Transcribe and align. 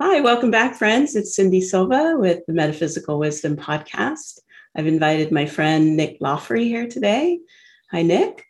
Hi, 0.00 0.20
welcome 0.20 0.52
back, 0.52 0.76
friends. 0.76 1.16
It's 1.16 1.34
Cindy 1.34 1.60
Silva 1.60 2.14
with 2.16 2.46
the 2.46 2.52
Metaphysical 2.52 3.18
Wisdom 3.18 3.56
Podcast. 3.56 4.38
I've 4.76 4.86
invited 4.86 5.32
my 5.32 5.44
friend 5.44 5.96
Nick 5.96 6.20
Loffree 6.20 6.66
here 6.66 6.86
today. 6.86 7.40
Hi, 7.90 8.02
Nick. 8.02 8.44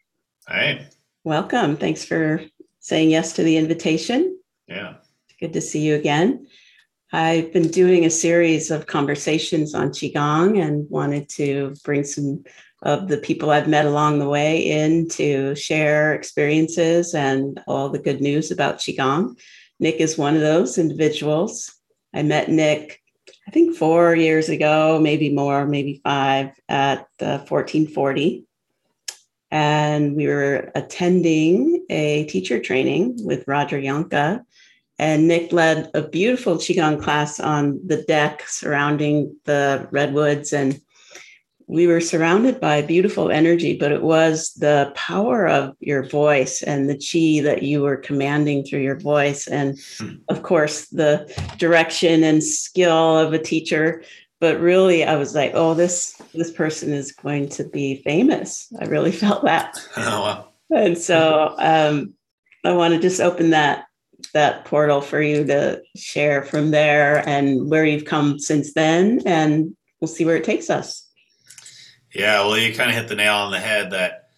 Hi. 0.46 0.86
Welcome. 1.24 1.78
Thanks 1.78 2.04
for 2.04 2.42
saying 2.80 3.08
yes 3.08 3.32
to 3.32 3.42
the 3.42 3.56
invitation. 3.56 4.38
Yeah. 4.66 4.96
Good 5.40 5.54
to 5.54 5.62
see 5.62 5.80
you 5.80 5.94
again. 5.94 6.48
I've 7.14 7.50
been 7.50 7.68
doing 7.68 8.04
a 8.04 8.10
series 8.10 8.70
of 8.70 8.86
conversations 8.86 9.74
on 9.74 9.88
Qigong 9.88 10.62
and 10.62 10.86
wanted 10.90 11.30
to 11.30 11.74
bring 11.82 12.04
some 12.04 12.44
of 12.82 13.08
the 13.08 13.16
people 13.16 13.48
I've 13.48 13.68
met 13.68 13.86
along 13.86 14.18
the 14.18 14.28
way 14.28 14.70
in 14.70 15.08
to 15.12 15.54
share 15.54 16.12
experiences 16.12 17.14
and 17.14 17.58
all 17.66 17.88
the 17.88 17.98
good 17.98 18.20
news 18.20 18.50
about 18.50 18.80
Qigong. 18.80 19.38
Nick 19.80 19.96
is 19.96 20.18
one 20.18 20.34
of 20.34 20.40
those 20.40 20.78
individuals. 20.78 21.72
I 22.14 22.22
met 22.22 22.48
Nick, 22.48 23.00
I 23.46 23.50
think 23.50 23.76
four 23.76 24.14
years 24.14 24.48
ago, 24.48 24.98
maybe 25.00 25.30
more, 25.30 25.66
maybe 25.66 26.00
five, 26.02 26.50
at 26.68 27.00
uh, 27.20 27.44
1440. 27.46 28.44
And 29.50 30.16
we 30.16 30.26
were 30.26 30.70
attending 30.74 31.86
a 31.88 32.24
teacher 32.26 32.60
training 32.60 33.18
with 33.24 33.44
Roger 33.46 33.80
Jahnke. 33.80 34.44
And 34.98 35.28
Nick 35.28 35.52
led 35.52 35.90
a 35.94 36.02
beautiful 36.02 36.56
Qigong 36.56 37.00
class 37.00 37.38
on 37.38 37.80
the 37.86 38.02
deck 38.02 38.42
surrounding 38.48 39.36
the 39.44 39.86
redwoods. 39.92 40.52
And 40.52 40.80
we 41.68 41.86
were 41.86 42.00
surrounded 42.00 42.60
by 42.60 42.80
beautiful 42.80 43.30
energy, 43.30 43.76
but 43.76 43.92
it 43.92 44.02
was 44.02 44.54
the 44.54 44.90
power 44.96 45.46
of 45.46 45.76
your 45.80 46.02
voice 46.02 46.62
and 46.62 46.88
the 46.88 46.94
chi 46.94 47.44
that 47.44 47.62
you 47.62 47.82
were 47.82 47.98
commanding 47.98 48.64
through 48.64 48.80
your 48.80 48.98
voice. 48.98 49.46
And 49.46 49.78
hmm. 49.98 50.14
of 50.28 50.42
course, 50.42 50.86
the 50.86 51.30
direction 51.58 52.24
and 52.24 52.42
skill 52.42 53.18
of 53.18 53.34
a 53.34 53.38
teacher. 53.38 54.02
But 54.40 54.60
really, 54.60 55.04
I 55.04 55.16
was 55.16 55.34
like, 55.34 55.52
oh, 55.54 55.74
this 55.74 56.20
this 56.32 56.50
person 56.50 56.92
is 56.92 57.12
going 57.12 57.50
to 57.50 57.64
be 57.64 58.02
famous. 58.02 58.72
I 58.80 58.86
really 58.86 59.12
felt 59.24 59.44
that. 59.44 59.78
Oh, 59.96 60.22
wow. 60.22 60.48
And 60.70 60.96
so 60.96 61.54
um, 61.58 62.14
I 62.64 62.72
want 62.72 62.94
to 62.94 63.00
just 63.00 63.20
open 63.20 63.50
that 63.50 63.84
that 64.32 64.64
portal 64.64 65.00
for 65.00 65.20
you 65.20 65.44
to 65.44 65.82
share 65.96 66.42
from 66.42 66.70
there 66.70 67.26
and 67.28 67.70
where 67.70 67.84
you've 67.84 68.04
come 68.04 68.38
since 68.38 68.72
then, 68.72 69.20
and 69.26 69.76
we'll 70.00 70.08
see 70.08 70.24
where 70.24 70.36
it 70.36 70.44
takes 70.44 70.70
us. 70.70 71.07
Yeah, 72.14 72.40
well, 72.40 72.56
you 72.58 72.74
kind 72.74 72.90
of 72.90 72.96
hit 72.96 73.08
the 73.08 73.14
nail 73.14 73.34
on 73.34 73.52
the 73.52 73.60
head 73.60 73.90
that 73.92 74.30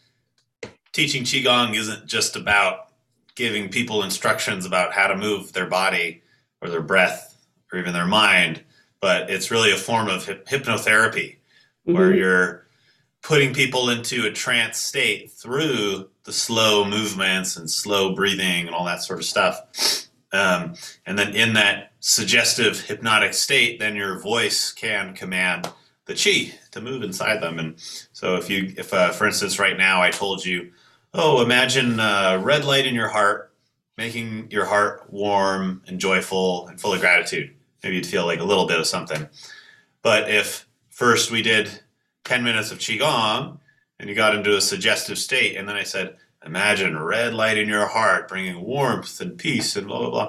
teaching 0.93 1.23
Qigong 1.23 1.77
isn't 1.77 2.07
just 2.07 2.37
about 2.37 2.89
giving 3.37 3.69
people 3.69 4.03
instructions 4.03 4.67
about 4.67 4.93
how 4.93 5.07
to 5.07 5.17
move 5.17 5.53
their 5.53 5.67
body 5.67 6.23
or 6.61 6.69
their 6.69 6.83
breath 6.83 7.37
or 7.73 7.79
even 7.79 7.93
their 7.93 8.07
mind, 8.07 8.63
but 9.01 9.31
it's 9.31 9.51
really 9.51 9.73
a 9.73 9.77
form 9.77 10.09
of 10.09 10.27
hypnotherapy 10.27 11.37
mm-hmm. 11.87 11.95
where 11.95 12.15
you're 12.15 12.67
putting 13.23 13.55
people 13.55 13.91
into 13.91 14.27
a 14.27 14.33
trance 14.33 14.79
state 14.79 15.31
through 15.31 16.09
the 16.25 16.33
slow 16.33 16.85
movements 16.85 17.57
and 17.57 17.71
slow 17.71 18.15
breathing 18.15 18.67
and 18.67 18.75
all 18.75 18.85
that 18.85 19.03
sort 19.03 19.19
of 19.19 19.25
stuff. 19.25 20.09
Um, 20.33 20.75
and 21.07 21.19
then 21.19 21.35
in 21.35 21.55
that 21.55 21.93
suggestive 22.01 22.81
hypnotic 22.81 23.35
state, 23.35 23.79
then 23.79 23.97
your 23.97 24.19
voice 24.19 24.73
can 24.73 25.15
command 25.15 25.71
the 26.11 26.17
chi 26.17 26.53
to 26.73 26.81
move 26.81 27.03
inside 27.03 27.41
them. 27.41 27.59
And 27.59 27.75
so 28.13 28.37
if 28.37 28.51
you, 28.51 28.75
if 28.77 28.93
uh, 28.93 29.11
for 29.11 29.27
instance, 29.27 29.59
right 29.59 29.79
now 29.79 30.03
I 30.03 30.11
told 30.11 30.45
you, 30.45 30.73
oh, 31.15 31.43
imagine 31.43 31.99
a 32.01 32.39
red 32.39 32.65
light 32.65 32.87
in 32.87 32.95
your 32.95 33.09
heart, 33.09 33.53
making 33.97 34.51
your 34.51 34.65
heart 34.65 35.07
warm 35.11 35.83
and 35.87 36.01
joyful 36.01 36.67
and 36.69 36.81
full 36.81 36.93
of 36.93 37.01
gratitude. 37.01 37.55
Maybe 37.83 37.97
you'd 37.97 38.07
feel 38.07 38.27
like 38.27 38.41
a 38.41 38.45
little 38.45 38.67
bit 38.67 38.81
of 38.81 38.87
something. 38.87 39.29
But 40.03 40.31
if 40.31 40.67
first 40.89 41.31
we 41.31 41.43
did 41.43 41.81
10 42.25 42.43
minutes 42.43 42.71
of 42.71 42.79
Qigong 42.79 43.59
and 43.99 44.09
you 44.09 44.15
got 44.15 44.35
into 44.35 44.57
a 44.57 44.61
suggestive 44.61 45.19
state, 45.19 45.57
and 45.57 45.69
then 45.69 45.77
I 45.77 45.85
said, 45.85 46.17
imagine 46.45 46.99
red 46.99 47.35
light 47.35 47.59
in 47.59 47.69
your 47.69 47.87
heart 47.87 48.29
bringing 48.29 48.61
warmth 48.63 49.21
and 49.21 49.39
peace 49.39 49.77
and 49.77 49.87
blah, 49.87 49.99
blah, 49.99 50.11
blah 50.11 50.29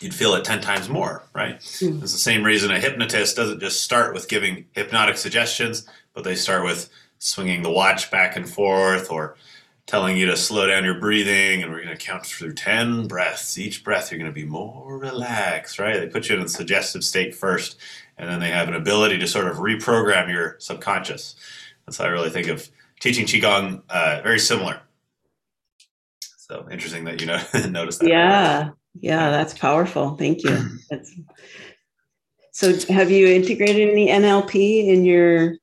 you'd 0.00 0.14
feel 0.14 0.34
it 0.34 0.44
10 0.44 0.60
times 0.60 0.88
more, 0.88 1.22
right? 1.34 1.58
Mm. 1.58 2.02
It's 2.02 2.12
the 2.12 2.18
same 2.18 2.44
reason 2.44 2.70
a 2.70 2.80
hypnotist 2.80 3.36
doesn't 3.36 3.60
just 3.60 3.82
start 3.82 4.14
with 4.14 4.28
giving 4.28 4.66
hypnotic 4.72 5.16
suggestions, 5.16 5.86
but 6.14 6.24
they 6.24 6.34
start 6.34 6.64
with 6.64 6.90
swinging 7.18 7.62
the 7.62 7.70
watch 7.70 8.10
back 8.10 8.36
and 8.36 8.48
forth 8.48 9.10
or 9.10 9.36
telling 9.86 10.16
you 10.16 10.26
to 10.26 10.36
slow 10.36 10.66
down 10.66 10.84
your 10.84 10.98
breathing 10.98 11.62
and 11.62 11.72
we're 11.72 11.82
going 11.82 11.96
to 11.96 12.04
count 12.04 12.26
through 12.26 12.52
10 12.52 13.06
breaths. 13.06 13.56
Each 13.56 13.84
breath, 13.84 14.10
you're 14.10 14.18
going 14.18 14.30
to 14.30 14.34
be 14.34 14.44
more 14.44 14.98
relaxed, 14.98 15.78
right? 15.78 15.98
They 15.98 16.08
put 16.08 16.28
you 16.28 16.36
in 16.36 16.42
a 16.42 16.48
suggestive 16.48 17.04
state 17.04 17.34
first, 17.34 17.78
and 18.18 18.28
then 18.28 18.40
they 18.40 18.50
have 18.50 18.68
an 18.68 18.74
ability 18.74 19.18
to 19.18 19.26
sort 19.26 19.46
of 19.46 19.58
reprogram 19.58 20.28
your 20.28 20.56
subconscious. 20.58 21.36
That's 21.86 21.98
how 21.98 22.04
I 22.04 22.08
really 22.08 22.30
think 22.30 22.48
of 22.48 22.68
teaching 23.00 23.26
Qigong, 23.26 23.82
uh, 23.88 24.20
very 24.22 24.40
similar. 24.40 24.80
So 26.36 26.66
interesting 26.70 27.04
that 27.04 27.20
you 27.20 27.26
know 27.26 27.40
notice 27.70 27.98
that. 27.98 28.08
Yeah, 28.08 28.70
yeah, 29.00 29.30
that's 29.30 29.54
powerful. 29.54 30.16
Thank 30.16 30.42
you. 30.42 30.58
That's, 30.90 31.12
so, 32.52 32.74
have 32.90 33.10
you 33.10 33.26
integrated 33.26 33.90
any 33.90 34.08
NLP 34.08 34.88
in 34.88 35.04
your? 35.04 35.56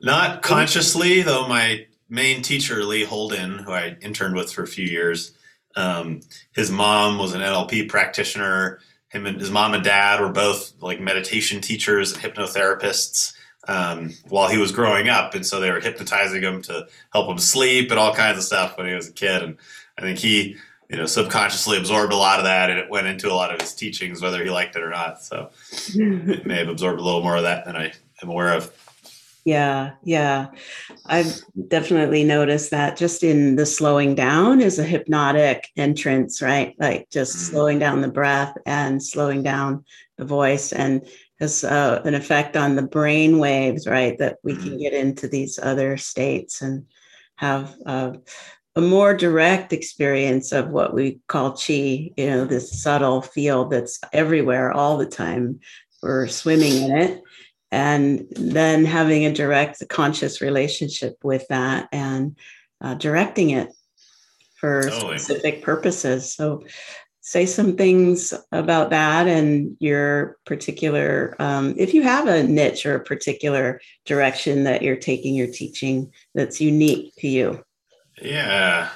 Not 0.00 0.40
consciously, 0.40 1.20
though. 1.20 1.46
My 1.46 1.86
main 2.08 2.40
teacher, 2.40 2.84
Lee 2.84 3.04
Holden, 3.04 3.58
who 3.58 3.72
I 3.72 3.96
interned 4.00 4.34
with 4.34 4.50
for 4.50 4.62
a 4.62 4.66
few 4.66 4.86
years, 4.86 5.32
um, 5.76 6.20
his 6.52 6.70
mom 6.70 7.18
was 7.18 7.34
an 7.34 7.42
NLP 7.42 7.90
practitioner. 7.90 8.80
Him 9.10 9.26
and 9.26 9.38
his 9.38 9.50
mom 9.50 9.74
and 9.74 9.84
dad 9.84 10.20
were 10.20 10.32
both 10.32 10.72
like 10.80 11.00
meditation 11.00 11.60
teachers 11.60 12.12
and 12.12 12.22
hypnotherapists 12.22 13.34
um, 13.68 14.14
while 14.28 14.48
he 14.48 14.56
was 14.56 14.72
growing 14.72 15.08
up, 15.08 15.34
and 15.34 15.44
so 15.44 15.60
they 15.60 15.70
were 15.70 15.80
hypnotizing 15.80 16.42
him 16.42 16.62
to 16.62 16.86
help 17.12 17.28
him 17.28 17.38
sleep 17.38 17.90
and 17.90 18.00
all 18.00 18.14
kinds 18.14 18.38
of 18.38 18.44
stuff 18.44 18.78
when 18.78 18.86
he 18.86 18.94
was 18.94 19.08
a 19.08 19.12
kid. 19.12 19.42
And 19.42 19.58
I 19.98 20.02
think 20.02 20.18
he 20.18 20.56
you 20.90 20.96
know, 20.96 21.06
subconsciously 21.06 21.78
absorbed 21.78 22.12
a 22.12 22.16
lot 22.16 22.38
of 22.38 22.44
that 22.44 22.68
and 22.68 22.78
it 22.78 22.90
went 22.90 23.06
into 23.06 23.30
a 23.30 23.34
lot 23.34 23.54
of 23.54 23.60
his 23.60 23.74
teachings, 23.74 24.20
whether 24.20 24.42
he 24.42 24.50
liked 24.50 24.74
it 24.74 24.82
or 24.82 24.90
not. 24.90 25.22
So 25.22 25.50
it 25.94 26.44
may 26.44 26.56
have 26.56 26.68
absorbed 26.68 26.98
a 26.98 27.04
little 27.04 27.22
more 27.22 27.36
of 27.36 27.44
that 27.44 27.64
than 27.64 27.76
I 27.76 27.92
am 28.22 28.28
aware 28.28 28.52
of. 28.52 28.72
Yeah, 29.44 29.92
yeah. 30.02 30.48
I've 31.06 31.40
definitely 31.68 32.24
noticed 32.24 32.72
that 32.72 32.96
just 32.96 33.22
in 33.22 33.56
the 33.56 33.66
slowing 33.66 34.14
down 34.14 34.60
is 34.60 34.78
a 34.78 34.84
hypnotic 34.84 35.68
entrance, 35.76 36.42
right? 36.42 36.74
Like 36.78 37.08
just 37.10 37.36
mm-hmm. 37.36 37.52
slowing 37.52 37.78
down 37.78 38.00
the 38.00 38.08
breath 38.08 38.54
and 38.66 39.02
slowing 39.02 39.42
down 39.42 39.84
the 40.18 40.24
voice 40.24 40.72
and 40.72 41.06
has 41.38 41.64
uh, 41.64 42.02
an 42.04 42.14
effect 42.14 42.56
on 42.56 42.74
the 42.74 42.82
brain 42.82 43.38
waves, 43.38 43.86
right? 43.86 44.18
That 44.18 44.38
we 44.42 44.52
mm-hmm. 44.52 44.62
can 44.62 44.78
get 44.78 44.92
into 44.92 45.28
these 45.28 45.58
other 45.62 45.96
states 45.96 46.60
and 46.60 46.84
have 47.36 47.74
uh, 47.86 48.12
a 48.76 48.80
more 48.80 49.14
direct 49.14 49.72
experience 49.72 50.52
of 50.52 50.68
what 50.68 50.94
we 50.94 51.20
call 51.26 51.52
chi, 51.52 52.12
you 52.16 52.30
know, 52.30 52.44
this 52.44 52.82
subtle 52.82 53.20
field 53.20 53.70
that's 53.70 53.98
everywhere 54.12 54.72
all 54.72 54.96
the 54.96 55.06
time. 55.06 55.60
We're 56.02 56.28
swimming 56.28 56.84
in 56.84 56.96
it. 56.96 57.22
And 57.72 58.26
then 58.32 58.84
having 58.84 59.26
a 59.26 59.32
direct 59.32 59.88
conscious 59.88 60.40
relationship 60.40 61.16
with 61.22 61.46
that 61.48 61.88
and 61.92 62.36
uh, 62.80 62.94
directing 62.94 63.50
it 63.50 63.70
for 64.56 64.88
totally. 64.88 65.18
specific 65.18 65.62
purposes. 65.62 66.34
So, 66.34 66.64
say 67.22 67.46
some 67.46 67.76
things 67.76 68.32
about 68.50 68.90
that 68.90 69.28
and 69.28 69.76
your 69.78 70.36
particular, 70.46 71.36
um, 71.38 71.74
if 71.76 71.94
you 71.94 72.02
have 72.02 72.26
a 72.26 72.42
niche 72.42 72.84
or 72.86 72.96
a 72.96 73.04
particular 73.04 73.80
direction 74.04 74.64
that 74.64 74.82
you're 74.82 74.96
taking 74.96 75.34
your 75.34 75.46
teaching 75.46 76.10
that's 76.34 76.60
unique 76.60 77.12
to 77.18 77.28
you. 77.28 77.62
Yeah. 78.20 78.88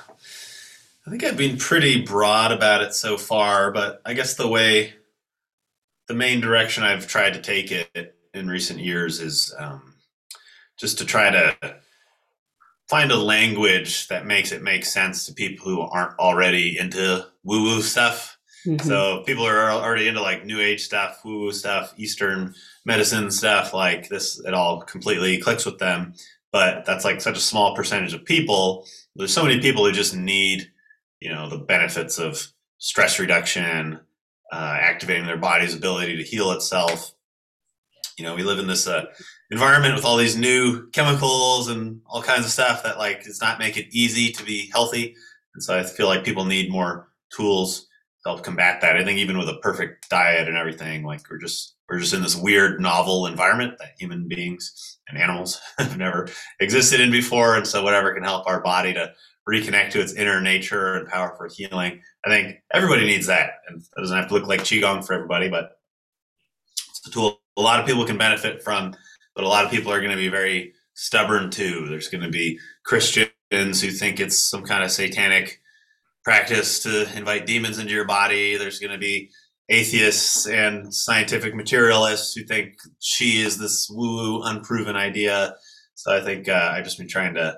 I 1.06 1.10
think 1.10 1.24
I've 1.24 1.36
been 1.36 1.58
pretty 1.58 2.02
broad 2.02 2.50
about 2.50 2.82
it 2.82 2.94
so 2.94 3.18
far, 3.18 3.70
but 3.70 4.00
I 4.06 4.14
guess 4.14 4.34
the 4.34 4.48
way, 4.48 4.94
the 6.08 6.14
main 6.14 6.40
direction 6.40 6.82
I've 6.82 7.06
tried 7.06 7.34
to 7.34 7.42
take 7.42 7.72
it 7.72 8.16
in 8.32 8.48
recent 8.48 8.80
years 8.80 9.20
is 9.20 9.54
um, 9.58 9.94
just 10.78 10.98
to 10.98 11.04
try 11.04 11.30
to 11.30 11.56
find 12.88 13.10
a 13.10 13.16
language 13.16 14.08
that 14.08 14.26
makes 14.26 14.52
it 14.52 14.62
make 14.62 14.84
sense 14.84 15.26
to 15.26 15.34
people 15.34 15.66
who 15.66 15.80
aren't 15.80 16.18
already 16.18 16.78
into 16.78 17.26
woo 17.42 17.62
woo 17.62 17.82
stuff. 17.82 18.38
Mm-hmm. 18.66 18.86
So 18.86 19.22
people 19.26 19.46
are 19.46 19.70
already 19.70 20.08
into 20.08 20.22
like 20.22 20.46
new 20.46 20.60
age 20.60 20.82
stuff, 20.82 21.20
woo 21.24 21.40
woo 21.40 21.52
stuff, 21.52 21.92
Eastern 21.98 22.54
medicine 22.86 23.30
stuff. 23.30 23.74
Like 23.74 24.08
this, 24.08 24.40
it 24.40 24.54
all 24.54 24.80
completely 24.82 25.38
clicks 25.38 25.66
with 25.66 25.78
them. 25.78 26.14
But 26.50 26.84
that's 26.84 27.04
like 27.04 27.20
such 27.20 27.36
a 27.36 27.40
small 27.40 27.74
percentage 27.74 28.14
of 28.14 28.24
people 28.24 28.86
there's 29.16 29.32
so 29.32 29.44
many 29.44 29.60
people 29.60 29.84
who 29.84 29.92
just 29.92 30.16
need, 30.16 30.70
you 31.20 31.30
know, 31.30 31.48
the 31.48 31.58
benefits 31.58 32.18
of 32.18 32.46
stress 32.78 33.18
reduction, 33.18 34.00
uh, 34.52 34.78
activating 34.80 35.26
their 35.26 35.36
body's 35.36 35.74
ability 35.74 36.16
to 36.16 36.22
heal 36.22 36.50
itself. 36.52 37.14
You 38.18 38.24
know, 38.24 38.34
we 38.34 38.42
live 38.42 38.58
in 38.58 38.66
this 38.66 38.86
uh, 38.86 39.06
environment 39.50 39.94
with 39.94 40.04
all 40.04 40.16
these 40.16 40.36
new 40.36 40.88
chemicals 40.90 41.68
and 41.68 42.00
all 42.06 42.22
kinds 42.22 42.44
of 42.44 42.52
stuff 42.52 42.82
that 42.82 42.98
like 42.98 43.24
does 43.24 43.40
not 43.40 43.58
make 43.58 43.76
it 43.76 43.86
easy 43.90 44.30
to 44.32 44.44
be 44.44 44.70
healthy. 44.72 45.16
And 45.54 45.62
so 45.62 45.78
I 45.78 45.82
feel 45.82 46.06
like 46.06 46.24
people 46.24 46.44
need 46.44 46.70
more 46.70 47.08
tools 47.34 47.80
to 48.22 48.30
help 48.30 48.44
combat 48.44 48.80
that. 48.80 48.96
I 48.96 49.04
think 49.04 49.18
even 49.18 49.38
with 49.38 49.48
a 49.48 49.58
perfect 49.62 50.08
diet 50.08 50.48
and 50.48 50.56
everything, 50.56 51.04
like 51.04 51.28
we're 51.30 51.38
just 51.38 51.73
we're 51.88 51.98
just 51.98 52.14
in 52.14 52.22
this 52.22 52.36
weird 52.36 52.80
novel 52.80 53.26
environment 53.26 53.74
that 53.78 53.94
human 53.98 54.28
beings 54.28 54.98
and 55.08 55.18
animals 55.18 55.60
have 55.78 55.96
never 55.96 56.28
existed 56.60 57.00
in 57.00 57.10
before, 57.10 57.56
and 57.56 57.66
so 57.66 57.82
whatever 57.82 58.14
can 58.14 58.24
help 58.24 58.46
our 58.46 58.60
body 58.60 58.94
to 58.94 59.12
reconnect 59.48 59.90
to 59.90 60.00
its 60.00 60.14
inner 60.14 60.40
nature 60.40 60.94
and 60.94 61.08
power 61.08 61.34
for 61.36 61.48
healing. 61.48 62.00
I 62.24 62.30
think 62.30 62.56
everybody 62.72 63.04
needs 63.04 63.26
that, 63.26 63.50
and 63.68 63.80
it 63.80 64.00
doesn't 64.00 64.16
have 64.16 64.28
to 64.28 64.34
look 64.34 64.46
like 64.46 64.60
qigong 64.60 65.04
for 65.06 65.12
everybody, 65.12 65.48
but 65.48 65.78
it's 66.88 67.06
a 67.06 67.10
tool 67.10 67.40
a 67.56 67.62
lot 67.62 67.80
of 67.80 67.86
people 67.86 68.04
can 68.04 68.18
benefit 68.18 68.62
from. 68.62 68.94
But 69.34 69.44
a 69.44 69.48
lot 69.48 69.64
of 69.64 69.70
people 69.70 69.92
are 69.92 70.00
going 70.00 70.10
to 70.10 70.16
be 70.16 70.28
very 70.28 70.74
stubborn 70.94 71.50
too. 71.50 71.88
There's 71.88 72.08
going 72.08 72.22
to 72.22 72.30
be 72.30 72.58
Christians 72.84 73.30
who 73.50 73.90
think 73.90 74.20
it's 74.20 74.38
some 74.38 74.62
kind 74.62 74.84
of 74.84 74.90
satanic 74.90 75.60
practice 76.24 76.82
to 76.84 77.16
invite 77.16 77.46
demons 77.46 77.78
into 77.78 77.92
your 77.92 78.06
body. 78.06 78.56
There's 78.56 78.78
going 78.78 78.92
to 78.92 78.98
be 78.98 79.30
atheists 79.68 80.46
and 80.46 80.92
scientific 80.94 81.54
materialists 81.54 82.34
who 82.34 82.44
think 82.44 82.74
chi 83.00 83.24
is 83.24 83.58
this 83.58 83.88
woo-woo 83.90 84.42
unproven 84.42 84.96
idea. 84.96 85.54
So 85.94 86.14
I 86.14 86.20
think 86.20 86.48
uh, 86.48 86.72
I've 86.74 86.84
just 86.84 86.98
been 86.98 87.08
trying 87.08 87.34
to 87.34 87.56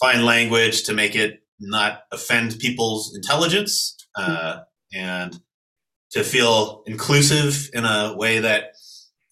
find 0.00 0.24
language 0.24 0.84
to 0.84 0.94
make 0.94 1.14
it 1.14 1.40
not 1.60 2.00
offend 2.10 2.58
people's 2.58 3.14
intelligence 3.14 3.96
uh, 4.16 4.60
and 4.92 5.38
to 6.10 6.24
feel 6.24 6.82
inclusive 6.86 7.70
in 7.72 7.84
a 7.84 8.14
way 8.16 8.40
that 8.40 8.74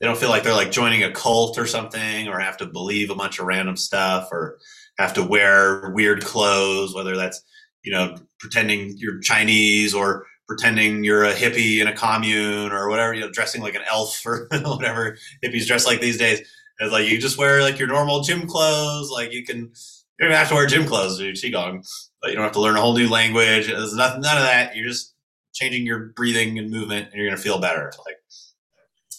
they 0.00 0.06
don't 0.06 0.18
feel 0.18 0.30
like 0.30 0.42
they're 0.42 0.52
like 0.52 0.72
joining 0.72 1.04
a 1.04 1.12
cult 1.12 1.58
or 1.58 1.66
something 1.66 2.28
or 2.28 2.38
have 2.38 2.56
to 2.56 2.66
believe 2.66 3.10
a 3.10 3.14
bunch 3.14 3.38
of 3.38 3.46
random 3.46 3.76
stuff 3.76 4.28
or 4.32 4.58
have 4.98 5.14
to 5.14 5.22
wear 5.22 5.90
weird 5.90 6.24
clothes, 6.24 6.94
whether 6.94 7.16
that's, 7.16 7.42
you 7.84 7.92
know, 7.92 8.16
pretending 8.40 8.94
you're 8.96 9.20
Chinese 9.20 9.94
or 9.94 10.26
pretending 10.52 11.02
you're 11.02 11.24
a 11.24 11.32
hippie 11.32 11.80
in 11.80 11.86
a 11.86 11.94
commune 11.94 12.72
or 12.72 12.90
whatever, 12.90 13.14
you 13.14 13.20
know, 13.20 13.30
dressing 13.30 13.62
like 13.62 13.74
an 13.74 13.82
elf 13.90 14.20
or 14.26 14.48
whatever 14.64 15.16
hippies 15.42 15.66
dress 15.66 15.86
like 15.86 16.00
these 16.00 16.18
days. 16.18 16.40
It's 16.78 16.92
like 16.92 17.08
you 17.08 17.18
just 17.18 17.38
wear 17.38 17.62
like 17.62 17.78
your 17.78 17.88
normal 17.88 18.20
gym 18.20 18.46
clothes. 18.46 19.10
Like 19.10 19.32
you 19.32 19.44
can, 19.44 19.72
you 20.20 20.28
don't 20.28 20.32
have 20.32 20.50
to 20.50 20.54
wear 20.54 20.66
gym 20.66 20.84
clothes 20.84 21.16
to 21.18 21.32
do 21.32 21.32
qigong, 21.32 21.88
but 22.20 22.30
you 22.30 22.36
don't 22.36 22.44
have 22.44 22.52
to 22.52 22.60
learn 22.60 22.76
a 22.76 22.82
whole 22.82 22.94
new 22.94 23.08
language. 23.08 23.68
There's 23.68 23.94
nothing, 23.94 24.20
none 24.20 24.36
of 24.36 24.42
that. 24.42 24.76
You're 24.76 24.88
just 24.88 25.14
changing 25.54 25.86
your 25.86 26.12
breathing 26.16 26.58
and 26.58 26.70
movement, 26.70 27.08
and 27.08 27.14
you're 27.14 27.26
gonna 27.26 27.40
feel 27.40 27.58
better. 27.58 27.90
Like 28.04 28.16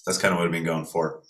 that's 0.05 0.19
kind 0.19 0.33
of 0.33 0.39
what 0.39 0.45
I've 0.45 0.51
been 0.51 0.63
going 0.63 0.85
for. 0.85 1.23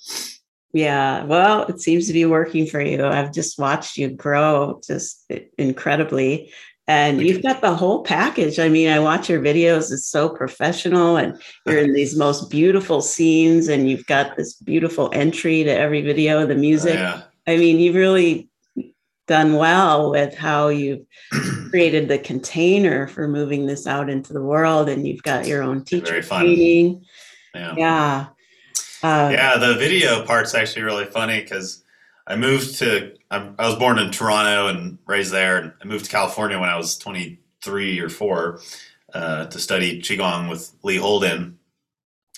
Yeah, 0.74 1.24
well, 1.26 1.64
it 1.68 1.80
seems 1.80 2.08
to 2.08 2.14
be 2.14 2.26
working 2.26 2.66
for 2.66 2.82
you. 2.82 3.06
I've 3.06 3.32
just 3.32 3.60
watched 3.60 3.96
you 3.96 4.10
grow 4.10 4.82
just 4.86 5.32
incredibly. 5.58 6.52
And 6.88 7.22
you've 7.22 7.42
got 7.42 7.62
the 7.62 7.74
whole 7.74 8.04
package. 8.04 8.60
I 8.60 8.68
mean, 8.68 8.90
I 8.90 9.00
watch 9.00 9.30
your 9.30 9.42
videos, 9.42 9.92
it's 9.92 10.06
so 10.06 10.28
professional, 10.28 11.16
and 11.16 11.42
you're 11.66 11.80
in 11.80 11.94
these 11.94 12.18
most 12.18 12.50
beautiful 12.50 13.02
scenes, 13.02 13.70
and 13.70 13.90
you've 13.90 14.06
got 14.06 14.36
this 14.36 14.56
beautiful 14.56 15.10
entry 15.14 15.64
to 15.64 15.70
every 15.70 16.02
video, 16.02 16.46
the 16.46 16.56
music. 16.56 16.96
Yeah. 16.96 17.22
I 17.48 17.56
mean, 17.56 17.80
you've 17.80 17.96
really 17.96 18.50
done 19.28 19.54
well 19.54 20.12
with 20.12 20.36
how 20.36 20.68
you've 20.68 21.06
created 21.70 22.10
the 22.10 22.18
container 22.18 23.08
for 23.08 23.30
moving 23.30 23.66
this 23.66 23.88
out 23.88 24.10
into 24.10 24.34
the 24.34 24.44
world, 24.44 24.90
and 24.90 25.08
you've 25.08 25.24
got 25.24 25.48
your 25.48 25.64
own 25.64 25.86
teacher 25.86 26.22
training. 26.22 27.06
Yeah. 27.56 27.76
yeah. 27.78 28.26
Uh, 29.04 29.30
yeah, 29.32 29.58
the 29.58 29.76
video 29.76 30.26
part's 30.26 30.54
actually 30.54 30.82
really 30.82 31.06
funny 31.06 31.42
because 31.42 31.83
I 32.26 32.36
moved 32.36 32.80
to, 32.80 33.16
i 33.32 33.50
was 33.60 33.76
born 33.76 34.00
in 34.00 34.12
Toronto 34.12 34.68
and 34.68 34.98
raised 35.06 35.32
there. 35.32 35.58
And 35.58 35.74
I 35.82 35.86
moved 35.86 36.06
to 36.06 36.12
California 36.12 36.60
when 36.60 36.70
I 36.70 36.78
was 36.78 36.98
23 36.98 38.00
or 38.00 38.10
four 38.10 38.62
uh, 39.14 39.46
to 39.48 39.60
study 39.60 40.02
Qigong 40.02 40.50
with 40.50 40.72
Lee 40.84 40.98
Holden. 40.98 41.58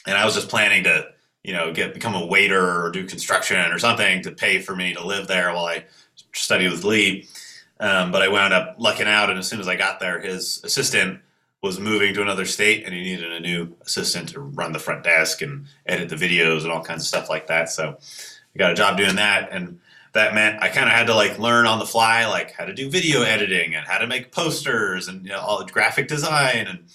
And 0.07 0.17
I 0.17 0.25
was 0.25 0.35
just 0.35 0.49
planning 0.49 0.83
to, 0.85 1.07
you 1.43 1.53
know, 1.53 1.71
get 1.71 1.93
become 1.93 2.15
a 2.15 2.25
waiter 2.25 2.83
or 2.83 2.91
do 2.91 3.05
construction 3.05 3.71
or 3.71 3.79
something 3.79 4.23
to 4.23 4.31
pay 4.31 4.59
for 4.59 4.75
me 4.75 4.93
to 4.93 5.05
live 5.05 5.27
there 5.27 5.53
while 5.53 5.65
I 5.65 5.85
studied 6.33 6.71
with 6.71 6.83
Lee. 6.83 7.27
Um, 7.79 8.11
but 8.11 8.21
I 8.21 8.29
wound 8.29 8.53
up 8.53 8.75
lucking 8.77 9.07
out, 9.07 9.29
and 9.29 9.37
as 9.37 9.47
soon 9.47 9.59
as 9.59 9.67
I 9.67 9.75
got 9.75 9.99
there, 9.99 10.21
his 10.21 10.61
assistant 10.63 11.19
was 11.61 11.79
moving 11.79 12.13
to 12.13 12.21
another 12.21 12.45
state 12.45 12.85
and 12.85 12.93
he 12.93 13.01
needed 13.01 13.31
a 13.31 13.39
new 13.39 13.75
assistant 13.81 14.29
to 14.29 14.39
run 14.39 14.71
the 14.71 14.79
front 14.79 15.03
desk 15.03 15.41
and 15.41 15.65
edit 15.87 16.09
the 16.09 16.15
videos 16.15 16.61
and 16.61 16.71
all 16.71 16.83
kinds 16.83 17.01
of 17.01 17.07
stuff 17.07 17.27
like 17.27 17.47
that. 17.47 17.69
So 17.69 17.97
I 18.55 18.59
got 18.59 18.71
a 18.71 18.75
job 18.75 18.97
doing 18.97 19.15
that. 19.15 19.49
And 19.51 19.79
that 20.13 20.33
meant 20.33 20.63
I 20.63 20.69
kind 20.69 20.87
of 20.87 20.93
had 20.93 21.07
to 21.07 21.15
like 21.15 21.37
learn 21.39 21.67
on 21.67 21.79
the 21.79 21.85
fly, 21.85 22.25
like 22.25 22.51
how 22.51 22.65
to 22.65 22.73
do 22.73 22.89
video 22.89 23.21
editing 23.21 23.75
and 23.75 23.85
how 23.85 23.97
to 23.97 24.07
make 24.07 24.31
posters 24.31 25.07
and 25.07 25.23
you 25.25 25.31
know, 25.31 25.39
all 25.39 25.63
the 25.63 25.71
graphic 25.71 26.07
design. 26.07 26.67
And 26.67 26.85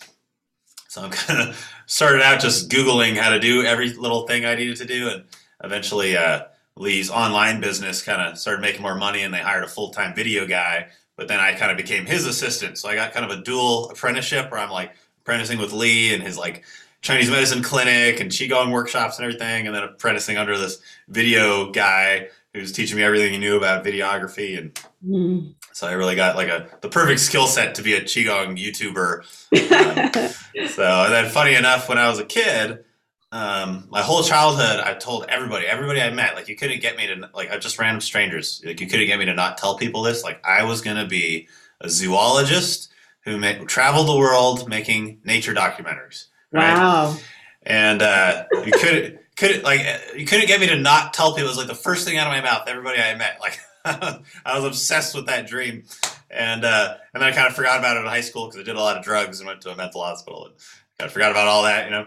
so 0.88 1.02
I'm 1.02 1.10
kind 1.10 1.48
of 1.48 1.70
started 1.86 2.22
out 2.22 2.40
just 2.40 2.70
Googling 2.70 3.16
how 3.16 3.30
to 3.30 3.40
do 3.40 3.64
every 3.64 3.92
little 3.92 4.26
thing 4.26 4.44
I 4.44 4.54
needed 4.54 4.76
to 4.78 4.86
do. 4.86 5.08
And 5.08 5.24
eventually, 5.62 6.16
uh, 6.16 6.44
Lee's 6.76 7.10
online 7.10 7.60
business 7.60 8.02
kind 8.02 8.22
of 8.22 8.38
started 8.38 8.62
making 8.62 8.80
more 8.80 8.94
money 8.94 9.22
and 9.22 9.34
they 9.34 9.40
hired 9.40 9.64
a 9.64 9.68
full 9.68 9.90
time 9.90 10.14
video 10.14 10.46
guy 10.46 10.86
but 11.20 11.28
then 11.28 11.38
I 11.38 11.52
kind 11.52 11.70
of 11.70 11.76
became 11.76 12.06
his 12.06 12.24
assistant. 12.24 12.78
So 12.78 12.88
I 12.88 12.94
got 12.94 13.12
kind 13.12 13.30
of 13.30 13.38
a 13.38 13.42
dual 13.42 13.90
apprenticeship 13.90 14.50
where 14.50 14.58
I'm 14.58 14.70
like 14.70 14.92
apprenticing 15.20 15.58
with 15.58 15.70
Lee 15.70 16.14
and 16.14 16.22
his 16.22 16.38
like 16.38 16.64
Chinese 17.02 17.30
medicine 17.30 17.62
clinic 17.62 18.20
and 18.20 18.30
Qigong 18.30 18.72
workshops 18.72 19.18
and 19.18 19.24
everything, 19.24 19.66
and 19.66 19.74
then 19.74 19.82
apprenticing 19.82 20.36
under 20.36 20.56
this 20.58 20.80
video 21.08 21.70
guy 21.70 22.28
who's 22.52 22.72
teaching 22.72 22.96
me 22.96 23.02
everything 23.02 23.32
he 23.32 23.38
knew 23.38 23.56
about 23.56 23.84
videography. 23.84 24.58
And 24.58 24.74
mm. 25.06 25.54
so 25.72 25.86
I 25.86 25.92
really 25.92 26.16
got 26.16 26.36
like 26.36 26.48
a 26.48 26.68
the 26.80 26.88
perfect 26.88 27.20
skill 27.20 27.46
set 27.46 27.74
to 27.76 27.82
be 27.82 27.94
a 27.94 28.00
Qigong 28.00 28.58
YouTuber. 28.58 29.24
Um, 30.60 30.66
so 30.68 31.04
and 31.04 31.12
then 31.12 31.30
funny 31.30 31.54
enough, 31.54 31.88
when 31.88 31.96
I 31.96 32.08
was 32.08 32.18
a 32.18 32.24
kid, 32.24 32.84
um, 33.32 33.86
my 33.88 34.02
whole 34.02 34.22
childhood, 34.22 34.80
I 34.80 34.94
told 34.94 35.26
everybody, 35.28 35.66
everybody 35.66 36.00
I 36.00 36.10
met, 36.10 36.34
like 36.34 36.48
you 36.48 36.56
couldn't 36.56 36.80
get 36.80 36.96
me 36.96 37.06
to 37.06 37.30
like 37.34 37.50
I 37.50 37.58
just 37.58 37.78
random 37.78 38.00
strangers, 38.00 38.60
like 38.64 38.80
you 38.80 38.88
couldn't 38.88 39.06
get 39.06 39.18
me 39.18 39.24
to 39.26 39.34
not 39.34 39.58
tell 39.58 39.76
people 39.76 40.02
this. 40.02 40.24
Like 40.24 40.44
I 40.44 40.64
was 40.64 40.80
gonna 40.80 41.06
be 41.06 41.48
a 41.80 41.88
zoologist 41.88 42.90
who 43.24 43.38
made, 43.38 43.68
traveled 43.68 44.08
the 44.08 44.16
world 44.16 44.68
making 44.68 45.20
nature 45.24 45.54
documentaries. 45.54 46.26
Right? 46.52 46.74
Wow. 46.74 47.16
And 47.62 48.02
uh, 48.02 48.44
you 48.64 48.72
couldn't 48.72 49.18
couldn't 49.36 49.64
like 49.64 49.80
you 50.16 50.26
couldn't 50.26 50.46
get 50.46 50.60
me 50.60 50.66
to 50.68 50.76
not 50.76 51.14
tell 51.14 51.32
people. 51.32 51.46
It 51.46 51.48
was 51.48 51.58
like 51.58 51.66
the 51.66 51.74
first 51.74 52.06
thing 52.06 52.16
out 52.16 52.26
of 52.26 52.32
my 52.32 52.40
mouth. 52.40 52.66
Everybody 52.66 53.00
I 53.00 53.14
met, 53.14 53.38
like 53.40 53.58
I 53.84 54.58
was 54.58 54.64
obsessed 54.64 55.14
with 55.14 55.26
that 55.26 55.46
dream. 55.46 55.84
And 56.30 56.64
uh, 56.64 56.96
and 57.14 57.22
then 57.22 57.32
I 57.32 57.34
kind 57.34 57.48
of 57.48 57.54
forgot 57.54 57.78
about 57.78 57.96
it 57.96 58.00
in 58.00 58.06
high 58.06 58.20
school 58.20 58.46
because 58.46 58.60
I 58.60 58.64
did 58.64 58.76
a 58.76 58.80
lot 58.80 58.96
of 58.96 59.04
drugs 59.04 59.40
and 59.40 59.46
went 59.46 59.60
to 59.62 59.70
a 59.70 59.76
mental 59.76 60.02
hospital 60.02 60.46
and 60.46 60.54
kind 60.98 61.06
of 61.06 61.12
forgot 61.12 61.30
about 61.30 61.48
all 61.48 61.64
that, 61.64 61.84
you 61.86 61.90
know 61.90 62.06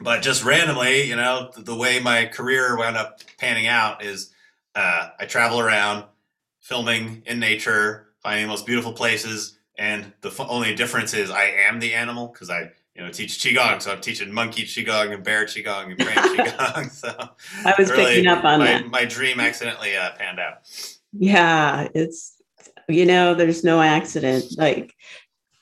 but 0.00 0.22
just 0.22 0.44
randomly, 0.44 1.02
you 1.02 1.16
know, 1.16 1.50
the, 1.54 1.62
the 1.62 1.76
way 1.76 2.00
my 2.00 2.26
career 2.26 2.76
wound 2.76 2.96
up 2.96 3.20
panning 3.38 3.66
out 3.66 4.02
is 4.02 4.32
uh, 4.74 5.10
I 5.18 5.26
travel 5.26 5.60
around 5.60 6.04
filming 6.60 7.22
in 7.26 7.38
nature, 7.38 8.08
finding 8.22 8.46
the 8.46 8.50
most 8.50 8.66
beautiful 8.66 8.92
places, 8.92 9.58
and 9.76 10.12
the 10.22 10.28
f- 10.28 10.40
only 10.40 10.74
difference 10.74 11.14
is 11.14 11.30
I 11.30 11.44
am 11.44 11.80
the 11.80 11.94
animal 11.94 12.28
because 12.28 12.50
I 12.50 12.70
you 12.94 13.02
know 13.02 13.10
teach 13.10 13.38
qigong, 13.38 13.80
so 13.80 13.92
I'm 13.92 14.00
teaching 14.00 14.32
monkey 14.32 14.64
qigong 14.64 15.14
and 15.14 15.22
bear 15.22 15.44
qigong 15.44 15.86
and 15.86 15.96
brain 15.96 16.16
qigong. 16.36 16.90
So 17.00 17.14
I 17.64 17.74
was 17.78 17.90
really, 17.90 18.16
picking 18.16 18.26
up 18.26 18.44
on 18.44 18.60
my, 18.60 18.66
that. 18.66 18.86
My 18.88 19.04
dream 19.04 19.40
accidentally 19.40 19.96
uh, 19.96 20.10
panned 20.18 20.40
out. 20.40 20.68
Yeah, 21.12 21.88
it's 21.94 22.40
you 22.88 23.06
know, 23.06 23.34
there's 23.34 23.64
no 23.64 23.80
accident. 23.80 24.44
Like 24.58 24.94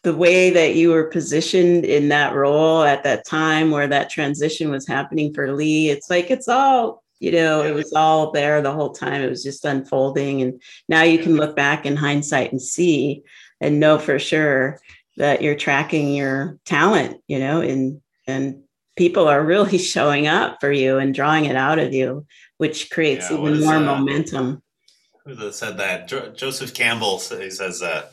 the 0.02 0.16
way 0.16 0.50
that 0.50 0.74
you 0.74 0.90
were 0.90 1.04
positioned 1.04 1.84
in 1.84 2.08
that 2.08 2.34
role 2.34 2.82
at 2.82 3.04
that 3.04 3.26
time 3.26 3.70
where 3.70 3.88
that 3.88 4.10
transition 4.10 4.70
was 4.70 4.86
happening 4.86 5.34
for 5.34 5.52
Lee, 5.52 5.90
it's 5.90 6.08
like 6.08 6.30
it's 6.30 6.48
all, 6.48 7.02
you 7.20 7.32
know, 7.32 7.62
it 7.62 7.74
was 7.74 7.92
all 7.92 8.30
there 8.30 8.62
the 8.62 8.72
whole 8.72 8.92
time. 8.92 9.22
It 9.22 9.30
was 9.30 9.42
just 9.42 9.64
unfolding. 9.64 10.42
And 10.42 10.62
now 10.88 11.02
you 11.02 11.18
can 11.18 11.36
look 11.36 11.56
back 11.56 11.84
in 11.84 11.96
hindsight 11.96 12.52
and 12.52 12.62
see 12.62 13.22
and 13.60 13.80
know 13.80 13.98
for 13.98 14.18
sure 14.18 14.80
that 15.18 15.42
you're 15.42 15.56
tracking 15.56 16.14
your 16.14 16.58
talent, 16.64 17.20
you 17.28 17.38
know, 17.38 17.60
and 17.60 18.00
and 18.26 18.62
people 18.96 19.28
are 19.28 19.44
really 19.44 19.78
showing 19.94 20.26
up 20.26 20.58
for 20.60 20.72
you 20.72 20.98
and 20.98 21.14
drawing 21.14 21.44
it 21.44 21.56
out 21.56 21.78
of 21.78 21.92
you, 21.92 22.26
which 22.56 22.90
creates 22.90 23.30
yeah, 23.30 23.38
even 23.38 23.60
more 23.60 23.74
uh, 23.74 23.80
momentum. 23.80 24.62
Who 25.26 25.52
said 25.52 25.76
that? 25.76 26.08
Jo- 26.08 26.32
Joseph 26.32 26.72
Campbell 26.72 27.18
he 27.18 27.50
says 27.50 27.82
uh 27.82 28.06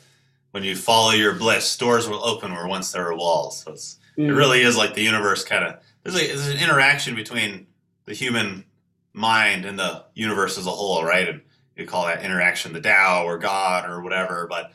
when 0.50 0.62
you 0.62 0.76
follow 0.76 1.10
your 1.10 1.34
bliss, 1.34 1.76
doors 1.76 2.08
will 2.08 2.24
open 2.24 2.52
where 2.52 2.66
once 2.66 2.92
there 2.92 3.04
were 3.04 3.16
walls. 3.16 3.62
So 3.62 3.72
mm. 3.72 4.28
it 4.28 4.32
really 4.32 4.62
is 4.62 4.76
like 4.76 4.94
the 4.94 5.02
universe 5.02 5.44
kind 5.44 5.64
of 5.64 5.78
there's, 6.02 6.14
like, 6.14 6.28
there's 6.28 6.48
an 6.48 6.58
interaction 6.58 7.14
between 7.14 7.66
the 8.04 8.14
human 8.14 8.64
mind 9.12 9.64
and 9.64 9.78
the 9.78 10.04
universe 10.14 10.56
as 10.56 10.66
a 10.66 10.70
whole, 10.70 11.04
right? 11.04 11.28
And 11.28 11.40
you 11.76 11.86
call 11.86 12.06
that 12.06 12.24
interaction 12.24 12.72
the 12.72 12.80
Tao 12.80 13.24
or 13.24 13.38
God 13.38 13.88
or 13.90 14.02
whatever, 14.02 14.46
but 14.48 14.72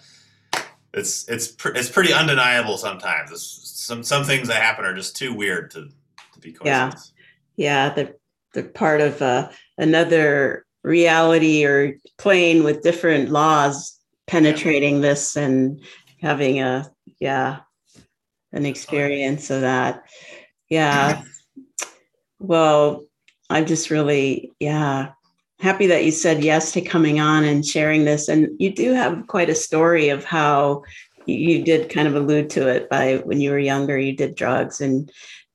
it's 0.94 1.28
it's 1.30 1.48
pr- 1.50 1.76
it's 1.76 1.90
pretty 1.90 2.14
undeniable 2.14 2.78
sometimes. 2.78 3.32
It's, 3.32 3.62
some 3.82 4.04
some 4.04 4.24
things 4.24 4.48
that 4.48 4.62
happen 4.62 4.86
are 4.86 4.94
just 4.94 5.16
too 5.16 5.34
weird 5.34 5.72
to, 5.72 5.90
to 6.34 6.40
be 6.40 6.54
coincidence. 6.54 7.14
Yeah, 7.56 7.88
yeah, 7.88 7.94
they're 7.94 8.16
they're 8.54 8.64
part 8.64 9.02
of 9.02 9.22
uh, 9.22 9.50
another 9.78 10.66
reality 10.84 11.66
or 11.66 11.96
plane 12.18 12.64
with 12.64 12.84
different 12.84 13.30
laws 13.30 14.00
penetrating 14.28 15.02
this 15.02 15.36
and 15.36 15.82
having 16.22 16.62
a 16.62 16.90
yeah 17.20 17.60
an 18.54 18.66
experience 18.66 19.50
of 19.50 19.62
that. 19.62 20.04
Yeah. 20.70 21.24
Well, 22.44 23.06
I'm 23.52 23.68
just 23.68 23.92
really, 23.92 24.52
yeah, 24.60 25.12
happy 25.62 25.88
that 25.88 26.04
you 26.04 26.12
said 26.12 26.44
yes 26.44 26.72
to 26.72 26.82
coming 26.82 27.20
on 27.20 27.44
and 27.44 27.66
sharing 27.66 28.06
this. 28.06 28.28
And 28.28 28.50
you 28.60 28.74
do 28.74 28.94
have 28.94 29.28
quite 29.28 29.50
a 29.50 29.56
story 29.56 30.10
of 30.10 30.24
how 30.24 30.84
you 31.28 31.64
did 31.64 31.90
kind 31.90 32.08
of 32.08 32.16
allude 32.16 32.50
to 32.52 32.68
it 32.68 32.90
by 32.90 33.18
when 33.26 33.40
you 33.40 33.52
were 33.52 33.60
younger, 33.60 33.98
you 33.98 34.14
did 34.14 34.36
drugs 34.36 34.82
and 34.82 35.12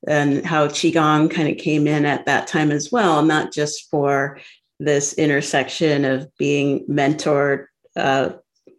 and 0.07 0.45
how 0.45 0.67
qigong 0.67 1.29
kind 1.29 1.49
of 1.49 1.57
came 1.57 1.87
in 1.87 2.05
at 2.05 2.25
that 2.25 2.47
time 2.47 2.71
as 2.71 2.91
well, 2.91 3.23
not 3.23 3.51
just 3.51 3.89
for 3.89 4.39
this 4.79 5.13
intersection 5.13 6.05
of 6.05 6.29
being 6.37 6.85
mentored 6.87 7.65
uh, 7.95 8.29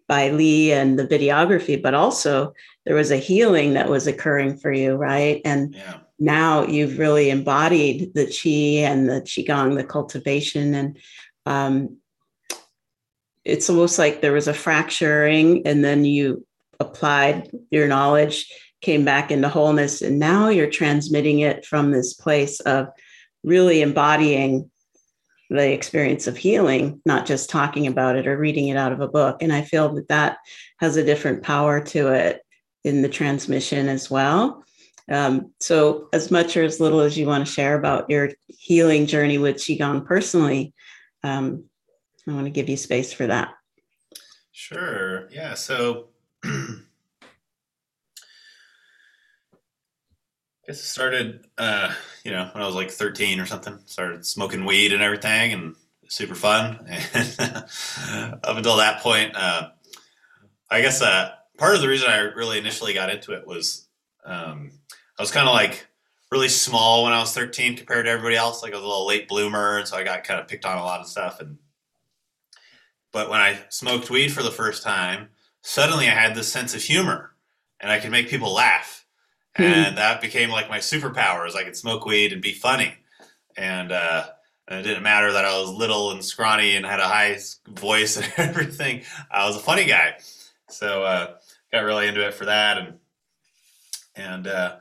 by 0.06 0.30
Lee 0.30 0.72
and 0.72 0.98
the 0.98 1.06
videography, 1.06 1.80
but 1.80 1.92
also 1.92 2.54
there 2.86 2.94
was 2.94 3.10
a 3.10 3.16
healing 3.16 3.74
that 3.74 3.90
was 3.90 4.06
occurring 4.06 4.56
for 4.56 4.72
you, 4.72 4.94
right? 4.94 5.42
And 5.44 5.74
yeah. 5.74 5.98
Now 6.18 6.66
you've 6.66 6.98
really 6.98 7.30
embodied 7.30 8.12
the 8.14 8.26
qi 8.26 8.78
and 8.78 9.08
the 9.08 9.20
qigong, 9.20 9.76
the 9.76 9.84
cultivation, 9.84 10.74
and 10.74 10.98
um, 11.46 11.98
it's 13.44 13.70
almost 13.70 13.98
like 13.98 14.20
there 14.20 14.32
was 14.32 14.48
a 14.48 14.54
fracturing, 14.54 15.66
and 15.66 15.84
then 15.84 16.04
you 16.04 16.46
applied 16.80 17.50
your 17.70 17.88
knowledge, 17.88 18.52
came 18.80 19.04
back 19.04 19.30
into 19.30 19.48
wholeness, 19.48 20.02
and 20.02 20.18
now 20.18 20.48
you're 20.48 20.70
transmitting 20.70 21.40
it 21.40 21.64
from 21.64 21.90
this 21.90 22.14
place 22.14 22.60
of 22.60 22.88
really 23.42 23.80
embodying 23.82 24.70
the 25.50 25.72
experience 25.72 26.26
of 26.26 26.36
healing, 26.36 27.00
not 27.06 27.24
just 27.24 27.48
talking 27.48 27.86
about 27.86 28.16
it 28.16 28.26
or 28.26 28.36
reading 28.36 28.68
it 28.68 28.76
out 28.76 28.92
of 28.92 29.00
a 29.00 29.08
book. 29.08 29.42
And 29.42 29.52
I 29.52 29.62
feel 29.62 29.94
that 29.94 30.08
that 30.08 30.38
has 30.78 30.96
a 30.96 31.04
different 31.04 31.42
power 31.42 31.80
to 31.86 32.08
it 32.08 32.42
in 32.84 33.02
the 33.02 33.08
transmission 33.08 33.88
as 33.88 34.10
well. 34.10 34.64
Um, 35.10 35.52
so, 35.60 36.08
as 36.12 36.30
much 36.30 36.56
or 36.56 36.62
as 36.62 36.80
little 36.80 37.00
as 37.00 37.16
you 37.16 37.26
want 37.26 37.46
to 37.46 37.52
share 37.52 37.78
about 37.78 38.10
your 38.10 38.30
healing 38.46 39.06
journey 39.06 39.38
with 39.38 39.56
Qigong 39.56 40.04
personally, 40.04 40.74
um, 41.24 41.64
I 42.28 42.32
want 42.32 42.44
to 42.44 42.50
give 42.50 42.68
you 42.68 42.76
space 42.76 43.12
for 43.12 43.26
that. 43.26 43.54
Sure. 44.52 45.30
Yeah. 45.30 45.54
So, 45.54 46.08
I 46.44 46.48
guess 50.66 50.80
it 50.80 50.84
started, 50.84 51.46
uh, 51.56 51.92
you 52.24 52.30
know, 52.30 52.50
when 52.52 52.62
I 52.62 52.66
was 52.66 52.74
like 52.74 52.90
13 52.90 53.40
or 53.40 53.46
something. 53.46 53.78
Started 53.86 54.26
smoking 54.26 54.66
weed 54.66 54.92
and 54.92 55.02
everything, 55.02 55.54
and 55.54 55.74
super 56.08 56.34
fun. 56.34 56.86
And 56.86 57.34
up 58.44 58.56
until 58.56 58.76
that 58.76 59.00
point, 59.00 59.34
uh, 59.34 59.70
I 60.70 60.82
guess 60.82 61.00
uh, 61.00 61.30
part 61.56 61.74
of 61.74 61.80
the 61.80 61.88
reason 61.88 62.10
I 62.10 62.18
really 62.18 62.58
initially 62.58 62.92
got 62.92 63.10
into 63.10 63.32
it 63.32 63.46
was 63.46 63.88
um, 64.24 64.72
I 65.18 65.22
was 65.22 65.30
kind 65.30 65.48
of 65.48 65.54
like 65.54 65.86
really 66.30 66.48
small 66.48 67.04
when 67.04 67.12
I 67.12 67.18
was 67.20 67.32
13 67.32 67.76
compared 67.76 68.06
to 68.06 68.10
everybody 68.10 68.36
else. 68.36 68.62
Like 68.62 68.72
I 68.72 68.76
was 68.76 68.84
a 68.84 68.86
little 68.86 69.06
late 69.06 69.28
bloomer, 69.28 69.78
and 69.78 69.88
so 69.88 69.96
I 69.96 70.04
got 70.04 70.24
kind 70.24 70.40
of 70.40 70.46
picked 70.48 70.64
on 70.64 70.78
a 70.78 70.84
lot 70.84 71.00
of 71.00 71.06
stuff. 71.08 71.40
And 71.40 71.58
but 73.12 73.30
when 73.30 73.40
I 73.40 73.58
smoked 73.70 74.10
weed 74.10 74.28
for 74.32 74.42
the 74.42 74.50
first 74.50 74.82
time, 74.82 75.28
suddenly 75.62 76.06
I 76.06 76.12
had 76.14 76.34
this 76.34 76.52
sense 76.52 76.74
of 76.74 76.82
humor, 76.82 77.34
and 77.80 77.90
I 77.90 77.98
could 77.98 78.10
make 78.10 78.28
people 78.28 78.52
laugh 78.52 79.04
Hmm. 79.56 79.64
and 79.64 79.98
that 79.98 80.20
became 80.20 80.50
like 80.50 80.68
my 80.68 80.78
superpowers. 80.78 81.56
I 81.56 81.64
could 81.64 81.76
smoke 81.76 82.06
weed 82.06 82.32
and 82.32 82.40
be 82.40 82.52
funny, 82.52 82.94
and, 83.56 83.90
uh, 83.90 84.26
and 84.68 84.78
it 84.78 84.82
didn't 84.84 85.02
matter 85.02 85.32
that 85.32 85.44
I 85.44 85.58
was 85.58 85.70
little 85.70 86.12
and 86.12 86.24
scrawny 86.24 86.76
and 86.76 86.86
had 86.86 87.00
a 87.00 87.08
high 87.08 87.38
voice 87.66 88.16
and 88.18 88.32
everything. 88.36 89.02
I 89.32 89.46
was 89.46 89.56
a 89.56 89.60
funny 89.60 89.86
guy, 89.86 90.18
so 90.68 91.02
uh, 91.02 91.34
got 91.72 91.80
really 91.80 92.06
into 92.06 92.24
it 92.24 92.34
for 92.34 92.44
that, 92.44 92.78
and 92.78 92.98
and 94.14 94.46
uh, 94.46 94.76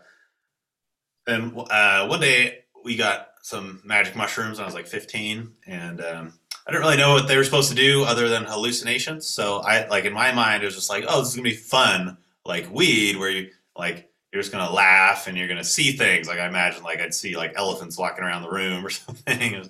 then 1.27 1.53
uh, 1.69 2.07
one 2.07 2.21
day 2.21 2.59
we 2.83 2.95
got 2.95 3.29
some 3.43 3.81
magic 3.83 4.15
mushrooms. 4.15 4.59
I 4.59 4.65
was 4.65 4.73
like 4.73 4.87
15, 4.87 5.51
and 5.67 6.01
um, 6.01 6.33
I 6.65 6.71
didn't 6.71 6.83
really 6.83 6.97
know 6.97 7.13
what 7.13 7.27
they 7.27 7.37
were 7.37 7.43
supposed 7.43 7.69
to 7.69 7.75
do 7.75 8.03
other 8.03 8.27
than 8.29 8.43
hallucinations. 8.45 9.27
So 9.27 9.57
I 9.59 9.87
like 9.87 10.05
in 10.05 10.13
my 10.13 10.31
mind 10.31 10.63
it 10.63 10.65
was 10.65 10.75
just 10.75 10.89
like, 10.89 11.05
oh, 11.07 11.19
this 11.19 11.29
is 11.29 11.35
gonna 11.35 11.43
be 11.49 11.55
fun, 11.55 12.17
like 12.45 12.73
weed, 12.73 13.17
where 13.17 13.29
you 13.29 13.49
like 13.77 14.09
you're 14.33 14.41
just 14.41 14.51
gonna 14.51 14.71
laugh 14.71 15.27
and 15.27 15.37
you're 15.37 15.47
gonna 15.47 15.63
see 15.63 15.91
things. 15.91 16.27
Like 16.27 16.39
I 16.39 16.47
imagine, 16.47 16.83
like 16.83 16.99
I'd 16.99 17.13
see 17.13 17.35
like 17.37 17.53
elephants 17.55 17.97
walking 17.97 18.23
around 18.23 18.41
the 18.41 18.49
room 18.49 18.85
or 18.85 18.89
something. 18.91 19.69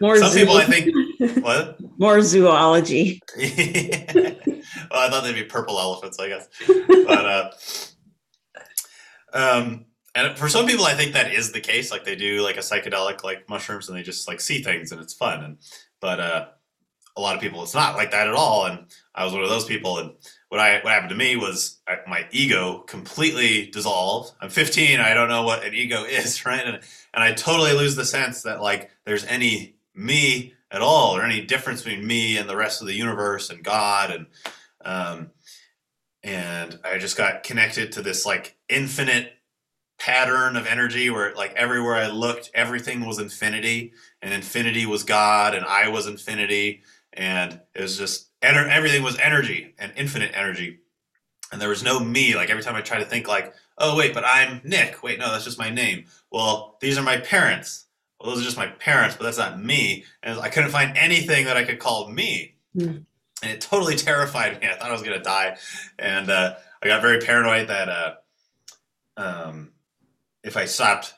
More 0.00 0.16
Some 0.16 0.32
zoo. 0.32 0.40
people, 0.40 0.56
I 0.56 0.64
think, 0.64 0.92
what? 1.44 1.78
More 1.98 2.22
zoology. 2.22 3.20
yeah. 3.36 4.34
Well, 4.90 5.00
I 5.00 5.10
thought 5.10 5.24
they'd 5.24 5.34
be 5.34 5.44
purple 5.44 5.78
elephants, 5.78 6.18
I 6.18 6.28
guess. 6.28 6.48
But 6.66 7.26
uh, 7.26 7.50
um, 9.32 9.86
and 10.14 10.36
for 10.36 10.48
some 10.48 10.66
people, 10.66 10.84
I 10.84 10.94
think 10.94 11.14
that 11.14 11.32
is 11.32 11.52
the 11.52 11.60
case. 11.60 11.90
Like 11.90 12.04
they 12.04 12.16
do 12.16 12.42
like 12.42 12.56
a 12.56 12.60
psychedelic 12.60 13.24
like 13.24 13.48
mushrooms, 13.48 13.88
and 13.88 13.96
they 13.96 14.02
just 14.02 14.28
like 14.28 14.40
see 14.40 14.62
things, 14.62 14.92
and 14.92 15.00
it's 15.00 15.14
fun. 15.14 15.42
And 15.42 15.58
but 16.00 16.20
uh, 16.20 16.46
a 17.16 17.20
lot 17.20 17.34
of 17.34 17.40
people, 17.40 17.62
it's 17.62 17.74
not 17.74 17.96
like 17.96 18.10
that 18.10 18.28
at 18.28 18.34
all. 18.34 18.66
And 18.66 18.86
I 19.14 19.24
was 19.24 19.32
one 19.32 19.42
of 19.42 19.48
those 19.48 19.64
people, 19.64 19.98
and 19.98 20.12
what 20.50 20.60
I 20.60 20.80
what 20.80 20.92
happened 20.92 21.10
to 21.10 21.16
me 21.16 21.36
was 21.36 21.80
I, 21.88 21.98
my 22.06 22.26
ego 22.30 22.80
completely 22.80 23.70
dissolved. 23.70 24.34
I'm 24.40 24.50
15. 24.50 25.00
I 25.00 25.14
don't 25.14 25.28
know 25.28 25.44
what 25.44 25.64
an 25.64 25.74
ego 25.74 26.04
is, 26.08 26.44
right? 26.44 26.66
And 26.66 26.80
and 27.14 27.24
I 27.24 27.32
totally 27.32 27.72
lose 27.72 27.96
the 27.96 28.04
sense 28.04 28.42
that 28.42 28.60
like 28.60 28.90
there's 29.04 29.24
any 29.24 29.76
me 29.94 30.54
at 30.70 30.82
all 30.82 31.16
or 31.16 31.22
any 31.22 31.42
difference 31.42 31.82
between 31.82 32.06
me 32.06 32.36
and 32.36 32.48
the 32.48 32.56
rest 32.56 32.80
of 32.80 32.86
the 32.86 32.94
universe 32.94 33.50
and 33.50 33.62
God 33.62 34.10
and 34.10 34.26
um, 34.84 35.30
and 36.22 36.78
I 36.84 36.98
just 36.98 37.16
got 37.16 37.42
connected 37.42 37.92
to 37.92 38.02
this 38.02 38.24
like 38.26 38.56
infinite 38.68 39.32
pattern 40.02 40.56
of 40.56 40.66
energy 40.66 41.10
where 41.10 41.32
like 41.34 41.54
everywhere 41.54 41.94
I 41.94 42.08
looked, 42.08 42.50
everything 42.54 43.06
was 43.06 43.20
infinity, 43.20 43.92
and 44.20 44.34
infinity 44.34 44.84
was 44.84 45.04
God, 45.04 45.54
and 45.54 45.64
I 45.64 45.88
was 45.88 46.08
infinity, 46.08 46.82
and 47.12 47.60
it 47.72 47.82
was 47.82 47.98
just 47.98 48.28
ener- 48.40 48.68
everything 48.68 49.04
was 49.04 49.16
energy 49.20 49.74
and 49.78 49.92
infinite 49.96 50.32
energy. 50.34 50.80
And 51.52 51.60
there 51.60 51.68
was 51.68 51.84
no 51.84 52.00
me 52.00 52.34
like 52.34 52.50
every 52.50 52.62
time 52.62 52.74
i 52.74 52.80
try 52.80 52.98
to 52.98 53.04
think 53.04 53.28
like 53.28 53.54
oh 53.78 53.96
wait 53.96 54.14
but 54.14 54.24
i'm 54.26 54.60
nick. 54.64 55.02
Wait 55.02 55.18
no 55.18 55.30
that's 55.30 55.44
just 55.44 55.58
my 55.58 55.70
name. 55.70 56.06
Well 56.32 56.78
these 56.80 56.98
are 56.98 57.02
my 57.02 57.18
parents. 57.18 57.86
Well 58.18 58.30
those 58.30 58.40
are 58.40 58.44
just 58.44 58.56
my 58.56 58.68
parents 58.68 59.16
but 59.16 59.24
that's 59.24 59.38
not 59.38 59.62
me. 59.62 60.04
And 60.22 60.40
i 60.40 60.48
couldn't 60.48 60.70
find 60.70 60.96
anything 60.96 61.44
that 61.44 61.56
i 61.56 61.62
could 61.62 61.78
call 61.78 62.08
me. 62.08 62.56
Mm. 62.76 63.04
and 63.42 63.52
it 63.52 63.60
totally 63.60 63.96
terrified 64.08 64.58
me. 64.60 64.66
I 64.66 64.74
thought 64.74 64.88
i 64.88 64.92
was 64.92 65.02
going 65.02 65.18
to 65.18 65.22
die. 65.22 65.58
And 65.98 66.30
uh, 66.30 66.54
i 66.82 66.86
got 66.86 67.02
very 67.02 67.20
paranoid 67.20 67.68
that 67.68 67.88
uh, 67.88 68.14
um, 69.18 69.71
if 70.44 70.56
i 70.56 70.64
stopped 70.64 71.14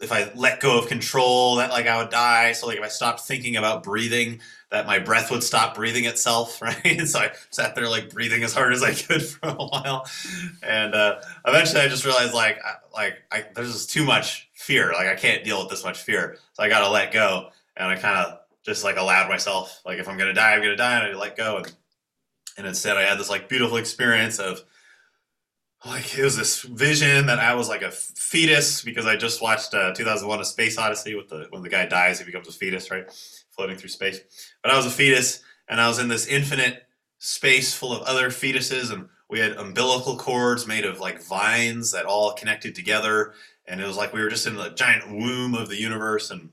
if 0.00 0.12
i 0.12 0.30
let 0.34 0.60
go 0.60 0.78
of 0.78 0.88
control 0.88 1.56
that 1.56 1.70
like 1.70 1.86
i 1.86 1.96
would 2.00 2.10
die 2.10 2.52
so 2.52 2.66
like 2.66 2.78
if 2.78 2.84
i 2.84 2.88
stopped 2.88 3.20
thinking 3.20 3.56
about 3.56 3.82
breathing 3.82 4.40
that 4.70 4.86
my 4.86 4.98
breath 4.98 5.30
would 5.30 5.42
stop 5.42 5.74
breathing 5.74 6.04
itself, 6.04 6.60
right? 6.62 7.00
So 7.06 7.20
I 7.20 7.32
sat 7.50 7.74
there 7.74 7.88
like 7.88 8.10
breathing 8.10 8.42
as 8.42 8.52
hard 8.52 8.72
as 8.72 8.82
I 8.82 8.94
could 8.94 9.22
for 9.26 9.48
a 9.48 9.54
while, 9.54 10.06
and 10.62 10.94
uh, 10.94 11.20
eventually 11.46 11.82
I 11.82 11.88
just 11.88 12.04
realized 12.04 12.34
like 12.34 12.58
I, 12.64 12.74
like 12.92 13.18
I, 13.30 13.44
there's 13.54 13.72
just 13.72 13.90
too 13.90 14.04
much 14.04 14.48
fear. 14.54 14.92
Like 14.92 15.08
I 15.08 15.14
can't 15.14 15.44
deal 15.44 15.60
with 15.60 15.70
this 15.70 15.84
much 15.84 15.98
fear, 15.98 16.38
so 16.52 16.62
I 16.62 16.68
got 16.68 16.80
to 16.80 16.90
let 16.90 17.12
go. 17.12 17.50
And 17.76 17.88
I 17.88 17.96
kind 17.96 18.18
of 18.18 18.38
just 18.64 18.84
like 18.84 18.96
allowed 18.96 19.28
myself 19.28 19.82
like 19.84 19.98
if 19.98 20.08
I'm 20.08 20.16
gonna 20.16 20.34
die, 20.34 20.54
I'm 20.54 20.62
gonna 20.62 20.76
die, 20.76 20.98
and 20.98 21.16
I 21.16 21.18
let 21.18 21.36
go. 21.36 21.58
And 21.58 21.72
and 22.58 22.66
instead 22.66 22.96
I 22.96 23.02
had 23.02 23.18
this 23.18 23.30
like 23.30 23.48
beautiful 23.48 23.76
experience 23.76 24.38
of 24.38 24.62
like 25.86 26.18
it 26.18 26.22
was 26.22 26.36
this 26.36 26.62
vision 26.62 27.26
that 27.26 27.38
I 27.38 27.54
was 27.54 27.68
like 27.68 27.82
a 27.82 27.90
fetus 27.90 28.82
because 28.82 29.06
I 29.06 29.16
just 29.16 29.42
watched 29.42 29.74
uh, 29.74 29.92
2001: 29.94 30.40
A 30.40 30.44
Space 30.44 30.78
Odyssey 30.78 31.14
with 31.14 31.28
the 31.28 31.46
when 31.50 31.62
the 31.62 31.68
guy 31.68 31.86
dies, 31.86 32.18
he 32.18 32.24
becomes 32.24 32.48
a 32.48 32.52
fetus, 32.52 32.90
right? 32.90 33.10
floating 33.56 33.76
through 33.76 33.88
space. 33.88 34.20
But 34.62 34.70
I 34.70 34.76
was 34.76 34.86
a 34.86 34.90
fetus, 34.90 35.42
and 35.68 35.80
I 35.80 35.88
was 35.88 35.98
in 35.98 36.08
this 36.08 36.26
infinite 36.26 36.86
space 37.18 37.74
full 37.74 37.92
of 37.92 38.02
other 38.02 38.28
fetuses, 38.28 38.92
and 38.92 39.08
we 39.28 39.40
had 39.40 39.52
umbilical 39.52 40.16
cords 40.16 40.66
made 40.66 40.84
of 40.84 41.00
like 41.00 41.22
vines 41.22 41.90
that 41.92 42.04
all 42.04 42.34
connected 42.34 42.74
together, 42.74 43.32
and 43.66 43.80
it 43.80 43.86
was 43.86 43.96
like 43.96 44.12
we 44.12 44.20
were 44.20 44.28
just 44.28 44.46
in 44.46 44.56
the 44.56 44.70
giant 44.70 45.10
womb 45.10 45.54
of 45.54 45.68
the 45.68 45.80
universe, 45.80 46.30
and 46.30 46.50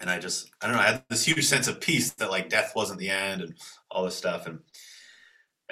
and 0.00 0.08
I 0.08 0.18
just 0.18 0.50
I 0.62 0.66
don't 0.66 0.76
know, 0.76 0.82
I 0.82 0.86
had 0.86 1.04
this 1.08 1.26
huge 1.26 1.44
sense 1.44 1.68
of 1.68 1.80
peace 1.80 2.12
that 2.12 2.30
like 2.30 2.48
death 2.48 2.72
wasn't 2.74 3.00
the 3.00 3.10
end, 3.10 3.42
and 3.42 3.54
all 3.90 4.04
this 4.04 4.16
stuff, 4.16 4.46
and 4.46 4.60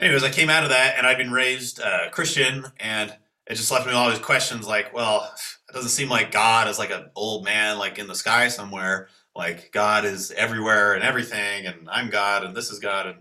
anyways, 0.01 0.25
I 0.25 0.31
came 0.31 0.51
out 0.51 0.65
of 0.65 0.71
that, 0.71 0.95
and 0.97 1.07
I'd 1.07 1.19
been 1.19 1.33
raised 1.33 1.81
uh, 1.81 2.11
Christian, 2.11 2.65
and 2.79 3.15
it 3.47 3.55
just 3.55 3.71
left 3.71 3.87
me 3.87 3.93
all 3.93 4.11
these 4.11 4.19
questions 4.19 4.67
like, 4.67 4.93
well, 4.93 5.33
it 5.69 5.73
doesn't 5.73 5.91
seem 5.91 6.09
like 6.09 6.33
God 6.33 6.69
is 6.69 6.79
like 6.79 6.91
an 6.91 7.11
old 7.15 7.45
man 7.45 7.79
like 7.79 7.99
in 7.99 8.07
the 8.07 8.15
sky 8.15 8.49
somewhere. 8.49 9.09
Like 9.35 9.71
God 9.73 10.05
is 10.05 10.31
everywhere 10.33 10.95
and 10.95 11.05
everything, 11.05 11.67
and 11.67 11.89
I'm 11.91 12.11
God, 12.11 12.45
and 12.45 12.57
this 12.57 12.71
is 12.71 12.79
God, 12.79 13.07
and 13.07 13.19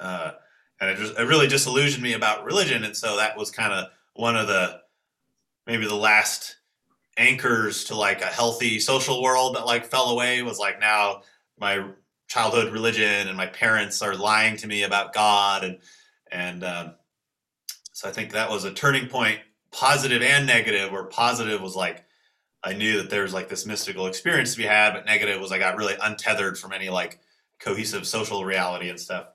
uh, 0.00 0.32
and 0.80 0.90
it, 0.90 0.96
just, 0.96 1.16
it 1.16 1.22
really 1.22 1.46
disillusioned 1.46 2.02
me 2.02 2.14
about 2.14 2.44
religion, 2.44 2.84
and 2.84 2.96
so 2.96 3.16
that 3.16 3.36
was 3.36 3.50
kind 3.50 3.72
of 3.72 3.86
one 4.14 4.36
of 4.36 4.48
the 4.48 4.80
maybe 5.66 5.86
the 5.86 5.94
last 5.94 6.56
anchors 7.16 7.84
to 7.84 7.94
like 7.94 8.22
a 8.22 8.26
healthy 8.26 8.80
social 8.80 9.22
world 9.22 9.54
that 9.54 9.66
like 9.66 9.86
fell 9.86 10.10
away 10.10 10.42
was 10.42 10.58
like 10.58 10.80
now 10.80 11.22
my 11.60 11.86
childhood 12.26 12.72
religion 12.72 13.28
and 13.28 13.36
my 13.36 13.46
parents 13.46 14.00
are 14.00 14.16
lying 14.16 14.56
to 14.56 14.66
me 14.66 14.82
about 14.82 15.12
God 15.12 15.62
and 15.62 15.78
and 16.32 16.64
um, 16.64 16.94
so 17.92 18.08
I 18.08 18.12
think 18.12 18.32
that 18.32 18.50
was 18.50 18.64
a 18.64 18.72
turning 18.72 19.08
point 19.08 19.40
positive 19.70 20.22
and 20.22 20.46
negative. 20.46 20.90
Where 20.90 21.04
positive 21.04 21.60
was 21.60 21.76
like 21.76 22.04
I 22.64 22.72
knew 22.72 22.98
that 22.98 23.10
there 23.10 23.22
was 23.22 23.34
like 23.34 23.48
this 23.48 23.66
mystical 23.66 24.06
experience 24.06 24.52
to 24.52 24.58
be 24.58 24.64
had, 24.64 24.94
but 24.94 25.06
negative 25.06 25.40
was 25.40 25.52
I 25.52 25.58
got 25.58 25.76
really 25.76 25.94
untethered 26.00 26.58
from 26.58 26.72
any 26.72 26.88
like 26.88 27.20
cohesive 27.58 28.06
social 28.06 28.44
reality 28.44 28.88
and 28.88 28.98
stuff. 29.00 29.26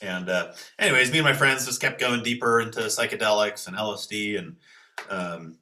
And 0.00 0.28
uh, 0.28 0.52
anyways, 0.78 1.12
me 1.12 1.18
and 1.18 1.24
my 1.24 1.32
friends 1.32 1.66
just 1.66 1.80
kept 1.80 2.00
going 2.00 2.22
deeper 2.22 2.60
into 2.60 2.80
psychedelics 2.80 3.68
and 3.68 3.76
LSD, 3.76 4.38
and 4.38 4.56
um, 5.10 5.58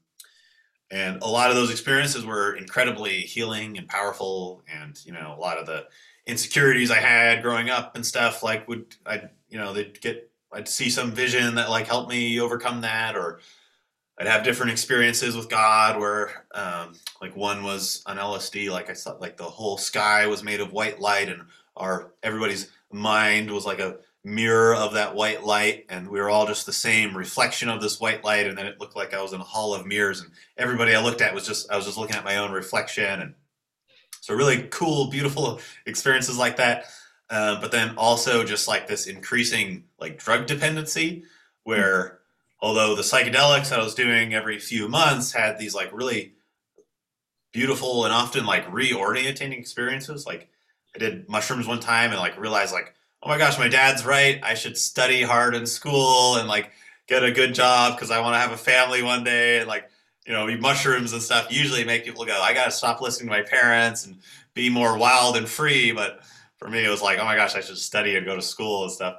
and 0.90 1.22
a 1.22 1.28
lot 1.28 1.50
of 1.50 1.56
those 1.56 1.70
experiences 1.70 2.24
were 2.24 2.56
incredibly 2.56 3.20
healing 3.20 3.76
and 3.76 3.86
powerful. 3.88 4.62
And 4.72 4.98
you 5.04 5.12
know, 5.12 5.34
a 5.36 5.40
lot 5.40 5.58
of 5.58 5.66
the 5.66 5.86
insecurities 6.26 6.90
I 6.90 6.98
had 6.98 7.42
growing 7.42 7.68
up 7.68 7.96
and 7.96 8.04
stuff 8.04 8.42
like 8.42 8.66
would 8.68 8.94
I 9.04 9.28
you 9.50 9.58
know 9.58 9.72
they'd 9.72 10.00
get 10.00 10.30
I'd 10.52 10.68
see 10.68 10.90
some 10.90 11.12
vision 11.12 11.54
that 11.56 11.70
like 11.70 11.86
helped 11.86 12.10
me 12.10 12.40
overcome 12.40 12.80
that, 12.80 13.16
or 13.16 13.40
I'd 14.18 14.26
have 14.26 14.44
different 14.44 14.72
experiences 14.72 15.36
with 15.36 15.48
God 15.48 15.98
where 15.98 16.44
um, 16.54 16.94
like 17.22 17.36
one 17.36 17.62
was 17.62 18.02
on 18.06 18.18
LSD, 18.18 18.70
like 18.70 18.90
I 18.90 18.94
saw 18.94 19.12
like 19.12 19.36
the 19.36 19.44
whole 19.44 19.78
sky 19.78 20.26
was 20.26 20.42
made 20.42 20.60
of 20.60 20.72
white 20.72 21.00
light 21.00 21.28
and 21.28 21.42
our 21.76 22.12
everybody's 22.22 22.70
mind 22.92 23.50
was 23.50 23.64
like 23.64 23.78
a 23.78 23.98
mirror 24.22 24.74
of 24.74 24.92
that 24.92 25.14
white 25.14 25.44
light 25.44 25.86
and 25.88 26.06
we 26.06 26.20
were 26.20 26.28
all 26.28 26.46
just 26.46 26.66
the 26.66 26.72
same 26.72 27.16
reflection 27.16 27.70
of 27.70 27.80
this 27.80 27.98
white 27.98 28.22
light 28.22 28.46
and 28.46 28.58
then 28.58 28.66
it 28.66 28.78
looked 28.78 28.94
like 28.94 29.14
I 29.14 29.22
was 29.22 29.32
in 29.32 29.40
a 29.40 29.44
hall 29.44 29.72
of 29.74 29.86
mirrors 29.86 30.20
and 30.20 30.30
everybody 30.58 30.94
I 30.94 31.02
looked 31.02 31.22
at 31.22 31.34
was 31.34 31.46
just 31.46 31.70
I 31.70 31.76
was 31.76 31.86
just 31.86 31.96
looking 31.96 32.16
at 32.16 32.24
my 32.24 32.36
own 32.36 32.52
reflection 32.52 33.20
and 33.20 33.34
so 34.20 34.34
really 34.34 34.64
cool 34.70 35.08
beautiful 35.08 35.60
experiences 35.86 36.36
like 36.36 36.56
that 36.56 36.84
uh, 37.30 37.60
but 37.60 37.72
then 37.72 37.94
also 37.96 38.44
just 38.44 38.68
like 38.68 38.86
this 38.86 39.06
increasing 39.06 39.84
like 39.98 40.18
drug 40.18 40.46
dependency 40.46 41.24
where 41.64 42.18
although 42.60 42.94
the 42.94 43.02
psychedelics 43.02 43.72
I 43.72 43.82
was 43.82 43.94
doing 43.94 44.34
every 44.34 44.58
few 44.58 44.88
months 44.88 45.32
had 45.32 45.58
these 45.58 45.74
like 45.74 45.92
really 45.92 46.32
beautiful 47.52 48.04
and 48.04 48.12
often 48.12 48.46
like 48.46 48.66
reorientating 48.70 49.58
experiences 49.58 50.26
like 50.26 50.48
I 50.94 50.98
did 50.98 51.28
mushrooms 51.28 51.66
one 51.66 51.80
time 51.80 52.10
and 52.10 52.18
like 52.18 52.38
realized 52.38 52.72
like 52.72 52.94
oh 53.22 53.28
my 53.28 53.38
gosh, 53.38 53.58
my 53.58 53.68
dad's 53.68 54.04
right. 54.04 54.40
I 54.42 54.54
should 54.54 54.76
study 54.78 55.22
hard 55.22 55.54
in 55.54 55.66
school 55.66 56.36
and 56.36 56.48
like 56.48 56.70
get 57.06 57.22
a 57.22 57.30
good 57.30 57.54
job 57.54 57.96
because 57.96 58.10
I 58.10 58.20
want 58.20 58.34
to 58.34 58.38
have 58.38 58.52
a 58.52 58.56
family 58.56 59.02
one 59.02 59.24
day. 59.24 59.58
And 59.58 59.68
like, 59.68 59.90
you 60.26 60.32
know, 60.32 60.46
mushrooms 60.58 61.12
and 61.12 61.22
stuff 61.22 61.48
usually 61.50 61.84
make 61.84 62.04
people 62.04 62.24
go, 62.24 62.40
I 62.40 62.54
got 62.54 62.66
to 62.66 62.70
stop 62.70 63.00
listening 63.00 63.28
to 63.28 63.36
my 63.36 63.42
parents 63.42 64.06
and 64.06 64.18
be 64.54 64.70
more 64.70 64.96
wild 64.96 65.36
and 65.36 65.48
free. 65.48 65.92
But 65.92 66.20
for 66.60 66.68
me, 66.68 66.84
it 66.84 66.90
was 66.90 67.02
like, 67.02 67.18
oh 67.18 67.24
my 67.24 67.34
gosh, 67.34 67.56
I 67.56 67.60
should 67.60 67.78
study 67.78 68.16
and 68.16 68.24
go 68.24 68.36
to 68.36 68.42
school 68.42 68.84
and 68.84 68.92
stuff. 68.92 69.16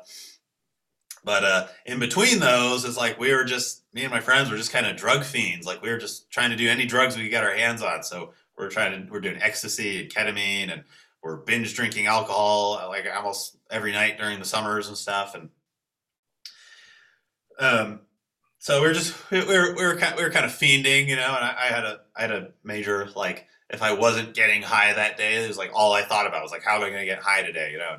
But 1.24 1.43
uh, 1.43 1.67
in 1.86 2.00
between 2.00 2.39
those, 2.39 2.86
it's 2.86 2.98
like 2.98 3.19
we 3.19 3.33
were 3.33 3.43
just, 3.43 3.83
me 3.93 4.03
and 4.03 4.12
my 4.12 4.21
friends 4.21 4.50
were 4.50 4.57
just 4.57 4.71
kind 4.71 4.86
of 4.86 4.95
drug 4.95 5.24
fiends. 5.24 5.67
Like 5.67 5.81
we 5.81 5.89
were 5.89 5.98
just 5.98 6.31
trying 6.31 6.51
to 6.51 6.55
do 6.55 6.69
any 6.69 6.86
drugs 6.86 7.15
we 7.15 7.24
could 7.24 7.31
get 7.31 7.43
our 7.43 7.53
hands 7.53 7.81
on. 7.83 8.03
So 8.03 8.33
we're 8.57 8.69
trying 8.69 9.05
to, 9.05 9.12
we're 9.12 9.19
doing 9.19 9.41
ecstasy 9.41 10.01
and 10.01 10.10
ketamine 10.10 10.71
and 10.71 10.83
we're 11.21 11.38
binge 11.38 11.75
drinking 11.75 12.07
alcohol 12.07 12.79
uh, 12.81 12.88
like 12.88 13.05
almost 13.15 13.57
every 13.69 13.91
night 13.91 14.17
during 14.17 14.39
the 14.39 14.45
summers 14.45 14.88
and 14.88 14.98
stuff 14.98 15.36
and 15.36 15.50
um 17.60 18.00
so 18.57 18.81
we 18.81 18.88
are 18.88 18.93
just 18.93 19.31
we 19.31 19.43
were 19.45 19.75
we 19.75 19.86
were 19.86 19.95
kind, 19.95 20.15
we 20.17 20.24
were 20.24 20.29
kind 20.29 20.45
of 20.45 20.51
fiending 20.51 21.07
you 21.07 21.15
know 21.15 21.36
and 21.36 21.45
I, 21.45 21.55
I, 21.60 21.65
had 21.67 21.83
a 21.83 22.00
i 22.15 22.21
had 22.21 22.31
a 22.31 22.50
major 22.63 23.07
like 23.15 23.48
if 23.72 23.82
i 23.82 23.94
wasn't 23.94 24.34
getting 24.34 24.62
high 24.62 24.94
that 24.94 25.18
day 25.18 25.44
it 25.44 25.48
was 25.48 25.58
like 25.58 25.72
all 25.74 25.94
i 25.94 26.01
thought 26.01 26.28
about 26.28 26.44
was 26.44 26.51
like 26.51 26.63
how 26.63 26.75
am 26.75 26.84
i 26.84 26.90
going 26.90 27.00
to 27.00 27.06
get 27.06 27.20
high 27.20 27.42
today 27.42 27.72
you 27.72 27.78
know? 27.78 27.98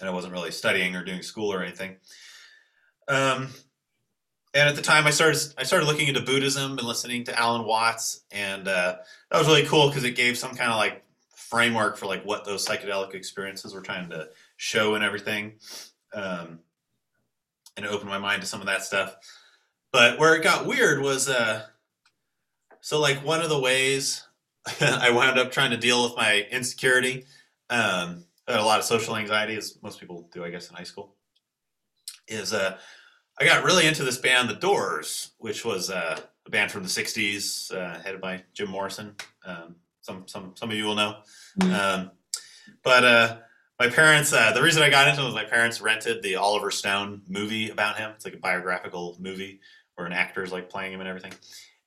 And 0.00 0.08
i 0.08 0.12
wasn't 0.12 0.32
really 0.32 0.50
studying 0.50 0.96
or 0.96 1.04
doing 1.04 1.22
school 1.22 1.52
or 1.52 1.62
anything. 1.62 1.96
Um 3.08 3.48
and 4.54 4.68
at 4.68 4.76
the 4.76 4.82
time 4.82 5.06
i 5.06 5.10
started 5.10 5.40
i 5.58 5.62
started 5.62 5.86
looking 5.86 6.08
into 6.08 6.20
buddhism 6.20 6.78
and 6.78 6.86
listening 6.86 7.24
to 7.24 7.38
alan 7.38 7.66
watts 7.66 8.22
and 8.30 8.68
uh, 8.68 8.96
that 9.30 9.38
was 9.38 9.46
really 9.46 9.66
cool 9.66 9.88
because 9.88 10.04
it 10.04 10.16
gave 10.16 10.38
some 10.38 10.54
kind 10.54 10.70
of 10.70 10.76
like 10.76 11.04
framework 11.34 11.96
for 11.96 12.06
like 12.06 12.24
what 12.24 12.44
those 12.44 12.66
psychedelic 12.66 13.14
experiences 13.14 13.74
were 13.74 13.80
trying 13.80 14.08
to 14.10 14.28
show 14.56 14.94
and 14.94 15.04
everything 15.04 15.54
um, 16.14 16.60
and 17.76 17.84
it 17.84 17.90
opened 17.90 18.10
my 18.10 18.18
mind 18.18 18.42
to 18.42 18.48
some 18.48 18.60
of 18.60 18.66
that 18.66 18.82
stuff. 18.82 19.16
But 19.92 20.18
where 20.18 20.34
it 20.34 20.42
got 20.42 20.66
weird 20.66 21.02
was 21.02 21.28
uh, 21.28 21.62
so 22.80 23.00
like 23.00 23.24
one 23.24 23.42
of 23.42 23.48
the 23.48 23.58
ways 23.58 24.23
i 24.80 25.10
wound 25.10 25.38
up 25.38 25.50
trying 25.50 25.70
to 25.70 25.76
deal 25.76 26.02
with 26.04 26.16
my 26.16 26.46
insecurity 26.50 27.24
um, 27.70 28.24
a 28.46 28.62
lot 28.62 28.78
of 28.78 28.84
social 28.84 29.16
anxiety 29.16 29.56
as 29.56 29.78
most 29.82 30.00
people 30.00 30.28
do 30.32 30.44
i 30.44 30.50
guess 30.50 30.68
in 30.68 30.76
high 30.76 30.82
school 30.82 31.16
is 32.28 32.52
uh, 32.52 32.76
i 33.40 33.44
got 33.44 33.64
really 33.64 33.86
into 33.86 34.04
this 34.04 34.18
band 34.18 34.48
the 34.48 34.54
doors 34.54 35.32
which 35.38 35.64
was 35.64 35.90
uh, 35.90 36.18
a 36.46 36.50
band 36.50 36.70
from 36.70 36.82
the 36.82 36.88
60s 36.88 37.74
uh, 37.74 38.00
headed 38.02 38.20
by 38.20 38.42
jim 38.52 38.70
morrison 38.70 39.14
um, 39.46 39.76
some 40.04 40.24
some 40.26 40.52
some 40.54 40.70
of 40.70 40.76
you 40.76 40.84
will 40.84 40.94
know. 40.94 41.16
Mm-hmm. 41.60 41.74
Um, 41.74 42.10
but 42.82 43.04
uh, 43.04 43.36
my 43.80 43.88
parents, 43.88 44.32
uh, 44.32 44.52
the 44.52 44.62
reason 44.62 44.82
I 44.82 44.90
got 44.90 45.08
into 45.08 45.22
it 45.22 45.24
was 45.24 45.34
my 45.34 45.44
parents 45.44 45.80
rented 45.80 46.22
the 46.22 46.36
Oliver 46.36 46.70
Stone 46.70 47.22
movie 47.28 47.70
about 47.70 47.96
him. 47.96 48.12
It's 48.14 48.24
like 48.24 48.34
a 48.34 48.38
biographical 48.38 49.16
movie 49.18 49.60
where 49.94 50.06
an 50.06 50.12
actor 50.12 50.42
is 50.42 50.52
like 50.52 50.68
playing 50.68 50.92
him 50.92 51.00
and 51.00 51.08
everything. 51.08 51.32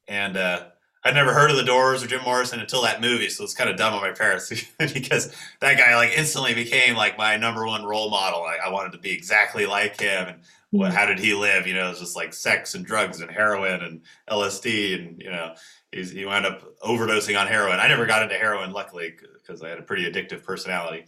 And 0.08 0.36
uh, 0.36 0.66
I'd 1.08 1.16
never 1.16 1.34
heard 1.34 1.50
of 1.50 1.56
the 1.56 1.64
Doors 1.64 2.04
or 2.04 2.08
Jim 2.08 2.22
Morrison 2.26 2.60
until 2.60 2.82
that 2.82 3.00
movie, 3.00 3.30
so 3.30 3.42
it's 3.46 3.54
kind 3.54 3.70
of 3.70 3.78
dumb 3.78 3.94
on 3.94 4.02
my 4.02 4.12
parents 4.12 4.50
because 4.78 5.34
that 5.62 5.78
guy 5.78 5.96
like 5.96 6.12
instantly 6.18 6.54
became 6.54 6.98
like 6.98 7.18
my 7.18 7.38
number 7.38 7.66
one 7.66 7.86
role 7.86 8.10
model. 8.10 8.44
I, 8.44 8.58
I 8.66 8.70
wanted 8.70 8.92
to 8.92 8.98
be 8.98 9.12
exactly 9.12 9.66
like 9.66 10.02
him, 10.02 10.28
and 10.28 10.42
what, 10.72 10.94
how 10.94 11.06
did 11.06 11.18
he 11.18 11.34
live? 11.34 11.66
You 11.66 11.76
know, 11.76 11.90
it's 11.90 12.02
just 12.02 12.18
like 12.18 12.34
sex 12.34 12.76
and 12.76 12.86
drugs 12.86 13.22
and 13.22 13.32
heroin 13.32 13.84
and 13.84 14.02
LSD, 14.30 15.00
and 15.00 15.22
you 15.22 15.30
know, 15.30 15.56
he's, 15.94 16.12
he 16.12 16.26
wound 16.26 16.46
up 16.46 16.62
overdosing 16.82 17.40
on 17.40 17.48
heroin. 17.48 17.80
I 17.80 17.88
never 17.88 18.06
got 18.06 18.24
into 18.24 18.36
heroin, 18.36 18.74
luckily, 18.74 19.16
because 19.34 19.64
I 19.64 19.70
had 19.70 19.80
a 19.80 19.84
pretty 19.84 20.12
addictive 20.12 20.44
personality. 20.44 21.06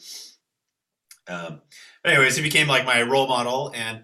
Um, 1.27 1.61
anyways, 2.05 2.37
he 2.37 2.41
became 2.41 2.67
like 2.67 2.85
my 2.85 3.01
role 3.01 3.27
model, 3.27 3.73
and 3.75 4.03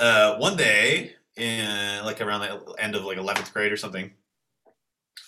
uh, 0.00 0.36
one 0.38 0.56
day, 0.56 1.12
in 1.36 2.04
like 2.04 2.20
around 2.20 2.40
the 2.40 2.74
end 2.80 2.96
of 2.96 3.04
like 3.04 3.18
eleventh 3.18 3.54
grade 3.54 3.70
or 3.70 3.76
something, 3.76 4.10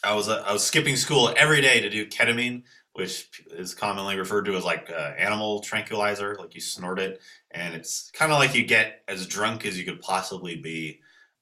I 0.03 0.15
was 0.15 0.29
uh, 0.29 0.43
I 0.47 0.53
was 0.53 0.65
skipping 0.65 0.97
school 0.97 1.33
every 1.37 1.61
day 1.61 1.81
to 1.81 1.91
do 1.91 2.07
ketamine, 2.07 2.63
which 2.95 3.29
is 3.51 3.75
commonly 3.75 4.17
referred 4.17 4.45
to 4.47 4.57
as 4.57 4.65
like 4.65 4.91
uh, 4.91 5.13
animal 5.19 5.61
tranquilizer. 5.61 6.37
Like 6.39 6.55
you 6.55 6.61
snort 6.61 6.99
it, 6.99 7.21
and 7.51 7.75
it's 7.75 8.11
kind 8.13 8.33
of 8.33 8.39
like 8.39 8.55
you 8.55 8.65
get 8.65 9.03
as 9.09 9.27
drunk 9.27 9.67
as 9.67 9.79
you 9.79 9.85
could 9.85 10.01
possibly 10.01 10.57
be 10.57 11.01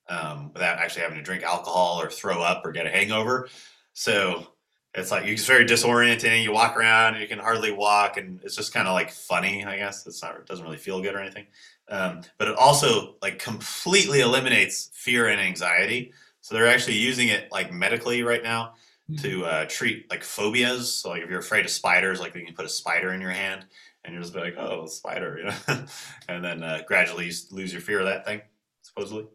um, 0.08 0.52
without 0.52 0.78
actually 0.78 1.02
having 1.02 1.18
to 1.18 1.24
drink 1.24 1.42
alcohol 1.42 2.00
or 2.00 2.10
throw 2.10 2.40
up 2.42 2.64
or 2.64 2.72
get 2.72 2.86
a 2.86 2.90
hangover. 2.90 3.48
So 3.92 4.46
it's 4.94 5.10
like 5.10 5.24
it's 5.24 5.46
very 5.46 5.64
disorienting. 5.64 6.42
You 6.42 6.52
walk 6.52 6.76
around 6.76 7.14
and 7.14 7.22
you 7.22 7.28
can 7.28 7.38
hardly 7.38 7.72
walk, 7.72 8.16
and 8.16 8.40
it's 8.42 8.56
just 8.56 8.72
kind 8.72 8.88
of 8.88 8.94
like 8.94 9.10
funny. 9.10 9.64
I 9.64 9.76
guess 9.76 10.06
it's 10.06 10.22
not. 10.22 10.36
It 10.36 10.46
doesn't 10.46 10.64
really 10.64 10.78
feel 10.78 11.00
good 11.00 11.14
or 11.14 11.20
anything. 11.20 11.46
Um, 11.88 12.22
but 12.38 12.48
it 12.48 12.56
also 12.56 13.16
like 13.22 13.38
completely 13.38 14.20
eliminates 14.20 14.90
fear 14.92 15.28
and 15.28 15.40
anxiety. 15.40 16.12
So 16.48 16.54
they're 16.54 16.66
actually 16.66 16.96
using 16.96 17.28
it 17.28 17.52
like 17.52 17.74
medically 17.74 18.22
right 18.22 18.42
now 18.42 18.72
to 19.20 19.44
uh, 19.44 19.66
treat 19.68 20.08
like 20.08 20.24
phobias. 20.24 20.90
So 20.90 21.10
like 21.10 21.20
if 21.20 21.28
you're 21.28 21.40
afraid 21.40 21.66
of 21.66 21.70
spiders, 21.70 22.20
like 22.20 22.34
you 22.34 22.46
can 22.46 22.54
put 22.54 22.64
a 22.64 22.70
spider 22.70 23.12
in 23.12 23.20
your 23.20 23.32
hand 23.32 23.66
and 24.02 24.14
you're 24.14 24.22
just 24.22 24.32
be 24.32 24.40
like, 24.40 24.56
oh, 24.56 24.86
spider, 24.86 25.36
you 25.38 25.44
know, 25.44 25.84
and 26.26 26.42
then 26.42 26.62
uh, 26.62 26.80
gradually 26.86 27.26
you 27.26 27.32
lose 27.50 27.70
your 27.70 27.82
fear 27.82 28.00
of 28.00 28.06
that 28.06 28.24
thing, 28.24 28.40
supposedly. 28.80 29.26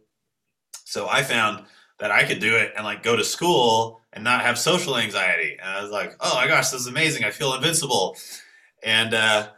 So 0.86 1.08
I 1.08 1.22
found 1.22 1.66
that 2.00 2.10
I 2.10 2.24
could 2.24 2.40
do 2.40 2.56
it 2.56 2.74
and 2.76 2.84
like 2.84 3.04
go 3.04 3.16
to 3.16 3.24
school 3.24 4.02
and 4.12 4.24
not 4.24 4.42
have 4.42 4.58
social 4.58 4.98
anxiety. 4.98 5.56
And 5.62 5.70
I 5.70 5.84
was 5.84 5.92
like, 5.92 6.16
oh 6.20 6.34
my 6.34 6.48
gosh, 6.48 6.72
this 6.72 6.82
is 6.82 6.88
amazing. 6.88 7.26
I 7.26 7.30
feel 7.30 7.54
invincible. 7.54 8.18
And 8.84 9.14
uh, 9.14 9.50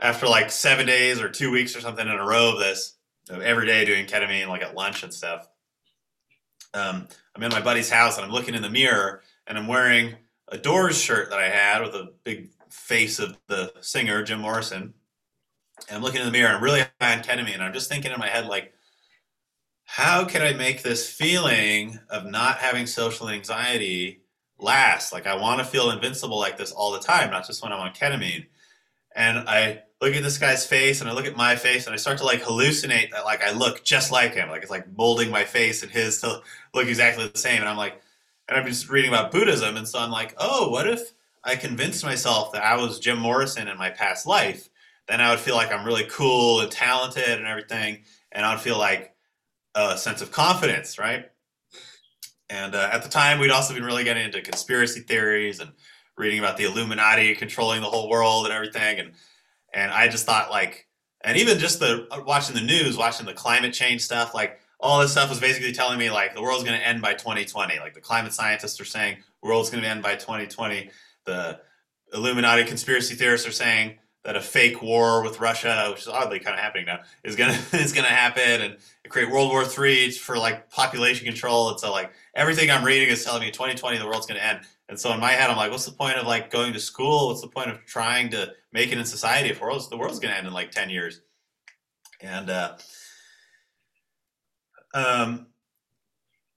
after 0.00 0.28
like 0.28 0.52
seven 0.52 0.86
days 0.86 1.20
or 1.20 1.28
two 1.28 1.50
weeks 1.50 1.74
or 1.74 1.80
something 1.80 2.06
in 2.06 2.14
a 2.14 2.24
row 2.24 2.52
of 2.52 2.60
this, 2.60 2.94
every 3.28 3.66
day 3.66 3.84
doing 3.84 4.06
ketamine, 4.06 4.46
like 4.46 4.62
at 4.62 4.76
lunch 4.76 5.02
and 5.02 5.12
stuff, 5.12 5.48
um, 6.74 7.08
I'm 7.34 7.42
in 7.42 7.50
my 7.50 7.60
buddy's 7.60 7.90
house 7.90 8.16
and 8.16 8.24
I'm 8.24 8.32
looking 8.32 8.54
in 8.54 8.62
the 8.62 8.70
mirror 8.70 9.22
and 9.46 9.56
I'm 9.56 9.66
wearing 9.66 10.14
a 10.48 10.58
Doors 10.58 11.00
shirt 11.00 11.30
that 11.30 11.38
I 11.38 11.48
had 11.48 11.82
with 11.82 11.94
a 11.94 12.12
big 12.24 12.50
face 12.70 13.18
of 13.18 13.36
the 13.48 13.72
singer, 13.80 14.22
Jim 14.22 14.40
Morrison. 14.40 14.94
And 15.88 15.96
I'm 15.96 16.02
looking 16.02 16.20
in 16.20 16.26
the 16.26 16.32
mirror 16.32 16.48
and 16.48 16.56
I'm 16.56 16.64
really 16.64 16.84
high 17.00 17.16
on 17.16 17.22
ketamine. 17.22 17.54
And 17.54 17.62
I'm 17.62 17.72
just 17.72 17.88
thinking 17.88 18.12
in 18.12 18.18
my 18.18 18.28
head, 18.28 18.46
like, 18.46 18.72
how 19.84 20.24
can 20.24 20.42
I 20.42 20.52
make 20.52 20.82
this 20.82 21.10
feeling 21.10 21.98
of 22.10 22.26
not 22.26 22.58
having 22.58 22.86
social 22.86 23.30
anxiety 23.30 24.20
last? 24.58 25.12
Like 25.12 25.26
I 25.26 25.36
want 25.36 25.60
to 25.60 25.64
feel 25.64 25.90
invincible 25.90 26.38
like 26.38 26.58
this 26.58 26.72
all 26.72 26.92
the 26.92 26.98
time, 26.98 27.30
not 27.30 27.46
just 27.46 27.62
when 27.62 27.72
I'm 27.72 27.80
on 27.80 27.94
ketamine. 27.94 28.46
And 29.18 29.48
I 29.48 29.82
look 30.00 30.14
at 30.14 30.22
this 30.22 30.38
guy's 30.38 30.64
face 30.64 31.00
and 31.00 31.10
I 31.10 31.12
look 31.12 31.26
at 31.26 31.36
my 31.36 31.56
face 31.56 31.86
and 31.86 31.92
I 31.92 31.96
start 31.96 32.18
to 32.18 32.24
like 32.24 32.40
hallucinate 32.40 33.10
that 33.10 33.24
like 33.24 33.42
I 33.42 33.50
look 33.50 33.82
just 33.82 34.12
like 34.12 34.32
him. 34.32 34.48
Like 34.48 34.62
it's 34.62 34.70
like 34.70 34.96
molding 34.96 35.28
my 35.28 35.44
face 35.44 35.82
and 35.82 35.90
his 35.90 36.20
to 36.20 36.40
look 36.72 36.86
exactly 36.86 37.26
the 37.26 37.36
same. 37.36 37.58
And 37.58 37.68
I'm 37.68 37.76
like, 37.76 38.00
and 38.48 38.56
I'm 38.56 38.64
just 38.64 38.88
reading 38.88 39.10
about 39.10 39.32
Buddhism. 39.32 39.76
And 39.76 39.88
so 39.88 39.98
I'm 39.98 40.12
like, 40.12 40.36
oh, 40.38 40.68
what 40.68 40.88
if 40.88 41.14
I 41.42 41.56
convinced 41.56 42.04
myself 42.04 42.52
that 42.52 42.62
I 42.62 42.76
was 42.76 43.00
Jim 43.00 43.18
Morrison 43.18 43.66
in 43.66 43.76
my 43.76 43.90
past 43.90 44.24
life? 44.24 44.68
Then 45.08 45.20
I 45.20 45.30
would 45.30 45.40
feel 45.40 45.56
like 45.56 45.72
I'm 45.72 45.84
really 45.84 46.06
cool 46.08 46.60
and 46.60 46.70
talented 46.70 47.28
and 47.28 47.46
everything. 47.48 48.04
And 48.30 48.46
I 48.46 48.54
would 48.54 48.62
feel 48.62 48.78
like 48.78 49.16
a 49.74 49.98
sense 49.98 50.22
of 50.22 50.30
confidence, 50.30 50.96
right? 50.96 51.28
And 52.50 52.76
uh, 52.76 52.90
at 52.92 53.02
the 53.02 53.08
time, 53.08 53.40
we'd 53.40 53.50
also 53.50 53.74
been 53.74 53.84
really 53.84 54.04
getting 54.04 54.24
into 54.24 54.40
conspiracy 54.42 55.00
theories 55.00 55.58
and 55.58 55.72
reading 56.18 56.38
about 56.38 56.56
the 56.56 56.64
Illuminati 56.64 57.34
controlling 57.34 57.80
the 57.80 57.88
whole 57.88 58.08
world 58.08 58.44
and 58.44 58.54
everything. 58.54 58.98
And 58.98 59.12
and 59.72 59.92
I 59.92 60.08
just 60.08 60.26
thought 60.26 60.50
like, 60.50 60.86
and 61.22 61.36
even 61.36 61.58
just 61.58 61.78
the 61.80 62.06
uh, 62.10 62.22
watching 62.26 62.54
the 62.54 62.62
news, 62.62 62.96
watching 62.96 63.26
the 63.26 63.34
climate 63.34 63.72
change 63.72 64.02
stuff, 64.02 64.34
like 64.34 64.60
all 64.80 65.00
this 65.00 65.12
stuff 65.12 65.28
was 65.28 65.40
basically 65.40 65.72
telling 65.72 65.98
me 65.98 66.10
like 66.10 66.34
the 66.34 66.42
world's 66.42 66.64
going 66.64 66.78
to 66.78 66.86
end 66.86 67.02
by 67.02 67.14
2020. 67.14 67.78
Like 67.78 67.94
the 67.94 68.00
climate 68.00 68.32
scientists 68.32 68.80
are 68.80 68.84
saying 68.84 69.18
the 69.42 69.48
world's 69.48 69.70
going 69.70 69.82
to 69.82 69.88
end 69.88 70.02
by 70.02 70.14
2020. 70.14 70.90
The 71.24 71.60
Illuminati 72.12 72.64
conspiracy 72.64 73.14
theorists 73.14 73.46
are 73.46 73.52
saying 73.52 73.98
that 74.24 74.36
a 74.36 74.40
fake 74.40 74.82
war 74.82 75.22
with 75.22 75.40
Russia, 75.40 75.88
which 75.90 76.02
is 76.02 76.08
oddly 76.08 76.38
kind 76.38 76.54
of 76.54 76.60
happening 76.60 76.86
now, 76.86 77.00
is 77.24 77.36
gonna 77.36 77.58
is 77.72 77.92
gonna 77.92 78.08
happen 78.08 78.62
and 78.62 78.76
create 79.08 79.30
World 79.30 79.50
War 79.50 79.64
Three 79.64 80.10
for 80.10 80.36
like 80.36 80.70
population 80.70 81.24
control. 81.24 81.70
And 81.70 81.80
so 81.80 81.90
like 81.90 82.12
everything 82.34 82.70
I'm 82.70 82.84
reading 82.84 83.08
is 83.08 83.24
telling 83.24 83.42
me 83.42 83.50
2020 83.50 83.98
the 83.98 84.06
world's 84.06 84.26
gonna 84.26 84.40
end. 84.40 84.60
And 84.88 84.98
so 84.98 85.12
in 85.12 85.20
my 85.20 85.32
head, 85.32 85.50
I'm 85.50 85.56
like, 85.56 85.70
what's 85.70 85.84
the 85.84 85.92
point 85.92 86.16
of 86.16 86.26
like 86.26 86.50
going 86.50 86.72
to 86.72 86.80
school? 86.80 87.28
What's 87.28 87.42
the 87.42 87.48
point 87.48 87.70
of 87.70 87.84
trying 87.84 88.30
to 88.30 88.52
make 88.72 88.90
it 88.90 88.98
in 88.98 89.04
society 89.04 89.50
if 89.50 89.60
world's, 89.60 89.88
the 89.88 89.98
world's 89.98 90.18
gonna 90.18 90.34
end 90.34 90.46
in 90.46 90.52
like 90.52 90.70
10 90.70 90.90
years? 90.90 91.20
And 92.20 92.50
uh, 92.50 92.76
um, 94.94 95.46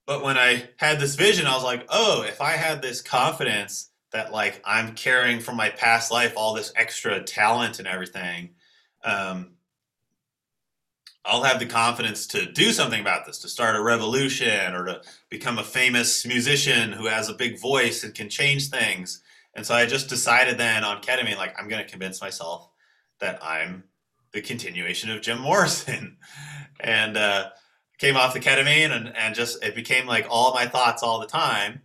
but 0.06 0.24
when 0.24 0.36
I 0.36 0.68
had 0.78 0.98
this 0.98 1.14
vision, 1.14 1.46
I 1.46 1.54
was 1.54 1.64
like, 1.64 1.86
oh, 1.88 2.24
if 2.26 2.40
I 2.40 2.52
had 2.52 2.82
this 2.82 3.02
confidence 3.02 3.90
that 4.12 4.32
like 4.32 4.60
I'm 4.64 4.94
carrying 4.94 5.40
from 5.40 5.56
my 5.56 5.70
past 5.70 6.10
life 6.10 6.34
all 6.36 6.54
this 6.54 6.72
extra 6.76 7.22
talent 7.22 7.78
and 7.78 7.88
everything, 7.88 8.50
um, 9.04 9.52
I'll 11.24 11.44
have 11.44 11.60
the 11.60 11.66
confidence 11.66 12.26
to 12.28 12.50
do 12.50 12.72
something 12.72 13.00
about 13.00 13.26
this, 13.26 13.38
to 13.38 13.48
start 13.48 13.76
a 13.76 13.82
revolution 13.82 14.74
or 14.74 14.84
to 14.86 15.02
become 15.30 15.58
a 15.58 15.64
famous 15.64 16.26
musician 16.26 16.92
who 16.92 17.06
has 17.06 17.28
a 17.28 17.34
big 17.34 17.60
voice 17.60 18.02
and 18.02 18.14
can 18.14 18.28
change 18.28 18.68
things. 18.68 19.22
And 19.54 19.64
so 19.64 19.74
I 19.74 19.86
just 19.86 20.08
decided 20.08 20.58
then 20.58 20.82
on 20.82 21.00
ketamine, 21.00 21.36
like 21.36 21.54
I'm 21.58 21.68
going 21.68 21.84
to 21.84 21.90
convince 21.90 22.20
myself 22.20 22.68
that 23.20 23.38
I'm 23.42 23.84
the 24.32 24.40
continuation 24.40 25.10
of 25.10 25.22
Jim 25.22 25.40
Morrison. 25.42 26.16
and 26.80 27.16
uh, 27.16 27.50
came 27.98 28.16
off 28.16 28.34
the 28.34 28.40
ketamine 28.40 28.90
and, 28.90 29.16
and 29.16 29.34
just 29.34 29.62
it 29.62 29.76
became 29.76 30.06
like 30.06 30.26
all 30.28 30.52
my 30.52 30.66
thoughts 30.66 31.04
all 31.04 31.20
the 31.20 31.26
time 31.26 31.82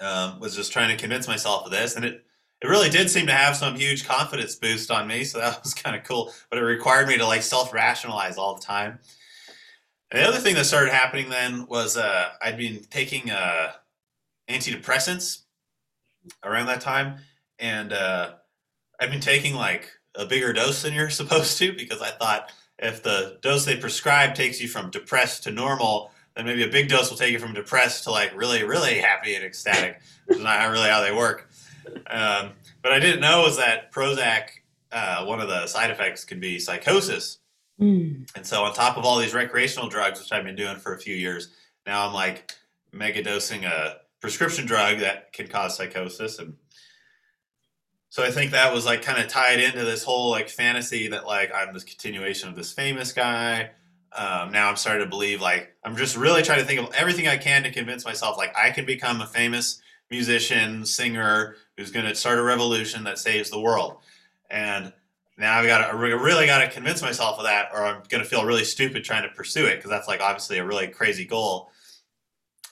um, 0.00 0.40
was 0.40 0.56
just 0.56 0.72
trying 0.72 0.88
to 0.88 0.96
convince 0.96 1.28
myself 1.28 1.66
of 1.66 1.70
this, 1.70 1.96
and 1.96 2.04
it 2.04 2.23
it 2.64 2.68
really 2.68 2.88
did 2.88 3.10
seem 3.10 3.26
to 3.26 3.32
have 3.32 3.56
some 3.56 3.76
huge 3.76 4.06
confidence 4.06 4.54
boost 4.54 4.90
on 4.90 5.06
me. 5.06 5.24
So 5.24 5.38
that 5.38 5.60
was 5.62 5.74
kind 5.74 5.94
of 5.94 6.02
cool, 6.04 6.32
but 6.48 6.58
it 6.58 6.62
required 6.62 7.08
me 7.08 7.18
to 7.18 7.26
like 7.26 7.42
self 7.42 7.74
rationalize 7.74 8.38
all 8.38 8.54
the 8.54 8.62
time. 8.62 8.98
And 10.10 10.22
the 10.22 10.26
other 10.26 10.38
thing 10.38 10.54
that 10.54 10.64
started 10.64 10.90
happening 10.90 11.28
then 11.28 11.66
was 11.66 11.98
uh, 11.98 12.30
I'd 12.40 12.56
been 12.56 12.82
taking 12.88 13.30
uh, 13.30 13.72
antidepressants 14.48 15.42
around 16.42 16.66
that 16.66 16.80
time, 16.80 17.18
and 17.58 17.92
uh, 17.92 18.32
I'd 18.98 19.10
been 19.10 19.20
taking 19.20 19.54
like 19.54 19.90
a 20.14 20.24
bigger 20.24 20.54
dose 20.54 20.80
than 20.82 20.94
you're 20.94 21.10
supposed 21.10 21.58
to 21.58 21.74
because 21.74 22.00
I 22.00 22.12
thought 22.12 22.50
if 22.78 23.02
the 23.02 23.38
dose 23.42 23.66
they 23.66 23.76
prescribe 23.76 24.34
takes 24.34 24.58
you 24.58 24.68
from 24.68 24.90
depressed 24.90 25.42
to 25.42 25.50
normal, 25.50 26.12
then 26.34 26.46
maybe 26.46 26.64
a 26.64 26.68
big 26.68 26.88
dose 26.88 27.10
will 27.10 27.18
take 27.18 27.32
you 27.32 27.38
from 27.38 27.52
depressed 27.52 28.04
to 28.04 28.10
like 28.10 28.34
really, 28.34 28.64
really 28.64 29.00
happy 29.00 29.34
and 29.34 29.44
ecstatic. 29.44 30.00
Which 30.24 30.38
is 30.38 30.44
not 30.44 30.70
really 30.70 30.88
how 30.88 31.02
they 31.02 31.12
work. 31.12 31.50
Um, 32.06 32.52
but 32.82 32.92
I 32.92 32.98
didn't 32.98 33.20
know 33.20 33.42
was 33.42 33.56
that 33.56 33.92
Prozac, 33.92 34.48
uh, 34.92 35.24
one 35.24 35.40
of 35.40 35.48
the 35.48 35.66
side 35.66 35.90
effects 35.90 36.24
can 36.24 36.40
be 36.40 36.58
psychosis. 36.58 37.38
Mm. 37.80 38.28
And 38.36 38.46
so 38.46 38.64
on 38.64 38.74
top 38.74 38.96
of 38.96 39.04
all 39.04 39.18
these 39.18 39.34
recreational 39.34 39.88
drugs, 39.88 40.20
which 40.20 40.32
I've 40.32 40.44
been 40.44 40.56
doing 40.56 40.76
for 40.76 40.94
a 40.94 40.98
few 40.98 41.14
years, 41.14 41.48
now 41.86 42.06
I'm 42.06 42.14
like 42.14 42.52
mega 42.92 43.22
dosing 43.22 43.64
a 43.64 43.96
prescription 44.20 44.66
drug 44.66 45.00
that 45.00 45.32
can 45.32 45.48
cause 45.48 45.76
psychosis. 45.76 46.38
And 46.38 46.54
so 48.10 48.22
I 48.22 48.30
think 48.30 48.52
that 48.52 48.72
was 48.72 48.86
like 48.86 49.02
kind 49.02 49.20
of 49.20 49.28
tied 49.28 49.60
into 49.60 49.84
this 49.84 50.04
whole 50.04 50.30
like 50.30 50.48
fantasy 50.48 51.08
that 51.08 51.26
like 51.26 51.52
I'm 51.54 51.74
this 51.74 51.84
continuation 51.84 52.48
of 52.48 52.56
this 52.56 52.72
famous 52.72 53.12
guy 53.12 53.70
um, 54.16 54.52
now 54.52 54.68
I'm 54.68 54.76
starting 54.76 55.04
to 55.04 55.10
believe 55.10 55.40
like 55.40 55.74
I'm 55.82 55.96
just 55.96 56.16
really 56.16 56.42
trying 56.42 56.60
to 56.60 56.64
think 56.64 56.80
of 56.80 56.94
everything 56.94 57.26
I 57.26 57.36
can 57.36 57.64
to 57.64 57.72
convince 57.72 58.04
myself 58.04 58.38
like 58.38 58.56
I 58.56 58.70
can 58.70 58.86
become 58.86 59.20
a 59.20 59.26
famous 59.26 59.80
musician, 60.10 60.84
singer 60.84 61.56
who's 61.76 61.90
going 61.90 62.06
to 62.06 62.14
start 62.14 62.38
a 62.38 62.42
revolution 62.42 63.04
that 63.04 63.18
saves 63.18 63.50
the 63.50 63.60
world. 63.60 63.98
And 64.50 64.92
now 65.36 65.58
I've 65.58 65.66
got 65.66 65.90
to 65.90 65.96
really 65.96 66.46
got 66.46 66.58
to 66.58 66.70
convince 66.70 67.02
myself 67.02 67.38
of 67.38 67.44
that, 67.44 67.70
or 67.72 67.84
I'm 67.84 68.02
going 68.08 68.22
to 68.22 68.28
feel 68.28 68.44
really 68.44 68.64
stupid 68.64 69.04
trying 69.04 69.24
to 69.24 69.34
pursue 69.34 69.66
it 69.66 69.76
because 69.76 69.90
that's 69.90 70.06
like 70.06 70.20
obviously 70.20 70.58
a 70.58 70.64
really 70.64 70.88
crazy 70.88 71.24
goal. 71.24 71.70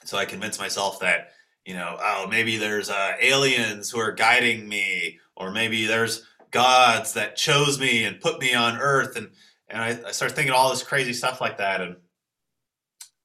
So 0.05 0.17
I 0.17 0.25
convince 0.25 0.59
myself 0.59 0.99
that 0.99 1.33
you 1.65 1.73
know, 1.73 1.97
oh, 1.99 2.27
maybe 2.29 2.57
there's 2.57 2.89
uh, 2.89 3.13
aliens 3.21 3.89
who 3.89 3.99
are 3.99 4.11
guiding 4.11 4.67
me, 4.67 5.19
or 5.35 5.51
maybe 5.51 5.85
there's 5.85 6.25
gods 6.51 7.13
that 7.13 7.35
chose 7.35 7.79
me 7.79 8.03
and 8.03 8.19
put 8.19 8.39
me 8.39 8.53
on 8.53 8.77
Earth, 8.77 9.15
and 9.15 9.29
and 9.69 9.81
I, 9.81 10.07
I 10.07 10.11
started 10.11 10.35
thinking 10.35 10.53
all 10.53 10.69
this 10.69 10.83
crazy 10.83 11.13
stuff 11.13 11.39
like 11.39 11.57
that, 11.57 11.81
and 11.81 11.95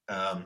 um, 0.09 0.44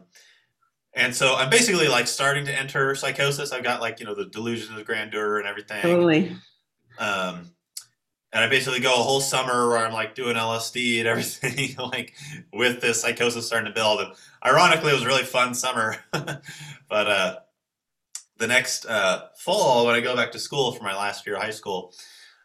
and 0.95 1.15
so 1.15 1.35
I'm 1.35 1.51
basically 1.51 1.89
like 1.89 2.07
starting 2.07 2.45
to 2.47 2.59
enter 2.59 2.95
psychosis. 2.95 3.53
I've 3.53 3.65
got 3.65 3.81
like 3.81 4.01
you 4.01 4.07
know 4.07 4.15
the 4.15 4.27
delusions 4.27 4.79
of 4.79 4.85
grandeur 4.85 5.39
and 5.39 5.47
everything. 5.47 5.83
Totally. 5.83 6.37
Um, 6.99 7.53
and 8.33 8.43
I 8.43 8.49
basically 8.49 8.81
go 8.81 8.95
a 8.95 9.03
whole 9.03 9.21
summer 9.21 9.69
where 9.69 9.79
I'm 9.79 9.93
like 9.93 10.15
doing 10.15 10.37
LSD 10.37 10.99
and 10.99 11.09
everything, 11.09 11.77
like 11.77 12.15
with 12.53 12.81
this 12.81 13.01
psychosis 13.01 13.47
starting 13.47 13.71
to 13.71 13.75
build. 13.75 14.01
And 14.01 14.13
ironically, 14.45 14.91
it 14.91 14.95
was 14.95 15.03
a 15.03 15.07
really 15.07 15.25
fun 15.25 15.55
summer. 15.55 15.97
but 16.13 16.43
uh, 16.91 17.37
the 18.39 18.47
next 18.47 18.87
uh, 18.87 19.29
fall, 19.37 19.87
when 19.87 19.95
I 19.95 20.01
go 20.01 20.17
back 20.17 20.33
to 20.33 20.39
school 20.39 20.73
for 20.73 20.83
my 20.83 20.97
last 20.97 21.27
year 21.27 21.37
of 21.37 21.43
high 21.43 21.51
school, 21.51 21.93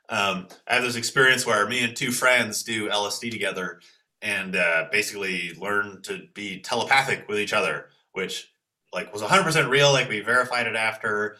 um, 0.10 0.47
I 0.67 0.75
have 0.75 0.83
this 0.83 0.95
experience 0.95 1.45
where 1.45 1.67
me 1.67 1.83
and 1.83 1.95
two 1.95 2.12
friends 2.12 2.63
do 2.63 2.89
LSD 2.89 3.31
together 3.31 3.81
and 4.21 4.55
uh, 4.55 4.86
basically 4.91 5.53
learn 5.57 6.01
to 6.03 6.23
be 6.33 6.60
telepathic 6.60 7.27
with 7.27 7.39
each 7.39 7.53
other, 7.53 7.89
which 8.17 8.51
like 8.91 9.13
was 9.13 9.21
100% 9.21 9.69
real. 9.69 9.93
Like 9.93 10.10
we 10.10 10.21
verified 10.21 10.65
it 10.65 10.75
after. 10.75 11.38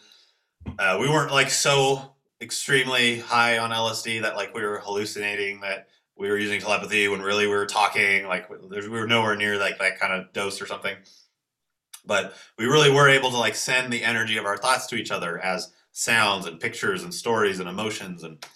Uh, 0.78 0.96
we 1.00 1.08
weren't 1.08 1.32
like 1.32 1.50
so 1.50 2.14
extremely 2.40 3.18
high 3.18 3.58
on 3.58 3.70
LSD 3.70 4.22
that 4.22 4.36
like 4.36 4.54
we 4.54 4.62
were 4.62 4.78
hallucinating 4.78 5.60
that 5.60 5.88
we 6.16 6.28
were 6.28 6.38
using 6.38 6.60
telepathy 6.60 7.08
when 7.08 7.20
really 7.20 7.48
we 7.48 7.54
were 7.54 7.66
talking. 7.66 8.26
Like 8.26 8.48
we 8.48 8.88
were 8.88 9.08
nowhere 9.08 9.34
near 9.34 9.58
like 9.58 9.78
that 9.78 9.98
kind 9.98 10.12
of 10.12 10.32
dose 10.32 10.62
or 10.62 10.66
something. 10.66 10.96
But 12.06 12.34
we 12.56 12.66
really 12.66 12.92
were 12.92 13.08
able 13.08 13.30
to 13.30 13.36
like 13.36 13.56
send 13.56 13.92
the 13.92 14.04
energy 14.04 14.38
of 14.38 14.46
our 14.46 14.56
thoughts 14.56 14.86
to 14.86 14.94
each 14.94 15.10
other 15.10 15.38
as 15.40 15.72
sounds 15.90 16.46
and 16.46 16.60
pictures 16.60 17.02
and 17.02 17.12
stories 17.12 17.58
and 17.58 17.68
emotions 17.68 18.22
and 18.22 18.46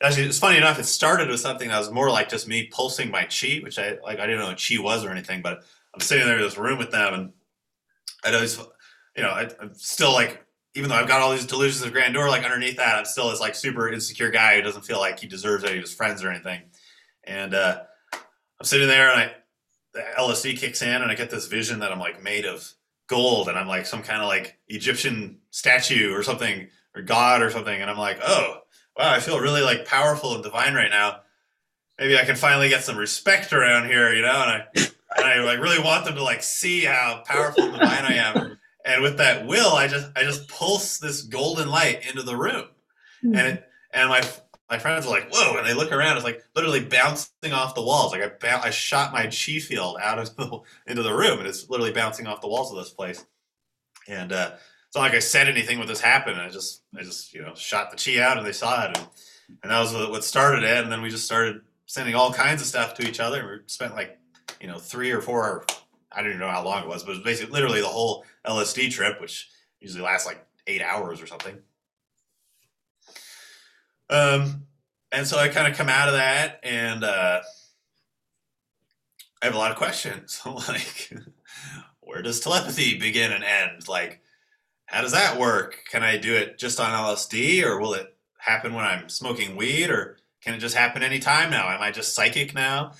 actually 0.00 0.24
it's 0.24 0.38
funny 0.38 0.56
enough 0.56 0.78
it 0.78 0.84
started 0.84 1.28
with 1.28 1.40
something 1.40 1.68
that 1.68 1.78
was 1.78 1.90
more 1.90 2.10
like 2.10 2.28
just 2.28 2.46
me 2.46 2.68
pulsing 2.70 3.10
my 3.10 3.24
chi 3.24 3.58
which 3.64 3.76
i 3.76 3.96
like 4.04 4.20
i 4.20 4.26
didn't 4.26 4.38
know 4.38 4.46
what 4.46 4.62
chi 4.68 4.78
was 4.78 5.04
or 5.04 5.10
anything 5.10 5.42
but 5.42 5.64
i'm 5.92 6.00
sitting 6.00 6.24
there 6.24 6.36
in 6.36 6.42
this 6.42 6.56
room 6.56 6.78
with 6.78 6.92
them 6.92 7.12
and 7.12 7.32
i 8.24 8.32
always 8.32 8.58
you 9.16 9.22
know 9.22 9.30
I, 9.30 9.48
i'm 9.60 9.74
still 9.74 10.12
like 10.12 10.44
even 10.74 10.88
though 10.88 10.96
i've 10.96 11.08
got 11.08 11.20
all 11.20 11.32
these 11.32 11.46
delusions 11.46 11.82
of 11.82 11.92
grandeur 11.92 12.28
like 12.28 12.44
underneath 12.44 12.76
that 12.76 12.96
i'm 12.96 13.04
still 13.04 13.30
this 13.30 13.40
like 13.40 13.54
super 13.54 13.88
insecure 13.90 14.30
guy 14.30 14.56
who 14.56 14.62
doesn't 14.62 14.84
feel 14.84 14.98
like 14.98 15.18
he 15.18 15.26
deserves 15.26 15.64
any 15.64 15.76
of 15.76 15.82
his 15.82 15.94
friends 15.94 16.22
or 16.22 16.30
anything. 16.30 16.60
And 17.24 17.54
uh 17.54 17.82
i'm 18.14 18.64
sitting 18.64 18.88
there 18.88 19.10
and 19.10 19.20
i 19.20 19.32
the 19.92 20.04
lsd 20.18 20.56
kicks 20.58 20.82
in 20.82 21.02
and 21.02 21.10
i 21.10 21.14
get 21.14 21.30
this 21.30 21.46
vision 21.46 21.80
that 21.80 21.92
i'm 21.92 21.98
like 21.98 22.22
made 22.22 22.46
of 22.46 22.72
gold 23.08 23.48
and 23.48 23.58
i'm 23.58 23.66
like 23.66 23.86
some 23.86 24.02
kind 24.02 24.22
of 24.22 24.28
like 24.28 24.56
egyptian 24.68 25.38
statue 25.50 26.14
or 26.14 26.22
something 26.22 26.68
or 26.94 27.02
god 27.02 27.42
or 27.42 27.50
something. 27.50 27.80
And 27.80 27.90
i'm 27.90 27.98
like 27.98 28.18
oh 28.22 28.60
wow, 28.96 29.12
I 29.12 29.20
feel 29.20 29.40
really 29.40 29.62
like 29.62 29.86
powerful 29.86 30.34
and 30.34 30.42
divine 30.42 30.74
right 30.74 30.90
now. 30.90 31.20
Maybe 31.98 32.18
I 32.18 32.24
can 32.24 32.36
finally 32.36 32.68
get 32.68 32.84
some 32.84 32.96
respect 32.96 33.52
around 33.52 33.88
here, 33.88 34.12
you 34.12 34.22
know, 34.22 34.28
and 34.28 34.50
I 34.50 34.66
and 35.16 35.26
I 35.26 35.40
like 35.42 35.60
really 35.60 35.82
want 35.82 36.04
them 36.04 36.14
to 36.14 36.22
like 36.22 36.42
see 36.42 36.84
how 36.84 37.22
powerful 37.26 37.64
and 37.64 37.72
divine 37.72 38.04
I 38.04 38.14
am. 38.14 38.58
And 38.84 39.02
with 39.02 39.18
that 39.18 39.46
will, 39.46 39.74
I 39.74 39.88
just 39.88 40.08
I 40.16 40.22
just 40.22 40.48
pulse 40.48 40.98
this 40.98 41.22
golden 41.22 41.68
light 41.68 42.06
into 42.08 42.22
the 42.22 42.36
room, 42.36 42.66
mm-hmm. 43.22 43.34
and 43.34 43.46
it 43.46 43.68
and 43.92 44.08
my 44.08 44.22
my 44.70 44.78
friends 44.78 45.04
are 45.04 45.10
like, 45.10 45.28
whoa, 45.32 45.58
and 45.58 45.66
they 45.66 45.74
look 45.74 45.92
around. 45.92 46.16
It's 46.16 46.24
like 46.24 46.42
literally 46.54 46.84
bouncing 46.84 47.52
off 47.52 47.74
the 47.74 47.82
walls. 47.82 48.12
Like 48.12 48.44
I 48.44 48.60
I 48.62 48.70
shot 48.70 49.12
my 49.12 49.24
chi 49.24 49.58
field 49.58 49.98
out 50.00 50.18
of 50.18 50.36
the, 50.36 50.60
into 50.86 51.02
the 51.02 51.12
room, 51.12 51.40
and 51.40 51.48
it's 51.48 51.68
literally 51.68 51.92
bouncing 51.92 52.26
off 52.26 52.40
the 52.40 52.48
walls 52.48 52.70
of 52.70 52.78
this 52.78 52.90
place. 52.90 53.26
And 54.08 54.32
uh, 54.32 54.52
it's 54.86 54.96
not 54.96 55.02
like 55.02 55.14
I 55.14 55.18
said 55.18 55.48
anything 55.48 55.78
when 55.78 55.88
this 55.88 56.00
happened. 56.00 56.40
I 56.40 56.48
just 56.48 56.82
I 56.96 57.02
just 57.02 57.34
you 57.34 57.42
know 57.42 57.54
shot 57.54 57.90
the 57.90 57.96
chi 57.96 58.20
out 58.20 58.38
and 58.38 58.46
they 58.46 58.52
saw 58.52 58.84
it, 58.84 58.96
and, 58.96 59.08
and 59.62 59.72
that 59.72 59.80
was 59.80 59.92
what 59.92 60.24
started 60.24 60.62
it. 60.62 60.82
And 60.82 60.90
then 60.90 61.02
we 61.02 61.10
just 61.10 61.26
started 61.26 61.62
sending 61.86 62.14
all 62.14 62.32
kinds 62.32 62.62
of 62.62 62.68
stuff 62.68 62.94
to 62.94 63.08
each 63.08 63.18
other. 63.18 63.46
We 63.46 63.58
spent 63.66 63.94
like 63.94 64.19
you 64.60 64.66
know 64.66 64.78
three 64.78 65.10
or 65.10 65.20
four. 65.20 65.64
I 66.12 66.20
don't 66.20 66.30
even 66.30 66.40
know 66.40 66.48
how 66.48 66.64
long 66.64 66.82
it 66.82 66.88
was, 66.88 67.02
but 67.02 67.12
it 67.12 67.16
was 67.16 67.24
basically 67.24 67.52
literally 67.52 67.80
the 67.80 67.86
whole 67.86 68.24
LSD 68.46 68.90
trip, 68.90 69.20
which 69.20 69.48
usually 69.80 70.02
lasts 70.02 70.26
like 70.26 70.44
eight 70.66 70.82
hours 70.82 71.22
or 71.22 71.26
something. 71.26 71.58
Um, 74.08 74.66
and 75.12 75.26
so 75.26 75.38
I 75.38 75.48
kind 75.48 75.70
of 75.70 75.78
come 75.78 75.88
out 75.88 76.08
of 76.08 76.14
that, 76.14 76.60
and 76.62 77.04
uh, 77.04 77.40
I 79.40 79.44
have 79.44 79.54
a 79.54 79.58
lot 79.58 79.70
of 79.70 79.76
questions. 79.76 80.40
like, 80.46 81.12
where 82.00 82.22
does 82.22 82.40
telepathy 82.40 82.98
begin 82.98 83.32
and 83.32 83.44
end? 83.44 83.88
Like, 83.88 84.20
how 84.86 85.00
does 85.00 85.12
that 85.12 85.38
work? 85.38 85.84
Can 85.90 86.02
I 86.02 86.16
do 86.16 86.34
it 86.34 86.58
just 86.58 86.80
on 86.80 86.90
LSD, 86.90 87.64
or 87.64 87.78
will 87.80 87.94
it 87.94 88.14
happen 88.38 88.74
when 88.74 88.84
I'm 88.84 89.08
smoking 89.08 89.56
weed, 89.56 89.90
or 89.90 90.18
can 90.40 90.54
it 90.54 90.58
just 90.58 90.74
happen 90.74 91.02
anytime 91.02 91.50
now? 91.50 91.68
Am 91.68 91.80
I 91.80 91.92
just 91.92 92.14
psychic 92.14 92.54
now? 92.54 92.92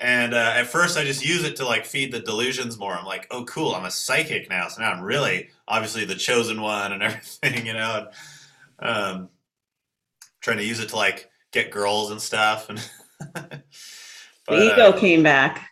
And 0.00 0.32
uh, 0.32 0.54
at 0.56 0.66
first, 0.66 0.96
I 0.96 1.04
just 1.04 1.24
use 1.24 1.44
it 1.44 1.56
to 1.56 1.66
like 1.66 1.84
feed 1.84 2.10
the 2.10 2.20
delusions 2.20 2.78
more. 2.78 2.94
I'm 2.94 3.04
like, 3.04 3.26
oh, 3.30 3.44
cool, 3.44 3.74
I'm 3.74 3.84
a 3.84 3.90
psychic 3.90 4.48
now. 4.48 4.68
So 4.68 4.80
now 4.80 4.92
I'm 4.92 5.02
really 5.02 5.50
obviously 5.68 6.06
the 6.06 6.14
chosen 6.14 6.62
one 6.62 6.92
and 6.92 7.02
everything, 7.02 7.66
you 7.66 7.74
know. 7.74 8.08
And, 8.78 8.88
um, 8.88 9.28
trying 10.40 10.56
to 10.56 10.64
use 10.64 10.80
it 10.80 10.88
to 10.88 10.96
like 10.96 11.30
get 11.52 11.70
girls 11.70 12.10
and 12.10 12.20
stuff. 12.20 12.70
And 13.30 14.56
but, 14.56 14.60
the 14.60 14.72
ego 14.72 14.88
uh, 14.88 14.98
came 14.98 15.22
back. 15.22 15.70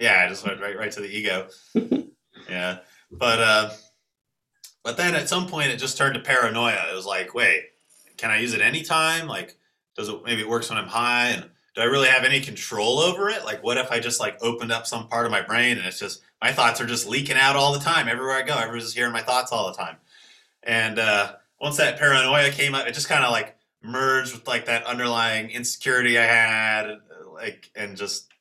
Yeah, 0.00 0.24
I 0.24 0.28
just 0.28 0.46
went 0.46 0.60
right 0.60 0.76
right 0.76 0.90
to 0.92 1.00
the 1.00 1.14
ego. 1.14 1.48
yeah, 2.48 2.78
but 3.10 3.38
uh, 3.38 3.70
but 4.82 4.96
then 4.96 5.14
at 5.14 5.28
some 5.28 5.46
point 5.46 5.70
it 5.70 5.76
just 5.76 5.98
turned 5.98 6.14
to 6.14 6.20
paranoia. 6.20 6.86
It 6.90 6.94
was 6.96 7.04
like, 7.04 7.34
wait, 7.34 7.64
can 8.16 8.30
I 8.30 8.40
use 8.40 8.54
it 8.54 8.62
anytime? 8.62 9.28
Like, 9.28 9.56
does 9.94 10.08
it 10.08 10.24
maybe 10.24 10.40
it 10.40 10.48
works 10.48 10.70
when 10.70 10.78
I'm 10.78 10.88
high? 10.88 11.28
And 11.28 11.50
do 11.76 11.82
I 11.82 11.84
really 11.84 12.08
have 12.08 12.24
any 12.24 12.40
control 12.40 12.98
over 12.98 13.28
it? 13.28 13.44
Like, 13.44 13.62
what 13.62 13.76
if 13.76 13.92
I 13.92 14.00
just 14.00 14.18
like 14.18 14.42
opened 14.42 14.72
up 14.72 14.86
some 14.86 15.08
part 15.08 15.26
of 15.26 15.30
my 15.30 15.42
brain 15.42 15.76
and 15.76 15.86
it's 15.86 15.98
just 15.98 16.22
my 16.40 16.50
thoughts 16.50 16.80
are 16.80 16.86
just 16.86 17.06
leaking 17.06 17.36
out 17.36 17.54
all 17.54 17.74
the 17.74 17.78
time 17.78 18.08
everywhere 18.08 18.34
I 18.34 18.42
go. 18.42 18.56
Everyone's 18.56 18.84
just 18.84 18.96
hearing 18.96 19.12
my 19.12 19.20
thoughts 19.20 19.52
all 19.52 19.70
the 19.70 19.76
time. 19.76 19.96
And 20.62 20.98
uh, 20.98 21.34
once 21.60 21.76
that 21.76 21.98
paranoia 21.98 22.50
came 22.50 22.74
up, 22.74 22.86
it 22.86 22.94
just 22.94 23.10
kind 23.10 23.24
of 23.24 23.30
like 23.30 23.56
merged 23.82 24.32
with 24.32 24.48
like 24.48 24.64
that 24.66 24.84
underlying 24.84 25.50
insecurity 25.50 26.18
I 26.18 26.24
had, 26.24 26.98
like, 27.34 27.70
and 27.76 27.94
just 27.94 28.32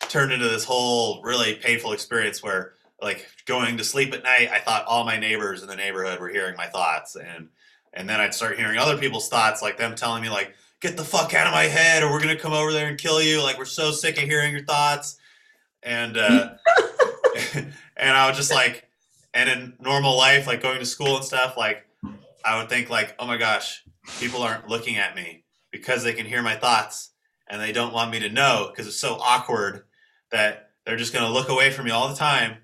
turned 0.00 0.32
into 0.32 0.48
this 0.48 0.64
whole 0.64 1.22
really 1.22 1.56
painful 1.56 1.92
experience 1.92 2.42
where 2.42 2.72
like 3.02 3.28
going 3.44 3.76
to 3.76 3.84
sleep 3.84 4.14
at 4.14 4.24
night, 4.24 4.48
I 4.50 4.60
thought 4.60 4.86
all 4.86 5.04
my 5.04 5.18
neighbors 5.18 5.62
in 5.62 5.68
the 5.68 5.76
neighborhood 5.76 6.20
were 6.20 6.30
hearing 6.30 6.56
my 6.56 6.66
thoughts, 6.66 7.16
and 7.16 7.48
and 7.92 8.08
then 8.08 8.20
I'd 8.20 8.34
start 8.34 8.58
hearing 8.58 8.78
other 8.78 8.96
people's 8.96 9.28
thoughts, 9.28 9.62
like 9.62 9.76
them 9.76 9.94
telling 9.94 10.22
me 10.22 10.30
like, 10.30 10.54
"Get 10.80 10.96
the 10.96 11.04
fuck 11.04 11.34
out 11.34 11.46
of 11.46 11.52
my 11.52 11.64
head," 11.64 12.02
or 12.02 12.10
"We're 12.10 12.20
gonna 12.20 12.36
come 12.36 12.52
over 12.52 12.72
there 12.72 12.88
and 12.88 12.98
kill 12.98 13.22
you." 13.22 13.42
Like 13.42 13.58
we're 13.58 13.64
so 13.64 13.90
sick 13.90 14.16
of 14.18 14.24
hearing 14.24 14.52
your 14.52 14.64
thoughts, 14.64 15.18
and 15.82 16.16
uh, 16.16 16.50
and 17.54 17.72
I 18.16 18.28
was 18.28 18.36
just 18.36 18.52
like, 18.52 18.88
and 19.34 19.48
in 19.48 19.74
normal 19.80 20.16
life, 20.16 20.46
like 20.46 20.62
going 20.62 20.78
to 20.78 20.86
school 20.86 21.16
and 21.16 21.24
stuff, 21.24 21.56
like 21.56 21.86
I 22.44 22.58
would 22.58 22.68
think 22.68 22.90
like, 22.90 23.14
"Oh 23.18 23.26
my 23.26 23.36
gosh, 23.36 23.84
people 24.20 24.42
aren't 24.42 24.68
looking 24.68 24.96
at 24.96 25.14
me 25.16 25.44
because 25.70 26.04
they 26.04 26.12
can 26.12 26.26
hear 26.26 26.42
my 26.42 26.56
thoughts." 26.56 27.10
And 27.50 27.62
they 27.62 27.72
don't 27.72 27.94
want 27.94 28.10
me 28.10 28.20
to 28.20 28.28
know 28.28 28.66
because 28.70 28.86
it's 28.86 29.00
so 29.00 29.14
awkward 29.14 29.84
that 30.30 30.72
they're 30.84 30.98
just 30.98 31.14
going 31.14 31.24
to 31.24 31.32
look 31.32 31.48
away 31.48 31.70
from 31.70 31.86
me 31.86 31.90
all 31.90 32.08
the 32.10 32.14
time 32.14 32.58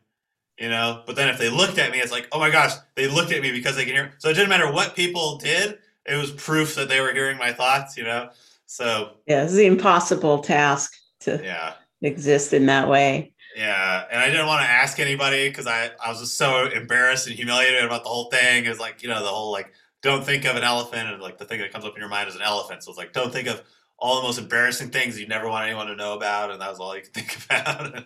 you 0.59 0.69
know. 0.69 1.03
But 1.07 1.17
then 1.17 1.29
if 1.29 1.39
they 1.39 1.51
looked 1.51 1.79
at 1.79 1.91
me, 1.91 1.99
it's 1.99 2.13
like, 2.13 2.29
oh 2.33 2.39
my 2.39 2.51
gosh, 2.51 2.73
they 2.95 3.09
looked 3.09 3.33
at 3.33 3.43
me 3.43 3.53
because 3.53 3.77
they 3.77 3.85
can 3.85 3.95
hear. 3.95 4.13
So 4.19 4.29
it 4.29 4.35
didn't 4.35 4.49
matter 4.49 4.71
what 4.71 4.97
people 4.97 5.39
did; 5.39 5.79
it 6.07 6.17
was 6.17 6.31
proof 6.33 6.75
that 6.75 6.89
they 6.89 7.01
were 7.01 7.13
hearing 7.13 7.39
my 7.39 7.53
thoughts, 7.53 7.97
you 7.97 8.05
know. 8.05 8.31
So 8.67 9.13
yeah, 9.27 9.45
it's 9.45 9.55
the 9.55 9.67
impossible 9.67 10.41
task 10.41 10.95
to 11.21 11.41
yeah 11.43 11.75
exist 12.03 12.53
in 12.53 12.67
that 12.67 12.89
way. 12.89 13.33
Yeah, 13.57 14.05
and 14.11 14.21
I 14.21 14.29
didn't 14.29 14.47
want 14.47 14.63
to 14.63 14.69
ask 14.69 14.99
anybody 14.99 15.49
because 15.49 15.67
I 15.67 15.91
I 16.03 16.11
was 16.11 16.21
just 16.21 16.37
so 16.37 16.67
embarrassed 16.67 17.27
and 17.27 17.37
humiliated 17.37 17.85
about 17.85 18.03
the 18.03 18.09
whole 18.09 18.31
thing. 18.31 18.67
It's 18.67 18.81
like 18.81 19.03
you 19.03 19.09
know 19.09 19.23
the 19.23 19.29
whole 19.29 19.53
like 19.53 19.73
don't 20.03 20.25
think 20.25 20.45
of 20.45 20.57
an 20.57 20.65
elephant 20.65 21.09
and 21.09 21.23
like 21.23 21.39
the 21.39 21.45
thing 21.45 21.61
that 21.61 21.73
comes 21.73 21.85
up 21.85 21.95
in 21.95 22.01
your 22.01 22.11
mind 22.11 22.29
is 22.29 22.37
an 22.37 22.43
elephant. 22.43 22.83
So 22.83 22.91
it's 22.91 22.99
like 22.99 23.13
don't 23.13 23.33
think 23.33 23.49
of 23.49 23.63
all 23.99 24.17
the 24.17 24.23
most 24.23 24.39
embarrassing 24.39 24.91
things 24.91 25.19
you 25.19 25.27
never 25.27 25.49
want 25.49 25.67
anyone 25.67 25.87
to 25.87 25.97
know 25.97 26.15
about, 26.15 26.51
and 26.51 26.61
that 26.61 26.71
was 26.71 26.81
all 26.81 26.97
you 26.97 27.03
could 27.03 27.15
think 27.15 27.45
about. 27.45 28.05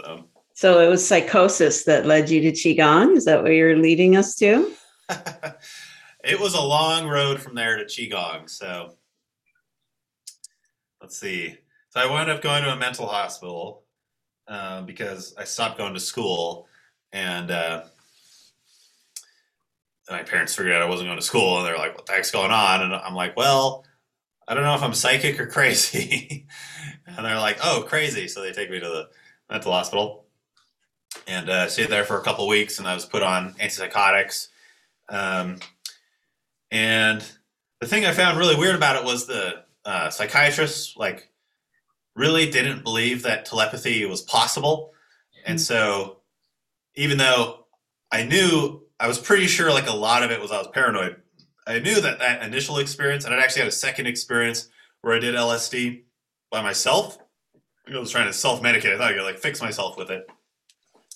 so 0.00 0.26
so 0.54 0.78
it 0.78 0.88
was 0.88 1.06
psychosis 1.06 1.84
that 1.84 2.04
led 2.04 2.28
you 2.28 2.42
to 2.42 2.52
Qigong. 2.52 3.16
Is 3.16 3.24
that 3.24 3.42
what 3.42 3.52
you're 3.52 3.78
leading 3.78 4.14
us 4.14 4.34
to? 4.36 4.70
it 6.24 6.38
was 6.38 6.54
a 6.54 6.60
long 6.60 7.08
road 7.08 7.40
from 7.40 7.54
there 7.54 7.76
to 7.76 7.84
Qigong. 7.84 8.48
So 8.48 8.94
let's 11.00 11.18
see. 11.18 11.56
So 11.90 12.00
I 12.00 12.06
wound 12.06 12.30
up 12.30 12.42
going 12.42 12.62
to 12.62 12.72
a 12.72 12.76
mental 12.76 13.06
hospital 13.06 13.82
uh, 14.48 14.82
because 14.82 15.34
I 15.36 15.44
stopped 15.44 15.78
going 15.78 15.94
to 15.94 16.00
school, 16.00 16.66
and, 17.12 17.50
uh, 17.50 17.82
my 20.08 20.24
parents 20.24 20.56
figured 20.56 20.74
out 20.74 20.82
I 20.82 20.88
wasn't 20.88 21.08
going 21.08 21.18
to 21.18 21.24
school, 21.24 21.58
and 21.58 21.66
they're 21.66 21.78
like, 21.78 21.94
"What 21.94 22.06
the 22.06 22.12
heck's 22.12 22.32
going 22.32 22.50
on?" 22.50 22.82
And 22.82 22.92
I'm 22.92 23.14
like, 23.14 23.36
"Well." 23.36 23.84
I 24.50 24.54
don't 24.54 24.64
know 24.64 24.74
if 24.74 24.82
I'm 24.82 24.94
psychic 24.94 25.38
or 25.38 25.46
crazy. 25.46 26.44
and 27.06 27.24
they're 27.24 27.38
like, 27.38 27.58
oh, 27.62 27.84
crazy. 27.86 28.26
So 28.26 28.42
they 28.42 28.50
take 28.50 28.68
me 28.68 28.80
to 28.80 28.86
the 28.86 29.08
mental 29.48 29.70
hospital 29.70 30.24
and 31.28 31.48
uh, 31.48 31.68
stayed 31.68 31.88
there 31.88 32.04
for 32.04 32.18
a 32.18 32.22
couple 32.24 32.48
weeks, 32.48 32.80
and 32.80 32.88
I 32.88 32.94
was 32.94 33.06
put 33.06 33.22
on 33.22 33.54
antipsychotics. 33.54 34.48
Um, 35.08 35.58
and 36.70 37.24
the 37.80 37.86
thing 37.86 38.04
I 38.04 38.12
found 38.12 38.38
really 38.38 38.56
weird 38.56 38.76
about 38.76 38.96
it 38.96 39.04
was 39.04 39.26
the 39.26 39.64
uh, 39.84 40.10
psychiatrist 40.10 40.98
like 40.98 41.30
really 42.14 42.50
didn't 42.50 42.82
believe 42.82 43.22
that 43.22 43.44
telepathy 43.44 44.04
was 44.06 44.22
possible, 44.22 44.92
and 45.46 45.58
hmm. 45.58 45.62
so 45.62 46.18
even 46.94 47.18
though 47.18 47.66
I 48.12 48.24
knew 48.24 48.82
I 48.98 49.08
was 49.08 49.18
pretty 49.18 49.46
sure 49.46 49.70
like 49.70 49.88
a 49.88 49.96
lot 49.96 50.22
of 50.22 50.30
it 50.30 50.40
was 50.40 50.50
I 50.50 50.58
was 50.58 50.68
paranoid. 50.68 51.16
I 51.66 51.78
knew 51.78 52.00
that 52.00 52.18
that 52.18 52.42
initial 52.42 52.78
experience, 52.78 53.24
and 53.24 53.34
I'd 53.34 53.40
actually 53.40 53.60
had 53.60 53.68
a 53.68 53.72
second 53.72 54.06
experience 54.06 54.68
where 55.02 55.14
I 55.14 55.18
did 55.18 55.34
LSD 55.34 56.02
by 56.50 56.62
myself. 56.62 57.18
I 57.88 57.98
was 57.98 58.10
trying 58.10 58.26
to 58.26 58.32
self 58.32 58.62
medicate. 58.62 58.94
I 58.94 58.98
thought 58.98 59.12
I 59.12 59.14
could 59.14 59.22
like 59.22 59.38
fix 59.38 59.60
myself 59.60 59.96
with 59.96 60.10
it 60.10 60.28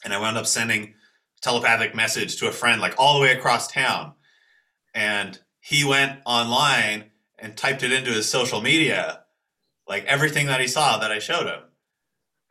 and 0.05 0.12
I 0.12 0.19
wound 0.19 0.37
up 0.37 0.47
sending 0.47 0.95
telepathic 1.40 1.95
message 1.95 2.37
to 2.37 2.49
a 2.49 2.53
friend 2.53 2.81
like 2.81 2.95
all 2.99 3.14
the 3.14 3.21
way 3.21 3.33
across 3.33 3.69
town, 3.69 4.12
and 4.95 5.38
he 5.64 5.85
went 5.85 6.20
online 6.27 7.11
and 7.38 7.57
typed 7.57 7.83
it 7.83 7.92
into 7.92 8.11
his 8.11 8.29
social 8.29 8.61
media, 8.61 9.24
like 9.88 10.05
everything 10.05 10.46
that 10.46 10.61
he 10.61 10.66
saw 10.66 10.98
that 10.98 11.11
I 11.11 11.18
showed 11.18 11.46
him. 11.46 11.61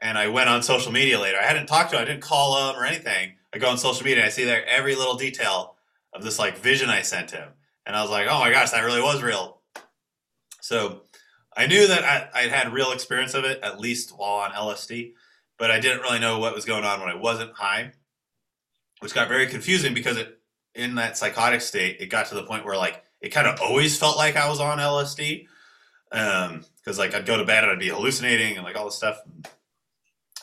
And 0.02 0.18
I 0.18 0.28
went 0.28 0.50
on 0.50 0.64
social 0.64 0.92
media 0.92 1.20
later. 1.20 1.38
I 1.40 1.46
hadn't 1.46 1.68
talked 1.68 1.92
to 1.92 1.98
him. 1.98 2.02
I 2.02 2.06
didn't 2.06 2.22
call 2.22 2.72
him 2.72 2.80
or 2.80 2.86
anything. 2.86 3.34
I 3.54 3.58
go 3.60 3.70
on 3.70 3.78
social 3.78 4.04
media. 4.04 4.24
and 4.24 4.28
I 4.28 4.30
see 4.30 4.46
there 4.46 4.66
every 4.68 4.96
little 4.96 5.16
detail 5.16 5.76
of 6.14 6.24
this 6.24 6.40
like 6.40 6.58
vision 6.58 6.90
I 6.90 7.02
sent 7.02 7.32
him, 7.32 7.50
and 7.86 7.96
I 7.96 8.02
was 8.02 8.12
like, 8.12 8.28
"Oh 8.30 8.40
my 8.40 8.52
gosh, 8.52 8.72
that 8.72 8.84
really 8.84 9.02
was 9.02 9.22
real." 9.22 9.62
So 10.62 11.04
I 11.56 11.68
knew 11.68 11.88
that 11.88 12.04
I, 12.04 12.30
I'd 12.34 12.52
had 12.52 12.74
real 12.74 12.92
experience 12.92 13.34
of 13.34 13.46
it 13.46 13.60
at 13.64 13.80
least 13.80 14.12
while 14.12 14.40
on 14.40 14.52
LSD 14.52 15.14
but 15.58 15.72
I 15.72 15.80
didn't 15.80 16.02
really 16.02 16.20
know 16.20 16.40
what 16.40 16.56
was 16.56 16.66
going 16.66 16.84
on 16.84 17.00
when 17.00 17.10
I 17.10 17.16
wasn't 17.16 17.54
high, 17.54 17.94
which 19.00 19.14
got 19.14 19.28
very 19.28 19.48
confusing 19.48 19.94
because 19.94 20.18
it 20.18 20.40
in 20.76 20.96
that 20.96 21.18
psychotic 21.18 21.62
state, 21.62 21.98
it 22.00 22.08
got 22.08 22.28
to 22.28 22.36
the 22.36 22.44
point 22.44 22.66
where 22.66 22.78
like 22.78 23.04
it 23.22 23.30
kind 23.30 23.48
of 23.48 23.60
always 23.62 23.98
felt 23.98 24.18
like 24.18 24.36
I 24.36 24.50
was 24.50 24.60
on 24.60 24.80
LSD. 24.80 25.48
Um, 26.12 26.64
because 26.84 27.00
like 27.00 27.16
I'd 27.16 27.26
go 27.26 27.38
to 27.38 27.46
bed 27.46 27.64
and 27.64 27.72
I'd 27.72 27.80
be 27.80 27.90
hallucinating 27.90 28.56
and 28.56 28.66
like 28.66 28.76
all 28.76 28.86
this 28.86 28.96
stuff. 28.96 29.22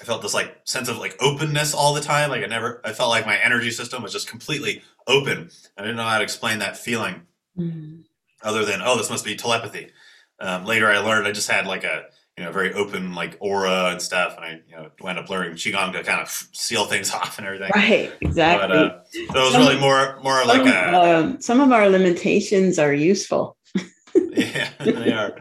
I 0.00 0.04
felt 0.04 0.22
this 0.22 0.32
like 0.32 0.56
sense 0.64 0.88
of 0.88 0.96
like 0.98 1.16
openness 1.20 1.74
all 1.74 1.92
the 1.92 2.00
time. 2.00 2.30
Like 2.30 2.42
I 2.42 2.46
never, 2.46 2.80
I 2.84 2.92
felt 2.92 3.10
like 3.10 3.26
my 3.26 3.36
energy 3.36 3.70
system 3.70 4.02
was 4.02 4.12
just 4.12 4.28
completely 4.28 4.82
open. 5.06 5.50
I 5.76 5.82
didn't 5.82 5.96
know 5.96 6.04
how 6.04 6.18
to 6.18 6.24
explain 6.24 6.60
that 6.60 6.78
feeling, 6.78 7.22
mm-hmm. 7.58 8.00
other 8.42 8.64
than 8.64 8.80
oh, 8.82 8.96
this 8.96 9.10
must 9.10 9.24
be 9.24 9.36
telepathy. 9.36 9.90
Um, 10.38 10.64
later, 10.64 10.90
I 10.90 10.98
learned 10.98 11.26
I 11.26 11.32
just 11.32 11.50
had 11.50 11.66
like 11.66 11.84
a 11.84 12.06
you 12.40 12.46
know, 12.46 12.52
very 12.52 12.72
open 12.72 13.14
like 13.14 13.36
aura 13.38 13.90
and 13.90 14.00
stuff. 14.00 14.34
And 14.36 14.44
I, 14.46 14.60
you 14.66 14.74
know, 14.74 14.88
went 15.02 15.18
up 15.18 15.28
learning 15.28 15.56
qigong 15.56 15.92
to 15.92 16.02
kind 16.02 16.22
of 16.22 16.30
seal 16.52 16.86
things 16.86 17.10
off 17.14 17.36
and 17.36 17.46
everything. 17.46 17.70
Right, 17.74 18.10
exactly. 18.22 18.68
But, 18.68 18.76
uh, 18.76 19.04
so 19.12 19.18
it 19.18 19.34
was 19.34 19.52
some, 19.52 19.60
really 19.60 19.78
more, 19.78 20.18
more 20.22 20.46
like 20.46 20.66
a. 20.66 21.18
Um, 21.18 21.40
some 21.42 21.60
of 21.60 21.70
our 21.70 21.90
limitations 21.90 22.78
are 22.78 22.94
useful. 22.94 23.58
yeah, 24.14 24.70
they 24.78 25.12
are. 25.12 25.36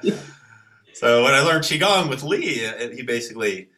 So 0.93 1.23
when 1.23 1.33
I 1.33 1.39
learned 1.39 1.63
qigong 1.63 2.09
with 2.09 2.21
Lee, 2.21 2.69
he 2.93 3.03
basically, 3.03 3.69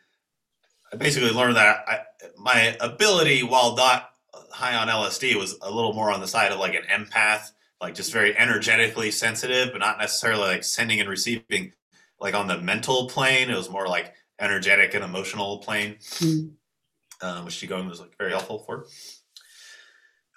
I 0.92 0.96
basically 0.96 1.30
learned 1.30 1.58
that 1.58 1.86
I, 1.88 2.00
my 2.40 2.76
ability, 2.80 3.44
while 3.44 3.76
not 3.76 4.10
high 4.50 4.76
on 4.76 4.88
LSD, 4.88 5.36
was 5.36 5.60
a 5.62 5.70
little 5.70 5.94
more 5.94 6.12
on 6.12 6.22
the 6.22 6.28
side 6.28 6.52
of 6.52 6.58
like 6.58 6.74
an 6.74 6.86
empath, 6.92 7.52
like 7.80 7.94
just 7.94 8.12
very 8.12 8.36
energetically 8.36 9.12
sensitive, 9.12 9.70
but 9.72 9.78
not 9.78 10.00
necessarily 10.00 10.48
like 10.48 10.64
sending 10.64 11.00
and 11.00 11.08
receiving 11.08 11.74
like 12.22 12.36
on 12.36 12.48
the 12.48 12.62
mental 12.62 13.10
plane. 13.10 13.50
It 13.50 13.58
was 13.58 13.70
more 13.70 13.88
like 13.88 14.14
energetic 14.40 14.94
and 14.94 15.04
emotional 15.04 15.58
plane, 15.58 15.96
mm. 16.00 16.52
um, 17.22 17.46
which 17.46 17.56
Qigong 17.56 17.90
was 17.90 18.00
like 18.00 18.18
very 18.18 18.32
helpful 18.32 18.60
for. 18.60 18.86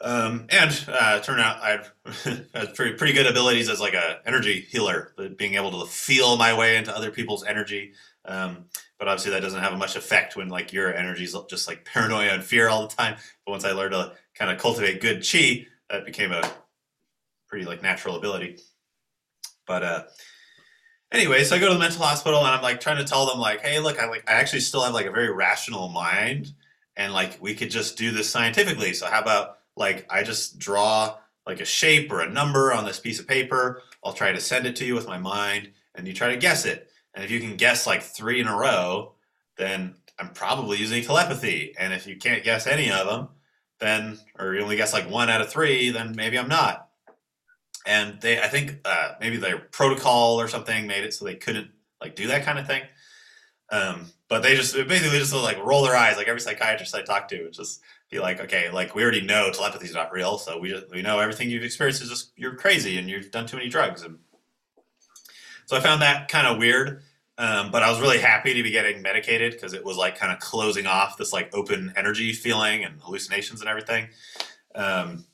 Um, 0.01 0.49
and 0.51 0.85
uh, 0.89 1.21
turned 1.21 1.41
out 1.41 1.59
I 1.63 1.85
had 2.55 2.75
pretty 2.75 2.97
pretty 2.97 3.13
good 3.13 3.27
abilities 3.27 3.69
as 3.69 3.81
like 3.81 3.95
a 3.95 4.21
energy 4.27 4.67
healer, 4.69 5.15
being 5.37 5.55
able 5.55 5.81
to 5.81 5.87
feel 5.87 6.37
my 6.37 6.57
way 6.57 6.77
into 6.77 6.95
other 6.95 7.11
people's 7.11 7.45
energy. 7.45 7.93
Um, 8.25 8.65
but 8.99 9.09
obviously 9.09 9.33
that 9.33 9.43
doesn't 9.43 9.61
have 9.61 9.77
much 9.79 9.97
effect 9.97 10.35
when 10.35 10.49
like 10.49 10.73
your 10.73 10.95
energy 10.95 11.25
is 11.25 11.37
just 11.49 11.69
like 11.69 11.85
paranoia 11.85 12.31
and 12.31 12.43
fear 12.43 12.69
all 12.69 12.87
the 12.87 12.95
time. 12.95 13.17
But 13.45 13.53
once 13.53 13.65
I 13.65 13.73
learned 13.73 13.93
to 13.93 14.13
kind 14.35 14.51
of 14.51 14.59
cultivate 14.59 15.01
good 15.01 15.27
chi, 15.31 15.67
that 15.91 16.05
became 16.05 16.33
a 16.33 16.43
pretty 17.49 17.65
like 17.65 17.83
natural 17.83 18.17
ability. 18.17 18.59
But 19.67 19.83
uh, 19.83 20.03
anyway, 21.15 21.45
so 21.45 21.57
I 21.57 21.59
go 21.59 21.69
to 21.69 21.75
the 21.75 21.81
mental 21.81 22.03
hospital 22.03 22.41
and 22.41 22.49
I'm 22.49 22.63
like 22.63 22.81
trying 22.81 22.99
to 22.99 23.05
tell 23.05 23.27
them 23.27 23.39
like, 23.39 23.61
hey, 23.61 23.79
look, 23.79 23.99
I 23.99 24.07
like 24.09 24.29
I 24.29 24.35
actually 24.35 24.61
still 24.61 24.83
have 24.83 24.95
like 24.95 25.07
a 25.07 25.11
very 25.11 25.33
rational 25.33 25.89
mind, 25.89 26.53
and 26.97 27.13
like 27.13 27.39
we 27.41 27.55
could 27.55 27.71
just 27.71 27.97
do 27.97 28.11
this 28.11 28.29
scientifically. 28.29 28.93
So 28.93 29.07
how 29.07 29.21
about 29.21 29.59
like 29.77 30.07
I 30.11 30.23
just 30.23 30.59
draw 30.59 31.17
like 31.47 31.61
a 31.61 31.65
shape 31.65 32.11
or 32.11 32.21
a 32.21 32.31
number 32.31 32.73
on 32.73 32.85
this 32.85 33.01
piece 33.01 33.21
of 33.21 33.29
paper. 33.29 33.83
I'll 34.03 34.13
try 34.13 34.33
to 34.33 34.41
send 34.41 34.67
it 34.67 34.77
to 34.77 34.85
you 34.85 34.95
with 34.95 35.07
my 35.07 35.19
mind, 35.19 35.71
and 35.95 36.07
you 36.07 36.13
try 36.13 36.29
to 36.29 36.37
guess 36.37 36.65
it. 36.65 36.91
And 37.15 37.25
if 37.25 37.31
you 37.31 37.41
can 37.41 37.57
guess 37.57 37.87
like 37.87 38.03
three 38.03 38.41
in 38.41 38.49
a 38.49 38.57
row, 38.57 39.13
then 39.57 39.95
I'm 40.19 40.31
probably 40.31 40.79
using 40.79 41.03
telepathy. 41.03 41.75
And 41.79 41.93
if 41.93 42.07
you 42.07 42.17
can't 42.17 42.45
guess 42.45 42.67
any 42.67 42.91
of 42.91 43.07
them, 43.07 43.29
then 43.79 44.19
or 44.39 44.55
you 44.55 44.63
only 44.63 44.77
guess 44.77 44.93
like 44.93 45.09
one 45.09 45.31
out 45.31 45.41
of 45.41 45.51
three, 45.51 45.91
then 45.91 46.15
maybe 46.17 46.39
I'm 46.39 46.49
not 46.49 46.84
and 47.87 48.21
they 48.21 48.41
I 48.41 48.49
think 48.49 48.81
uh, 48.85 49.13
maybe 49.21 49.37
their 49.37 49.59
protocol 49.59 50.41
or 50.41 50.49
something 50.49 50.87
made 50.87 51.05
it 51.05 51.15
so 51.15 51.25
they 51.25 51.35
couldn't 51.35 51.71
like 52.01 52.17
do 52.17 52.27
that 52.29 52.45
kind 52.45 52.59
of 52.59 52.67
thing. 52.67 52.83
Um, 53.71 54.07
but 54.29 54.43
they 54.43 54.55
just 54.55 54.75
basically 54.75 55.19
just 55.19 55.33
like 55.35 55.63
roll 55.65 55.85
their 55.85 55.97
eyes 55.97 56.17
like 56.17 56.29
every 56.29 56.41
psychiatrist 56.41 56.95
I 56.95 57.03
talk 57.03 57.29
to, 57.29 57.51
just 57.51 57.81
be 58.11 58.19
like, 58.19 58.41
okay, 58.41 58.71
like 58.71 58.95
we 58.95 59.03
already 59.03 59.21
know 59.21 59.51
telepathy 59.51 59.87
is 59.87 59.95
not 59.95 60.13
real, 60.13 60.39
so 60.39 60.59
we 60.59 60.71
just 60.71 60.91
we 60.91 61.03
know 61.03 61.19
everything 61.19 61.51
you've 61.51 61.65
experienced 61.65 62.03
is 62.03 62.09
just 62.09 62.33
you're 62.37 62.57
crazy 62.57 62.99
and 62.99 63.09
you've 63.09 63.31
done 63.31 63.47
too 63.47 63.57
many 63.57 63.69
drugs, 63.69 64.03
and 64.03 64.19
so 65.67 65.77
I 65.77 65.81
found 65.81 66.03
that 66.03 66.29
kind 66.29 66.47
of 66.47 66.59
weird. 66.59 67.03
Um, 67.37 67.73
but 67.73 67.83
I 67.83 67.91
was 67.91 68.01
really 68.01 68.19
happy 68.19 68.55
to 68.55 68.63
be 68.63 68.71
getting 68.71 69.03
medicated 69.03 69.53
because 69.53 69.73
it 69.73 69.85
was 69.85 69.97
like 69.97 70.17
kind 70.17 70.33
of 70.33 70.39
closing 70.39 70.87
off 70.87 71.17
this 71.17 71.33
like 71.33 71.53
open 71.53 71.93
energy 71.97 72.33
feeling 72.33 72.85
and 72.85 73.01
hallucinations 73.01 73.61
and 73.61 73.69
everything. 73.69 74.09
Um, 74.77 75.27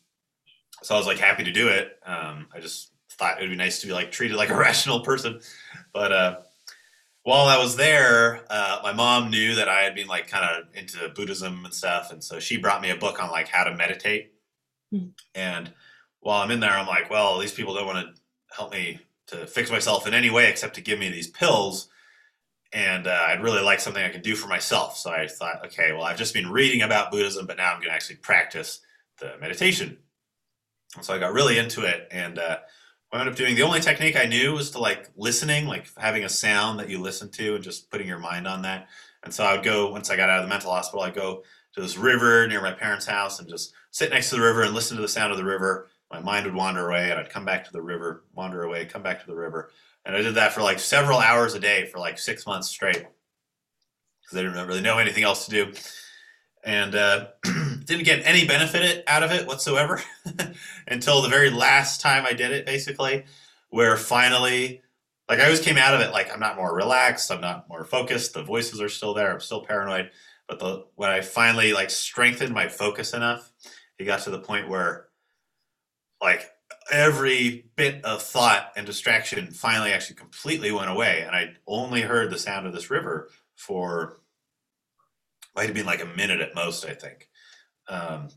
so 0.83 0.95
I 0.95 0.99
was 0.99 1.07
like 1.07 1.19
happy 1.19 1.45
to 1.45 1.53
do 1.53 1.69
it. 1.69 1.99
Um, 2.05 2.49
I 2.55 2.61
just 2.61 2.93
thought 3.13 3.39
it 3.39 3.43
would 3.43 3.51
be 3.51 3.57
nice 3.57 3.81
to 3.81 3.87
be 3.87 3.93
like 3.93 4.11
treated 4.11 4.37
like 4.37 4.51
a 4.51 4.57
rational 4.59 5.01
person. 5.01 5.41
But 5.93 6.13
uh, 6.13 6.39
while 7.23 7.47
I 7.47 7.59
was 7.59 7.77
there, 7.77 8.45
uh, 8.51 8.81
my 8.83 8.93
mom 8.93 9.31
knew 9.31 9.55
that 9.57 9.69
I 9.69 9.83
had 9.83 9.95
been 9.95 10.09
like 10.09 10.29
kind 10.29 10.45
of 10.45 10.75
into 10.75 11.09
Buddhism 11.11 11.65
and 11.65 11.75
stuff, 11.75 12.13
and 12.13 12.23
so 12.23 12.41
she 12.41 12.57
brought 12.57 12.83
me 12.83 12.91
a 12.91 12.97
book 12.97 13.23
on 13.23 13.31
like 13.31 13.49
how 13.49 13.65
to 13.65 13.77
meditate. 13.77 14.33
Mm-hmm. 14.93 15.11
And 15.35 15.73
while 16.21 16.43
I'm 16.43 16.51
in 16.51 16.61
there, 16.61 16.73
I'm 16.73 16.87
like, 16.87 17.11
well, 17.11 17.39
these 17.39 17.53
people 17.53 17.75
don't 17.75 17.87
want 17.87 18.07
to 18.07 18.21
help 18.55 18.73
me 18.73 19.01
to 19.29 19.47
fix 19.47 19.71
myself 19.71 20.07
in 20.07 20.15
any 20.15 20.31
way 20.31 20.49
except 20.49 20.75
to 20.75 20.81
give 20.81 20.99
me 20.99 21.09
these 21.09 21.29
pills. 21.29 21.89
And 22.73 23.07
uh, 23.07 23.25
I'd 23.29 23.43
really 23.43 23.63
like 23.63 23.81
something 23.81 24.03
I 24.03 24.11
could 24.11 24.23
do 24.23 24.37
for 24.37 24.49
myself. 24.49 24.97
So 24.97 25.11
I 25.11 25.27
thought, 25.27 25.65
okay, 25.67 25.93
well, 25.93 26.05
I've 26.05 26.19
just 26.19 26.35
been 26.35 26.51
reading 26.51 26.83
about 26.83 27.11
Buddhism, 27.11 27.47
but 27.47 27.57
now 27.57 27.73
I'm 27.73 27.79
going 27.79 27.89
to 27.89 27.95
actually 27.95 28.17
practice 28.17 28.81
the 29.19 29.37
meditation 29.41 29.99
so 31.01 31.15
I 31.15 31.19
got 31.19 31.33
really 31.33 31.59
into 31.59 31.85
it, 31.85 32.09
and 32.11 32.39
uh, 32.39 32.59
I 33.13 33.19
ended 33.19 33.33
up 33.33 33.39
doing 33.39 33.55
the 33.55 33.63
only 33.63 33.81
technique 33.81 34.17
I 34.17 34.27
knew 34.27 34.53
was 34.53 34.71
to 34.73 34.79
like 34.79 35.09
listening, 35.17 35.67
like 35.67 35.87
having 35.97 36.25
a 36.25 36.29
sound 36.29 36.79
that 36.81 36.89
you 36.89 37.01
listen 37.01 37.31
to, 37.33 37.55
and 37.55 37.65
just 37.65 37.91
putting 37.91 38.09
your 38.09 38.19
mind 38.19 38.47
on 38.47 38.63
that. 38.63 38.89
And 39.23 39.33
so 39.33 39.45
I 39.45 39.55
would 39.55 39.65
go 39.65 39.91
once 39.91 40.11
I 40.11 40.17
got 40.17 40.31
out 40.31 40.39
of 40.39 40.45
the 40.45 40.49
mental 40.49 40.71
hospital, 40.71 41.03
I'd 41.03 41.15
go 41.15 41.43
to 41.75 41.81
this 41.81 41.97
river 41.97 42.49
near 42.49 42.61
my 42.61 42.73
parents' 42.73 43.07
house 43.07 43.39
and 43.39 43.49
just 43.49 43.73
sit 43.91 44.11
next 44.11 44.31
to 44.31 44.37
the 44.37 44.43
river 44.43 44.63
and 44.63 44.75
listen 44.75 44.97
to 44.97 45.03
the 45.03 45.09
sound 45.09 45.31
of 45.33 45.39
the 45.39 45.45
river. 45.45 45.89
My 46.11 46.21
mind 46.21 46.47
would 46.47 46.55
wander 46.55 46.89
away, 46.89 47.11
and 47.11 47.21
I'd 47.21 47.31
come 47.31 47.45
back 47.45 47.65
to 47.65 47.73
the 47.73 47.83
river, 47.83 48.25
wander 48.35 48.63
away, 48.63 48.85
come 48.85 49.03
back 49.03 49.21
to 49.21 49.27
the 49.27 49.37
river, 49.37 49.71
and 50.05 50.17
I 50.17 50.23
did 50.23 50.35
that 50.35 50.53
for 50.53 50.63
like 50.63 50.81
several 50.81 51.19
hours 51.19 51.55
a 51.55 51.61
day 51.61 51.87
for 51.87 51.99
like 51.99 52.19
six 52.19 52.47
months 52.47 52.69
straight 52.69 53.07
because 54.23 54.39
I 54.39 54.43
didn't 54.43 54.67
really 54.67 54.81
know 54.81 54.99
anything 54.99 55.25
else 55.25 55.47
to 55.47 55.51
do 55.51 55.73
and 56.65 56.95
uh, 56.95 57.27
didn't 57.91 58.05
get 58.05 58.23
any 58.25 58.47
benefit 58.47 59.05
out 59.07 59.23
of 59.23 59.33
it 59.33 59.47
whatsoever 59.47 60.01
until 60.89 61.23
the 61.23 61.29
very 61.29 61.51
last 61.51 62.01
time 62.01 62.25
I 62.25 62.33
did 62.33 62.53
it, 62.53 62.65
basically, 62.65 63.25
where 63.69 63.97
finally, 63.97 64.81
like 65.29 65.41
I 65.41 65.45
always 65.45 65.61
came 65.61 65.77
out 65.77 65.95
of 65.95 66.01
it 66.01 66.13
like 66.13 66.33
I'm 66.33 66.41
not 66.41 66.57
more 66.57 66.75
relaxed, 66.75 67.31
I'm 67.31 67.41
not 67.41 67.69
more 67.69 67.85
focused, 67.85 68.33
the 68.33 68.45
voices 68.45 68.81
are 68.81 68.89
still 68.89 69.13
there, 69.13 69.33
I'm 69.33 69.41
still 69.41 69.65
paranoid, 69.65 70.11
but 70.49 70.61
the 70.61 70.87
when 70.95 71.11
I 71.11 71.21
finally 71.21 71.73
like 71.73 71.91
strengthened 71.91 72.55
my 72.55 72.69
focus 72.69 73.13
enough, 73.13 73.53
it 73.99 74.05
got 74.05 74.21
to 74.21 74.31
the 74.31 74.39
point 74.39 74.69
where 74.69 75.09
like 76.23 76.49
every 76.93 77.67
bit 77.75 78.05
of 78.05 78.23
thought 78.23 78.73
and 78.77 78.87
distraction 78.87 79.51
finally 79.51 79.93
actually 79.93 80.17
completely 80.17 80.71
went 80.71 80.91
away, 80.91 81.23
and 81.27 81.35
I 81.35 81.55
only 81.67 82.03
heard 82.03 82.31
the 82.31 82.39
sound 82.39 82.69
of 82.69 82.73
this 82.73 82.89
river 82.89 83.31
for 83.57 84.21
might 85.57 85.67
have 85.67 85.75
been 85.75 85.87
like 85.87 86.03
a 86.03 86.17
minute 86.17 86.41
at 86.41 86.55
most, 86.55 86.87
I 86.87 86.95
think. 86.95 87.30
Um, 87.91 88.29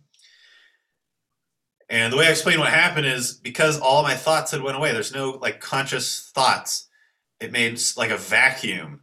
and 1.89 2.11
the 2.11 2.17
way 2.17 2.27
I 2.27 2.31
explain 2.31 2.59
what 2.59 2.69
happened 2.69 3.05
is 3.05 3.33
because 3.33 3.79
all 3.79 4.03
my 4.03 4.15
thoughts 4.15 4.51
had 4.51 4.61
went 4.61 4.77
away. 4.77 4.91
There's 4.91 5.13
no 5.13 5.31
like 5.41 5.61
conscious 5.61 6.31
thoughts. 6.33 6.87
It 7.39 7.51
made 7.51 7.79
like 7.97 8.09
a 8.09 8.17
vacuum, 8.17 9.01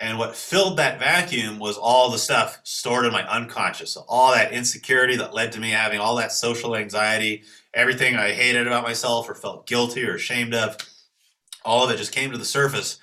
and 0.00 0.18
what 0.18 0.36
filled 0.36 0.76
that 0.76 0.98
vacuum 0.98 1.58
was 1.58 1.78
all 1.78 2.10
the 2.10 2.18
stuff 2.18 2.60
stored 2.64 3.06
in 3.06 3.12
my 3.12 3.26
unconscious. 3.28 3.92
So 3.92 4.04
all 4.08 4.32
that 4.32 4.52
insecurity 4.52 5.16
that 5.16 5.34
led 5.34 5.52
to 5.52 5.60
me 5.60 5.70
having 5.70 6.00
all 6.00 6.16
that 6.16 6.32
social 6.32 6.76
anxiety, 6.76 7.44
everything 7.72 8.16
I 8.16 8.32
hated 8.32 8.66
about 8.66 8.82
myself 8.82 9.30
or 9.30 9.34
felt 9.34 9.66
guilty 9.66 10.04
or 10.04 10.16
ashamed 10.16 10.52
of, 10.52 10.76
all 11.64 11.84
of 11.84 11.90
it 11.90 11.96
just 11.96 12.12
came 12.12 12.32
to 12.32 12.38
the 12.38 12.44
surface 12.44 12.98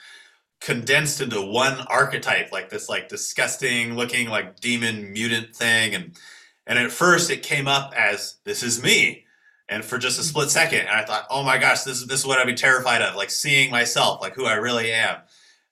condensed 0.63 1.19
into 1.19 1.41
one 1.41 1.81
archetype, 1.87 2.51
like 2.53 2.69
this 2.69 2.87
like 2.87 3.09
disgusting 3.09 3.95
looking 3.95 4.29
like 4.29 4.59
demon 4.61 5.11
mutant 5.11 5.53
thing. 5.53 5.93
And 5.93 6.17
and 6.67 6.79
at 6.79 6.91
first 6.91 7.29
it 7.29 7.43
came 7.43 7.67
up 7.67 7.93
as 7.95 8.37
this 8.45 8.63
is 8.63 8.81
me. 8.81 9.25
And 9.69 9.83
for 9.83 9.97
just 9.97 10.19
a 10.19 10.23
split 10.23 10.49
second, 10.49 10.81
and 10.81 10.89
I 10.89 11.05
thought, 11.05 11.25
oh 11.29 11.43
my 11.43 11.57
gosh, 11.57 11.83
this 11.83 12.01
is 12.01 12.07
this 12.07 12.19
is 12.19 12.25
what 12.25 12.37
I'd 12.37 12.47
be 12.47 12.53
terrified 12.53 13.01
of, 13.01 13.15
like 13.15 13.31
seeing 13.31 13.71
myself, 13.71 14.21
like 14.21 14.35
who 14.35 14.45
I 14.45 14.55
really 14.55 14.91
am. 14.91 15.17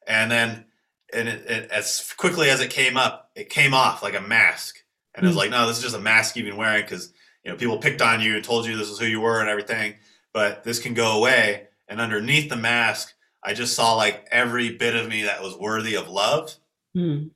And 0.07 0.31
then 0.31 0.65
and 1.13 1.27
it, 1.27 1.45
it, 1.45 1.71
as 1.71 2.13
quickly 2.17 2.49
as 2.49 2.61
it 2.61 2.69
came 2.69 2.95
up, 2.95 3.31
it 3.35 3.49
came 3.49 3.73
off 3.73 4.01
like 4.01 4.15
a 4.15 4.21
mask. 4.21 4.77
And 5.13 5.23
mm-hmm. 5.23 5.25
it 5.25 5.29
was 5.29 5.35
hmm. 5.35 5.39
like, 5.39 5.49
no, 5.51 5.67
this 5.67 5.77
is 5.77 5.83
just 5.83 5.95
a 5.95 5.99
mask 5.99 6.35
you've 6.35 6.45
been 6.45 6.57
wearing 6.57 6.83
because 6.83 7.11
you 7.43 7.51
know 7.51 7.57
people 7.57 7.77
picked 7.77 8.01
on 8.01 8.21
you 8.21 8.35
and 8.35 8.43
told 8.43 8.65
you 8.65 8.77
this 8.77 8.89
is 8.89 8.97
who 8.97 9.05
you 9.05 9.19
were 9.19 9.41
and 9.41 9.49
everything. 9.49 9.95
But 10.33 10.63
this 10.63 10.79
can 10.79 10.93
go 10.93 11.17
away. 11.17 11.67
And 11.89 11.99
underneath 11.99 12.49
the 12.49 12.55
mask 12.55 13.13
I 13.43 13.53
just 13.53 13.75
saw 13.75 13.95
like 13.95 14.27
every 14.31 14.75
bit 14.77 14.95
of 14.95 15.07
me 15.07 15.23
that 15.23 15.41
was 15.41 15.57
worthy 15.57 15.95
of 15.95 16.09
love. 16.09 16.55
Hmm. 16.93 17.27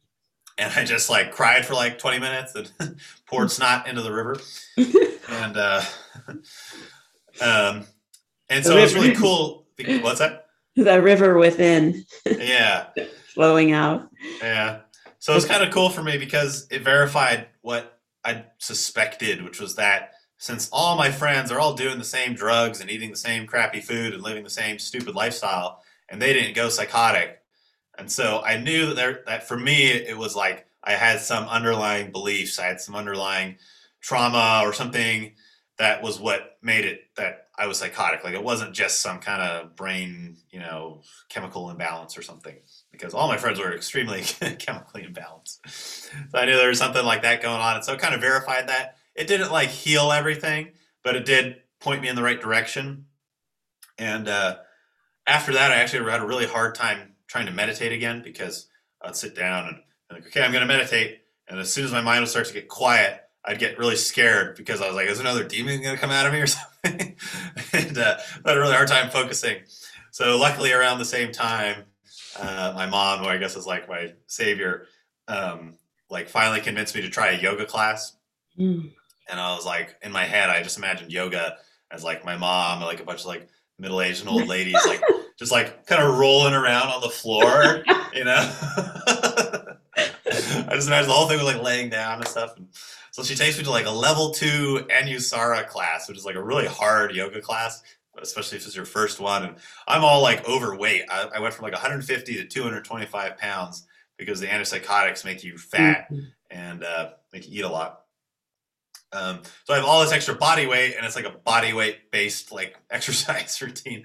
And 0.58 0.72
I 0.74 0.86
just 0.86 1.10
like 1.10 1.32
cried 1.32 1.66
for 1.66 1.74
like 1.74 1.98
20 1.98 2.20
minutes 2.20 2.56
and 2.56 2.98
poured 3.26 3.52
snot 3.52 3.88
into 3.88 4.02
the 4.02 4.12
river. 4.12 4.40
and 4.78 5.58
uh 5.58 5.82
um 7.42 7.86
and 8.50 8.64
so 8.64 8.78
it 8.78 8.82
was 8.82 8.94
really 8.94 9.16
cool. 9.16 9.66
What's 10.02 10.20
that? 10.20 10.48
The 10.76 11.02
river 11.02 11.38
within. 11.38 12.06
Yeah. 12.26 12.88
flowing 13.34 13.72
out. 13.72 14.10
Yeah. 14.42 14.80
So 15.20 15.34
it 15.34 15.36
was 15.36 15.46
kind 15.46 15.64
of 15.64 15.74
cool 15.74 15.90
for 15.90 16.04
me 16.04 16.18
because 16.18 16.68
it 16.70 16.84
verified 16.84 17.48
what 17.62 18.00
I 18.24 18.46
suspected, 18.60 19.44
which 19.44 19.60
was 19.60 19.76
that 19.76 20.12
since 20.38 20.70
all 20.72 20.98
my 20.98 21.12
friends 21.12 21.52
are 21.52 21.60
all 21.60 21.74
doing 21.74 21.98
the 21.98 22.04
same 22.06 22.34
drugs 22.34 22.82
and 22.82 22.90
eating 22.90 23.10
the 23.10 23.18
same 23.18 23.48
crappy 23.48 23.82
food 23.82 24.14
and 24.14 24.22
living 24.22 24.44
the 24.44 24.50
same 24.50 24.78
stupid 24.80 25.16
lifestyle, 25.16 25.82
and 26.10 26.22
they 26.22 26.34
didn't 26.34 26.56
go 26.56 26.70
psychotic. 26.70 27.42
And 27.98 28.12
so 28.12 28.42
I 28.42 28.58
knew 28.58 28.88
that 28.88 28.96
there, 28.96 29.24
that 29.26 29.48
for 29.48 29.58
me 29.58 29.88
it 29.88 30.18
was 30.18 30.36
like 30.36 30.68
I 30.84 30.94
had 30.94 31.20
some 31.20 31.46
underlying 31.46 32.12
beliefs, 32.12 32.60
I 32.60 32.66
had 32.66 32.82
some 32.82 32.96
underlying 32.96 33.58
trauma 34.02 34.62
or 34.64 34.72
something 34.74 35.34
that 35.78 36.02
was 36.02 36.20
what 36.20 36.58
made 36.62 36.86
it 36.86 37.02
that 37.18 37.48
I 37.58 37.68
was 37.68 37.80
psychotic. 37.80 38.24
Like 38.24 38.34
it 38.34 38.44
wasn't 38.44 38.74
just 38.74 39.02
some 39.02 39.20
kind 39.20 39.42
of 39.42 39.76
brain, 39.76 40.38
you 40.52 40.60
know, 40.60 41.02
chemical 41.30 41.70
imbalance 41.70 42.18
or 42.18 42.22
something. 42.22 42.56
Because 42.92 43.14
all 43.14 43.28
my 43.28 43.38
friends 43.38 43.60
were 43.60 43.74
extremely 43.74 44.22
chemically 44.60 45.04
imbalanced. 45.04 45.60
So 46.32 46.38
I 46.38 46.46
knew 46.46 46.56
there 46.56 46.70
was 46.70 46.80
something 46.80 47.06
like 47.06 47.24
that 47.24 47.42
going 47.42 47.60
on. 47.60 47.78
And 47.78 47.86
so 47.86 47.94
it 47.94 48.00
kind 48.00 48.14
of 48.14 48.22
verified 48.22 48.70
that. 48.70 48.98
It 49.16 49.28
didn't 49.28 49.52
like 49.52 49.70
heal 49.70 50.12
everything, 50.12 50.72
but 51.04 51.16
it 51.16 51.26
did 51.26 51.62
point 51.80 52.02
me 52.02 52.10
in 52.10 52.16
the 52.16 52.24
right 52.24 52.40
direction. 52.40 53.06
And 53.98 54.28
uh, 54.28 54.58
after 55.26 55.54
that, 55.54 55.72
I 55.72 55.76
actually 55.76 56.10
had 56.10 56.22
a 56.22 56.26
really 56.26 56.48
hard 56.48 56.76
time 56.76 57.15
trying 57.36 57.48
to 57.48 57.52
meditate 57.52 57.92
again 57.92 58.22
because 58.24 58.70
I'd 59.02 59.14
sit 59.14 59.36
down 59.36 59.68
and, 59.68 59.78
and 60.10 60.20
like, 60.20 60.28
okay, 60.28 60.42
I'm 60.42 60.54
going 60.54 60.66
to 60.66 60.74
meditate. 60.74 61.20
And 61.50 61.60
as 61.60 61.72
soon 61.72 61.84
as 61.84 61.92
my 61.92 62.00
mind 62.00 62.22
would 62.22 62.30
start 62.30 62.48
to 62.48 62.54
get 62.54 62.70
quiet, 62.70 63.20
I'd 63.44 63.60
get 63.60 63.78
really 63.78 63.98
scared 63.98 64.56
because 64.56 64.82
I 64.82 64.88
was 64.88 64.96
like, 64.96 65.10
is 65.10 65.20
another 65.20 65.44
demon 65.44 65.82
going 65.82 65.96
to 65.96 66.02
come 66.02 66.12
out 66.12 66.26
of 66.26 66.32
me 66.32 66.40
or 66.40 66.48
something? 66.84 67.18
and 67.74 67.98
uh, 67.98 68.18
I 68.46 68.50
had 68.50 68.58
a 68.58 68.62
really 68.62 68.74
hard 68.74 68.88
time 68.88 69.10
focusing. 69.10 69.58
So 70.12 70.38
luckily, 70.38 70.72
around 70.72 71.00
the 71.00 71.06
same 71.06 71.34
time, 71.34 71.84
uh, 72.40 72.72
my 72.74 72.86
mom, 72.86 73.20
who 73.20 73.26
I 73.26 73.36
guess 73.36 73.58
is 73.58 73.68
like 73.68 73.90
my 73.90 74.14
savior, 74.28 74.88
um, 75.28 75.78
like 76.10 76.30
finally 76.30 76.62
convinced 76.62 76.96
me 76.96 77.02
to 77.02 77.10
try 77.10 77.32
a 77.32 77.42
yoga 77.42 77.66
class. 77.66 78.16
Mm. 78.58 78.92
And 79.30 79.40
I 79.42 79.54
was 79.54 79.66
like, 79.66 79.98
in 80.02 80.14
my 80.14 80.24
head, 80.24 80.50
I 80.50 80.64
just 80.64 80.78
imagined 80.78 81.12
yoga 81.12 81.58
as 81.92 82.02
like 82.02 82.24
my 82.24 82.38
mom, 82.38 82.80
like 82.82 83.02
a 83.02 83.04
bunch 83.04 83.20
of 83.20 83.26
like 83.26 83.50
middle 83.78 84.02
aged 84.02 84.22
and 84.22 84.30
old 84.30 84.48
ladies, 84.48 84.80
like 84.88 85.02
just 85.38 85.52
like 85.52 85.86
kind 85.86 86.02
of 86.02 86.18
rolling 86.18 86.54
around 86.54 86.88
on 86.88 87.02
the 87.02 87.10
floor, 87.10 87.84
you 88.14 88.24
know. 88.24 88.52
I 89.98 90.72
just 90.72 90.88
imagine 90.88 91.08
the 91.08 91.14
whole 91.14 91.28
thing 91.28 91.38
was 91.38 91.54
like 91.54 91.62
laying 91.62 91.90
down 91.90 92.20
and 92.20 92.28
stuff. 92.28 92.58
And 92.58 92.68
so 93.12 93.24
she 93.24 93.36
takes 93.36 93.58
me 93.58 93.64
to 93.64 93.70
like 93.70 93.86
a 93.86 93.92
level 93.92 94.32
two 94.32 94.86
Anusara 94.90 95.68
class, 95.68 96.08
which 96.08 96.18
is 96.18 96.26
like 96.26 96.36
a 96.36 96.44
really 96.44 96.68
hard 96.68 97.16
yoga 97.16 97.42
class. 97.42 97.84
especially 98.22 98.58
if 98.58 98.66
it's 98.66 98.76
your 98.76 98.86
first 98.86 99.20
one. 99.20 99.44
And 99.44 99.56
I'm 99.88 100.04
all 100.04 100.22
like 100.22 100.48
overweight. 100.48 101.04
I, 101.10 101.30
I 101.36 101.40
went 101.40 101.54
from 101.54 101.64
like 101.64 101.74
150 101.74 102.36
to 102.36 102.46
225 102.46 103.38
pounds 103.38 103.86
because 104.18 104.40
the 104.40 104.48
antipsychotics 104.48 105.26
make 105.26 105.44
you 105.44 105.58
fat 105.58 106.12
mm-hmm. 106.12 106.26
and 106.50 106.84
uh, 106.84 107.12
make 107.34 107.48
you 107.50 107.60
eat 107.60 107.66
a 107.66 107.70
lot. 107.70 108.05
Um, 109.16 109.42
so 109.64 109.74
I 109.74 109.78
have 109.78 109.86
all 109.86 110.02
this 110.02 110.12
extra 110.12 110.36
body 110.36 110.66
weight, 110.66 110.96
and 110.96 111.06
it's 111.06 111.16
like 111.16 111.26
a 111.26 111.38
body 111.38 111.74
weight 111.74 112.12
based 112.12 112.52
like 112.52 112.78
exercise 112.90 113.62
routine. 113.62 114.04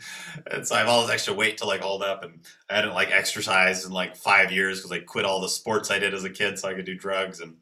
And 0.51 0.67
so 0.67 0.75
I 0.75 0.79
have 0.79 0.89
all 0.89 1.03
this 1.03 1.11
extra 1.11 1.35
weight 1.35 1.59
to 1.59 1.67
like 1.67 1.81
hold 1.81 2.03
up, 2.03 2.25
and 2.25 2.41
I 2.69 2.77
hadn't 2.77 2.95
like 2.95 3.11
exercised 3.11 3.85
in 3.85 3.93
like 3.93 4.17
five 4.17 4.53
years 4.53 4.79
because 4.79 4.93
I 4.93 5.01
quit 5.01 5.25
all 5.25 5.41
the 5.41 5.49
sports 5.49 5.91
I 5.91 5.99
did 5.99 6.15
as 6.15 6.25
a 6.25 6.31
kid 6.31 6.59
so 6.59 6.69
I 6.69 6.75
could 6.75 6.87
do 6.87 6.95
drugs. 6.95 7.41
And 7.41 7.57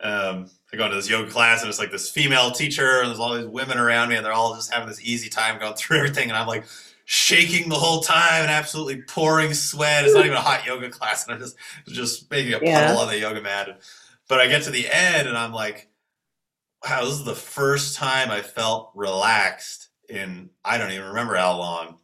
um, 0.00 0.50
I 0.72 0.76
go 0.76 0.84
into 0.84 0.96
this 0.96 1.10
yoga 1.10 1.30
class, 1.30 1.60
and 1.62 1.68
it's 1.68 1.78
like 1.78 1.90
this 1.90 2.10
female 2.10 2.50
teacher, 2.50 3.00
and 3.00 3.08
there's 3.08 3.20
all 3.20 3.34
these 3.34 3.46
women 3.46 3.78
around 3.78 4.08
me, 4.08 4.16
and 4.16 4.24
they're 4.24 4.32
all 4.32 4.54
just 4.54 4.72
having 4.72 4.88
this 4.88 5.02
easy 5.02 5.28
time 5.28 5.58
going 5.58 5.74
through 5.74 5.98
everything, 5.98 6.28
and 6.28 6.38
I'm 6.38 6.48
like 6.48 6.64
shaking 7.06 7.68
the 7.68 7.74
whole 7.74 8.00
time 8.00 8.42
and 8.42 8.50
absolutely 8.50 9.02
pouring 9.02 9.52
sweat. 9.52 10.04
It's 10.04 10.14
not 10.14 10.24
even 10.24 10.36
a 10.36 10.40
hot 10.40 10.66
yoga 10.66 10.88
class, 10.88 11.26
and 11.26 11.34
I'm 11.34 11.40
just 11.40 11.56
just 11.86 12.30
making 12.30 12.54
a 12.54 12.60
yeah. 12.62 12.86
puddle 12.86 13.02
on 13.02 13.08
the 13.08 13.18
yoga 13.18 13.40
mat. 13.40 13.80
But 14.26 14.40
I 14.40 14.46
get 14.46 14.62
to 14.62 14.70
the 14.70 14.88
end, 14.90 15.28
and 15.28 15.36
I'm 15.36 15.52
like 15.52 15.88
wow, 16.84 17.04
this 17.04 17.14
is 17.14 17.24
the 17.24 17.34
first 17.34 17.96
time 17.96 18.30
I 18.30 18.42
felt 18.42 18.92
relaxed 18.94 19.88
in 20.08 20.50
I 20.64 20.78
don't 20.78 20.92
even 20.92 21.08
remember 21.08 21.36
how 21.36 21.56
long. 21.58 21.98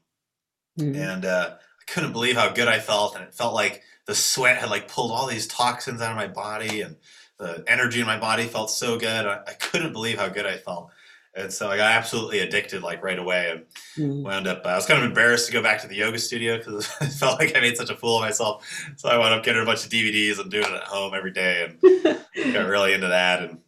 Mm-hmm. 0.79 1.01
And 1.01 1.25
uh, 1.25 1.57
I 1.59 1.93
couldn't 1.93 2.13
believe 2.13 2.37
how 2.37 2.51
good 2.51 2.69
I 2.69 2.79
felt, 2.79 3.15
and 3.15 3.25
it 3.25 3.35
felt 3.35 3.55
like 3.55 3.83
the 4.07 4.15
sweat 4.15 4.57
had 4.59 4.71
like 4.71 4.89
pulled 4.89 5.13
all 5.13 5.27
these 5.27 5.47
toxins 5.47 6.01
out 6.01 6.11
of 6.11 6.17
my 6.17 6.29
body, 6.29 6.81
and 6.83 6.97
the 7.39 7.65
energy 7.67 8.01
in 8.01 8.07
my 8.07 8.19
body 8.19 8.45
felt 8.45 8.71
so 8.71 8.99
good. 8.99 9.27
I, 9.27 9.41
I 9.47 9.53
couldn't 9.53 9.93
believe 9.93 10.19
how 10.19 10.29
good 10.29 10.47
I 10.47 10.57
felt. 10.57 10.91
And 11.33 11.53
so 11.53 11.71
I 11.71 11.77
got 11.77 11.93
absolutely 11.93 12.41
addicted 12.41 12.83
like 12.83 13.05
right 13.05 13.19
away 13.19 13.51
and 13.53 13.65
mm. 13.97 14.23
wound 14.25 14.49
up. 14.49 14.67
Uh, 14.67 14.71
I 14.71 14.77
was 14.77 14.87
kind 14.87 15.01
of 15.01 15.07
embarrassed 15.07 15.47
to 15.47 15.53
go 15.53 15.63
back 15.63 15.81
to 15.83 15.87
the 15.87 15.95
yoga 15.95 16.19
studio 16.19 16.59
because 16.59 16.91
I 17.01 17.07
felt 17.07 17.39
like 17.39 17.57
I 17.57 17.61
made 17.61 17.77
such 17.77 17.91
a 17.91 17.95
fool 17.95 18.17
of 18.17 18.23
myself. 18.23 18.69
So 18.97 19.09
I 19.09 19.17
wound 19.17 19.35
up 19.35 19.45
getting 19.45 19.63
a 19.63 19.65
bunch 19.65 19.85
of 19.85 19.93
DVDs 19.93 20.41
and 20.41 20.51
doing 20.51 20.65
it 20.65 20.73
at 20.73 20.83
home 20.83 21.15
every 21.15 21.31
day 21.31 21.69
and 21.69 22.53
got 22.53 22.67
really 22.67 22.95
into 22.95 23.09
that. 23.09 23.43
And 23.43 23.59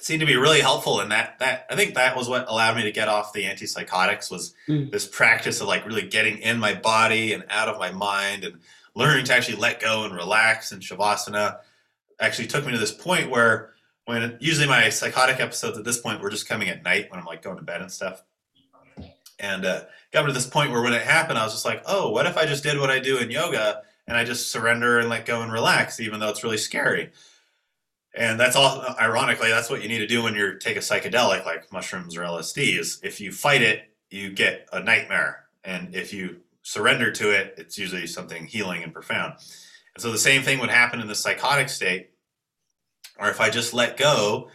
seemed 0.00 0.20
to 0.20 0.26
be 0.26 0.36
really 0.36 0.60
helpful 0.60 1.00
and 1.00 1.12
that 1.12 1.38
that 1.38 1.66
i 1.70 1.76
think 1.76 1.94
that 1.94 2.16
was 2.16 2.28
what 2.28 2.48
allowed 2.48 2.76
me 2.76 2.82
to 2.82 2.92
get 2.92 3.08
off 3.08 3.32
the 3.32 3.44
antipsychotics 3.44 4.30
was 4.30 4.54
mm. 4.68 4.90
this 4.90 5.06
practice 5.06 5.60
of 5.60 5.68
like 5.68 5.86
really 5.86 6.06
getting 6.06 6.38
in 6.38 6.58
my 6.58 6.74
body 6.74 7.32
and 7.32 7.44
out 7.50 7.68
of 7.68 7.78
my 7.78 7.90
mind 7.90 8.44
and 8.44 8.58
learning 8.94 9.24
to 9.24 9.34
actually 9.34 9.56
let 9.56 9.80
go 9.80 10.04
and 10.04 10.14
relax 10.14 10.72
and 10.72 10.82
shavasana 10.82 11.58
actually 12.20 12.48
took 12.48 12.64
me 12.64 12.72
to 12.72 12.78
this 12.78 12.92
point 12.92 13.30
where 13.30 13.74
when 14.06 14.36
usually 14.40 14.66
my 14.66 14.88
psychotic 14.88 15.38
episodes 15.38 15.78
at 15.78 15.84
this 15.84 15.98
point 15.98 16.20
were 16.20 16.30
just 16.30 16.48
coming 16.48 16.68
at 16.68 16.82
night 16.82 17.10
when 17.10 17.20
i'm 17.20 17.26
like 17.26 17.42
going 17.42 17.56
to 17.56 17.62
bed 17.62 17.80
and 17.80 17.92
stuff 17.92 18.22
and 19.38 19.64
uh, 19.64 19.82
got 20.12 20.24
me 20.24 20.28
to 20.28 20.34
this 20.34 20.46
point 20.46 20.70
where 20.70 20.82
when 20.82 20.92
it 20.92 21.02
happened 21.02 21.38
i 21.38 21.44
was 21.44 21.52
just 21.52 21.64
like 21.64 21.82
oh 21.86 22.10
what 22.10 22.26
if 22.26 22.36
i 22.36 22.46
just 22.46 22.62
did 22.62 22.78
what 22.78 22.90
i 22.90 22.98
do 22.98 23.18
in 23.18 23.30
yoga 23.30 23.82
and 24.06 24.16
i 24.16 24.24
just 24.24 24.50
surrender 24.50 24.98
and 24.98 25.08
let 25.08 25.26
go 25.26 25.42
and 25.42 25.52
relax 25.52 26.00
even 26.00 26.20
though 26.20 26.28
it's 26.28 26.42
really 26.42 26.58
scary 26.58 27.10
and 28.14 28.40
that's 28.40 28.56
all 28.56 28.84
ironically, 29.00 29.50
that's 29.50 29.70
what 29.70 29.82
you 29.82 29.88
need 29.88 29.98
to 29.98 30.06
do 30.06 30.22
when 30.22 30.34
you 30.34 30.58
take 30.58 30.76
a 30.76 30.80
psychedelic 30.80 31.44
like 31.46 31.72
mushrooms 31.72 32.16
or 32.16 32.22
LSD 32.22 32.78
is 32.78 33.00
if 33.02 33.20
you 33.20 33.30
fight 33.30 33.62
it, 33.62 33.90
you 34.10 34.30
get 34.30 34.68
a 34.72 34.80
nightmare. 34.80 35.44
And 35.62 35.94
if 35.94 36.12
you 36.12 36.40
surrender 36.62 37.12
to 37.12 37.30
it, 37.30 37.54
it's 37.56 37.78
usually 37.78 38.06
something 38.06 38.46
healing 38.46 38.82
and 38.82 38.92
profound. 38.92 39.34
And 39.94 40.02
so 40.02 40.10
the 40.10 40.18
same 40.18 40.42
thing 40.42 40.58
would 40.58 40.70
happen 40.70 41.00
in 41.00 41.06
the 41.06 41.14
psychotic 41.14 41.68
state. 41.68 42.10
Or 43.18 43.28
if 43.28 43.40
I 43.40 43.50
just 43.50 43.74
let 43.74 43.96
go, 43.96 44.48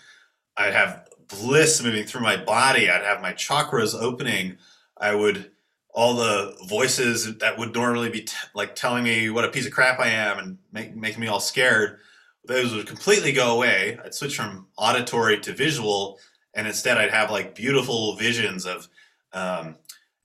I'd 0.57 0.73
have 0.73 1.07
bliss 1.27 1.81
moving 1.81 2.05
through 2.05 2.21
my 2.21 2.37
body. 2.37 2.89
I'd 2.89 3.03
have 3.03 3.21
my 3.21 3.33
chakras 3.33 3.95
opening. 3.99 4.57
I 4.97 5.15
would 5.15 5.51
all 5.93 6.15
the 6.15 6.57
voices 6.67 7.37
that 7.37 7.57
would 7.57 7.73
normally 7.73 8.09
be 8.09 8.21
t- 8.21 8.35
like 8.53 8.75
telling 8.75 9.03
me 9.03 9.29
what 9.29 9.45
a 9.45 9.49
piece 9.49 9.65
of 9.65 9.71
crap 9.71 9.97
I 9.97 10.09
am 10.09 10.39
and 10.39 10.57
make, 10.73 10.93
making 10.93 11.21
me 11.21 11.27
all 11.27 11.39
scared 11.39 11.99
those 12.47 12.73
would 12.73 12.87
completely 12.87 13.31
go 13.31 13.55
away. 13.55 13.97
I'd 14.03 14.13
switch 14.13 14.35
from 14.35 14.67
auditory 14.77 15.39
to 15.39 15.53
visual, 15.53 16.19
and 16.53 16.67
instead 16.67 16.97
I'd 16.97 17.11
have 17.11 17.31
like 17.31 17.55
beautiful 17.55 18.15
visions 18.15 18.65
of 18.65 18.87
um, 19.33 19.75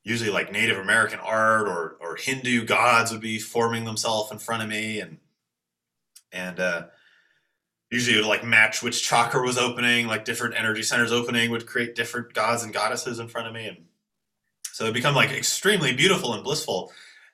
usually 0.02 0.30
like 0.30 0.52
Native 0.52 0.78
American 0.78 1.18
art 1.20 1.68
or 1.68 1.96
or 2.00 2.16
Hindu 2.16 2.64
gods 2.64 3.12
would 3.12 3.20
be 3.20 3.38
forming 3.38 3.84
themselves 3.84 4.30
in 4.30 4.38
front 4.38 4.62
of 4.62 4.68
me, 4.68 5.00
and 5.00 5.18
and 6.32 6.60
uh, 6.60 6.82
usually 7.90 8.16
it 8.16 8.20
would 8.20 8.28
like 8.28 8.44
match 8.44 8.82
which 8.82 9.02
chakra 9.02 9.42
was 9.42 9.58
opening, 9.58 10.06
like 10.06 10.24
different 10.24 10.54
energy 10.56 10.82
centers 10.82 11.12
opening 11.12 11.50
would 11.50 11.66
create 11.66 11.94
different 11.94 12.32
gods 12.34 12.62
and 12.62 12.72
goddesses 12.72 13.18
in 13.18 13.28
front 13.28 13.48
of 13.48 13.54
me, 13.54 13.66
and 13.66 13.78
so 14.72 14.86
it 14.86 14.94
become 14.94 15.14
like 15.14 15.30
extremely 15.30 15.94
beautiful 15.94 16.34
and 16.34 16.44
blissful, 16.44 16.92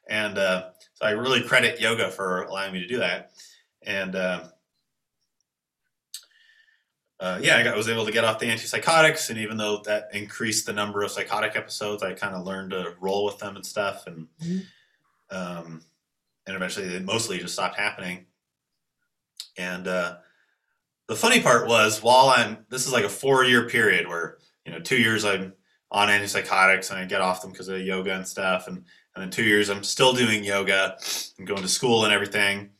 and 0.09 0.39
uh, 0.39 0.71
so 0.95 1.07
I 1.07 1.11
really 1.11 1.43
credit 1.43 1.81
yoga 1.81 2.11
for 2.11 2.43
allowing 2.43 2.73
me 2.73 2.81
to 2.81 2.89
do 2.89 2.99
that, 2.99 3.33
and. 3.83 4.15
Uh, 4.15 4.45
uh, 7.19 7.39
yeah, 7.43 7.57
I, 7.57 7.63
got, 7.63 7.75
I 7.75 7.77
was 7.77 7.89
able 7.89 8.05
to 8.05 8.13
get 8.13 8.25
off 8.25 8.39
the 8.39 8.47
antipsychotics, 8.47 9.31
and 9.31 9.39
even 9.39 9.57
though 9.57 9.81
that 9.87 10.09
increased 10.13 10.67
the 10.67 10.73
number 10.75 11.03
of 11.03 11.11
psychotic 11.11 11.57
episodes, 11.57 12.03
I 12.03 12.13
kind 12.13 12.35
of 12.35 12.45
learned 12.45 12.73
to 12.73 12.95
roll 13.01 13.25
with 13.25 13.39
them 13.39 13.57
and 13.57 13.65
stuff, 13.65 14.07
and 14.07 14.27
mm-hmm. 14.43 15.37
um, 15.37 15.83
and 16.47 16.55
eventually 16.55 16.89
they 16.89 17.01
mostly 17.01 17.39
just 17.39 17.55
stopped 17.55 17.77
happening. 17.77 18.27
And 19.57 19.89
uh, 19.89 20.17
the 21.09 21.17
funny 21.17 21.41
part 21.41 21.67
was, 21.67 22.03
while 22.03 22.29
I'm 22.29 22.67
this 22.69 22.87
is 22.87 22.93
like 22.93 23.05
a 23.05 23.09
four 23.09 23.45
year 23.45 23.67
period 23.67 24.07
where 24.09 24.37
you 24.67 24.73
know 24.73 24.81
two 24.81 24.99
years 24.99 25.25
I'm 25.25 25.55
on 25.91 26.09
antipsychotics 26.09 26.91
and 26.91 26.99
I 26.99 27.07
get 27.07 27.23
off 27.23 27.41
them 27.41 27.51
because 27.51 27.69
of 27.69 27.81
yoga 27.81 28.15
and 28.15 28.29
stuff, 28.29 28.69
and 28.69 28.85
and 29.15 29.23
then 29.23 29.31
two 29.31 29.45
years 29.45 29.71
I'm 29.71 29.85
still 29.85 30.13
doing 30.13 30.45
yoga 30.45 30.99
and 31.39 31.47
going 31.47 31.63
to 31.63 31.69
school 31.69 32.05
and 32.05 32.13
everything, 32.13 32.73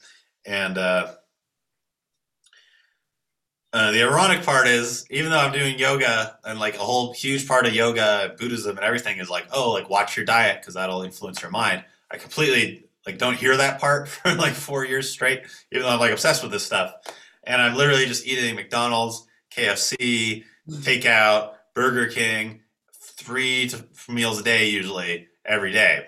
and 0.45 0.77
uh, 0.77 1.15
uh, 3.77 3.91
the 3.91 4.03
ironic 4.03 4.45
part 4.45 4.69
is, 4.69 5.07
even 5.11 5.31
though 5.31 5.39
I'm 5.39 5.53
doing 5.53 5.79
yoga 5.79 6.39
and 6.45 6.59
like 6.59 6.77
a 6.77 6.79
whole 6.79 7.13
huge 7.13 7.47
part 7.47 7.67
of 7.67 7.75
yoga, 7.75 8.35
Buddhism, 8.39 8.77
and 8.77 8.85
everything 8.85 9.19
is 9.19 9.29
like, 9.29 9.47
oh, 9.53 9.73
like 9.73 9.91
watch 9.91 10.17
your 10.17 10.25
diet 10.25 10.61
because 10.61 10.75
that'll 10.75 11.03
influence 11.03 11.43
your 11.43 11.51
mind. 11.51 11.85
I 12.11 12.17
completely 12.17 12.87
like 13.07 13.19
don't 13.19 13.37
hear 13.37 13.57
that 13.57 13.81
part 13.81 14.09
for 14.09 14.35
like 14.35 14.55
four 14.55 14.85
years 14.85 15.11
straight, 15.11 15.43
even 15.73 15.85
though 15.85 15.91
I'm 15.91 16.01
like 16.01 16.13
obsessed 16.13 16.43
with 16.43 16.53
this 16.53 16.65
stuff. 16.65 16.95
And 17.45 17.61
I'm 17.61 17.77
literally 17.77 18.07
just 18.07 18.27
eating 18.27 18.55
McDonald's, 18.55 19.27
KFC, 19.55 20.45
mm. 20.69 20.77
takeout, 20.83 21.55
Burger 21.75 22.07
King, 22.07 22.63
three 22.93 23.69
to 23.69 23.85
meals 24.09 24.41
a 24.41 24.43
day 24.43 24.69
usually 24.69 25.29
every 25.45 25.73
day, 25.73 26.07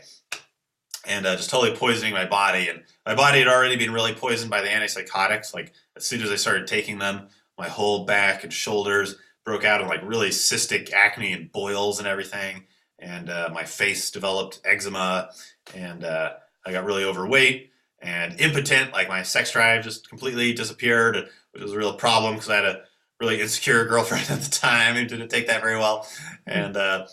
and 1.06 1.26
uh, 1.26 1.36
just 1.36 1.50
totally 1.50 1.76
poisoning 1.76 2.12
my 2.12 2.24
body. 2.24 2.68
And 2.68 2.82
my 3.06 3.14
body 3.14 3.38
had 3.38 3.48
already 3.48 3.76
been 3.76 3.92
really 3.92 4.14
poisoned 4.14 4.50
by 4.50 4.60
the 4.60 4.68
antipsychotics. 4.68 5.54
Like 5.54 5.72
as 5.96 6.04
soon 6.04 6.22
as 6.22 6.30
I 6.30 6.36
started 6.36 6.66
taking 6.66 6.98
them, 6.98 7.28
my 7.58 7.68
whole 7.68 8.04
back 8.04 8.44
and 8.44 8.52
shoulders 8.52 9.16
broke 9.44 9.64
out 9.64 9.80
in 9.80 9.88
like 9.88 10.00
really 10.04 10.28
cystic 10.28 10.92
acne 10.92 11.32
and 11.32 11.50
boils 11.50 11.98
and 11.98 12.06
everything. 12.06 12.64
And 12.98 13.30
uh, 13.30 13.50
my 13.52 13.64
face 13.64 14.10
developed 14.10 14.60
eczema, 14.64 15.30
and 15.74 16.04
uh, 16.04 16.34
I 16.66 16.72
got 16.72 16.84
really 16.84 17.04
overweight 17.04 17.70
and 18.00 18.40
impotent. 18.40 18.92
Like 18.92 19.08
my 19.08 19.22
sex 19.22 19.52
drive 19.52 19.84
just 19.84 20.08
completely 20.08 20.52
disappeared, 20.52 21.28
which 21.52 21.62
was 21.62 21.72
a 21.72 21.78
real 21.78 21.94
problem 21.94 22.34
because 22.34 22.50
I 22.50 22.56
had 22.56 22.64
a 22.64 22.82
really 23.20 23.40
insecure 23.40 23.84
girlfriend 23.86 24.26
at 24.30 24.40
the 24.40 24.50
time 24.50 24.96
who 24.96 25.04
didn't 25.04 25.28
take 25.28 25.46
that 25.46 25.62
very 25.62 25.76
well. 25.76 26.06
And 26.46 26.76
uh, 26.76 27.06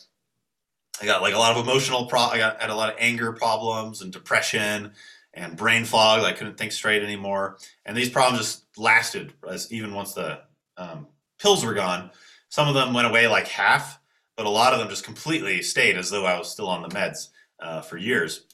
I 1.02 1.06
got 1.06 1.22
like 1.22 1.34
a 1.34 1.40
lot 1.40 1.56
of 1.56 1.68
emotional 1.68 2.06
pro. 2.06 2.22
I 2.22 2.38
got 2.38 2.62
had 2.62 2.70
a 2.70 2.76
lot 2.76 2.90
of 2.90 2.96
anger 3.00 3.32
problems 3.34 4.02
and 4.02 4.12
depression 4.12 4.92
and 5.36 5.58
brain 5.58 5.86
fog. 5.86 6.24
I 6.24 6.32
couldn't 6.32 6.58
think 6.58 6.72
straight 6.72 7.04
anymore. 7.04 7.58
And 7.86 7.96
these 7.96 8.10
problems 8.10 8.40
just 8.40 8.66
lasted 8.78 9.34
as 9.48 9.72
even 9.72 9.94
once 9.94 10.14
the 10.14 10.40
um, 10.78 11.08
pills 11.40 11.64
were 11.64 11.74
gone. 11.74 12.10
Some 12.50 12.68
of 12.68 12.74
them 12.74 12.94
went 12.94 13.08
away 13.08 13.28
like 13.28 13.48
half, 13.48 14.00
but 14.38 14.46
a 14.46 14.50
lot 14.50 14.74
of 14.74 14.80
them 14.80 14.90
just 14.90 15.04
completely 15.04 15.62
stayed 15.62 15.98
as 15.98 16.10
though 16.10 16.26
I 16.26 16.38
was 16.38 16.50
still 16.50 16.70
on 16.70 16.82
the 16.82 16.90
meds 16.90 17.30
uh, 17.60 17.82
for 17.82 17.98
years. 17.98 18.46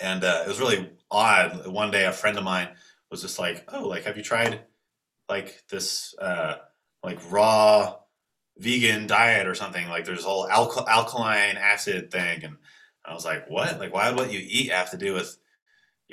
And 0.00 0.24
uh, 0.24 0.42
it 0.44 0.48
was 0.48 0.60
really 0.60 0.90
odd. 1.10 1.66
One 1.66 1.90
day, 1.90 2.06
a 2.06 2.12
friend 2.12 2.38
of 2.38 2.44
mine 2.44 2.70
was 3.10 3.20
just 3.20 3.38
like, 3.38 3.64
"Oh, 3.70 3.86
like 3.86 4.04
have 4.04 4.16
you 4.16 4.22
tried 4.22 4.60
like 5.28 5.62
this 5.68 6.14
uh, 6.18 6.54
like 7.04 7.18
raw 7.30 7.96
vegan 8.56 9.06
diet 9.06 9.46
or 9.46 9.54
something? 9.54 9.86
Like 9.90 10.06
there's 10.06 10.24
a 10.24 10.28
whole 10.28 10.48
alk- 10.48 10.88
alkaline 10.88 11.58
acid 11.58 12.10
thing." 12.10 12.44
And 12.44 12.56
I 13.04 13.12
was 13.12 13.26
like, 13.26 13.50
"What? 13.50 13.78
Like 13.78 13.92
why 13.92 14.08
would 14.08 14.18
what 14.18 14.32
you 14.32 14.40
eat 14.42 14.72
have 14.72 14.90
to 14.92 14.96
do 14.96 15.12
with 15.12 15.36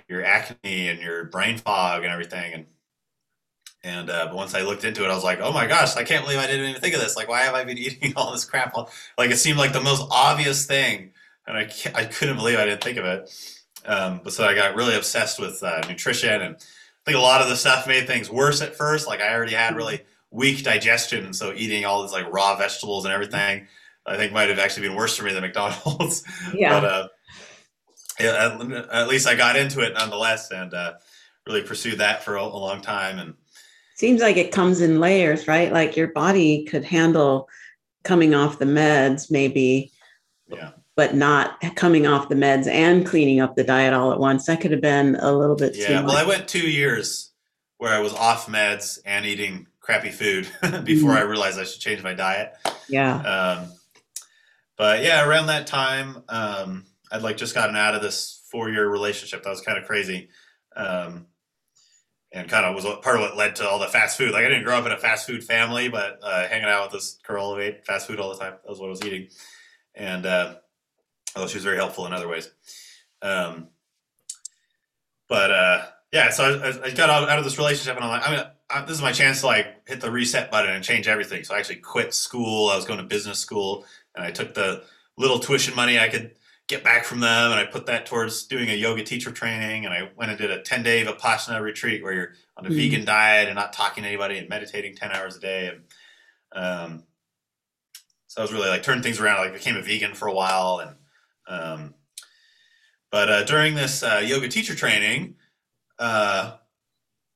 your 0.07 0.23
acne 0.23 0.89
and 0.89 0.99
your 0.99 1.25
brain 1.25 1.57
fog 1.57 2.03
and 2.03 2.11
everything?" 2.11 2.53
And 2.53 2.65
and 3.83 4.09
uh, 4.09 4.25
but 4.27 4.35
once 4.35 4.53
I 4.53 4.61
looked 4.61 4.83
into 4.83 5.03
it, 5.05 5.09
I 5.09 5.15
was 5.15 5.23
like, 5.23 5.39
oh 5.39 5.51
my 5.51 5.67
gosh, 5.67 5.95
I 5.95 6.03
can't 6.03 6.23
believe 6.23 6.39
I 6.39 6.47
didn't 6.47 6.69
even 6.69 6.81
think 6.81 6.95
of 6.95 6.99
this. 6.99 7.15
Like, 7.15 7.29
why 7.29 7.41
have 7.41 7.55
I 7.55 7.63
been 7.63 7.77
eating 7.77 8.13
all 8.15 8.31
this 8.31 8.45
crap? 8.45 8.75
Like, 9.17 9.31
it 9.31 9.37
seemed 9.37 9.57
like 9.57 9.73
the 9.73 9.81
most 9.81 10.05
obvious 10.11 10.65
thing, 10.65 11.11
and 11.45 11.57
I 11.57 11.69
I 11.95 12.05
couldn't 12.05 12.37
believe 12.37 12.59
I 12.59 12.65
didn't 12.65 12.83
think 12.83 12.97
of 12.97 13.05
it. 13.05 13.53
Um, 13.85 14.19
but 14.23 14.33
so 14.33 14.43
I 14.45 14.53
got 14.53 14.75
really 14.75 14.95
obsessed 14.95 15.39
with 15.39 15.63
uh, 15.63 15.81
nutrition, 15.87 16.41
and 16.41 16.55
I 16.55 16.59
think 17.05 17.17
a 17.17 17.21
lot 17.21 17.41
of 17.41 17.47
the 17.47 17.55
stuff 17.55 17.87
made 17.87 18.07
things 18.07 18.29
worse 18.29 18.61
at 18.61 18.75
first. 18.75 19.07
Like, 19.07 19.21
I 19.21 19.33
already 19.33 19.53
had 19.53 19.75
really 19.75 20.03
weak 20.31 20.63
digestion, 20.63 21.23
and 21.23 21.35
so 21.35 21.53
eating 21.53 21.85
all 21.85 22.01
these 22.01 22.11
like 22.11 22.31
raw 22.31 22.55
vegetables 22.57 23.05
and 23.05 23.13
everything 23.13 23.67
I 24.05 24.17
think 24.17 24.33
might 24.33 24.49
have 24.49 24.59
actually 24.59 24.87
been 24.87 24.97
worse 24.97 25.15
for 25.15 25.23
me 25.23 25.33
than 25.33 25.41
McDonald's. 25.41 26.23
Yeah. 26.53 26.79
but 26.79 26.85
uh, 26.85 27.07
yeah, 27.07 27.07
at, 28.19 28.61
at, 28.91 29.07
least 29.07 29.27
I 29.27 29.35
got 29.35 29.55
into 29.55 29.81
it 29.81 29.93
nonetheless, 29.93 30.51
and 30.51 30.73
uh, 30.73 30.93
really 31.45 31.61
pursued 31.61 31.99
that 31.99 32.23
for 32.23 32.35
a, 32.35 32.43
a 32.43 32.45
long 32.45 32.81
time. 32.81 33.19
And 33.19 33.35
seems 33.95 34.21
like 34.21 34.37
it 34.37 34.51
comes 34.51 34.81
in 34.81 34.99
layers, 34.99 35.47
right? 35.47 35.71
Like 35.71 35.97
your 35.97 36.09
body 36.09 36.65
could 36.65 36.83
handle 36.83 37.49
coming 38.03 38.33
off 38.33 38.59
the 38.59 38.65
meds, 38.65 39.31
maybe. 39.31 39.91
Yeah. 40.47 40.71
But 40.95 41.13
not 41.13 41.61
coming 41.75 42.07
off 42.07 42.29
the 42.29 42.35
meds 42.35 42.67
and 42.67 43.05
cleaning 43.05 43.39
up 43.39 43.55
the 43.55 43.63
diet 43.63 43.93
all 43.93 44.11
at 44.11 44.19
once. 44.19 44.47
That 44.47 44.61
could 44.61 44.71
have 44.71 44.81
been 44.81 45.15
a 45.15 45.31
little 45.31 45.55
bit. 45.55 45.75
Too 45.75 45.81
Yeah. 45.81 46.01
Well, 46.03 46.17
I 46.17 46.25
went 46.25 46.47
two 46.47 46.67
years 46.67 47.31
where 47.77 47.93
I 47.93 47.99
was 47.99 48.13
off 48.13 48.47
meds 48.47 48.97
and 49.05 49.23
eating 49.23 49.67
crappy 49.79 50.09
food 50.09 50.47
before 50.83 51.11
mm-hmm. 51.11 51.17
I 51.17 51.21
realized 51.21 51.59
I 51.59 51.65
should 51.65 51.81
change 51.81 52.01
my 52.01 52.15
diet. 52.15 52.55
Yeah. 52.89 53.17
Um, 53.17 53.71
but 54.75 55.03
yeah, 55.03 55.27
around 55.27 55.47
that 55.47 55.67
time, 55.67 56.23
um, 56.29 56.85
I'd 57.11 57.21
like 57.21 57.37
just 57.37 57.55
gotten 57.55 57.75
out 57.75 57.95
of 57.95 58.01
this 58.01 58.43
four 58.51 58.69
year 58.69 58.87
relationship 58.87 59.43
that 59.43 59.49
was 59.49 59.61
kind 59.61 59.77
of 59.77 59.85
crazy. 59.85 60.29
Um, 60.75 61.27
and 62.31 62.49
kind 62.49 62.65
of 62.65 62.75
was 62.75 62.85
part 63.01 63.15
of 63.15 63.21
what 63.21 63.37
led 63.37 63.55
to 63.55 63.67
all 63.67 63.79
the 63.79 63.87
fast 63.87 64.17
food. 64.17 64.31
Like 64.31 64.43
I 64.43 64.49
didn't 64.49 64.65
grow 64.65 64.77
up 64.77 64.85
in 64.85 64.91
a 64.91 64.97
fast 64.97 65.25
food 65.25 65.43
family, 65.43 65.87
but 65.87 66.19
uh, 66.21 66.47
hanging 66.47 66.67
out 66.67 66.83
with 66.83 67.01
this 67.01 67.19
girl 67.25 67.55
who 67.55 67.61
ate 67.61 67.85
fast 67.85 68.07
food 68.07 68.19
all 68.19 68.29
the 68.29 68.37
time, 68.37 68.53
that 68.63 68.69
was 68.69 68.79
what 68.79 68.87
I 68.87 68.89
was 68.89 69.05
eating. 69.05 69.29
And 69.95 70.25
uh, 70.25 70.55
although 71.35 71.47
she 71.47 71.57
was 71.57 71.63
very 71.63 71.77
helpful 71.77 72.05
in 72.05 72.13
other 72.13 72.27
ways. 72.27 72.51
Um, 73.21 73.69
but 75.29 75.51
uh, 75.51 75.85
yeah, 76.11 76.29
so 76.29 76.43
I, 76.43 76.87
I 76.87 76.91
got 76.91 77.09
out, 77.09 77.39
of 77.39 77.43
this 77.43 77.57
relationship 77.57 77.95
and 77.95 78.03
I'm 78.03 78.11
like, 78.11 78.27
I 78.27 78.31
mean, 78.31 78.45
I, 78.69 78.81
this 78.81 78.97
is 78.97 79.01
my 79.01 79.11
chance 79.13 79.41
to 79.41 79.47
like 79.47 79.87
hit 79.87 80.01
the 80.01 80.11
reset 80.11 80.51
button 80.51 80.71
and 80.71 80.83
change 80.83 81.07
everything. 81.07 81.43
So 81.43 81.55
I 81.55 81.59
actually 81.59 81.77
quit 81.77 82.13
school. 82.13 82.69
I 82.69 82.75
was 82.75 82.85
going 82.85 82.99
to 82.99 83.05
business 83.05 83.39
school 83.39 83.85
and 84.15 84.25
I 84.25 84.31
took 84.31 84.53
the 84.53 84.83
little 85.17 85.39
tuition 85.39 85.75
money 85.75 85.97
I 85.97 86.09
could 86.09 86.31
get 86.67 86.83
back 86.83 87.05
from 87.05 87.21
them 87.21 87.51
and 87.51 87.59
I 87.59 87.65
put 87.65 87.85
that 87.85 88.05
towards 88.05 88.43
doing 88.45 88.69
a 88.69 88.73
yoga 88.73 89.03
teacher 89.03 89.31
training 89.31 89.85
and 89.85 89.93
I 89.93 90.11
went 90.17 90.31
and 90.31 90.39
did 90.39 90.51
a 90.51 90.61
10 90.61 90.83
day 90.83 91.03
Vipassana 91.05 91.61
retreat 91.61 92.03
where 92.03 92.13
you're 92.13 92.33
on 92.57 92.65
a 92.65 92.69
mm. 92.69 92.75
vegan 92.75 93.05
diet 93.05 93.47
and 93.47 93.55
not 93.55 93.71
talking 93.71 94.03
to 94.03 94.09
anybody 94.09 94.37
and 94.37 94.49
meditating 94.49 94.95
10 94.95 95.11
hours 95.11 95.37
a 95.37 95.39
day 95.39 95.67
and 95.67 95.81
um, 96.51 97.03
so 98.27 98.41
I 98.41 98.43
was 98.43 98.51
really 98.51 98.67
like 98.67 98.83
turned 98.83 99.03
things 99.03 99.19
around 99.19 99.37
like 99.37 99.53
became 99.53 99.77
a 99.77 99.81
vegan 99.81 100.13
for 100.13 100.27
a 100.27 100.33
while 100.33 100.79
and 100.79 100.95
um, 101.47 101.93
but 103.11 103.29
uh, 103.29 103.43
during 103.45 103.75
this 103.75 104.03
uh, 104.03 104.21
yoga 104.23 104.49
teacher 104.49 104.75
training 104.75 105.35
uh, 105.99 106.57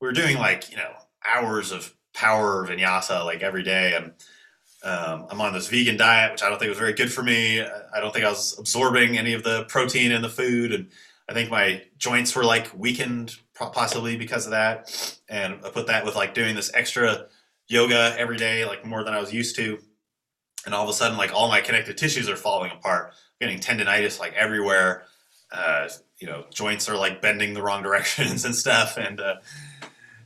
we 0.00 0.08
were 0.08 0.12
doing 0.12 0.36
like 0.36 0.70
you 0.70 0.76
know 0.76 0.92
hours 1.26 1.72
of 1.72 1.94
power 2.12 2.66
vinyasa 2.66 3.24
like 3.24 3.42
every 3.42 3.62
day 3.62 3.94
and 3.96 4.12
um, 4.84 5.26
I'm 5.30 5.40
on 5.40 5.52
this 5.52 5.68
vegan 5.68 5.96
diet, 5.96 6.32
which 6.32 6.42
I 6.42 6.48
don't 6.48 6.58
think 6.58 6.68
was 6.68 6.78
very 6.78 6.92
good 6.92 7.12
for 7.12 7.22
me. 7.22 7.60
I 7.60 8.00
don't 8.00 8.12
think 8.12 8.24
I 8.24 8.28
was 8.28 8.58
absorbing 8.58 9.16
any 9.16 9.32
of 9.32 9.44
the 9.44 9.64
protein 9.64 10.10
in 10.10 10.22
the 10.22 10.28
food, 10.28 10.72
and 10.72 10.88
I 11.28 11.32
think 11.32 11.50
my 11.50 11.82
joints 11.98 12.34
were 12.34 12.44
like 12.44 12.70
weakened, 12.76 13.36
possibly 13.54 14.16
because 14.16 14.44
of 14.44 14.50
that. 14.50 15.16
And 15.28 15.60
I 15.64 15.70
put 15.70 15.86
that 15.86 16.04
with 16.04 16.16
like 16.16 16.34
doing 16.34 16.56
this 16.56 16.70
extra 16.74 17.26
yoga 17.68 18.14
every 18.18 18.36
day, 18.36 18.64
like 18.64 18.84
more 18.84 19.04
than 19.04 19.14
I 19.14 19.20
was 19.20 19.32
used 19.32 19.54
to. 19.56 19.78
And 20.66 20.74
all 20.74 20.82
of 20.82 20.90
a 20.90 20.92
sudden, 20.92 21.16
like 21.16 21.32
all 21.32 21.48
my 21.48 21.60
connective 21.60 21.96
tissues 21.96 22.28
are 22.28 22.36
falling 22.36 22.72
apart, 22.72 23.14
I'm 23.40 23.48
getting 23.48 23.60
tendonitis 23.60 24.18
like 24.18 24.34
everywhere. 24.34 25.04
Uh, 25.52 25.88
you 26.18 26.26
know, 26.26 26.44
joints 26.52 26.88
are 26.88 26.96
like 26.96 27.22
bending 27.22 27.54
the 27.54 27.62
wrong 27.62 27.82
directions 27.84 28.44
and 28.44 28.54
stuff. 28.54 28.96
And 28.96 29.20
uh, 29.20 29.36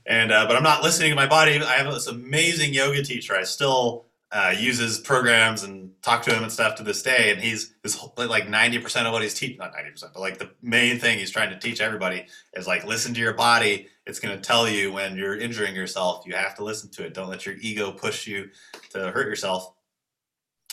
and 0.07 0.33
uh, 0.33 0.47
but 0.47 0.57
I'm 0.57 0.63
not 0.63 0.83
listening 0.83 1.11
to 1.11 1.17
my 1.17 1.27
body. 1.27 1.61
I 1.61 1.75
have 1.75 1.93
this 1.93 2.07
amazing 2.07 2.73
yoga 2.73 3.03
teacher. 3.03 3.37
I 3.37 3.43
still 3.43 4.06
uh, 4.33 4.55
uses 4.59 4.99
programs 4.99 5.63
and 5.63 5.91
talk 6.03 6.23
to 6.23 6.35
him 6.35 6.43
and 6.43 6.53
stuff 6.53 6.75
to 6.77 6.83
this 6.83 7.03
day. 7.03 7.31
And 7.31 7.41
he's 7.41 7.75
this 7.83 7.99
like 8.17 8.49
ninety 8.49 8.79
percent 8.79 9.07
of 9.07 9.13
what 9.13 9.23
he's 9.23 9.35
teaching, 9.35 9.59
not 9.59 9.73
ninety 9.73 9.91
percent, 9.91 10.13
but 10.15 10.21
like 10.21 10.39
the 10.39 10.51
main 10.63 10.99
thing 10.99 11.19
he's 11.19 11.31
trying 11.31 11.51
to 11.51 11.59
teach 11.59 11.81
everybody 11.81 12.27
is 12.55 12.67
like 12.67 12.85
listen 12.85 13.15
to 13.15 13.21
your 13.21 13.35
body. 13.35 13.89
It's 14.05 14.21
going 14.21 14.37
to 14.37 14.43
tell 14.43 14.69
you 14.69 14.93
when 14.93 15.17
you're 15.17 15.37
injuring 15.37 15.75
yourself. 15.75 16.27
You 16.27 16.35
have 16.35 16.55
to 16.57 16.65
listen 16.65 16.91
to 16.93 17.07
it. 17.07 17.15
Don't 17.15 17.29
let 17.29 17.47
your 17.47 17.57
ego 17.61 17.93
push 17.93 18.27
you 18.27 18.51
to 18.91 19.11
hurt 19.11 19.29
yourself. 19.29 19.73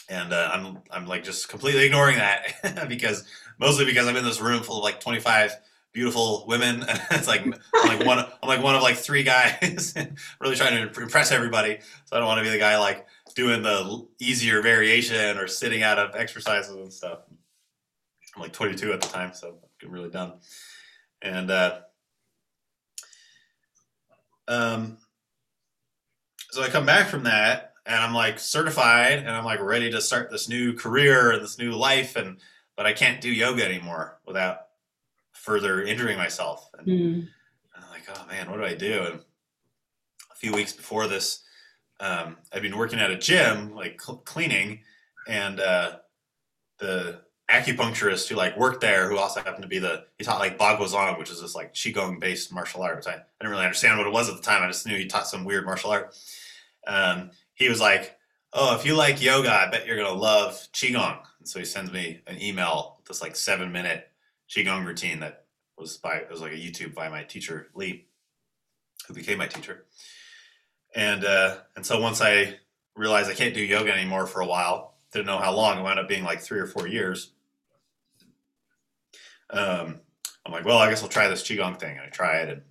And 0.09 0.33
uh, 0.33 0.49
I'm 0.51 0.79
I'm 0.91 1.07
like 1.07 1.23
just 1.23 1.47
completely 1.47 1.85
ignoring 1.85 2.17
that 2.17 2.85
because 2.89 3.23
mostly 3.59 3.85
because 3.85 4.07
I'm 4.07 4.15
in 4.15 4.25
this 4.25 4.41
room 4.41 4.63
full 4.63 4.77
of 4.77 4.83
like 4.83 4.99
25 4.99 5.55
beautiful 5.93 6.45
women. 6.47 6.83
it's 7.11 7.27
like 7.27 7.45
I'm 7.45 7.97
like 7.97 8.05
one 8.05 8.19
I'm 8.19 8.49
like 8.49 8.61
one 8.61 8.75
of 8.75 8.81
like 8.81 8.97
three 8.97 9.23
guys 9.23 9.93
really 10.41 10.55
trying 10.55 10.89
to 10.89 11.01
impress 11.01 11.31
everybody. 11.31 11.79
So 12.05 12.15
I 12.15 12.19
don't 12.19 12.27
want 12.27 12.39
to 12.39 12.43
be 12.43 12.49
the 12.49 12.57
guy 12.57 12.77
like 12.77 13.05
doing 13.35 13.61
the 13.61 14.05
easier 14.19 14.61
variation 14.61 15.37
or 15.37 15.47
sitting 15.47 15.83
out 15.83 15.99
of 15.99 16.15
exercises 16.15 16.75
and 16.75 16.91
stuff. 16.91 17.19
I'm 18.35 18.41
like 18.41 18.53
22 18.53 18.91
at 18.91 19.01
the 19.01 19.07
time, 19.07 19.33
so 19.33 19.55
I'm 19.81 19.91
really 19.91 20.09
done. 20.09 20.33
And 21.21 21.51
uh, 21.51 21.79
um, 24.47 24.97
so 26.49 26.61
I 26.63 26.67
come 26.67 26.85
back 26.85 27.07
from 27.07 27.23
that, 27.23 27.73
and 27.85 27.95
I'm 27.95 28.13
like 28.13 28.39
certified, 28.39 29.19
and 29.19 29.29
I'm 29.29 29.45
like 29.45 29.61
ready 29.61 29.91
to 29.91 30.01
start 30.01 30.31
this 30.31 30.49
new 30.49 30.73
career 30.73 31.31
and 31.31 31.43
this 31.43 31.59
new 31.59 31.71
life, 31.71 32.15
and 32.15 32.37
but 32.75 32.85
I 32.85 32.93
can't 32.93 33.21
do 33.21 33.31
yoga 33.31 33.63
anymore 33.63 34.19
without 34.25 34.61
further 35.43 35.83
injuring 35.83 36.17
myself. 36.17 36.69
And, 36.77 36.87
mm. 36.87 37.27
I'm 37.75 37.89
like, 37.91 38.03
oh 38.09 38.25
man, 38.27 38.49
what 38.49 38.57
do 38.57 38.65
I 38.65 38.75
do? 38.75 39.03
And 39.03 39.19
a 40.31 40.35
few 40.35 40.53
weeks 40.53 40.71
before 40.71 41.07
this 41.07 41.43
um, 41.99 42.37
I'd 42.51 42.61
been 42.61 42.77
working 42.77 42.99
at 42.99 43.11
a 43.11 43.17
gym, 43.17 43.75
like 43.75 44.01
cl- 44.01 44.19
cleaning, 44.19 44.81
and 45.27 45.59
uh, 45.59 45.97
the 46.79 47.21
acupuncturist 47.49 48.27
who 48.27 48.35
like 48.35 48.57
worked 48.57 48.81
there, 48.81 49.09
who 49.09 49.17
also 49.17 49.41
happened 49.41 49.63
to 49.63 49.69
be 49.69 49.79
the 49.79 50.05
he 50.17 50.23
taught 50.23 50.39
like 50.39 50.57
Baguazhang, 50.57 51.17
which 51.17 51.29
is 51.29 51.41
this 51.41 51.55
like 51.55 51.73
qigong 51.73 52.19
based 52.19 52.53
martial 52.53 52.81
art. 52.81 52.97
Which 52.97 53.07
I, 53.07 53.13
I 53.13 53.23
didn't 53.39 53.51
really 53.51 53.63
understand 53.63 53.97
what 53.97 54.07
it 54.07 54.13
was 54.13 54.29
at 54.29 54.35
the 54.35 54.41
time. 54.41 54.63
I 54.63 54.67
just 54.67 54.85
knew 54.85 54.97
he 54.97 55.05
taught 55.05 55.27
some 55.27 55.45
weird 55.45 55.65
martial 55.65 55.91
art. 55.91 56.15
Um, 56.87 57.31
he 57.53 57.69
was 57.69 57.79
like, 57.79 58.17
"Oh, 58.53 58.75
if 58.75 58.85
you 58.85 58.95
like 58.95 59.21
yoga, 59.21 59.53
I 59.53 59.69
bet 59.69 59.85
you're 59.85 59.97
gonna 59.97 60.11
love 60.11 60.55
qigong." 60.73 61.19
And 61.39 61.47
so 61.47 61.59
he 61.59 61.65
sends 61.65 61.91
me 61.91 62.21
an 62.27 62.41
email 62.41 62.95
with 62.97 63.07
this 63.07 63.21
like 63.21 63.35
seven 63.35 63.71
minute 63.71 64.09
qigong 64.53 64.85
routine 64.85 65.19
that 65.19 65.45
was 65.77 65.97
by 65.97 66.15
it 66.15 66.29
was 66.29 66.41
like 66.41 66.51
a 66.51 66.55
YouTube 66.55 66.93
by 66.93 67.09
my 67.09 67.23
teacher 67.23 67.67
Lee, 67.73 68.05
who 69.07 69.13
became 69.13 69.37
my 69.37 69.47
teacher 69.47 69.85
and 70.95 71.25
uh, 71.25 71.57
and 71.75 71.85
so 71.85 71.99
once 71.99 72.21
I 72.21 72.55
realized 72.95 73.29
I 73.29 73.33
can't 73.33 73.53
do 73.53 73.61
yoga 73.61 73.91
anymore 73.91 74.27
for 74.27 74.41
a 74.41 74.45
while, 74.45 74.95
didn't 75.11 75.25
know 75.25 75.39
how 75.39 75.53
long. 75.53 75.79
It 75.79 75.83
wound 75.83 75.99
up 75.99 76.07
being 76.07 76.23
like 76.23 76.39
three 76.39 76.59
or 76.59 76.67
four 76.67 76.87
years. 76.87 77.31
Um, 79.49 79.99
I'm 80.45 80.51
like, 80.51 80.65
well, 80.65 80.77
I 80.77 80.89
guess 80.89 81.01
I'll 81.03 81.09
try 81.09 81.27
this 81.27 81.43
qigong 81.43 81.79
thing. 81.79 81.97
And 81.97 82.01
I 82.01 82.09
try 82.09 82.37
it, 82.37 82.49
and 82.49 82.61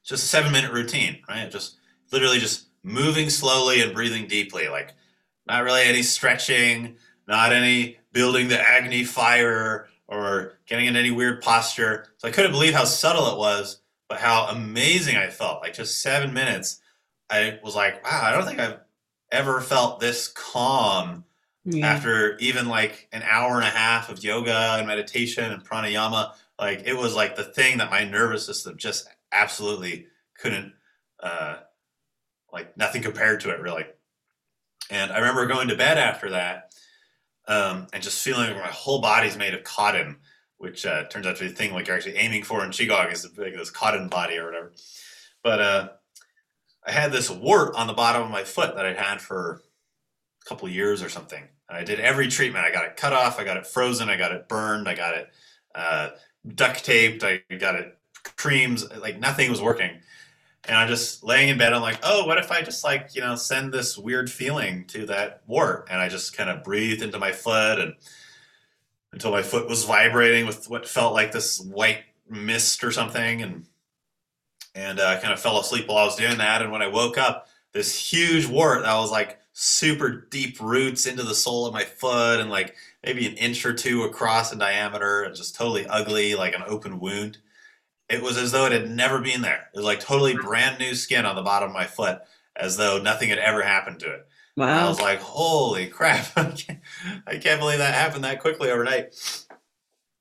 it's 0.00 0.08
just 0.08 0.24
a 0.24 0.26
seven 0.26 0.52
minute 0.52 0.72
routine, 0.72 1.18
right? 1.28 1.50
Just 1.50 1.76
literally 2.10 2.38
just 2.38 2.66
moving 2.82 3.30
slowly 3.30 3.80
and 3.80 3.94
breathing 3.94 4.26
deeply, 4.26 4.68
like 4.68 4.94
not 5.46 5.64
really 5.64 5.82
any 5.82 6.02
stretching, 6.02 6.96
not 7.26 7.52
any 7.52 7.98
building 8.12 8.48
the 8.48 8.60
Agni 8.60 9.04
fire 9.04 9.88
or 10.12 10.58
getting 10.66 10.86
in 10.86 10.96
any 10.96 11.10
weird 11.10 11.40
posture. 11.42 12.06
So 12.18 12.28
I 12.28 12.30
couldn't 12.30 12.52
believe 12.52 12.74
how 12.74 12.84
subtle 12.84 13.32
it 13.32 13.38
was, 13.38 13.80
but 14.08 14.20
how 14.20 14.46
amazing 14.46 15.16
I 15.16 15.30
felt. 15.30 15.62
Like 15.62 15.72
just 15.74 16.02
seven 16.02 16.32
minutes 16.32 16.82
I 17.32 17.58
was 17.64 17.74
like, 17.74 18.04
wow, 18.04 18.20
I 18.22 18.32
don't 18.32 18.44
think 18.44 18.60
I've 18.60 18.78
ever 19.30 19.62
felt 19.62 20.00
this 20.00 20.28
calm 20.28 21.24
yeah. 21.64 21.86
after 21.86 22.36
even 22.36 22.68
like 22.68 23.08
an 23.10 23.22
hour 23.22 23.56
and 23.56 23.64
a 23.64 23.70
half 23.70 24.10
of 24.10 24.22
yoga 24.22 24.76
and 24.76 24.86
meditation 24.86 25.50
and 25.50 25.64
pranayama. 25.64 26.34
Like 26.58 26.82
it 26.84 26.96
was 26.96 27.16
like 27.16 27.34
the 27.34 27.44
thing 27.44 27.78
that 27.78 27.90
my 27.90 28.04
nervous 28.04 28.44
system 28.44 28.76
just 28.76 29.08
absolutely 29.32 30.08
couldn't, 30.38 30.74
uh, 31.20 31.56
like 32.52 32.76
nothing 32.76 33.00
compared 33.00 33.40
to 33.40 33.50
it 33.50 33.60
really. 33.60 33.86
And 34.90 35.10
I 35.10 35.18
remember 35.18 35.46
going 35.46 35.68
to 35.68 35.76
bed 35.76 35.96
after 35.96 36.30
that 36.30 36.71
um, 37.48 37.86
and 37.92 38.02
just 38.02 38.22
feeling 38.22 38.48
like 38.50 38.62
my 38.62 38.70
whole 38.70 39.00
body's 39.00 39.36
made 39.36 39.54
of 39.54 39.64
cotton, 39.64 40.16
which 40.58 40.86
uh, 40.86 41.04
turns 41.08 41.26
out 41.26 41.36
to 41.36 41.42
be 41.42 41.48
the 41.48 41.54
thing 41.54 41.72
like 41.72 41.86
you're 41.86 41.96
actually 41.96 42.16
aiming 42.16 42.44
for 42.44 42.64
in 42.64 42.70
Qigong 42.70 43.12
is 43.12 43.26
like 43.36 43.54
this 43.54 43.70
cotton 43.70 44.08
body 44.08 44.36
or 44.36 44.46
whatever. 44.46 44.72
But 45.42 45.60
uh, 45.60 45.88
I 46.86 46.92
had 46.92 47.12
this 47.12 47.30
wart 47.30 47.74
on 47.74 47.86
the 47.86 47.92
bottom 47.92 48.22
of 48.22 48.30
my 48.30 48.44
foot 48.44 48.74
that 48.76 48.86
I'd 48.86 48.96
had 48.96 49.20
for 49.20 49.62
a 50.44 50.48
couple 50.48 50.68
years 50.68 51.02
or 51.02 51.08
something. 51.08 51.42
And 51.68 51.78
I 51.78 51.84
did 51.84 52.00
every 52.00 52.28
treatment. 52.28 52.64
I 52.64 52.72
got 52.72 52.84
it 52.84 52.96
cut 52.96 53.12
off. 53.12 53.38
I 53.38 53.44
got 53.44 53.56
it 53.56 53.66
frozen. 53.66 54.08
I 54.08 54.16
got 54.16 54.32
it 54.32 54.48
burned. 54.48 54.88
I 54.88 54.94
got 54.94 55.14
it 55.14 55.28
uh, 55.74 56.10
duct 56.54 56.84
taped. 56.84 57.24
I 57.24 57.42
got 57.58 57.74
it 57.74 57.98
creams. 58.36 58.88
Like 58.98 59.18
nothing 59.18 59.50
was 59.50 59.62
working. 59.62 60.00
And 60.64 60.76
I'm 60.76 60.88
just 60.88 61.24
laying 61.24 61.48
in 61.48 61.58
bed. 61.58 61.72
I'm 61.72 61.82
like, 61.82 61.98
oh, 62.04 62.24
what 62.24 62.38
if 62.38 62.52
I 62.52 62.62
just 62.62 62.84
like, 62.84 63.14
you 63.14 63.20
know, 63.20 63.34
send 63.34 63.72
this 63.72 63.98
weird 63.98 64.30
feeling 64.30 64.84
to 64.86 65.06
that 65.06 65.42
wart? 65.46 65.88
And 65.90 66.00
I 66.00 66.08
just 66.08 66.36
kind 66.36 66.48
of 66.48 66.62
breathed 66.62 67.02
into 67.02 67.18
my 67.18 67.32
foot 67.32 67.80
and 67.80 67.94
until 69.12 69.32
my 69.32 69.42
foot 69.42 69.68
was 69.68 69.84
vibrating 69.84 70.46
with 70.46 70.70
what 70.70 70.88
felt 70.88 71.14
like 71.14 71.32
this 71.32 71.60
white 71.60 72.04
mist 72.28 72.84
or 72.84 72.92
something. 72.92 73.42
And 73.42 73.66
and 74.74 75.00
uh, 75.00 75.06
I 75.06 75.16
kind 75.16 75.32
of 75.34 75.40
fell 75.40 75.60
asleep 75.60 75.88
while 75.88 75.98
I 75.98 76.04
was 76.04 76.16
doing 76.16 76.38
that. 76.38 76.62
And 76.62 76.72
when 76.72 76.80
I 76.80 76.86
woke 76.86 77.18
up, 77.18 77.48
this 77.72 77.98
huge 78.10 78.46
wart 78.46 78.82
that 78.82 78.94
was 78.94 79.10
like 79.10 79.38
super 79.52 80.26
deep 80.30 80.60
roots 80.60 81.06
into 81.06 81.22
the 81.22 81.34
sole 81.34 81.66
of 81.66 81.74
my 81.74 81.84
foot 81.84 82.40
and 82.40 82.50
like 82.50 82.74
maybe 83.04 83.26
an 83.26 83.34
inch 83.34 83.66
or 83.66 83.74
two 83.74 84.04
across 84.04 84.52
in 84.52 84.58
diameter 84.58 85.22
and 85.22 85.34
just 85.34 85.54
totally 85.54 85.86
ugly, 85.86 86.34
like 86.34 86.54
an 86.54 86.62
open 86.66 87.00
wound. 87.00 87.38
It 88.08 88.22
was 88.22 88.36
as 88.36 88.52
though 88.52 88.66
it 88.66 88.72
had 88.72 88.90
never 88.90 89.20
been 89.20 89.42
there. 89.42 89.68
It 89.72 89.78
was 89.78 89.86
like 89.86 90.00
totally 90.00 90.34
brand 90.34 90.78
new 90.78 90.94
skin 90.94 91.24
on 91.24 91.36
the 91.36 91.42
bottom 91.42 91.70
of 91.70 91.74
my 91.74 91.86
foot, 91.86 92.20
as 92.56 92.76
though 92.76 93.00
nothing 93.00 93.30
had 93.30 93.38
ever 93.38 93.62
happened 93.62 94.00
to 94.00 94.12
it. 94.12 94.26
Wow. 94.56 94.86
I 94.86 94.88
was 94.88 95.00
like, 95.00 95.20
holy 95.20 95.86
crap. 95.86 96.26
I 96.36 96.50
can't, 96.50 96.80
I 97.26 97.36
can't 97.38 97.60
believe 97.60 97.78
that 97.78 97.94
happened 97.94 98.24
that 98.24 98.40
quickly 98.40 98.70
overnight. 98.70 99.14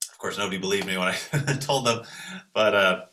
Of 0.09 0.17
course, 0.17 0.37
nobody 0.37 0.57
believed 0.57 0.87
me 0.87 0.97
when 0.97 1.09
I 1.09 1.53
told 1.59 1.85
them, 1.85 2.03
but 2.53 2.75
uh, 2.75 3.05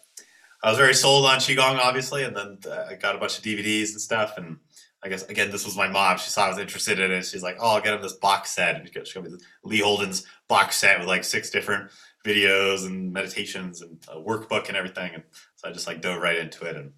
I 0.62 0.70
was 0.70 0.78
very 0.78 0.94
sold 0.94 1.24
on 1.26 1.38
Qigong, 1.38 1.78
obviously, 1.78 2.24
and 2.24 2.36
then 2.36 2.58
uh, 2.68 2.86
I 2.90 2.94
got 2.94 3.14
a 3.14 3.18
bunch 3.18 3.38
of 3.38 3.44
DVDs 3.44 3.92
and 3.92 4.00
stuff. 4.00 4.36
And 4.36 4.58
I 5.02 5.08
guess, 5.08 5.22
again, 5.24 5.50
this 5.50 5.64
was 5.64 5.76
my 5.76 5.88
mom. 5.88 6.18
She 6.18 6.30
saw 6.30 6.46
I 6.46 6.48
was 6.48 6.58
interested 6.58 6.98
in 6.98 7.12
it. 7.12 7.24
She's 7.24 7.42
like, 7.42 7.56
oh, 7.60 7.76
I'll 7.76 7.80
get 7.80 7.94
him 7.94 8.02
this 8.02 8.14
box 8.14 8.50
set. 8.50 8.76
And 8.76 8.88
she 8.88 9.04
showed 9.04 9.24
me 9.24 9.30
the 9.30 9.40
Lee 9.62 9.80
Holden's 9.80 10.26
box 10.48 10.76
set 10.76 10.98
with 10.98 11.08
like 11.08 11.24
six 11.24 11.50
different 11.50 11.90
videos 12.24 12.86
and 12.86 13.12
meditations 13.12 13.82
and 13.82 13.98
a 14.08 14.16
workbook 14.16 14.68
and 14.68 14.76
everything. 14.76 15.14
And 15.14 15.22
so 15.56 15.68
I 15.68 15.72
just 15.72 15.86
like 15.86 16.00
dove 16.00 16.20
right 16.20 16.38
into 16.38 16.64
it. 16.64 16.76
And, 16.76 16.92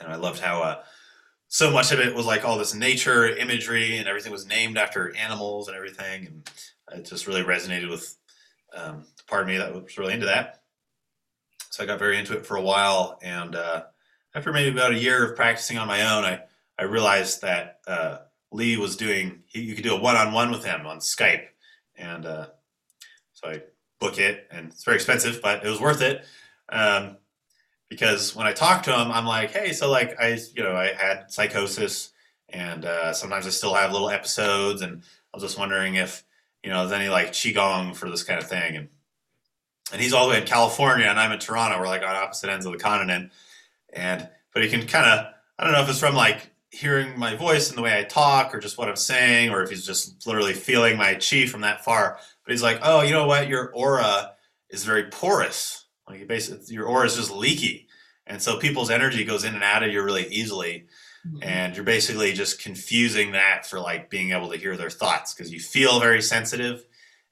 and 0.00 0.12
I 0.12 0.16
loved 0.16 0.40
how, 0.40 0.62
uh, 0.62 0.82
so 1.52 1.70
much 1.70 1.92
of 1.92 2.00
it 2.00 2.14
was 2.14 2.24
like 2.24 2.46
all 2.46 2.56
this 2.56 2.74
nature 2.74 3.28
imagery 3.28 3.98
and 3.98 4.08
everything 4.08 4.32
was 4.32 4.46
named 4.46 4.78
after 4.78 5.14
animals 5.14 5.68
and 5.68 5.76
everything 5.76 6.26
and 6.26 6.50
it 6.94 7.04
just 7.04 7.26
really 7.26 7.42
resonated 7.42 7.90
with 7.90 8.16
um, 8.74 9.04
the 9.18 9.24
part 9.24 9.42
of 9.42 9.48
me 9.48 9.58
that 9.58 9.74
was 9.74 9.98
really 9.98 10.14
into 10.14 10.24
that 10.24 10.62
so 11.68 11.84
i 11.84 11.86
got 11.86 11.98
very 11.98 12.18
into 12.18 12.32
it 12.32 12.46
for 12.46 12.56
a 12.56 12.62
while 12.62 13.18
and 13.22 13.54
uh, 13.54 13.82
after 14.34 14.50
maybe 14.50 14.74
about 14.74 14.92
a 14.92 14.98
year 14.98 15.26
of 15.26 15.36
practicing 15.36 15.76
on 15.76 15.86
my 15.86 16.16
own 16.16 16.24
i, 16.24 16.40
I 16.78 16.84
realized 16.84 17.42
that 17.42 17.80
uh, 17.86 18.18
lee 18.50 18.78
was 18.78 18.96
doing 18.96 19.42
he, 19.44 19.60
you 19.60 19.74
could 19.74 19.84
do 19.84 19.94
a 19.94 20.00
one-on-one 20.00 20.50
with 20.50 20.64
him 20.64 20.86
on 20.86 21.00
skype 21.00 21.48
and 21.96 22.24
uh, 22.24 22.46
so 23.34 23.48
i 23.50 23.60
book 24.02 24.18
it 24.18 24.46
and 24.50 24.68
it's 24.68 24.84
very 24.84 24.96
expensive 24.96 25.40
but 25.42 25.64
it 25.64 25.68
was 25.68 25.80
worth 25.80 26.02
it 26.02 26.24
um, 26.68 27.16
because 27.92 28.34
when 28.34 28.46
I 28.46 28.52
talk 28.52 28.82
to 28.84 28.90
him, 28.90 29.12
I'm 29.12 29.26
like, 29.26 29.50
hey, 29.50 29.74
so 29.74 29.90
like 29.90 30.18
I, 30.18 30.38
you 30.56 30.62
know, 30.62 30.74
I 30.74 30.94
had 30.94 31.30
psychosis, 31.30 32.10
and 32.48 32.86
uh, 32.86 33.12
sometimes 33.12 33.46
I 33.46 33.50
still 33.50 33.74
have 33.74 33.92
little 33.92 34.08
episodes, 34.08 34.80
and 34.80 35.02
I 35.02 35.36
was 35.36 35.42
just 35.42 35.58
wondering 35.58 35.96
if 35.96 36.24
you 36.64 36.70
know 36.70 36.80
there's 36.80 36.98
any 36.98 37.10
like 37.10 37.32
qigong 37.32 37.94
for 37.94 38.08
this 38.08 38.22
kind 38.24 38.40
of 38.40 38.48
thing, 38.48 38.76
and 38.76 38.88
and 39.92 40.00
he's 40.00 40.14
all 40.14 40.26
the 40.26 40.32
way 40.32 40.40
in 40.40 40.46
California, 40.46 41.06
and 41.06 41.20
I'm 41.20 41.32
in 41.32 41.38
Toronto. 41.38 41.78
We're 41.78 41.86
like 41.86 42.02
on 42.02 42.16
opposite 42.16 42.48
ends 42.48 42.64
of 42.64 42.72
the 42.72 42.78
continent, 42.78 43.30
and 43.92 44.26
but 44.54 44.62
he 44.64 44.70
can 44.70 44.86
kind 44.86 45.06
of 45.06 45.26
I 45.58 45.64
don't 45.64 45.74
know 45.74 45.82
if 45.82 45.90
it's 45.90 46.00
from 46.00 46.14
like 46.14 46.50
hearing 46.70 47.18
my 47.18 47.36
voice 47.36 47.68
and 47.68 47.76
the 47.76 47.82
way 47.82 47.98
I 47.98 48.04
talk, 48.04 48.54
or 48.54 48.58
just 48.58 48.78
what 48.78 48.88
I'm 48.88 48.96
saying, 48.96 49.50
or 49.50 49.62
if 49.62 49.68
he's 49.68 49.84
just 49.84 50.26
literally 50.26 50.54
feeling 50.54 50.96
my 50.96 51.14
chi 51.16 51.44
from 51.44 51.60
that 51.60 51.84
far. 51.84 52.18
But 52.44 52.52
he's 52.52 52.62
like, 52.62 52.80
oh, 52.82 53.02
you 53.02 53.12
know 53.12 53.26
what, 53.26 53.48
your 53.48 53.70
aura 53.74 54.32
is 54.70 54.84
very 54.84 55.04
porous. 55.04 55.86
Like 56.08 56.20
you 56.20 56.26
basically, 56.26 56.74
your 56.74 56.86
aura 56.86 57.06
is 57.06 57.16
just 57.16 57.30
leaky, 57.30 57.88
and 58.26 58.42
so 58.42 58.58
people's 58.58 58.90
energy 58.90 59.24
goes 59.24 59.44
in 59.44 59.54
and 59.54 59.64
out 59.64 59.82
of 59.82 59.92
you 59.92 60.02
really 60.02 60.26
easily, 60.26 60.86
mm-hmm. 61.26 61.42
and 61.42 61.76
you're 61.76 61.84
basically 61.84 62.32
just 62.32 62.60
confusing 62.60 63.32
that 63.32 63.66
for 63.66 63.78
like 63.78 64.10
being 64.10 64.32
able 64.32 64.50
to 64.50 64.58
hear 64.58 64.76
their 64.76 64.90
thoughts 64.90 65.32
because 65.32 65.52
you 65.52 65.60
feel 65.60 66.00
very 66.00 66.20
sensitive, 66.20 66.84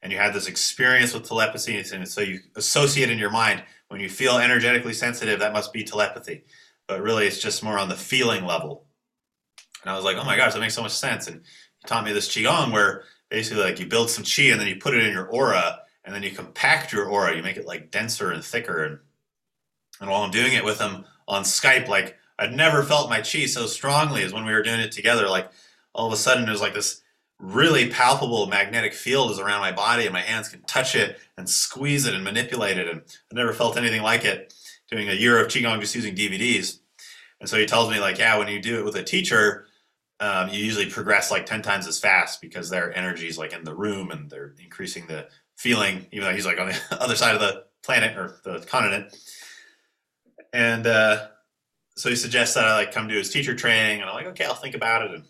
and 0.02 0.12
you 0.12 0.18
have 0.18 0.32
this 0.32 0.46
experience 0.46 1.12
with 1.12 1.26
telepathy, 1.26 1.76
and 1.76 2.08
so 2.08 2.20
you 2.20 2.38
associate 2.56 3.10
in 3.10 3.18
your 3.18 3.30
mind. 3.30 3.62
When 3.88 4.00
you 4.00 4.08
feel 4.08 4.38
energetically 4.38 4.92
sensitive, 4.92 5.40
that 5.40 5.52
must 5.52 5.72
be 5.72 5.82
telepathy, 5.82 6.44
but 6.86 7.02
really 7.02 7.26
it's 7.26 7.40
just 7.40 7.64
more 7.64 7.76
on 7.76 7.88
the 7.88 7.96
feeling 7.96 8.46
level. 8.46 8.86
And 9.82 9.90
I 9.90 9.96
was 9.96 10.04
like, 10.04 10.16
oh 10.16 10.24
my 10.24 10.36
gosh, 10.36 10.52
that 10.52 10.60
makes 10.60 10.74
so 10.74 10.82
much 10.82 10.92
sense. 10.92 11.26
And 11.26 11.40
he 11.80 11.88
taught 11.88 12.04
me 12.04 12.12
this 12.12 12.28
qigong 12.28 12.72
where 12.72 13.02
basically 13.30 13.62
like 13.62 13.80
you 13.80 13.86
build 13.86 14.10
some 14.10 14.24
chi 14.24 14.50
and 14.50 14.60
then 14.60 14.68
you 14.68 14.76
put 14.76 14.94
it 14.94 15.04
in 15.04 15.12
your 15.12 15.26
aura 15.28 15.80
and 16.04 16.14
then 16.14 16.22
you 16.22 16.30
compact 16.30 16.92
your 16.92 17.06
aura, 17.06 17.36
you 17.36 17.42
make 17.42 17.56
it 17.56 17.66
like 17.66 17.90
denser 17.90 18.32
and 18.32 18.44
thicker. 18.44 18.84
And, 18.84 18.98
and 20.00 20.10
while 20.10 20.22
I'm 20.22 20.30
doing 20.30 20.52
it 20.52 20.64
with 20.64 20.80
him 20.80 21.04
on 21.28 21.44
Skype, 21.44 21.88
like 21.88 22.16
I'd 22.38 22.54
never 22.54 22.82
felt 22.82 23.10
my 23.10 23.18
chi 23.18 23.46
so 23.46 23.66
strongly 23.66 24.22
as 24.22 24.32
when 24.32 24.44
we 24.44 24.52
were 24.52 24.62
doing 24.62 24.80
it 24.80 24.92
together. 24.92 25.28
Like 25.28 25.50
all 25.94 26.06
of 26.06 26.12
a 26.12 26.16
sudden, 26.16 26.46
there's 26.46 26.60
like 26.60 26.74
this 26.74 27.02
really 27.38 27.88
palpable 27.88 28.46
magnetic 28.46 28.94
field 28.94 29.30
is 29.30 29.38
around 29.38 29.60
my 29.60 29.72
body, 29.72 30.04
and 30.04 30.12
my 30.12 30.20
hands 30.22 30.48
can 30.48 30.62
touch 30.62 30.94
it 30.94 31.18
and 31.36 31.48
squeeze 31.48 32.06
it 32.06 32.14
and 32.14 32.24
manipulate 32.24 32.78
it. 32.78 32.88
And 32.88 33.02
I 33.30 33.34
never 33.34 33.52
felt 33.52 33.76
anything 33.76 34.02
like 34.02 34.24
it 34.24 34.54
doing 34.90 35.08
a 35.08 35.14
year 35.14 35.38
of 35.38 35.48
qigong 35.48 35.80
just 35.80 35.94
using 35.94 36.14
DVDs. 36.14 36.80
And 37.40 37.48
so 37.48 37.58
he 37.58 37.66
tells 37.66 37.90
me 37.90 38.00
like, 38.00 38.18
yeah, 38.18 38.36
when 38.38 38.48
you 38.48 38.60
do 38.60 38.78
it 38.78 38.84
with 38.84 38.96
a 38.96 39.02
teacher, 39.02 39.66
um, 40.20 40.50
you 40.50 40.62
usually 40.62 40.88
progress 40.88 41.30
like 41.30 41.46
10 41.46 41.62
times 41.62 41.86
as 41.86 41.98
fast 41.98 42.40
because 42.40 42.68
their 42.68 42.96
energy 42.96 43.26
is 43.26 43.38
like 43.38 43.54
in 43.54 43.64
the 43.64 43.74
room 43.74 44.10
and 44.10 44.30
they're 44.30 44.54
increasing 44.62 45.06
the 45.06 45.26
feeling, 45.56 46.06
even 46.12 46.28
though 46.28 46.34
he's 46.34 46.46
like 46.46 46.60
on 46.60 46.68
the 46.68 46.80
other 47.00 47.16
side 47.16 47.34
of 47.34 47.40
the 47.40 47.64
planet 47.82 48.16
or 48.16 48.36
the 48.44 48.60
continent. 48.66 49.16
And 50.52 50.86
uh, 50.86 51.28
so 51.96 52.10
he 52.10 52.16
suggests 52.16 52.54
that 52.54 52.66
I 52.66 52.74
like 52.74 52.92
come 52.92 53.08
do 53.08 53.16
his 53.16 53.30
teacher 53.30 53.54
training, 53.54 54.00
and 54.00 54.10
I'm 54.10 54.14
like, 54.14 54.26
okay, 54.26 54.44
I'll 54.44 54.54
think 54.54 54.74
about 54.74 55.02
it. 55.02 55.12
And 55.12 55.24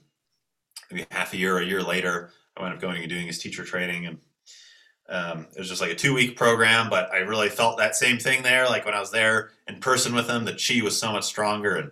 maybe 0.90 1.06
half 1.10 1.32
a 1.34 1.36
year 1.36 1.56
or 1.56 1.60
a 1.60 1.66
year 1.66 1.82
later, 1.82 2.30
I 2.56 2.62
went 2.62 2.74
up 2.74 2.80
going 2.80 3.00
and 3.00 3.08
doing 3.08 3.26
his 3.26 3.38
teacher 3.38 3.64
training, 3.64 4.06
and 4.06 4.18
um, 5.08 5.46
it 5.54 5.58
was 5.58 5.68
just 5.68 5.80
like 5.80 5.90
a 5.90 5.94
two 5.94 6.14
week 6.14 6.36
program. 6.36 6.88
But 6.88 7.12
I 7.12 7.18
really 7.18 7.48
felt 7.48 7.78
that 7.78 7.96
same 7.96 8.18
thing 8.18 8.42
there. 8.42 8.66
Like 8.66 8.84
when 8.84 8.94
I 8.94 9.00
was 9.00 9.10
there 9.10 9.50
in 9.68 9.80
person 9.80 10.14
with 10.14 10.28
him, 10.28 10.44
the 10.44 10.52
chi 10.52 10.82
was 10.82 10.98
so 10.98 11.12
much 11.12 11.24
stronger. 11.24 11.76
And 11.76 11.90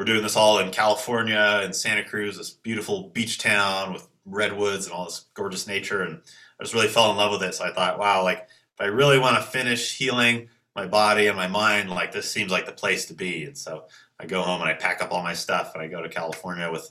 we're 0.00 0.04
doing 0.06 0.22
this 0.22 0.34
all 0.34 0.60
in 0.60 0.70
California 0.70 1.60
in 1.62 1.74
Santa 1.74 2.02
Cruz, 2.02 2.38
this 2.38 2.48
beautiful 2.48 3.10
beach 3.10 3.36
town 3.36 3.92
with 3.92 4.08
redwoods 4.24 4.86
and 4.86 4.94
all 4.94 5.04
this 5.04 5.26
gorgeous 5.34 5.66
nature. 5.66 6.04
And 6.04 6.22
I 6.58 6.64
just 6.64 6.72
really 6.72 6.88
fell 6.88 7.10
in 7.10 7.18
love 7.18 7.32
with 7.32 7.42
it. 7.42 7.54
So 7.54 7.66
I 7.66 7.74
thought, 7.74 7.98
wow, 7.98 8.24
like 8.24 8.38
if 8.48 8.80
I 8.80 8.86
really 8.86 9.18
want 9.18 9.36
to 9.36 9.42
finish 9.42 9.98
healing 9.98 10.48
my 10.74 10.86
body 10.86 11.26
and 11.26 11.36
my 11.36 11.48
mind, 11.48 11.90
like 11.90 12.12
this 12.12 12.30
seems 12.30 12.50
like 12.50 12.64
the 12.64 12.72
place 12.72 13.04
to 13.06 13.14
be. 13.14 13.44
And 13.44 13.58
so 13.58 13.88
I 14.18 14.24
go 14.24 14.40
home 14.40 14.62
and 14.62 14.70
I 14.70 14.72
pack 14.72 15.02
up 15.02 15.12
all 15.12 15.22
my 15.22 15.34
stuff 15.34 15.74
and 15.74 15.82
I 15.82 15.86
go 15.86 16.00
to 16.00 16.08
California 16.08 16.72
with 16.72 16.90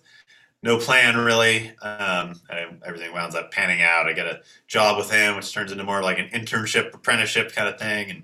no 0.61 0.77
plan 0.77 1.17
really. 1.17 1.71
Um, 1.81 2.39
everything 2.85 3.11
winds 3.11 3.33
up 3.33 3.51
panning 3.51 3.81
out. 3.81 4.07
I 4.07 4.13
get 4.13 4.27
a 4.27 4.41
job 4.67 4.99
with 4.99 5.09
him, 5.09 5.35
which 5.35 5.51
turns 5.51 5.71
into 5.71 5.83
more 5.83 6.03
like 6.03 6.19
an 6.19 6.29
internship, 6.29 6.93
apprenticeship 6.93 7.55
kind 7.55 7.69
of 7.69 7.79
thing. 7.79 8.11
And 8.11 8.23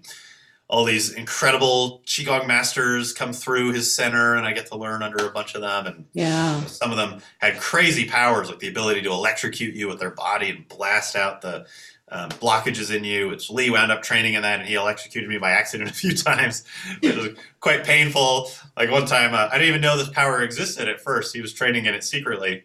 all 0.68 0.84
these 0.84 1.12
incredible 1.12 2.02
qigong 2.06 2.48
masters 2.48 3.14
come 3.14 3.32
through 3.32 3.72
his 3.72 3.94
center 3.94 4.36
and 4.36 4.48
i 4.48 4.54
get 4.54 4.66
to 4.66 4.76
learn 4.76 5.04
under 5.04 5.26
a 5.26 5.30
bunch 5.30 5.54
of 5.54 5.62
them. 5.62 5.86
And 5.86 6.06
yeah. 6.14 6.64
some 6.66 6.92
of 6.92 6.98
them 6.98 7.22
had 7.40 7.60
crazy 7.60 8.06
powers 8.06 8.50
like 8.50 8.60
the 8.60 8.68
ability 8.68 9.02
to 9.04 9.12
electrocute 9.12 9.76
you 9.76 9.88
with 9.88 10.00
their 10.00 10.12
body 10.12 10.50
and 10.50 10.68
blast 10.68 11.16
out 11.16 11.42
the 11.42 11.66
um, 12.10 12.30
blockages 12.30 12.96
in 12.96 13.04
you 13.04 13.30
which 13.30 13.50
lee 13.50 13.70
wound 13.70 13.92
up 13.92 14.04
training 14.04 14.36
in 14.36 14.44
that 14.44 14.60
and 14.60 14.68
he 14.68 14.76
electrocuted 14.76 15.30
me 15.30 15.38
by 15.38 15.52
accident 15.52 15.90
a 15.92 15.94
few 15.94 16.16
times 16.16 16.64
it 17.02 17.16
was 17.16 17.30
quite 17.60 17.84
painful. 17.84 18.50
Like 18.76 18.90
one 18.90 19.06
time 19.06 19.34
uh, 19.34 19.50
i 19.52 19.58
didn't 19.58 19.70
even 19.70 19.82
know 19.82 19.98
this 19.98 20.10
power 20.10 20.42
existed 20.42 20.88
at 20.88 21.00
first. 21.00 21.36
He 21.36 21.42
was 21.42 21.54
training 21.54 21.86
in 21.86 21.94
it 21.94 22.04
secretly. 22.04 22.64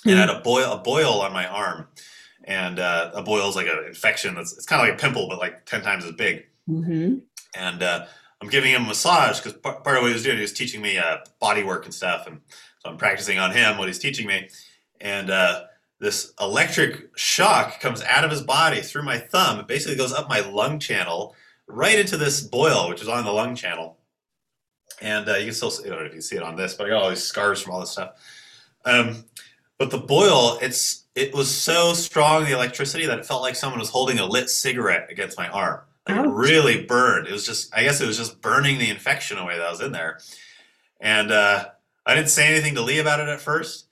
Mm-hmm. 0.00 0.10
and 0.10 0.18
I 0.18 0.26
had 0.26 0.30
a 0.30 0.40
boil 0.40 0.72
a 0.72 0.78
boil 0.78 1.20
on 1.22 1.32
my 1.32 1.46
arm. 1.46 1.88
And 2.44 2.78
uh, 2.78 3.10
a 3.12 3.24
boil 3.24 3.48
is 3.48 3.56
like 3.56 3.66
an 3.66 3.82
infection 3.88 4.36
that's 4.36 4.56
it's 4.56 4.66
kind 4.66 4.80
of 4.80 4.88
like 4.88 4.96
a 4.96 5.02
pimple 5.02 5.28
but 5.28 5.40
like 5.40 5.66
10 5.66 5.82
times 5.82 6.04
as 6.04 6.12
big 6.12 6.46
Mm-hmm. 6.68 7.18
And 7.54 7.82
uh, 7.82 8.06
I'm 8.40 8.48
giving 8.48 8.72
him 8.72 8.84
a 8.84 8.88
massage 8.88 9.40
because 9.40 9.54
part, 9.54 9.82
part, 9.84 9.96
of 9.96 10.02
what 10.02 10.08
he 10.08 10.14
was 10.14 10.22
doing, 10.22 10.36
he 10.36 10.42
was 10.42 10.52
teaching 10.52 10.82
me 10.82 10.98
uh, 10.98 11.18
body 11.40 11.62
work 11.62 11.84
and 11.84 11.94
stuff. 11.94 12.26
And 12.26 12.40
so 12.80 12.90
I'm 12.90 12.96
practicing 12.96 13.38
on 13.38 13.52
him 13.52 13.78
what 13.78 13.88
he's 13.88 13.98
teaching 13.98 14.26
me. 14.26 14.48
And 15.00 15.30
uh, 15.30 15.64
this 16.00 16.32
electric 16.40 17.16
shock 17.16 17.80
comes 17.80 18.02
out 18.02 18.24
of 18.24 18.30
his 18.30 18.42
body 18.42 18.80
through 18.80 19.04
my 19.04 19.18
thumb. 19.18 19.60
It 19.60 19.66
basically 19.66 19.96
goes 19.96 20.12
up 20.12 20.28
my 20.28 20.40
lung 20.40 20.78
channel 20.78 21.34
right 21.66 21.98
into 21.98 22.16
this 22.16 22.40
boil, 22.42 22.88
which 22.88 23.02
is 23.02 23.08
on 23.08 23.24
the 23.24 23.32
lung 23.32 23.54
channel. 23.54 23.98
And 25.00 25.28
uh, 25.28 25.34
you 25.34 25.46
can 25.46 25.54
still, 25.54 25.72
I 25.84 25.88
don't 25.88 26.00
know 26.00 26.06
if 26.06 26.14
you 26.14 26.20
see 26.20 26.36
it 26.36 26.42
on 26.42 26.56
this, 26.56 26.74
but 26.74 26.86
I 26.86 26.90
got 26.90 27.02
all 27.02 27.10
these 27.10 27.22
scars 27.22 27.60
from 27.60 27.72
all 27.72 27.80
this 27.80 27.90
stuff. 27.90 28.12
Um, 28.84 29.24
but 29.78 29.90
the 29.90 29.98
boil, 29.98 30.58
it's 30.62 31.04
it 31.14 31.34
was 31.34 31.50
so 31.50 31.92
strong 31.92 32.44
the 32.44 32.52
electricity 32.52 33.06
that 33.06 33.18
it 33.18 33.26
felt 33.26 33.42
like 33.42 33.56
someone 33.56 33.80
was 33.80 33.90
holding 33.90 34.18
a 34.18 34.26
lit 34.26 34.48
cigarette 34.48 35.10
against 35.10 35.36
my 35.36 35.48
arm. 35.48 35.80
Like 36.06 36.24
it 36.24 36.28
really 36.28 36.84
burned. 36.84 37.26
It 37.26 37.32
was 37.32 37.44
just, 37.44 37.74
I 37.74 37.82
guess 37.82 38.00
it 38.00 38.06
was 38.06 38.16
just 38.16 38.40
burning 38.40 38.78
the 38.78 38.90
infection 38.90 39.38
away 39.38 39.58
that 39.58 39.70
was 39.70 39.80
in 39.80 39.92
there. 39.92 40.20
And 41.00 41.30
uh, 41.30 41.66
I 42.04 42.14
didn't 42.14 42.30
say 42.30 42.46
anything 42.48 42.74
to 42.76 42.82
Lee 42.82 42.98
about 42.98 43.20
it 43.20 43.28
at 43.28 43.40
first. 43.40 43.88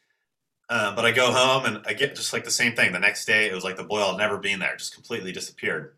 Uh, 0.68 0.94
but 0.94 1.04
I 1.04 1.12
go 1.12 1.30
home 1.30 1.66
and 1.66 1.84
I 1.86 1.92
get 1.92 2.16
just 2.16 2.32
like 2.32 2.44
the 2.44 2.50
same 2.50 2.74
thing. 2.74 2.92
The 2.92 2.98
next 2.98 3.26
day, 3.26 3.46
it 3.46 3.54
was 3.54 3.64
like 3.64 3.76
the 3.76 3.84
boil 3.84 4.08
had 4.08 4.16
never 4.16 4.38
been 4.38 4.60
there, 4.60 4.76
just 4.76 4.94
completely 4.94 5.30
disappeared. 5.30 5.94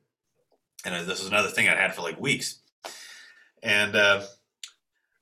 And 0.85 0.95
this 1.07 1.21
was 1.21 1.29
another 1.29 1.49
thing 1.49 1.69
I'd 1.69 1.77
had 1.77 1.95
for 1.95 2.03
like 2.03 2.21
weeks. 2.21 2.61
And 3.62 3.95
uh, 3.95 4.23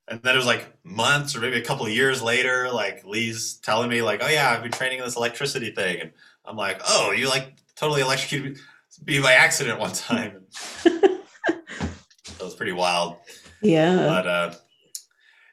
and 0.07 0.21
then 0.21 0.35
it 0.35 0.37
was 0.37 0.45
like 0.45 0.73
months 0.83 1.35
or 1.35 1.41
maybe 1.41 1.57
a 1.57 1.63
couple 1.63 1.85
of 1.85 1.91
years 1.91 2.21
later, 2.21 2.69
like 2.71 3.05
Lee's 3.05 3.55
telling 3.55 3.89
me 3.89 4.01
like, 4.01 4.21
"Oh 4.23 4.27
yeah, 4.27 4.51
I've 4.51 4.61
been 4.61 4.71
training 4.71 4.99
in 4.99 5.05
this 5.05 5.15
electricity 5.15 5.71
thing," 5.71 6.01
and 6.01 6.11
I'm 6.43 6.55
like, 6.55 6.81
"Oh, 6.87 7.11
you 7.11 7.29
like 7.29 7.53
totally 7.75 8.01
electrocuted 8.01 8.59
be 9.03 9.21
by 9.21 9.33
accident 9.33 9.79
one 9.79 9.93
time. 9.93 10.43
that 10.83 12.41
was 12.41 12.55
pretty 12.55 12.71
wild. 12.71 13.17
Yeah. 13.61 13.95
But 13.95 14.27
uh, 14.27 14.53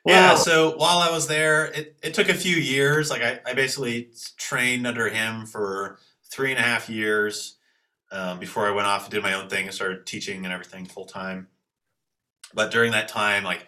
Yeah, 0.04 0.34
so 0.34 0.76
while 0.76 0.98
I 0.98 1.10
was 1.10 1.28
there, 1.28 1.66
it, 1.66 1.96
it 2.02 2.14
took 2.14 2.28
a 2.28 2.34
few 2.34 2.56
years. 2.56 3.10
Like 3.10 3.22
I, 3.22 3.40
I 3.46 3.54
basically 3.54 4.10
trained 4.36 4.86
under 4.86 5.08
him 5.08 5.46
for 5.46 5.98
three 6.30 6.50
and 6.50 6.58
a 6.58 6.62
half 6.62 6.88
years 6.88 7.56
um, 8.10 8.38
before 8.38 8.66
I 8.66 8.72
went 8.72 8.86
off 8.86 9.04
and 9.04 9.12
did 9.12 9.22
my 9.22 9.34
own 9.34 9.48
thing 9.48 9.66
and 9.66 9.74
started 9.74 10.06
teaching 10.06 10.44
and 10.44 10.52
everything 10.52 10.86
full 10.86 11.06
time. 11.06 11.48
But 12.54 12.70
during 12.70 12.92
that 12.92 13.08
time, 13.08 13.44
like 13.44 13.66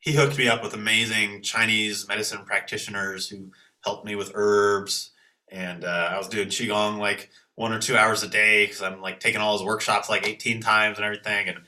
he 0.00 0.12
hooked 0.12 0.38
me 0.38 0.48
up 0.48 0.62
with 0.62 0.74
amazing 0.74 1.42
Chinese 1.42 2.08
medicine 2.08 2.44
practitioners 2.44 3.28
who 3.28 3.50
helped 3.84 4.04
me 4.04 4.16
with 4.16 4.32
herbs, 4.34 5.12
and 5.50 5.84
uh, 5.84 6.10
I 6.12 6.18
was 6.18 6.28
doing 6.28 6.48
qigong 6.48 6.98
like 6.98 7.30
one 7.56 7.72
or 7.72 7.78
two 7.78 7.96
hours 7.96 8.22
a 8.22 8.28
day 8.28 8.66
because 8.66 8.82
I'm 8.82 9.00
like 9.00 9.20
taking 9.20 9.40
all 9.40 9.56
his 9.56 9.66
workshops 9.66 10.08
like 10.08 10.26
18 10.26 10.60
times 10.60 10.98
and 10.98 11.04
everything, 11.04 11.48
and 11.48 11.58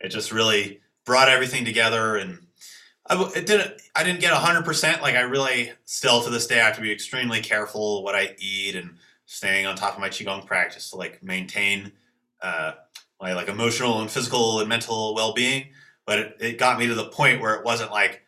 it 0.00 0.08
just 0.08 0.32
really 0.32 0.80
brought 1.04 1.28
everything 1.28 1.64
together 1.64 2.16
and. 2.16 2.38
I, 3.08 3.22
it 3.36 3.46
didn't. 3.46 3.80
I 3.94 4.02
didn't 4.02 4.18
get 4.18 4.32
hundred 4.32 4.64
percent. 4.64 5.00
Like 5.00 5.14
I 5.14 5.20
really 5.20 5.70
still 5.84 6.22
to 6.22 6.28
this 6.28 6.48
day 6.48 6.60
I 6.60 6.64
have 6.64 6.74
to 6.74 6.82
be 6.82 6.90
extremely 6.90 7.40
careful 7.40 8.02
what 8.02 8.16
I 8.16 8.34
eat 8.40 8.74
and 8.74 8.96
staying 9.26 9.64
on 9.64 9.76
top 9.76 9.94
of 9.94 10.00
my 10.00 10.08
qigong 10.08 10.44
practice 10.44 10.90
to 10.90 10.96
like 10.96 11.22
maintain 11.22 11.92
uh, 12.42 12.72
my 13.20 13.32
like 13.32 13.46
emotional 13.46 14.00
and 14.00 14.10
physical 14.10 14.58
and 14.58 14.68
mental 14.68 15.14
well 15.14 15.32
being 15.32 15.66
but 16.06 16.18
it, 16.20 16.36
it 16.40 16.58
got 16.58 16.78
me 16.78 16.86
to 16.86 16.94
the 16.94 17.06
point 17.06 17.40
where 17.40 17.54
it 17.54 17.64
wasn't 17.64 17.90
like 17.90 18.22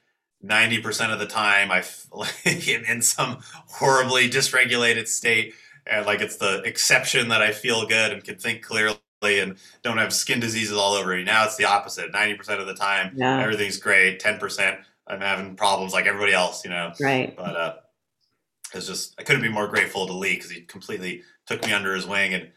90% 0.45 1.13
of 1.13 1.19
the 1.19 1.27
time 1.27 1.71
I 1.71 1.85
like 2.13 2.69
in 2.69 3.01
some 3.01 3.39
horribly 3.67 4.29
dysregulated 4.29 5.09
state 5.09 5.55
and 5.91 6.07
like 6.07 6.21
it's 6.21 6.37
the 6.37 6.63
exception 6.63 7.29
that 7.29 7.43
I 7.43 7.53
feel 7.53 7.87
good 7.87 8.13
and 8.13 8.23
can 8.23 8.37
think 8.37 8.63
clearly 8.63 8.99
and 9.23 9.57
don't 9.83 9.99
have 9.99 10.13
skin 10.13 10.41
diseases 10.41 10.77
all 10.77 10.95
over 10.95 11.17
me. 11.17 11.25
Now 11.25 11.45
it's 11.45 11.57
the 11.57 11.65
opposite. 11.65 12.13
90% 12.13 12.61
of 12.61 12.67
the 12.67 12.75
time 12.75 13.13
yeah. 13.17 13.43
everything's 13.43 13.79
great. 13.79 14.21
10% 14.21 14.79
I'm 15.07 15.21
having 15.21 15.57
problems 15.57 15.93
like 15.93 16.07
everybody 16.07 16.33
else, 16.33 16.65
you 16.65 16.71
know. 16.71 16.93
Right. 17.01 17.35
But 17.37 17.57
uh 17.57 17.75
it's 18.75 18.87
just 18.87 19.15
I 19.19 19.23
couldn't 19.23 19.43
be 19.43 19.49
more 19.49 19.67
grateful 19.67 20.07
to 20.07 20.13
Lee 20.13 20.35
because 20.35 20.51
he 20.51 20.61
completely 20.61 21.23
took 21.47 21.65
me 21.65 21.73
under 21.73 21.95
his 21.95 22.07
wing 22.07 22.35
and 22.35 22.51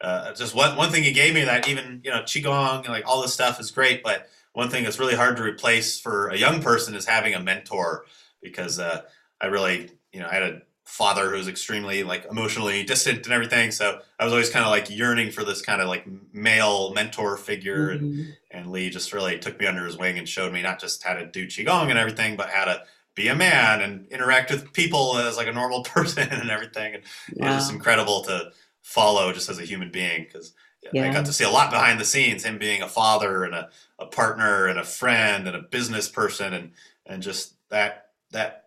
uh, 0.00 0.34
just 0.34 0.54
one 0.54 0.76
one 0.76 0.90
thing 0.90 1.04
he 1.04 1.12
gave 1.12 1.32
me 1.32 1.44
that 1.44 1.68
even 1.68 2.00
you 2.02 2.10
know 2.10 2.22
qigong 2.22 2.80
and 2.80 2.88
like 2.88 3.06
all 3.06 3.22
this 3.22 3.32
stuff 3.32 3.60
is 3.60 3.70
great, 3.70 4.02
but 4.02 4.28
one 4.52 4.68
thing 4.68 4.84
that's 4.84 4.98
really 4.98 5.14
hard 5.14 5.36
to 5.36 5.42
replace 5.42 5.98
for 5.98 6.28
a 6.28 6.36
young 6.36 6.60
person 6.60 6.94
is 6.94 7.06
having 7.06 7.34
a 7.34 7.40
mentor 7.40 8.04
because 8.42 8.78
uh, 8.78 9.02
I 9.40 9.46
really, 9.46 9.90
you 10.12 10.20
know, 10.20 10.26
I 10.26 10.34
had 10.34 10.42
a 10.42 10.62
father 10.92 11.30
who 11.30 11.36
was 11.36 11.48
extremely 11.48 12.04
like 12.04 12.26
emotionally 12.30 12.82
distant 12.82 13.24
and 13.24 13.32
everything. 13.32 13.70
So 13.70 14.00
I 14.18 14.24
was 14.24 14.32
always 14.34 14.50
kind 14.50 14.62
of 14.62 14.70
like 14.70 14.94
yearning 14.94 15.30
for 15.30 15.42
this 15.42 15.62
kind 15.62 15.80
of 15.80 15.88
like 15.88 16.06
male 16.34 16.92
mentor 16.92 17.38
figure. 17.38 17.94
Mm-hmm. 17.94 18.04
And, 18.04 18.36
and 18.50 18.70
Lee 18.70 18.90
just 18.90 19.10
really 19.14 19.38
took 19.38 19.58
me 19.58 19.64
under 19.64 19.86
his 19.86 19.96
wing 19.96 20.18
and 20.18 20.28
showed 20.28 20.52
me 20.52 20.60
not 20.60 20.78
just 20.78 21.02
how 21.02 21.14
to 21.14 21.24
do 21.24 21.46
Qigong 21.46 21.88
and 21.88 21.98
everything, 21.98 22.36
but 22.36 22.50
how 22.50 22.66
to 22.66 22.82
be 23.14 23.28
a 23.28 23.34
man 23.34 23.80
and 23.80 24.06
interact 24.08 24.50
with 24.50 24.70
people 24.74 25.16
as 25.16 25.38
like 25.38 25.46
a 25.46 25.52
normal 25.52 25.82
person 25.84 26.28
and 26.28 26.50
everything. 26.50 26.96
And 26.96 27.02
wow. 27.36 27.46
it 27.46 27.54
was 27.54 27.62
just 27.64 27.72
incredible 27.72 28.20
to 28.24 28.50
follow 28.82 29.32
just 29.32 29.48
as 29.48 29.58
a 29.58 29.64
human 29.64 29.90
being 29.90 30.24
because 30.24 30.52
yeah. 30.92 31.08
I 31.08 31.12
got 31.14 31.24
to 31.24 31.32
see 31.32 31.44
a 31.44 31.50
lot 31.50 31.70
behind 31.70 32.00
the 32.00 32.04
scenes, 32.04 32.44
him 32.44 32.58
being 32.58 32.82
a 32.82 32.88
father 32.88 33.44
and 33.44 33.54
a, 33.54 33.70
a 33.98 34.04
partner 34.04 34.66
and 34.66 34.78
a 34.78 34.84
friend 34.84 35.46
and 35.46 35.56
a 35.56 35.62
business 35.62 36.06
person 36.06 36.52
and 36.52 36.72
and 37.06 37.22
just 37.22 37.54
that 37.70 38.10
that 38.32 38.61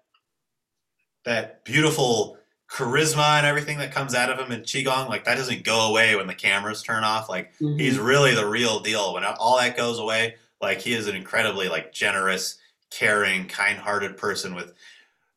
that 1.26 1.64
beautiful 1.66 2.38
charisma 2.70 3.38
and 3.38 3.46
everything 3.46 3.78
that 3.78 3.92
comes 3.92 4.16
out 4.16 4.30
of 4.30 4.40
him 4.40 4.52
in 4.52 4.62
qigong 4.62 5.08
like 5.08 5.24
that 5.24 5.36
doesn't 5.36 5.64
go 5.64 5.90
away 5.90 6.16
when 6.16 6.26
the 6.26 6.34
cameras 6.34 6.82
turn 6.82 7.04
off 7.04 7.30
like 7.30 7.54
mm-hmm. 7.60 7.78
he's 7.78 8.00
really 8.00 8.34
the 8.34 8.46
real 8.46 8.80
deal 8.80 9.14
when 9.14 9.24
all 9.24 9.58
that 9.58 9.78
goes 9.78 10.00
away 10.00 10.34
like 10.62 10.82
he 10.82 10.94
is 10.94 11.08
an 11.08 11.16
incredibly 11.16 11.70
like 11.70 11.94
generous 11.94 12.58
caring 12.90 13.48
kind-hearted 13.48 14.18
person 14.18 14.56
with 14.56 14.74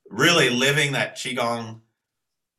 really 0.08 0.48
living 0.48 0.92
that 0.92 1.16
qigong 1.16 1.80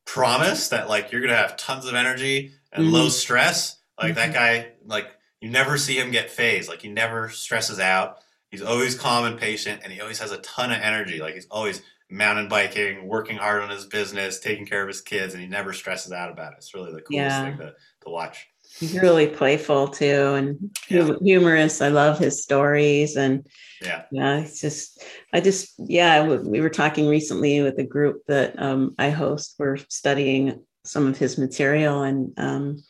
promise 0.05 0.69
that 0.69 0.87
like 0.87 1.11
you're 1.11 1.21
gonna 1.21 1.35
have 1.35 1.57
tons 1.57 1.85
of 1.85 1.95
energy 1.95 2.51
and 2.71 2.85
mm-hmm. 2.85 2.93
low 2.93 3.09
stress 3.09 3.79
like 3.99 4.15
mm-hmm. 4.15 4.31
that 4.31 4.33
guy, 4.33 4.71
like 4.85 5.15
you 5.41 5.49
never 5.49 5.77
see 5.77 5.99
him 5.99 6.11
get 6.11 6.29
phased. 6.29 6.69
Like 6.69 6.81
he 6.81 6.89
never 6.89 7.29
stresses 7.29 7.79
out. 7.79 8.19
He's 8.49 8.61
always 8.61 8.95
calm 8.95 9.25
and 9.25 9.39
patient, 9.39 9.81
and 9.83 9.93
he 9.93 10.01
always 10.01 10.19
has 10.19 10.31
a 10.31 10.37
ton 10.37 10.71
of 10.71 10.81
energy. 10.81 11.19
Like 11.19 11.35
he's 11.35 11.47
always 11.51 11.81
mountain 12.09 12.47
biking, 12.47 13.07
working 13.07 13.37
hard 13.37 13.61
on 13.61 13.69
his 13.69 13.85
business, 13.85 14.39
taking 14.39 14.65
care 14.65 14.81
of 14.81 14.87
his 14.87 15.01
kids, 15.01 15.33
and 15.33 15.41
he 15.41 15.47
never 15.47 15.73
stresses 15.73 16.11
out 16.11 16.31
about 16.31 16.53
it. 16.53 16.57
It's 16.57 16.73
really 16.73 16.91
the 16.91 17.01
coolest 17.01 17.11
yeah. 17.11 17.45
thing 17.45 17.57
to, 17.57 17.73
to 18.03 18.09
watch. 18.09 18.47
He's 18.77 18.99
really 18.99 19.27
playful 19.27 19.87
too, 19.87 20.33
and 20.35 20.71
yeah. 20.89 21.11
humorous. 21.21 21.81
I 21.81 21.89
love 21.89 22.19
his 22.19 22.43
stories, 22.43 23.15
and 23.15 23.47
yeah, 23.81 24.03
yeah. 24.11 24.39
It's 24.39 24.61
just, 24.61 25.03
I 25.33 25.39
just, 25.41 25.73
yeah. 25.77 26.27
We 26.27 26.61
were 26.61 26.69
talking 26.69 27.07
recently 27.07 27.61
with 27.61 27.79
a 27.79 27.83
group 27.83 28.21
that 28.27 28.61
um, 28.61 28.93
I 28.99 29.09
host. 29.09 29.55
We're 29.57 29.77
studying 29.77 30.63
some 30.85 31.07
of 31.07 31.17
his 31.17 31.37
material, 31.37 32.03
and 32.03 32.31
um, 32.37 32.83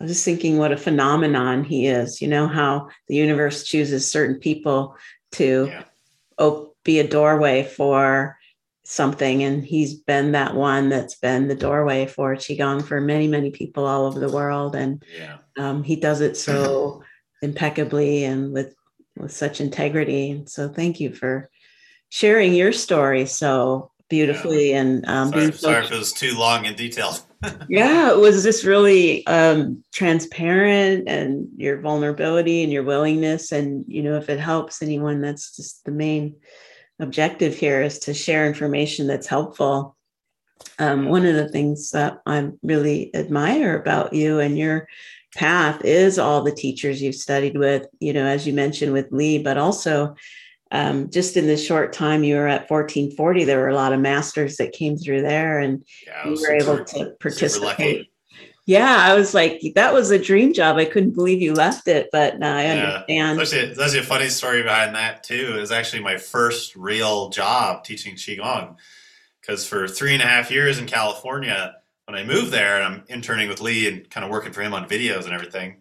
I 0.00 0.04
was 0.04 0.12
just 0.12 0.24
thinking 0.24 0.58
what 0.58 0.72
a 0.72 0.76
phenomenon 0.76 1.62
he 1.62 1.86
is. 1.86 2.20
You 2.20 2.28
know, 2.28 2.48
how 2.48 2.88
the 3.06 3.14
universe 3.14 3.64
chooses 3.64 4.10
certain 4.10 4.40
people 4.40 4.96
to 5.32 5.68
yeah. 5.70 5.84
op- 6.38 6.76
be 6.84 6.98
a 6.98 7.06
doorway 7.06 7.62
for 7.62 8.36
something. 8.90 9.44
And 9.44 9.64
he's 9.64 9.94
been 9.94 10.32
that 10.32 10.56
one 10.56 10.88
that's 10.88 11.14
been 11.14 11.46
the 11.46 11.54
doorway 11.54 12.06
for 12.06 12.34
Qigong 12.34 12.84
for 12.84 13.00
many, 13.00 13.28
many 13.28 13.52
people 13.52 13.86
all 13.86 14.06
over 14.06 14.18
the 14.18 14.32
world. 14.32 14.74
And 14.74 15.04
yeah. 15.16 15.38
um, 15.56 15.84
he 15.84 15.94
does 15.94 16.20
it 16.20 16.36
so 16.36 17.02
impeccably 17.42 18.24
and 18.24 18.52
with, 18.52 18.74
with 19.16 19.30
such 19.30 19.60
integrity. 19.60 20.30
And 20.30 20.48
so 20.48 20.68
thank 20.68 20.98
you 20.98 21.14
for 21.14 21.48
sharing 22.08 22.52
your 22.52 22.72
story 22.72 23.26
so 23.26 23.92
beautifully 24.08 24.72
yeah. 24.72 24.80
and 24.80 25.06
um, 25.06 25.28
sorry, 25.28 25.40
being 25.40 25.52
so- 25.52 25.58
sorry 25.58 25.84
if 25.84 25.92
it 25.92 25.98
was 25.98 26.12
too 26.12 26.36
long 26.36 26.66
and 26.66 26.76
detailed 26.76 27.22
yeah, 27.70 28.10
it 28.10 28.18
was 28.18 28.42
just 28.42 28.64
really 28.64 29.26
um, 29.26 29.82
transparent 29.94 31.08
and 31.08 31.48
your 31.56 31.80
vulnerability 31.80 32.62
and 32.62 32.70
your 32.70 32.82
willingness. 32.82 33.50
And, 33.50 33.82
you 33.88 34.02
know, 34.02 34.16
if 34.16 34.28
it 34.28 34.38
helps 34.38 34.82
anyone, 34.82 35.22
that's 35.22 35.56
just 35.56 35.82
the 35.86 35.90
main 35.90 36.36
objective 37.00 37.56
here 37.56 37.82
is 37.82 37.98
to 38.00 38.14
share 38.14 38.46
information 38.46 39.06
that's 39.06 39.26
helpful. 39.26 39.96
Um, 40.78 41.06
one 41.06 41.24
of 41.24 41.34
the 41.34 41.48
things 41.48 41.90
that 41.90 42.20
I 42.26 42.50
really 42.62 43.14
admire 43.14 43.78
about 43.78 44.12
you 44.12 44.40
and 44.40 44.58
your 44.58 44.88
path 45.34 45.84
is 45.84 46.18
all 46.18 46.42
the 46.42 46.52
teachers 46.52 47.00
you've 47.00 47.14
studied 47.14 47.56
with, 47.56 47.86
you 48.00 48.12
know, 48.12 48.26
as 48.26 48.46
you 48.46 48.52
mentioned 48.52 48.92
with 48.92 49.10
Lee, 49.10 49.38
but 49.38 49.56
also 49.56 50.14
um, 50.72 51.10
just 51.10 51.36
in 51.36 51.46
the 51.46 51.56
short 51.56 51.92
time 51.92 52.22
you 52.22 52.36
were 52.36 52.46
at 52.46 52.70
1440, 52.70 53.44
there 53.44 53.58
were 53.58 53.68
a 53.68 53.74
lot 53.74 53.92
of 53.92 54.00
masters 54.00 54.56
that 54.56 54.72
came 54.72 54.96
through 54.96 55.22
there, 55.22 55.58
and 55.58 55.84
yeah, 56.06 56.28
you 56.28 56.40
were 56.40 56.52
able 56.52 56.84
to 56.84 57.12
participate. 57.20 58.09
Yeah, 58.66 58.96
I 58.98 59.14
was 59.14 59.34
like, 59.34 59.60
that 59.74 59.92
was 59.92 60.10
a 60.10 60.18
dream 60.18 60.52
job. 60.52 60.76
I 60.76 60.84
couldn't 60.84 61.12
believe 61.12 61.40
you 61.40 61.54
left 61.54 61.88
it, 61.88 62.08
but 62.12 62.38
now 62.38 62.56
I 62.56 62.62
yeah. 62.62 63.30
understand. 63.30 63.38
That's 63.38 63.52
a, 63.52 63.74
that's 63.74 63.94
a 63.94 64.02
funny 64.02 64.28
story 64.28 64.62
behind 64.62 64.94
that 64.94 65.24
too. 65.24 65.54
It 65.56 65.60
was 65.60 65.72
actually 65.72 66.02
my 66.02 66.16
first 66.16 66.76
real 66.76 67.30
job 67.30 67.82
teaching 67.82 68.14
qigong, 68.14 68.76
because 69.40 69.66
for 69.66 69.88
three 69.88 70.12
and 70.12 70.22
a 70.22 70.26
half 70.26 70.50
years 70.50 70.78
in 70.78 70.86
California, 70.86 71.74
when 72.04 72.16
I 72.16 72.22
moved 72.22 72.52
there, 72.52 72.80
and 72.80 72.84
I'm 72.84 73.04
interning 73.08 73.48
with 73.48 73.60
Lee 73.60 73.88
and 73.88 74.08
kind 74.10 74.24
of 74.24 74.30
working 74.30 74.52
for 74.52 74.62
him 74.62 74.74
on 74.74 74.88
videos 74.88 75.24
and 75.24 75.32
everything 75.32 75.76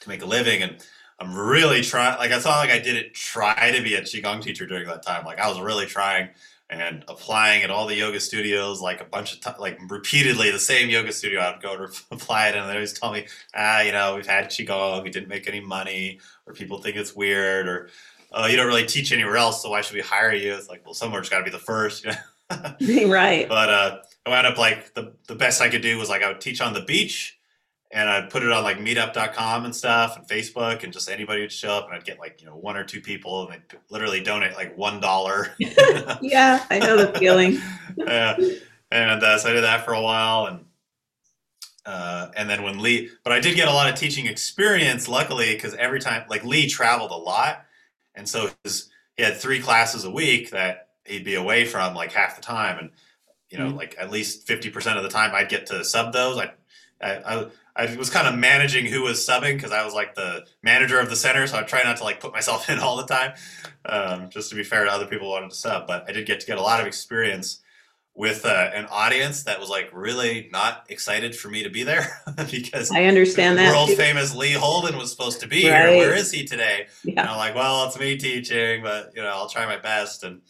to 0.00 0.08
make 0.08 0.22
a 0.22 0.26
living, 0.26 0.62
and 0.62 0.76
I'm 1.18 1.34
really 1.34 1.82
trying. 1.82 2.18
Like 2.18 2.30
I 2.30 2.38
thought, 2.38 2.58
like 2.58 2.70
I 2.70 2.78
didn't 2.78 3.14
try 3.14 3.72
to 3.72 3.82
be 3.82 3.94
a 3.94 4.02
qigong 4.02 4.42
teacher 4.42 4.66
during 4.66 4.86
that 4.86 5.02
time. 5.02 5.24
Like 5.24 5.40
I 5.40 5.48
was 5.48 5.58
really 5.60 5.86
trying 5.86 6.28
and 6.68 7.04
applying 7.08 7.62
at 7.62 7.70
all 7.70 7.86
the 7.86 7.94
yoga 7.94 8.18
studios, 8.18 8.80
like 8.80 9.00
a 9.00 9.04
bunch 9.04 9.32
of 9.34 9.40
t- 9.40 9.60
like 9.60 9.78
repeatedly 9.88 10.50
the 10.50 10.58
same 10.58 10.90
yoga 10.90 11.12
studio. 11.12 11.40
I'd 11.40 11.62
go 11.62 11.76
to 11.76 11.84
apply 12.10 12.48
it, 12.48 12.56
and 12.56 12.68
they 12.68 12.74
always 12.74 12.92
tell 12.92 13.12
me, 13.12 13.26
ah, 13.54 13.80
you 13.82 13.92
know, 13.92 14.16
we've 14.16 14.26
had 14.26 14.46
qigong, 14.46 15.02
we 15.02 15.10
didn't 15.10 15.28
make 15.28 15.48
any 15.48 15.60
money, 15.60 16.20
or 16.46 16.54
people 16.54 16.78
think 16.78 16.96
it's 16.96 17.14
weird, 17.14 17.68
or 17.68 17.90
oh, 18.32 18.46
you 18.46 18.56
don't 18.56 18.66
really 18.66 18.86
teach 18.86 19.12
anywhere 19.12 19.36
else, 19.36 19.62
so 19.62 19.70
why 19.70 19.80
should 19.80 19.94
we 19.94 20.02
hire 20.02 20.32
you? 20.32 20.54
It's 20.54 20.68
like, 20.68 20.84
well, 20.84 20.94
somewhere's 20.94 21.28
got 21.28 21.38
to 21.38 21.44
be 21.44 21.50
the 21.50 21.58
first. 21.58 22.06
right. 22.80 23.48
But 23.48 23.70
uh, 23.70 23.98
I 24.24 24.30
wound 24.30 24.46
up 24.46 24.58
like 24.58 24.94
the 24.94 25.12
the 25.26 25.34
best 25.34 25.60
I 25.60 25.68
could 25.68 25.82
do 25.82 25.98
was 25.98 26.08
like 26.08 26.22
I 26.22 26.28
would 26.28 26.40
teach 26.40 26.60
on 26.60 26.72
the 26.72 26.82
beach 26.82 27.35
and 27.92 28.08
I'd 28.08 28.30
put 28.30 28.42
it 28.42 28.50
on 28.50 28.64
like 28.64 28.78
meetup.com 28.78 29.64
and 29.64 29.74
stuff 29.74 30.16
and 30.16 30.26
Facebook 30.26 30.82
and 30.82 30.92
just 30.92 31.10
anybody 31.10 31.40
would 31.40 31.52
show 31.52 31.70
up 31.70 31.86
and 31.86 31.94
I'd 31.94 32.04
get 32.04 32.18
like, 32.18 32.40
you 32.40 32.46
know, 32.46 32.56
one 32.56 32.76
or 32.76 32.84
two 32.84 33.00
people 33.00 33.46
and 33.46 33.52
they'd 33.52 33.78
literally 33.90 34.20
donate 34.20 34.54
like 34.54 34.76
one 34.76 35.00
dollar. 35.00 35.54
yeah, 35.58 36.64
I 36.70 36.78
know 36.78 36.96
the 36.96 37.18
feeling. 37.18 37.58
yeah. 37.96 38.36
And 38.90 39.22
uh, 39.22 39.38
so 39.38 39.50
I 39.50 39.52
did 39.52 39.64
that 39.64 39.84
for 39.84 39.94
a 39.94 40.02
while 40.02 40.46
and 40.46 40.64
uh, 41.86 42.32
and 42.36 42.50
then 42.50 42.64
when 42.64 42.80
Lee, 42.80 43.10
but 43.22 43.32
I 43.32 43.38
did 43.38 43.54
get 43.54 43.68
a 43.68 43.72
lot 43.72 43.88
of 43.88 43.94
teaching 43.94 44.26
experience, 44.26 45.06
luckily, 45.06 45.54
because 45.54 45.72
every 45.74 46.00
time, 46.00 46.24
like 46.28 46.44
Lee 46.44 46.68
traveled 46.68 47.12
a 47.12 47.16
lot, 47.16 47.64
and 48.16 48.28
so 48.28 48.50
his, 48.64 48.88
he 49.16 49.22
had 49.22 49.36
three 49.36 49.60
classes 49.60 50.04
a 50.04 50.10
week 50.10 50.50
that 50.50 50.88
he'd 51.04 51.24
be 51.24 51.36
away 51.36 51.64
from 51.64 51.94
like 51.94 52.10
half 52.10 52.34
the 52.34 52.42
time, 52.42 52.78
and 52.80 52.90
you 53.50 53.58
know, 53.58 53.68
mm-hmm. 53.68 53.76
like 53.76 53.94
at 54.00 54.10
least 54.10 54.48
fifty 54.48 54.68
percent 54.68 54.96
of 54.96 55.04
the 55.04 55.08
time, 55.08 55.32
I'd 55.32 55.48
get 55.48 55.66
to 55.66 55.84
sub 55.84 56.12
those. 56.12 56.38
I, 56.38 56.50
I, 57.00 57.12
I 57.18 57.46
was 57.98 58.08
kind 58.08 58.26
of 58.26 58.34
managing 58.38 58.86
who 58.86 59.02
was 59.02 59.18
subbing 59.18 59.56
because 59.56 59.70
I 59.72 59.84
was 59.84 59.92
like 59.92 60.14
the 60.14 60.46
manager 60.62 60.98
of 60.98 61.10
the 61.10 61.16
center, 61.16 61.46
so 61.46 61.58
I 61.58 61.62
try 61.62 61.82
not 61.82 61.98
to 61.98 62.04
like 62.04 62.20
put 62.20 62.32
myself 62.32 62.70
in 62.70 62.78
all 62.78 62.96
the 62.96 63.06
time, 63.06 63.34
um, 63.84 64.30
just 64.30 64.48
to 64.50 64.56
be 64.56 64.64
fair 64.64 64.84
to 64.84 64.90
other 64.90 65.06
people 65.06 65.26
who 65.26 65.32
wanted 65.32 65.50
to 65.50 65.56
sub. 65.56 65.86
But 65.86 66.04
I 66.08 66.12
did 66.12 66.26
get 66.26 66.40
to 66.40 66.46
get 66.46 66.56
a 66.58 66.62
lot 66.62 66.80
of 66.80 66.86
experience 66.86 67.60
with 68.18 68.46
uh, 68.46 68.70
an 68.74 68.86
audience 68.90 69.42
that 69.42 69.60
was 69.60 69.68
like 69.68 69.90
really 69.92 70.48
not 70.50 70.86
excited 70.88 71.36
for 71.36 71.48
me 71.50 71.62
to 71.62 71.68
be 71.68 71.82
there 71.82 72.08
because 72.50 72.90
I 72.90 73.04
understand 73.04 73.58
that 73.58 73.68
world 73.70 73.90
famous 73.90 74.34
Lee 74.34 74.52
Holden 74.52 74.96
was 74.96 75.10
supposed 75.10 75.40
to 75.42 75.46
be 75.46 75.68
Right. 75.68 75.90
here. 75.90 75.98
Where 75.98 76.14
is 76.14 76.30
he 76.32 76.46
today? 76.46 76.86
Yeah. 77.04 77.20
And 77.20 77.28
I'm 77.28 77.36
like, 77.36 77.54
well, 77.54 77.86
it's 77.86 77.98
me 77.98 78.16
teaching, 78.16 78.82
but 78.82 79.12
you 79.14 79.20
know, 79.20 79.28
I'll 79.28 79.50
try 79.50 79.66
my 79.66 79.76
best. 79.76 80.24
And 80.24 80.40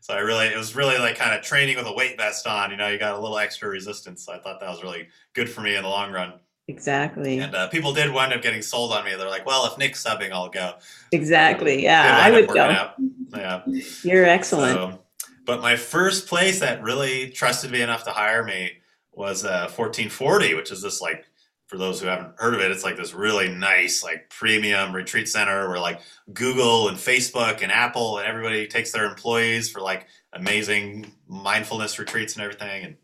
so 0.00 0.14
I 0.14 0.18
really, 0.18 0.46
it 0.48 0.56
was 0.56 0.74
really 0.74 0.98
like 0.98 1.14
kind 1.16 1.32
of 1.32 1.42
training 1.44 1.76
with 1.76 1.86
a 1.86 1.92
weight 1.92 2.16
vest 2.16 2.44
on. 2.48 2.72
You 2.72 2.76
know, 2.76 2.88
you 2.88 2.98
got 2.98 3.14
a 3.14 3.20
little 3.20 3.38
extra 3.38 3.68
resistance. 3.68 4.24
So 4.26 4.32
I 4.32 4.40
thought 4.40 4.58
that 4.58 4.68
was 4.68 4.82
really 4.82 5.06
good 5.32 5.48
for 5.48 5.60
me 5.60 5.76
in 5.76 5.84
the 5.84 5.88
long 5.88 6.10
run. 6.10 6.32
Exactly. 6.68 7.38
And 7.38 7.54
uh, 7.54 7.68
people 7.68 7.92
did 7.92 8.12
wind 8.12 8.32
up 8.32 8.42
getting 8.42 8.62
sold 8.62 8.92
on 8.92 9.04
me. 9.04 9.14
They're 9.16 9.28
like, 9.28 9.44
well, 9.44 9.66
if 9.66 9.76
Nick's 9.78 10.02
subbing, 10.02 10.30
I'll 10.30 10.48
go. 10.48 10.74
Exactly. 11.10 11.82
Yeah, 11.82 12.18
I 12.22 12.30
would 12.30 12.48
go. 12.48 12.62
out. 12.62 12.94
Yeah. 13.34 13.62
You're 14.02 14.24
excellent. 14.24 14.74
So, 14.74 15.00
but 15.44 15.60
my 15.60 15.76
first 15.76 16.28
place 16.28 16.60
that 16.60 16.82
really 16.82 17.30
trusted 17.30 17.70
me 17.70 17.82
enough 17.82 18.04
to 18.04 18.10
hire 18.10 18.44
me 18.44 18.70
was 19.12 19.44
uh, 19.44 19.68
1440, 19.74 20.54
which 20.54 20.70
is 20.70 20.82
this 20.82 21.00
like, 21.00 21.24
for 21.66 21.78
those 21.78 22.00
who 22.00 22.06
haven't 22.06 22.34
heard 22.36 22.52
of 22.52 22.60
it, 22.60 22.70
it's 22.70 22.84
like 22.84 22.96
this 22.96 23.14
really 23.14 23.48
nice, 23.48 24.04
like 24.04 24.28
premium 24.28 24.94
retreat 24.94 25.26
center 25.26 25.68
where 25.70 25.80
like 25.80 26.00
Google 26.32 26.88
and 26.88 26.98
Facebook 26.98 27.62
and 27.62 27.72
Apple 27.72 28.18
and 28.18 28.28
everybody 28.28 28.66
takes 28.66 28.92
their 28.92 29.06
employees 29.06 29.70
for 29.70 29.80
like 29.80 30.06
amazing 30.34 31.10
mindfulness 31.26 31.98
retreats 31.98 32.34
and 32.34 32.42
everything. 32.42 32.84
And 32.84 32.96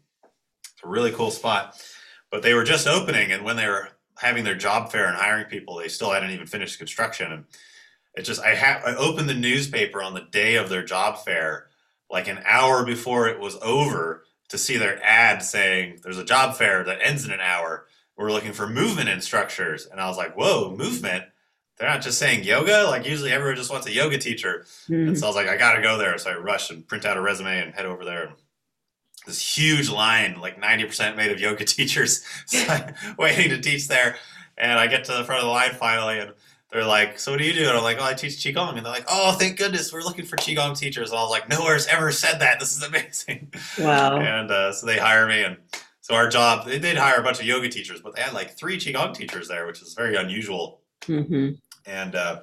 it's 0.65 0.85
a 0.85 0.89
really 0.89 1.13
cool 1.13 1.31
spot. 1.31 1.83
But 2.31 2.43
they 2.43 2.55
were 2.55 2.65
just 2.65 2.87
opening, 2.87 3.33
and 3.33 3.45
when 3.45 3.57
they 3.57 3.67
were 3.67 3.89
having 4.19 4.45
their 4.45 4.55
job 4.57 4.91
fair 4.91 5.07
and 5.07 5.17
hiring 5.17 5.47
people, 5.47 5.77
they 5.77 5.89
still 5.89 6.11
hadn't 6.11 6.31
even 6.31 6.47
finished 6.47 6.79
construction. 6.79 7.33
And 7.33 7.45
it 8.15 8.23
just, 8.23 8.41
I 8.43 8.55
had, 8.55 8.83
I 8.85 8.95
opened 8.97 9.29
the 9.29 9.35
newspaper 9.35 10.03
on 10.03 10.15
the 10.15 10.27
day 10.31 10.57
of 10.57 10.69
their 10.69 10.83
job 10.83 11.25
fair, 11.25 11.69
like 12.11 12.29
an 12.29 12.41
hour 12.45 12.85
before 12.85 13.29
it 13.29 13.39
was 13.41 13.57
over, 13.63 14.25
to 14.49 14.59
see 14.59 14.77
their 14.79 14.99
ad 15.05 15.43
saying 15.43 16.01
there's 16.03 16.19
a 16.19 16.25
job 16.25 16.57
fair 16.57 16.83
that 16.85 16.99
ends 17.03 17.25
in 17.25 17.31
an 17.31 17.41
hour. 17.41 17.87
We're 18.17 18.33
looking 18.33 18.53
for 18.55 18.67
movement 18.67 19.09
instructors. 19.11 19.87
And 19.87 20.01
I 20.01 20.09
was 20.09 20.17
like, 20.17 20.37
whoa, 20.37 20.75
movement? 20.75 21.25
They're 21.77 21.89
not 21.89 22.01
just 22.03 22.19
saying 22.19 22.45
yoga. 22.45 22.85
Like 22.89 23.07
usually 23.07 23.31
everyone 23.31 23.57
just 23.57 23.71
wants 23.71 23.87
a 23.87 23.93
yoga 23.93 24.17
teacher. 24.19 24.65
Mhm. 24.89 25.09
And 25.09 25.19
so 25.19 25.27
I 25.27 25.29
was 25.29 25.37
like, 25.37 25.49
I 25.49 25.57
gotta 25.59 25.83
go 25.83 25.99
there. 25.99 26.17
So 26.19 26.31
I 26.31 26.35
rushed 26.37 26.71
and 26.71 26.87
print 26.89 27.05
out 27.05 27.17
a 27.19 27.21
resume 27.21 27.61
and 27.61 27.75
head 27.75 27.85
over 27.87 28.05
there. 28.05 28.33
This 29.29 29.57
huge 29.57 29.89
line, 29.89 30.41
like 30.41 30.61
90% 30.61 31.17
made 31.17 31.31
of 31.31 31.39
yoga 31.39 31.65
teachers, 31.77 32.25
so 32.47 32.79
waiting 33.17 33.51
to 33.51 33.61
teach 33.61 33.87
there. 33.87 34.17
And 34.57 34.79
I 34.79 34.89
get 34.89 35.05
to 35.05 35.13
the 35.13 35.23
front 35.23 35.41
of 35.41 35.47
the 35.47 35.53
line 35.53 35.71
finally, 35.75 36.19
and 36.19 36.33
they're 36.73 36.85
like, 36.85 37.19
So 37.19 37.31
what 37.31 37.39
do 37.39 37.47
you 37.47 37.53
do? 37.53 37.69
And 37.69 37.77
I'm 37.79 37.85
like, 37.85 37.99
Oh, 38.01 38.05
I 38.05 38.15
teach 38.15 38.33
Qigong. 38.33 38.77
And 38.77 38.85
they're 38.85 38.93
like, 38.93 39.07
Oh, 39.09 39.33
thank 39.33 39.57
goodness, 39.57 39.93
we're 39.93 40.03
looking 40.03 40.25
for 40.25 40.37
Qigong 40.37 40.77
teachers. 40.77 41.11
And 41.11 41.19
I 41.19 41.23
was 41.23 41.31
like, 41.31 41.49
No 41.49 41.61
Nowhere's 41.61 41.87
ever 41.87 42.11
said 42.11 42.41
that. 42.41 42.59
This 42.59 42.77
is 42.77 42.83
amazing. 42.83 43.53
Wow. 43.79 44.19
And 44.21 44.51
uh, 44.51 44.73
so 44.73 44.87
they 44.87 44.99
hire 44.99 45.27
me. 45.29 45.45
And 45.45 45.59
so 46.01 46.15
our 46.15 46.29
job, 46.29 46.67
they 46.67 46.79
did 46.79 46.97
hire 46.97 47.21
a 47.21 47.23
bunch 47.23 47.39
of 47.39 47.47
yoga 47.47 47.69
teachers, 47.69 48.01
but 48.01 48.17
they 48.17 48.23
had 48.23 48.33
like 48.33 48.57
three 48.57 48.79
Qigong 48.79 49.15
teachers 49.15 49.47
there, 49.47 49.67
which 49.67 49.81
is 49.83 49.95
very 49.95 50.17
unusual 50.17 50.81
Mm-hmm. 51.03 51.51
and 51.87 52.15
uh, 52.17 52.41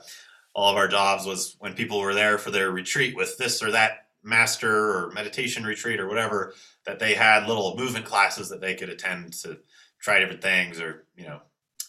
all 0.55 0.71
of 0.71 0.77
our 0.77 0.87
jobs 0.87 1.25
was 1.25 1.57
when 1.59 1.73
people 1.73 1.99
were 1.99 2.13
there 2.13 2.37
for 2.37 2.51
their 2.51 2.71
retreat 2.71 3.15
with 3.15 3.37
this 3.37 3.61
or 3.61 3.71
that 3.71 4.07
master 4.23 4.73
or 4.97 5.11
meditation 5.11 5.65
retreat 5.65 5.99
or 5.99 6.07
whatever 6.07 6.53
that 6.85 6.99
they 6.99 7.13
had 7.13 7.47
little 7.47 7.75
movement 7.77 8.05
classes 8.05 8.49
that 8.49 8.61
they 8.61 8.75
could 8.75 8.89
attend 8.89 9.33
to 9.33 9.57
try 9.99 10.19
different 10.19 10.41
things 10.41 10.79
or 10.79 11.05
you 11.15 11.25
know 11.25 11.39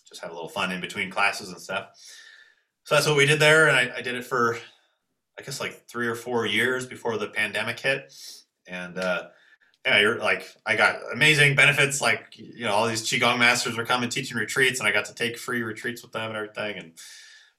just 0.09 0.22
have 0.22 0.30
a 0.30 0.34
little 0.34 0.49
fun 0.49 0.72
in 0.72 0.80
between 0.80 1.11
classes 1.11 1.51
and 1.51 1.61
stuff 1.61 1.88
so 2.84 2.94
that's 2.94 3.07
what 3.07 3.16
we 3.16 3.26
did 3.26 3.40
there 3.40 3.68
and 3.68 3.76
i, 3.76 3.99
I 3.99 4.03
did 4.03 4.14
it 4.14 4.24
for 4.24 4.57
i 5.38 5.42
guess 5.42 5.61
like 5.61 5.86
three 5.88 6.07
or 6.07 6.14
four 6.14 6.47
years 6.47 6.86
before 6.86 7.18
the 7.18 7.28
pandemic 7.28 7.78
hit 7.80 8.12
and 8.66 8.99
uh, 8.99 9.28
yeah, 9.86 10.01
you're 10.01 10.18
like 10.18 10.53
I 10.66 10.74
got 10.74 10.97
amazing 11.12 11.55
benefits. 11.55 12.01
Like 12.01 12.36
you 12.36 12.64
know, 12.64 12.72
all 12.72 12.88
these 12.88 13.03
qigong 13.03 13.38
masters 13.38 13.76
were 13.76 13.84
coming 13.84 14.09
teaching 14.09 14.36
retreats, 14.36 14.80
and 14.80 14.88
I 14.88 14.92
got 14.92 15.05
to 15.07 15.14
take 15.14 15.38
free 15.38 15.62
retreats 15.62 16.03
with 16.03 16.12
them 16.12 16.28
and 16.28 16.36
everything, 16.36 16.76
and 16.76 16.92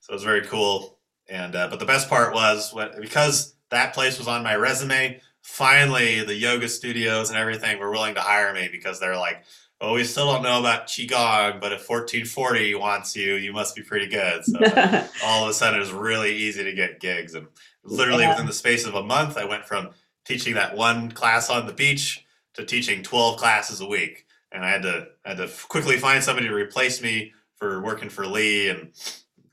so 0.02 0.12
it 0.12 0.16
was 0.16 0.24
very 0.24 0.42
cool. 0.42 1.00
And 1.30 1.56
uh, 1.56 1.70
but 1.70 1.80
the 1.80 1.86
best 1.86 2.10
part 2.10 2.34
was 2.34 2.74
when 2.74 2.90
because 3.00 3.56
that 3.70 3.94
place 3.94 4.18
was 4.18 4.28
on 4.28 4.44
my 4.44 4.56
resume. 4.56 5.22
Finally, 5.52 6.24
the 6.26 6.36
yoga 6.36 6.68
studios 6.68 7.30
and 7.30 7.38
everything 7.40 7.80
were 7.80 7.90
willing 7.90 8.14
to 8.14 8.20
hire 8.22 8.54
me 8.54 8.68
because 8.70 9.00
they're 9.00 9.16
like, 9.16 9.44
"Oh, 9.80 9.94
we 9.94 10.04
still 10.04 10.32
don't 10.32 10.44
know 10.44 10.60
about 10.60 10.88
qigong, 10.88 11.62
but 11.62 11.72
if 11.72 11.88
1440 11.90 12.76
wants 12.76 13.16
you, 13.16 13.36
you 13.36 13.54
must 13.54 13.74
be 13.74 13.82
pretty 13.82 14.08
good." 14.08 14.44
So 14.44 14.60
all 15.24 15.46
of 15.46 15.50
a 15.50 15.54
sudden, 15.54 15.78
it 15.78 15.80
was 15.80 15.94
really 15.94 16.36
easy 16.36 16.66
to 16.66 16.74
get 16.74 17.00
gigs, 17.00 17.34
and 17.34 17.48
literally 17.86 18.24
Yeah. 18.24 18.32
within 18.32 18.46
the 18.46 18.52
space 18.54 18.86
of 18.86 18.96
a 18.96 19.02
month, 19.02 19.38
I 19.38 19.46
went 19.46 19.66
from 19.66 19.92
teaching 20.26 20.54
that 20.56 20.76
one 20.76 21.12
class 21.14 21.50
on 21.50 21.66
the 21.66 21.74
beach 21.74 22.26
to 22.56 22.66
teaching 22.66 23.02
12 23.02 23.40
classes 23.40 23.80
a 23.80 23.88
week 23.88 24.26
and 24.52 24.66
i 24.66 24.70
had 24.70 24.82
to 24.82 25.08
I 25.26 25.30
had 25.30 25.38
to 25.38 25.50
quickly 25.70 25.96
find 25.98 26.22
somebody 26.24 26.50
to 26.50 26.54
replace 26.54 27.02
me 27.02 27.32
for 27.56 27.82
working 27.82 28.10
for 28.10 28.28
lee 28.28 28.68
and 28.68 28.92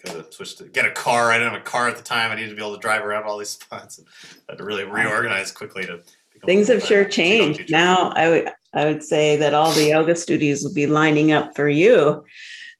gotta 0.05 0.33
switch 0.33 0.57
to 0.57 0.65
get 0.65 0.85
a 0.85 0.91
car 0.91 1.31
i 1.31 1.39
didn't 1.39 1.53
have 1.53 1.61
a 1.61 1.65
car 1.65 1.89
at 1.89 1.97
the 1.97 2.03
time 2.03 2.31
i 2.31 2.35
needed 2.35 2.51
to 2.51 2.57
be 2.57 2.63
able 2.63 2.75
to 2.75 2.81
drive 2.81 3.05
around 3.05 3.25
all 3.25 3.39
these 3.39 3.49
spots 3.61 3.99
and 3.99 4.07
I 4.49 4.53
had 4.53 4.59
to 4.59 4.65
really 4.65 4.85
reorganize 4.85 5.51
quickly 5.53 5.85
to 5.87 6.03
Things 6.47 6.69
have 6.69 6.85
sure 6.85 7.07
changed. 7.07 7.71
Now 7.71 8.11
I 8.11 8.29
would 8.29 8.51
I 8.75 8.85
would 8.85 9.03
say 9.03 9.37
that 9.37 9.55
all 9.55 9.73
the 9.73 9.85
yoga 9.89 10.15
studios 10.15 10.63
will 10.63 10.75
be 10.75 10.87
lining 10.87 11.33
up 11.33 11.57
for 11.57 11.71
you, 11.71 12.23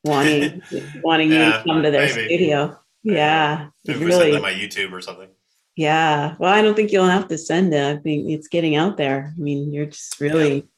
wanting 0.05 0.61
wanting 1.03 1.31
you 1.33 1.39
to 1.39 1.63
come 1.67 1.83
to 1.83 1.91
their 1.91 2.07
maybe. 2.15 2.27
studio. 2.27 2.79
Yeah, 3.03 3.69
Maybe 3.87 3.97
it 3.97 4.01
send 4.01 4.07
really. 4.11 4.31
them 4.33 4.43
my 4.43 4.53
youtube 4.53 4.93
or 4.93 5.01
something 5.01 5.31
Yeah. 5.77 6.35
Well, 6.39 6.53
I 6.53 6.61
don't 6.61 6.75
think 6.75 6.93
you'll 6.93 7.07
have 7.07 7.29
to 7.29 7.39
send 7.39 7.73
it. 7.73 7.83
I 7.83 7.97
think 8.03 8.29
it's 8.29 8.49
getting 8.49 8.77
out 8.77 8.99
there. 8.99 9.33
I 9.35 9.41
mean, 9.41 9.73
you're 9.73 9.87
just 9.87 10.21
really, 10.21 10.69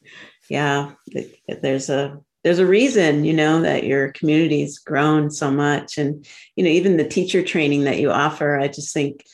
yeah. 0.48 0.92
th- 1.12 1.40
There's 1.60 1.90
a 1.90 2.20
there's 2.46 2.60
a 2.60 2.66
reason, 2.66 3.24
you 3.24 3.32
know, 3.32 3.60
that 3.62 3.82
your 3.82 4.12
community's 4.12 4.78
grown 4.78 5.32
so 5.32 5.50
much, 5.50 5.98
and 5.98 6.24
you 6.54 6.62
know, 6.62 6.70
even 6.70 6.96
the 6.96 7.04
teacher 7.04 7.42
training 7.42 7.82
that 7.82 7.98
you 7.98 8.12
offer. 8.12 8.56
I 8.56 8.68
just 8.68 8.94
think 8.94 9.24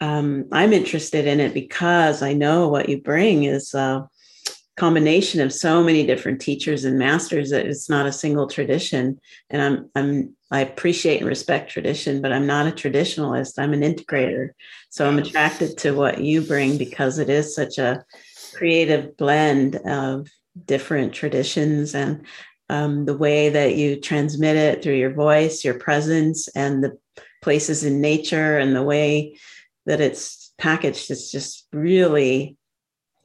um, 0.00 0.46
I'm 0.52 0.72
interested 0.72 1.26
in 1.26 1.38
it 1.38 1.52
because 1.52 2.22
I 2.22 2.32
know 2.32 2.68
what 2.68 2.88
you 2.88 2.98
bring 2.98 3.44
is 3.44 3.74
a 3.74 4.08
combination 4.78 5.42
of 5.42 5.52
so 5.52 5.84
many 5.84 6.06
different 6.06 6.40
teachers 6.40 6.86
and 6.86 6.98
masters 6.98 7.50
that 7.50 7.66
it's 7.66 7.90
not 7.90 8.06
a 8.06 8.12
single 8.12 8.46
tradition. 8.46 9.20
And 9.50 9.60
I'm 9.60 9.90
I'm 9.94 10.36
I 10.50 10.60
appreciate 10.60 11.18
and 11.18 11.28
respect 11.28 11.70
tradition, 11.70 12.22
but 12.22 12.32
I'm 12.32 12.46
not 12.46 12.66
a 12.66 12.70
traditionalist. 12.70 13.58
I'm 13.58 13.74
an 13.74 13.82
integrator. 13.82 14.52
So 14.88 15.06
I'm 15.06 15.18
attracted 15.18 15.76
to 15.80 15.90
what 15.92 16.22
you 16.22 16.40
bring 16.40 16.78
because 16.78 17.18
it 17.18 17.28
is 17.28 17.54
such 17.54 17.76
a 17.76 18.02
creative 18.54 19.14
blend 19.18 19.76
of 19.76 20.26
different 20.64 21.12
traditions 21.12 21.94
and 21.94 22.26
um, 22.68 23.04
the 23.04 23.16
way 23.16 23.48
that 23.50 23.74
you 23.76 24.00
transmit 24.00 24.56
it 24.56 24.82
through 24.82 24.94
your 24.96 25.12
voice, 25.12 25.64
your 25.64 25.74
presence, 25.74 26.48
and 26.48 26.82
the 26.82 26.98
places 27.42 27.84
in 27.84 28.00
nature 28.00 28.58
and 28.58 28.74
the 28.74 28.82
way 28.82 29.36
that 29.86 30.00
it's 30.00 30.52
packaged 30.58 31.10
is 31.10 31.30
just 31.30 31.66
really 31.72 32.56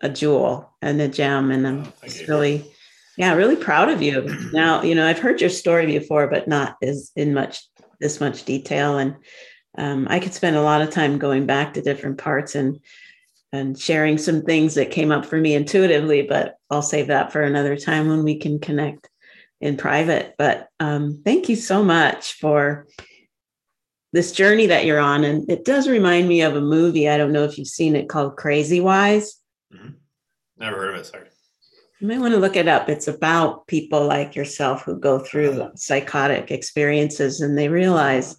a 0.01 0.09
jewel 0.09 0.73
and 0.81 0.99
a 1.01 1.07
gem. 1.07 1.51
And 1.51 1.67
I'm 1.67 1.83
Oh, 1.85 1.93
just 2.03 2.27
really, 2.27 2.65
yeah, 3.17 3.33
really 3.33 3.55
proud 3.55 3.89
of 3.89 4.01
you. 4.01 4.27
Now, 4.53 4.81
you 4.81 4.95
know, 4.95 5.07
I've 5.07 5.19
heard 5.19 5.39
your 5.39 5.49
story 5.49 5.85
before, 5.85 6.27
but 6.27 6.47
not 6.47 6.77
as 6.81 7.11
in 7.15 7.33
much 7.33 7.61
this 7.99 8.19
much 8.19 8.43
detail. 8.45 8.97
And 8.97 9.15
um, 9.77 10.07
I 10.09 10.19
could 10.19 10.33
spend 10.33 10.55
a 10.55 10.61
lot 10.61 10.81
of 10.81 10.89
time 10.89 11.19
going 11.19 11.45
back 11.45 11.73
to 11.73 11.81
different 11.81 12.17
parts 12.17 12.55
and 12.55 12.79
and 13.53 13.79
sharing 13.79 14.17
some 14.17 14.41
things 14.41 14.75
that 14.75 14.91
came 14.91 15.09
up 15.09 15.25
for 15.25 15.37
me 15.37 15.55
intuitively, 15.55 16.21
but 16.21 16.55
I'll 16.69 16.81
save 16.81 17.07
that 17.07 17.31
for 17.31 17.41
another 17.41 17.77
time 17.77 18.09
when 18.09 18.23
we 18.23 18.39
can 18.39 18.59
connect 18.59 19.09
in 19.61 19.77
private. 19.77 20.35
But 20.37 20.67
um, 20.79 21.21
thank 21.25 21.49
you 21.49 21.55
so 21.55 21.83
much 21.83 22.33
for 22.33 22.87
this 24.13 24.31
journey 24.31 24.67
that 24.67 24.85
you're 24.85 24.99
on. 24.99 25.23
And 25.23 25.49
it 25.49 25.65
does 25.65 25.87
remind 25.87 26.27
me 26.27 26.41
of 26.41 26.55
a 26.55 26.61
movie. 26.61 27.09
I 27.09 27.17
don't 27.17 27.33
know 27.33 27.43
if 27.43 27.57
you've 27.57 27.67
seen 27.67 27.95
it 27.95 28.09
called 28.09 28.37
Crazy 28.37 28.79
Wise. 28.79 29.35
never 30.57 30.77
heard 30.77 30.95
of 30.95 31.01
it 31.01 31.05
sorry 31.05 31.27
You 31.99 32.07
might 32.07 32.19
want 32.19 32.33
to 32.33 32.39
look 32.39 32.55
it 32.55 32.67
up. 32.67 32.89
It's 32.89 33.07
about 33.07 33.67
people 33.67 34.05
like 34.05 34.35
yourself 34.35 34.83
who 34.83 34.99
go 34.99 35.19
through 35.19 35.71
psychotic 35.75 36.51
experiences 36.51 37.41
and 37.41 37.57
they 37.57 37.69
realize 37.69 38.37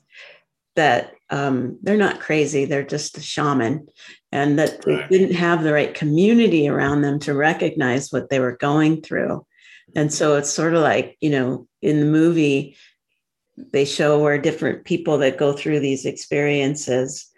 that 0.76 1.12
um, 1.30 1.78
they're 1.82 1.96
not 1.96 2.20
crazy, 2.20 2.64
they're 2.64 2.82
just 2.84 3.18
a 3.18 3.20
shaman, 3.20 3.86
and 4.32 4.58
that 4.58 4.82
Right. 4.86 5.10
they 5.10 5.18
didn't 5.18 5.34
have 5.36 5.62
the 5.62 5.72
right 5.74 5.92
community 5.92 6.68
around 6.68 7.02
them 7.02 7.18
to 7.20 7.34
recognize 7.34 8.10
what 8.10 8.30
they 8.30 8.40
were 8.40 8.56
going 8.56 9.02
through. 9.02 9.44
And 9.98 10.12
so 10.12 10.36
it's 10.36 10.48
sort 10.48 10.74
of 10.74 10.82
like, 10.82 11.16
you 11.20 11.28
know, 11.28 11.66
in 11.82 11.98
the 11.98 12.06
movie, 12.06 12.76
they 13.56 13.84
show 13.84 14.20
where 14.20 14.38
different 14.38 14.84
people 14.84 15.18
that 15.18 15.38
go 15.38 15.52
through 15.52 15.80
these 15.80 16.06
experiences 16.06 17.28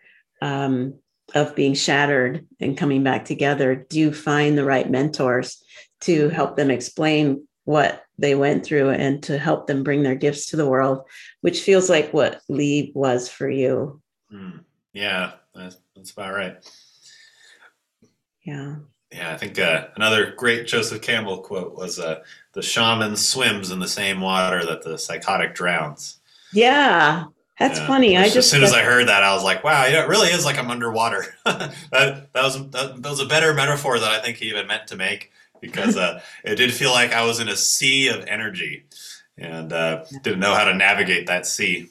um, 0.42 0.92
of 1.34 1.56
being 1.56 1.72
shattered 1.72 2.46
and 2.60 2.76
coming 2.76 3.02
back 3.02 3.24
together 3.24 3.74
do 3.74 4.12
find 4.12 4.58
the 4.58 4.64
right 4.66 4.90
mentors 4.90 5.64
to 6.02 6.28
help 6.28 6.56
them 6.56 6.70
explain 6.70 7.48
what 7.64 8.04
they 8.18 8.34
went 8.34 8.62
through 8.62 8.90
and 8.90 9.22
to 9.22 9.38
help 9.38 9.66
them 9.66 9.82
bring 9.82 10.02
their 10.02 10.14
gifts 10.14 10.50
to 10.50 10.56
the 10.56 10.68
world, 10.68 11.00
which 11.40 11.62
feels 11.62 11.88
like 11.88 12.12
what 12.12 12.42
Lee 12.50 12.92
was 12.94 13.26
for 13.26 13.48
you. 13.48 14.02
Mm, 14.30 14.64
yeah, 14.92 15.32
that's, 15.54 15.78
that's 15.96 16.10
about 16.10 16.34
right. 16.34 16.56
Yeah. 18.42 18.76
Yeah, 19.12 19.32
I 19.32 19.36
think 19.36 19.58
uh, 19.58 19.88
another 19.96 20.34
great 20.36 20.68
Joseph 20.68 21.02
Campbell 21.02 21.38
quote 21.38 21.74
was 21.74 21.98
uh, 21.98 22.22
"The 22.52 22.62
shaman 22.62 23.16
swims 23.16 23.70
in 23.70 23.78
the 23.78 23.88
same 23.88 24.20
water 24.20 24.64
that 24.66 24.82
the 24.82 24.98
psychotic 24.98 25.54
drowns." 25.54 26.18
Yeah, 26.52 27.24
that's 27.58 27.78
Yeah. 27.78 27.86
funny. 27.86 28.16
I 28.16 28.24
just 28.24 28.36
as 28.38 28.50
soon 28.50 28.64
as 28.64 28.72
I 28.72 28.82
heard 28.82 29.08
that, 29.08 29.22
I 29.22 29.34
was 29.34 29.44
like, 29.44 29.62
"Wow, 29.62 29.86
yeah, 29.86 30.02
it 30.02 30.08
really 30.08 30.28
is 30.28 30.44
like 30.44 30.58
I'm 30.58 30.70
underwater." 30.70 31.26
that, 31.44 31.72
that 32.32 32.42
was 32.42 32.56
that, 32.70 33.02
that 33.02 33.10
was 33.10 33.20
a 33.20 33.26
better 33.26 33.54
metaphor 33.54 33.98
than 33.98 34.10
I 34.10 34.18
think 34.18 34.38
he 34.38 34.46
even 34.48 34.66
meant 34.66 34.86
to 34.88 34.96
make 34.96 35.30
because 35.60 35.96
uh, 35.96 36.20
it 36.44 36.56
did 36.56 36.72
feel 36.72 36.90
like 36.90 37.12
I 37.12 37.24
was 37.24 37.38
in 37.40 37.48
a 37.48 37.56
sea 37.56 38.08
of 38.08 38.24
energy 38.26 38.84
and 39.38 39.72
uh, 39.72 40.04
didn't 40.22 40.40
know 40.40 40.54
how 40.54 40.64
to 40.64 40.74
navigate 40.74 41.26
that 41.26 41.46
sea. 41.46 41.88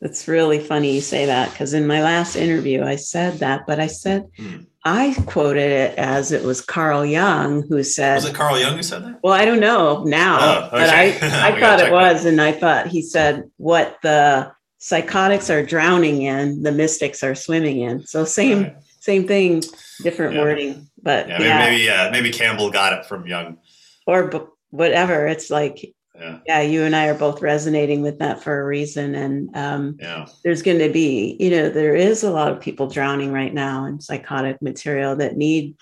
It's 0.00 0.26
really 0.26 0.58
funny 0.58 0.94
you 0.94 1.00
say 1.00 1.26
that 1.26 1.52
because 1.52 1.74
in 1.74 1.86
my 1.86 2.02
last 2.02 2.34
interview 2.34 2.82
I 2.82 2.96
said 2.96 3.38
that, 3.38 3.62
but 3.68 3.78
I 3.78 3.86
said 3.86 4.26
Hmm. 4.36 4.62
I 4.84 5.14
quoted 5.26 5.70
it 5.70 5.96
as 5.98 6.32
it 6.32 6.42
was 6.42 6.60
Carl 6.60 7.04
Jung 7.06 7.64
who 7.68 7.82
said, 7.84 8.16
Was 8.16 8.24
it 8.24 8.34
Carl 8.34 8.58
Jung 8.58 8.76
who 8.76 8.82
said 8.82 9.04
that? 9.04 9.20
"Well, 9.22 9.32
I 9.32 9.44
don't 9.44 9.60
know 9.60 10.02
now, 10.04 10.38
Oh, 10.40 10.68
but 10.72 10.88
I. 10.90 11.04
I 11.22 11.60
thought 11.60 11.80
it 11.80 11.92
was, 11.92 12.24
and 12.24 12.40
I 12.40 12.50
thought 12.52 12.88
he 12.88 13.00
said 13.02 13.44
what 13.58 13.98
the 14.02 14.50
psychotics 14.78 15.48
are 15.50 15.64
drowning 15.64 16.22
in, 16.22 16.62
the 16.64 16.72
mystics 16.72 17.22
are 17.22 17.36
swimming 17.36 17.80
in. 17.82 18.04
So 18.06 18.24
same 18.24 18.62
Right. 18.64 18.76
same 18.98 19.28
thing, 19.28 19.62
different 20.02 20.34
Yeah. 20.34 20.40
wording, 20.42 20.88
but 21.00 21.28
Yeah, 21.28 21.40
yeah, 21.40 21.58
maybe 21.58 21.76
maybe, 21.76 21.90
uh, 21.90 22.10
maybe 22.10 22.30
Campbell 22.32 22.70
got 22.70 22.92
it 22.92 23.06
from 23.06 23.26
Jung. 23.26 23.58
or 24.06 24.26
b- 24.28 24.40
whatever. 24.70 25.28
It's 25.28 25.48
like 25.50 25.94
Yeah, 26.22 26.38
yeah, 26.46 26.60
you 26.60 26.84
and 26.84 26.94
I 26.94 27.08
are 27.08 27.14
both 27.18 27.42
resonating 27.42 28.02
with 28.02 28.20
that 28.20 28.42
for 28.42 28.60
a 28.60 28.64
reason, 28.64 29.14
and 29.14 29.56
um, 29.56 29.96
yeah, 29.98 30.26
there's 30.44 30.62
going 30.62 30.78
to 30.78 30.88
be, 30.88 31.36
you 31.40 31.50
know, 31.50 31.68
there 31.68 31.96
is 31.96 32.22
a 32.22 32.30
lot 32.30 32.52
of 32.52 32.60
people 32.60 32.86
drowning 32.86 33.32
right 33.32 33.52
now 33.52 33.86
in 33.86 34.00
psychotic 34.00 34.62
material 34.62 35.16
that 35.16 35.36
need 35.36 35.74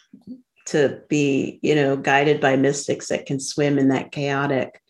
to 0.67 1.03
be, 1.09 1.59
you 1.63 1.75
know, 1.75 1.97
guided 1.97 2.41
by 2.41 2.57
mystics 2.57 3.09
that 3.09 3.27
can 3.27 3.39
swim 3.39 3.79
in 3.79 3.89
that 3.89 4.13
chaotic 4.13 4.81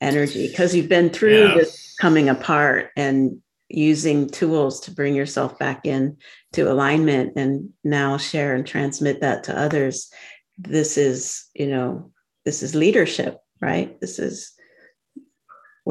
energy 0.00 0.48
because 0.48 0.74
you've 0.74 0.88
been 0.88 1.10
through 1.10 1.48
Yeah. 1.48 1.54
this 1.54 1.94
coming 2.00 2.28
apart 2.30 2.90
and 2.96 3.42
using 3.68 4.28
tools 4.30 4.80
to 4.80 4.90
bring 4.92 5.14
yourself 5.14 5.58
back 5.58 5.84
in 5.84 6.16
to 6.52 6.70
alignment 6.72 7.34
and 7.36 7.70
now 7.84 8.16
share 8.16 8.54
and 8.54 8.66
transmit 8.66 9.20
that 9.20 9.44
to 9.44 9.58
others. 9.58 10.10
This 10.56 10.96
is 10.96 11.44
you 11.54 11.66
know 11.66 12.12
this 12.46 12.62
is 12.62 12.74
leadership 12.74 13.36
right? 13.60 14.00
This 14.00 14.18
is 14.18 14.52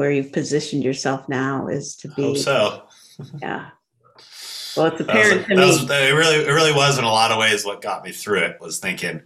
where 0.00 0.10
you've 0.10 0.32
positioned 0.32 0.82
yourself 0.82 1.28
now 1.28 1.66
is 1.68 1.94
to 1.94 2.08
be 2.08 2.22
hope 2.22 2.38
so. 2.38 2.84
yeah. 3.42 3.68
Well, 4.74 4.86
it's 4.86 4.96
That 4.96 4.98
was, 4.98 5.00
apparent 5.00 5.46
to 5.48 5.54
that 5.56 5.66
was- 5.66 5.80
me. 5.82 5.86
that- 5.88 6.02
it 6.08 6.12
really, 6.14 6.36
it 6.36 6.50
really 6.50 6.72
was 6.72 6.96
in 6.96 7.04
a 7.04 7.12
lot 7.12 7.30
of 7.32 7.38
ways 7.38 7.66
what 7.66 7.82
got 7.82 8.02
me 8.02 8.10
through 8.10 8.38
it 8.44 8.58
was 8.62 8.78
thinking, 8.78 9.20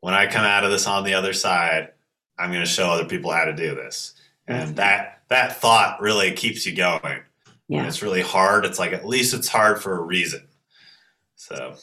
when 0.00 0.12
I 0.12 0.26
come 0.26 0.44
out 0.44 0.62
of 0.62 0.70
this 0.70 0.86
on 0.86 1.04
the 1.04 1.14
other 1.14 1.32
side, 1.32 1.92
I'm 2.38 2.50
going 2.50 2.62
to 2.62 2.68
show 2.70 2.90
other 2.90 3.06
people 3.06 3.30
how 3.32 3.46
to 3.46 3.54
do 3.54 3.74
this, 3.74 4.12
and 4.46 4.76
that 4.76 5.22
that 5.28 5.56
thought 5.58 6.02
really 6.02 6.32
keeps 6.32 6.66
you 6.66 6.74
going. 6.76 7.20
Yeah. 7.68 7.86
it's 7.86 8.02
really 8.02 8.20
hard, 8.20 8.66
it's 8.66 8.78
like 8.78 8.92
at 8.92 9.06
least 9.06 9.32
it's 9.32 9.48
hard 9.48 9.80
for 9.82 9.96
a 9.96 10.02
reason. 10.02 10.48
So 11.36 11.76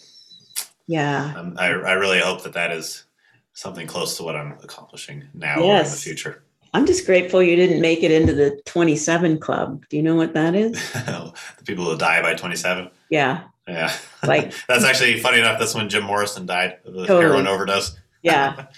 Yeah. 0.85 1.33
um, 1.35 1.55
I, 1.57 1.67
I 1.69 1.93
really 1.93 2.19
hope 2.19 2.43
that 2.43 2.53
that 2.53 2.71
is 2.71 3.05
something 3.53 3.87
close 3.87 4.15
to 4.17 4.23
what 4.23 4.35
I'm 4.35 4.51
accomplishing 4.63 5.23
now 5.33 5.59
or 5.61 5.77
in 5.77 5.83
the 5.85 5.89
future. 5.89 6.43
I'm 6.73 6.85
just 6.85 7.05
grateful 7.05 7.41
you 7.41 7.55
didn't 7.55 7.81
make 7.81 8.03
it 8.03 8.11
into 8.11 8.33
the 8.33 8.61
27 8.65 9.39
club. 9.39 9.85
Do 9.89 9.97
you 9.97 10.03
know 10.03 10.15
what 10.15 10.33
that 10.33 10.55
is? 10.55 10.71
the 10.93 11.33
people 11.65 11.85
who 11.85 11.97
die 11.97 12.21
by 12.21 12.33
27. 12.33 12.89
Yeah. 13.09 13.43
Yeah. 13.67 13.93
Like- 14.23 14.53
that's 14.67 14.83
actually 14.83 15.19
funny 15.19 15.39
enough. 15.39 15.59
That's 15.59 15.75
when 15.75 15.89
Jim 15.89 16.03
Morrison 16.03 16.45
died 16.45 16.77
of 16.85 16.95
a 16.95 17.07
Totally. 17.07 17.21
heroin 17.21 17.47
overdose. 17.47 17.97
Yeah. 18.21 18.67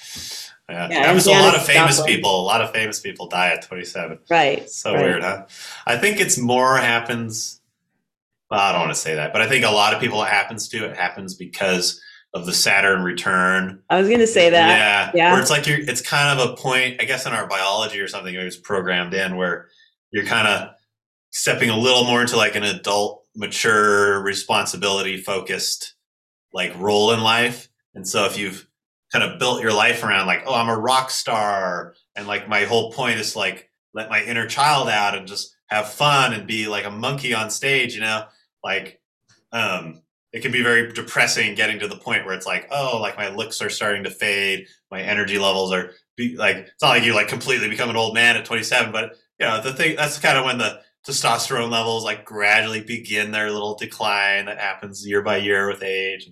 Yeah. 0.69 0.87
Yeah, 0.91 1.19
to 1.19 1.29
a 1.31 1.31
lot 1.31 1.55
of 1.55 1.65
famous 1.65 1.97
Joplin. 1.97 2.15
people. 2.15 2.41
A 2.41 2.43
lot 2.43 2.61
of 2.61 2.71
famous 2.71 2.99
people 2.99 3.25
die 3.27 3.53
at 3.53 3.63
27. 3.63 4.19
Right. 4.29 4.69
So 4.69 4.93
right. 4.93 5.01
weird, 5.01 5.23
huh? 5.23 5.47
I 5.87 5.97
think 5.97 6.19
it's 6.19 6.37
more 6.37 6.77
happens. 6.77 7.59
Well, 8.51 8.59
I 8.59 8.71
don't 8.71 8.81
want 8.81 8.93
to 8.93 8.99
say 8.99 9.15
that, 9.15 9.33
but 9.33 9.41
I 9.41 9.47
think 9.47 9.65
a 9.65 9.71
lot 9.71 9.95
of 9.95 9.99
people 9.99 10.21
it 10.21 10.29
happens 10.29 10.67
to. 10.69 10.85
It 10.85 10.95
happens 10.95 11.33
because 11.33 11.99
of 12.33 12.45
the 12.45 12.53
Saturn 12.53 13.03
return. 13.03 13.81
I 13.89 13.99
was 13.99 14.07
going 14.07 14.19
to 14.19 14.27
say 14.27 14.49
that. 14.49 14.69
Yeah. 14.69 15.11
Yeah. 15.13 15.31
Where 15.31 15.41
it's 15.41 15.49
like 15.49 15.65
you're, 15.65 15.79
it's 15.79 16.01
kind 16.01 16.39
of 16.39 16.49
a 16.49 16.55
point, 16.55 17.01
I 17.01 17.05
guess, 17.05 17.25
in 17.25 17.33
our 17.33 17.47
biology 17.47 17.99
or 17.99 18.07
something, 18.07 18.33
it 18.33 18.43
was 18.43 18.57
programmed 18.57 19.13
in 19.13 19.35
where 19.35 19.69
you're 20.11 20.25
kind 20.25 20.47
of 20.47 20.69
stepping 21.31 21.69
a 21.69 21.77
little 21.77 22.03
more 22.03 22.21
into 22.21 22.37
like 22.37 22.55
an 22.55 22.63
adult, 22.63 23.25
mature, 23.35 24.21
responsibility 24.21 25.17
focused 25.17 25.95
like 26.53 26.77
role 26.79 27.11
in 27.11 27.21
life. 27.21 27.69
And 27.95 28.07
so 28.07 28.25
if 28.25 28.37
you've 28.37 28.67
kind 29.11 29.23
of 29.23 29.39
built 29.39 29.61
your 29.61 29.73
life 29.73 30.03
around 30.03 30.27
like, 30.27 30.43
oh, 30.45 30.53
I'm 30.53 30.69
a 30.69 30.77
rock 30.77 31.09
star, 31.09 31.95
and 32.15 32.27
like 32.27 32.47
my 32.47 32.65
whole 32.65 32.91
point 32.91 33.19
is 33.19 33.35
like 33.35 33.69
let 33.93 34.09
my 34.09 34.23
inner 34.23 34.47
child 34.47 34.87
out 34.89 35.17
and 35.17 35.27
just 35.27 35.55
have 35.67 35.89
fun 35.89 36.33
and 36.33 36.47
be 36.47 36.67
like 36.67 36.85
a 36.85 36.91
monkey 36.91 37.33
on 37.33 37.49
stage, 37.49 37.95
you 37.95 38.01
know, 38.01 38.25
like 38.63 38.99
um 39.51 40.01
it 40.31 40.41
can 40.41 40.51
be 40.51 40.61
very 40.61 40.91
depressing 40.91 41.55
getting 41.55 41.79
to 41.79 41.87
the 41.87 41.97
point 41.97 42.25
where 42.25 42.35
it's 42.35 42.45
like, 42.45 42.67
oh, 42.71 42.99
like 43.01 43.17
my 43.17 43.29
looks 43.29 43.61
are 43.61 43.69
starting 43.69 44.03
to 44.03 44.11
fade, 44.11 44.67
my 44.91 45.01
energy 45.01 45.39
levels 45.39 45.71
are 45.73 45.91
be, 46.15 46.35
like 46.35 46.57
it's 46.57 46.81
not 46.81 46.89
like 46.89 47.03
you 47.03 47.13
like 47.13 47.27
completely 47.27 47.69
become 47.69 47.89
an 47.89 47.95
old 47.95 48.13
man 48.13 48.35
at 48.35 48.45
27, 48.45 48.91
but 48.91 49.15
you 49.39 49.45
know, 49.45 49.61
the 49.61 49.73
thing 49.73 49.95
that's 49.95 50.19
kind 50.19 50.37
of 50.37 50.45
when 50.45 50.57
the 50.57 50.81
testosterone 51.07 51.71
levels 51.71 52.03
like 52.03 52.25
gradually 52.25 52.81
begin 52.81 53.31
their 53.31 53.51
little 53.51 53.75
decline 53.75 54.45
that 54.45 54.59
happens 54.59 55.07
year 55.07 55.21
by 55.21 55.37
year 55.37 55.67
with 55.67 55.81
age. 55.81 56.29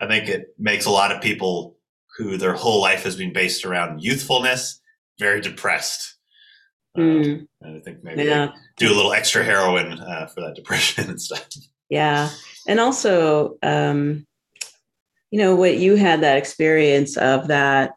I 0.00 0.06
think 0.06 0.28
it 0.28 0.54
makes 0.58 0.86
a 0.86 0.90
lot 0.90 1.10
of 1.10 1.22
people 1.22 1.76
who 2.16 2.36
their 2.36 2.52
whole 2.52 2.80
life 2.80 3.04
has 3.04 3.16
been 3.16 3.32
based 3.32 3.64
around 3.64 4.02
youthfulness 4.02 4.80
very 5.18 5.40
depressed. 5.40 6.16
Um, 6.96 7.04
Mm, 7.04 7.46
and 7.60 7.76
I 7.76 7.80
think 7.80 8.02
maybe 8.02 8.24
yeah. 8.24 8.48
do 8.76 8.92
a 8.92 8.96
little 8.96 9.12
extra 9.12 9.44
heroin 9.44 9.92
uh, 9.92 10.26
for 10.26 10.40
that 10.40 10.56
depression 10.56 11.04
and 11.10 11.20
stuff. 11.20 11.46
Yeah. 11.88 12.30
And 12.66 12.80
also, 12.80 13.56
um, 13.62 14.26
you 15.30 15.38
know, 15.38 15.54
what 15.54 15.78
you 15.78 15.96
had 15.96 16.20
that 16.22 16.38
experience 16.38 17.16
of 17.16 17.48
that 17.48 17.92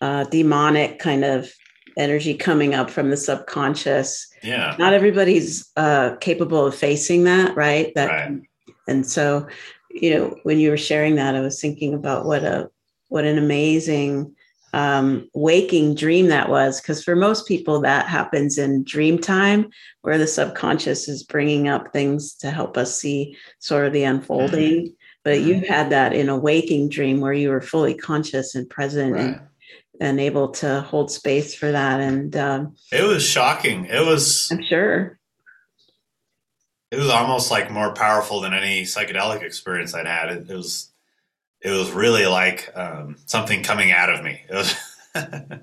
uh, 0.00 0.24
demonic 0.24 0.98
kind 0.98 1.24
of 1.24 1.50
energy 1.96 2.34
coming 2.34 2.74
up 2.74 2.88
from 2.90 3.10
the 3.10 3.16
subconscious. 3.16 4.28
Yeah. 4.42 4.76
Not 4.78 4.92
everybody's 4.92 5.70
uh, 5.76 6.16
capable 6.20 6.66
of 6.66 6.74
facing 6.74 7.24
that, 7.24 7.56
right? 7.56 7.92
That, 7.94 8.08
Right. 8.08 8.40
and 8.86 9.06
so, 9.06 9.48
you 9.90 10.10
know, 10.10 10.38
when 10.44 10.58
you 10.58 10.70
were 10.70 10.76
sharing 10.76 11.16
that, 11.16 11.34
I 11.34 11.40
was 11.40 11.60
thinking 11.60 11.94
about 11.94 12.24
what 12.24 12.44
a 12.44 12.70
what 13.08 13.24
an 13.24 13.38
amazing 13.38 14.36
um, 14.72 15.28
waking 15.34 15.94
dream 15.94 16.28
that 16.28 16.48
was. 16.48 16.80
Because 16.80 17.02
for 17.02 17.16
most 17.16 17.46
people, 17.46 17.80
that 17.82 18.06
happens 18.06 18.58
in 18.58 18.84
dream 18.84 19.18
time, 19.18 19.70
where 20.02 20.18
the 20.18 20.26
subconscious 20.26 21.08
is 21.08 21.22
bringing 21.22 21.68
up 21.68 21.92
things 21.92 22.34
to 22.36 22.50
help 22.50 22.76
us 22.76 22.98
see 22.98 23.36
sort 23.58 23.86
of 23.86 23.92
the 23.92 24.04
unfolding. 24.04 24.94
But 25.24 25.40
you 25.40 25.60
had 25.68 25.90
that 25.90 26.12
in 26.14 26.28
a 26.28 26.36
waking 26.38 26.88
dream 26.88 27.20
where 27.20 27.32
you 27.32 27.50
were 27.50 27.60
fully 27.60 27.94
conscious 27.94 28.54
and 28.54 28.68
present 28.70 29.12
Right. 29.12 29.20
and, 29.20 29.40
and 30.00 30.20
able 30.20 30.48
to 30.52 30.80
hold 30.82 31.10
space 31.10 31.54
for 31.54 31.70
that. 31.72 32.00
And 32.00 32.34
um, 32.36 32.76
It 32.92 33.02
was 33.02 33.24
shocking. 33.24 33.84
It 33.86 34.04
was 34.06 34.50
I'm 34.50 34.62
sure. 34.62 35.18
it 36.90 36.96
was 36.98 37.10
almost 37.10 37.50
like 37.50 37.70
more 37.70 37.92
powerful 37.92 38.40
than 38.40 38.54
any 38.54 38.82
psychedelic 38.84 39.42
experience 39.42 39.92
I'd 39.94 40.06
had. 40.06 40.30
It, 40.30 40.50
it 40.50 40.54
was 40.56 40.92
it 41.60 41.70
was 41.70 41.90
really 41.90 42.26
like 42.26 42.70
um, 42.76 43.16
something 43.26 43.62
coming 43.62 43.90
out 43.92 44.10
of 44.10 44.22
me. 44.24 44.40
It 44.48 44.54
was, 44.54 44.74
it 45.14 45.60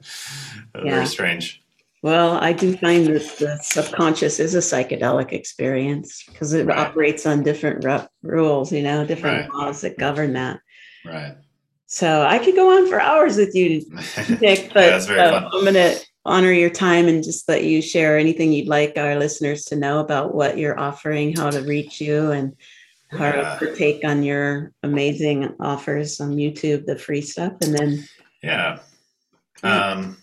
was 0.74 0.84
Yeah. 0.84 0.96
very 0.96 1.06
strange. 1.08 1.62
Well, 2.02 2.34
I 2.34 2.54
do 2.54 2.78
find 2.78 3.08
that 3.08 3.38
the 3.40 3.58
subconscious 3.64 4.40
is 4.40 4.54
a 4.54 4.60
psychedelic 4.60 5.32
experience 5.34 6.24
because 6.28 6.54
it 6.54 6.68
Right. 6.68 6.78
operates 6.78 7.26
on 7.26 7.42
different 7.42 7.84
ru- 7.84 8.08
rules, 8.22 8.72
you 8.72 8.84
know, 8.84 9.06
different 9.06 9.50
Right. 9.50 9.54
laws 9.54 9.82
that 9.82 9.98
govern 9.98 10.34
that. 10.34 10.60
Right. 11.04 11.36
So 11.88 12.24
I 12.24 12.38
could 12.40 12.56
go 12.56 12.78
on 12.78 12.88
for 12.90 13.00
hours 13.02 13.38
with 13.38 13.56
you, 13.56 13.82
Nick, 14.42 14.72
but 14.74 14.90
that's 14.90 15.06
very 15.08 15.20
uh, 15.20 15.32
fun. 15.32 15.46
I'm 15.54 15.62
going 15.62 15.74
to 15.76 16.00
honor 16.26 16.52
your 16.52 16.70
time 16.70 17.08
and 17.08 17.24
just 17.24 17.48
let 17.48 17.64
you 17.64 17.82
share 17.82 18.18
anything 18.18 18.52
you'd 18.52 18.68
like 18.68 18.98
our 18.98 19.16
listeners 19.16 19.66
to 19.66 19.76
know 19.76 20.00
about 20.00 20.34
what 20.36 20.58
you're 20.58 20.80
offering, 20.80 21.36
how 21.36 21.50
to 21.52 21.62
reach 21.62 22.02
you, 22.02 22.32
and 22.32 22.56
how 23.10 23.26
Yeah. 23.26 23.36
to 23.36 23.66
partake 23.66 24.02
on 24.04 24.24
your 24.24 24.72
amazing 24.84 25.54
offers 25.60 26.20
on 26.20 26.36
YouTube, 26.36 26.86
the 26.86 26.98
free 26.98 27.22
stuff. 27.22 27.54
And 27.62 27.74
then, 27.78 28.08
Yeah. 28.44 28.80
Um, 29.64 30.18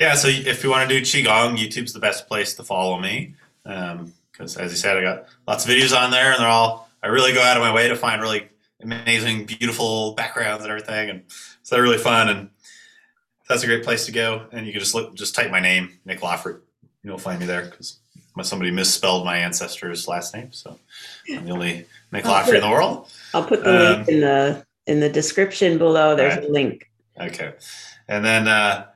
yeah. 0.00 0.14
So 0.14 0.28
if 0.28 0.64
you 0.64 0.70
want 0.70 0.88
to 0.88 0.98
do 0.98 1.04
qigong, 1.04 1.56
YouTube's 1.56 1.92
the 1.92 2.00
best 2.00 2.26
place 2.28 2.54
to 2.54 2.64
follow 2.64 2.98
me 2.98 3.34
Um 3.64 4.12
because, 4.32 4.56
as 4.56 4.72
you 4.72 4.78
said, 4.78 4.96
I 4.96 5.02
got 5.02 5.26
lots 5.46 5.64
of 5.64 5.70
videos 5.70 5.94
on 5.96 6.10
there, 6.10 6.32
and 6.32 6.40
they're 6.40 6.48
all. 6.48 6.88
I 7.02 7.08
really 7.08 7.34
go 7.34 7.42
out 7.42 7.56
of 7.58 7.62
my 7.62 7.72
way 7.72 7.88
to 7.88 7.94
find 7.96 8.20
really 8.22 8.48
amazing, 8.82 9.44
beautiful 9.44 10.14
backgrounds 10.14 10.64
and 10.64 10.70
everything, 10.70 11.10
and 11.10 11.22
so 11.62 11.74
they're 11.74 11.82
really 11.82 11.98
fun. 11.98 12.30
And 12.30 12.50
that's 13.46 13.62
a 13.62 13.66
great 13.66 13.84
place 13.84 14.06
to 14.06 14.12
go. 14.12 14.46
And 14.50 14.66
you 14.66 14.72
can 14.72 14.80
just 14.80 14.94
look, 14.94 15.14
just 15.14 15.34
type 15.34 15.50
my 15.50 15.60
name, 15.60 16.00
Nick 16.06 16.20
Loffree. 16.20 16.60
You'll 17.04 17.18
find 17.18 17.40
me 17.40 17.46
there 17.46 17.66
because 17.66 17.98
somebody 18.40 18.70
misspelled 18.70 19.24
my 19.24 19.36
ancestor's 19.36 20.08
last 20.08 20.34
name. 20.34 20.52
So 20.52 20.78
I'm 21.30 21.44
the 21.44 21.52
only 21.52 21.86
Loffree 22.12 22.54
in 22.54 22.60
the 22.60 22.70
world. 22.70 23.08
I'll 23.34 23.44
put 23.44 23.64
the 23.64 23.90
um, 23.90 23.96
link 23.96 24.08
in 24.08 24.20
the 24.20 24.66
in 24.86 25.00
the 25.00 25.08
description 25.08 25.78
below. 25.78 26.16
There's 26.16 26.36
right. 26.36 26.48
a 26.48 26.48
link. 26.48 26.90
Okay. 27.18 27.52
And 28.08 28.24
then 28.24 28.48
uh, 28.48 28.86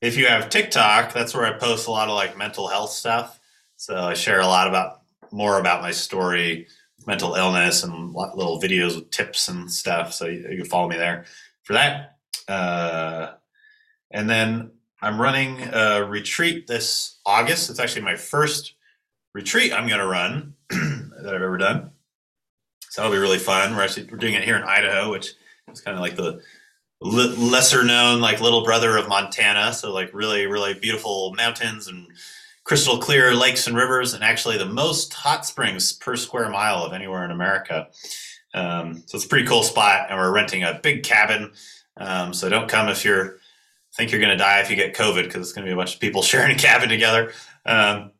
if 0.00 0.16
you 0.16 0.26
have 0.26 0.50
TikTok, 0.50 1.12
that's 1.12 1.34
where 1.34 1.46
I 1.46 1.58
post 1.58 1.86
a 1.86 1.90
lot 1.90 2.08
of 2.08 2.14
like 2.14 2.36
mental 2.36 2.68
health 2.68 2.90
stuff. 2.90 3.38
So 3.76 3.96
I 3.96 4.14
share 4.14 4.40
a 4.40 4.46
lot 4.46 4.68
about 4.68 5.02
more 5.30 5.58
about 5.58 5.82
my 5.82 5.90
story, 5.90 6.68
mental 7.06 7.34
illness, 7.34 7.82
and 7.82 8.14
little 8.14 8.60
videos 8.60 8.96
with 8.96 9.10
tips 9.10 9.48
and 9.48 9.70
stuff. 9.70 10.12
So 10.12 10.26
you, 10.26 10.46
you 10.50 10.56
can 10.58 10.64
follow 10.66 10.88
me 10.88 10.96
there 10.96 11.24
for 11.62 11.74
that. 11.74 12.16
Uh, 12.48 13.32
and 14.10 14.28
then 14.28 14.70
I'm 15.04 15.20
running 15.20 15.60
a 15.70 16.02
retreat 16.02 16.66
this 16.66 17.18
August. 17.26 17.68
It's 17.68 17.78
actually 17.78 18.02
my 18.02 18.16
first 18.16 18.72
retreat 19.34 19.70
I'm 19.70 19.86
going 19.86 20.00
to 20.00 20.06
run 20.06 20.54
that 20.70 21.34
I've 21.34 21.42
ever 21.42 21.58
done. 21.58 21.90
So 22.88 23.02
that'll 23.02 23.14
be 23.14 23.20
really 23.20 23.38
fun. 23.38 23.76
We're 23.76 23.82
actually 23.82 24.08
we're 24.10 24.16
doing 24.16 24.32
it 24.32 24.44
here 24.44 24.56
in 24.56 24.62
Idaho, 24.62 25.10
which 25.10 25.34
is 25.70 25.82
kind 25.82 25.94
of 25.94 26.00
like 26.00 26.16
the 26.16 26.40
lesser 27.02 27.84
known 27.84 28.22
like 28.22 28.40
little 28.40 28.64
brother 28.64 28.96
of 28.96 29.06
Montana. 29.06 29.74
So 29.74 29.92
like 29.92 30.10
really 30.14 30.46
really 30.46 30.72
beautiful 30.72 31.34
mountains 31.34 31.86
and 31.86 32.06
crystal 32.64 32.96
clear 32.96 33.34
lakes 33.34 33.66
and 33.66 33.76
rivers, 33.76 34.14
and 34.14 34.24
actually 34.24 34.56
the 34.56 34.64
most 34.64 35.12
hot 35.12 35.44
springs 35.44 35.92
per 35.92 36.16
square 36.16 36.48
mile 36.48 36.82
of 36.82 36.94
anywhere 36.94 37.26
in 37.26 37.30
America. 37.30 37.88
Um, 38.54 39.02
so 39.04 39.16
it's 39.16 39.26
a 39.26 39.28
pretty 39.28 39.46
cool 39.46 39.64
spot, 39.64 40.06
and 40.08 40.18
we're 40.18 40.32
renting 40.32 40.62
a 40.62 40.80
big 40.82 41.02
cabin. 41.02 41.52
Um, 41.98 42.32
so 42.32 42.48
don't 42.48 42.68
come 42.68 42.88
if 42.88 43.04
you're 43.04 43.38
think 43.96 44.10
you're 44.10 44.20
going 44.20 44.36
to 44.36 44.42
die 44.42 44.60
if 44.60 44.70
you 44.70 44.76
get 44.76 44.94
COVID 44.94 45.24
because 45.24 45.42
it's 45.42 45.52
going 45.52 45.64
to 45.64 45.68
be 45.68 45.72
a 45.72 45.76
bunch 45.76 45.94
of 45.94 46.00
people 46.00 46.22
sharing 46.22 46.54
a 46.54 46.58
cabin 46.58 46.88
together. 46.88 47.32
Um, 47.64 48.12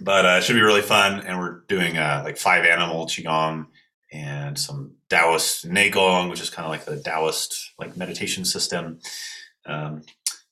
but 0.00 0.26
uh, 0.26 0.38
it 0.38 0.44
should 0.44 0.54
be 0.56 0.62
really 0.62 0.82
fun. 0.82 1.20
And 1.20 1.38
we're 1.38 1.60
doing 1.68 1.98
uh, 1.98 2.22
like 2.24 2.36
five 2.36 2.64
animal 2.64 3.06
qigong 3.06 3.66
and 4.12 4.58
some 4.58 4.92
Taoist 5.08 5.68
Neigong, 5.68 6.30
which 6.30 6.40
is 6.40 6.50
kind 6.50 6.66
of 6.66 6.70
like 6.70 6.84
the 6.84 7.00
Taoist 7.00 7.72
like 7.78 7.96
meditation 7.96 8.44
system. 8.44 8.98
Um, 9.66 10.02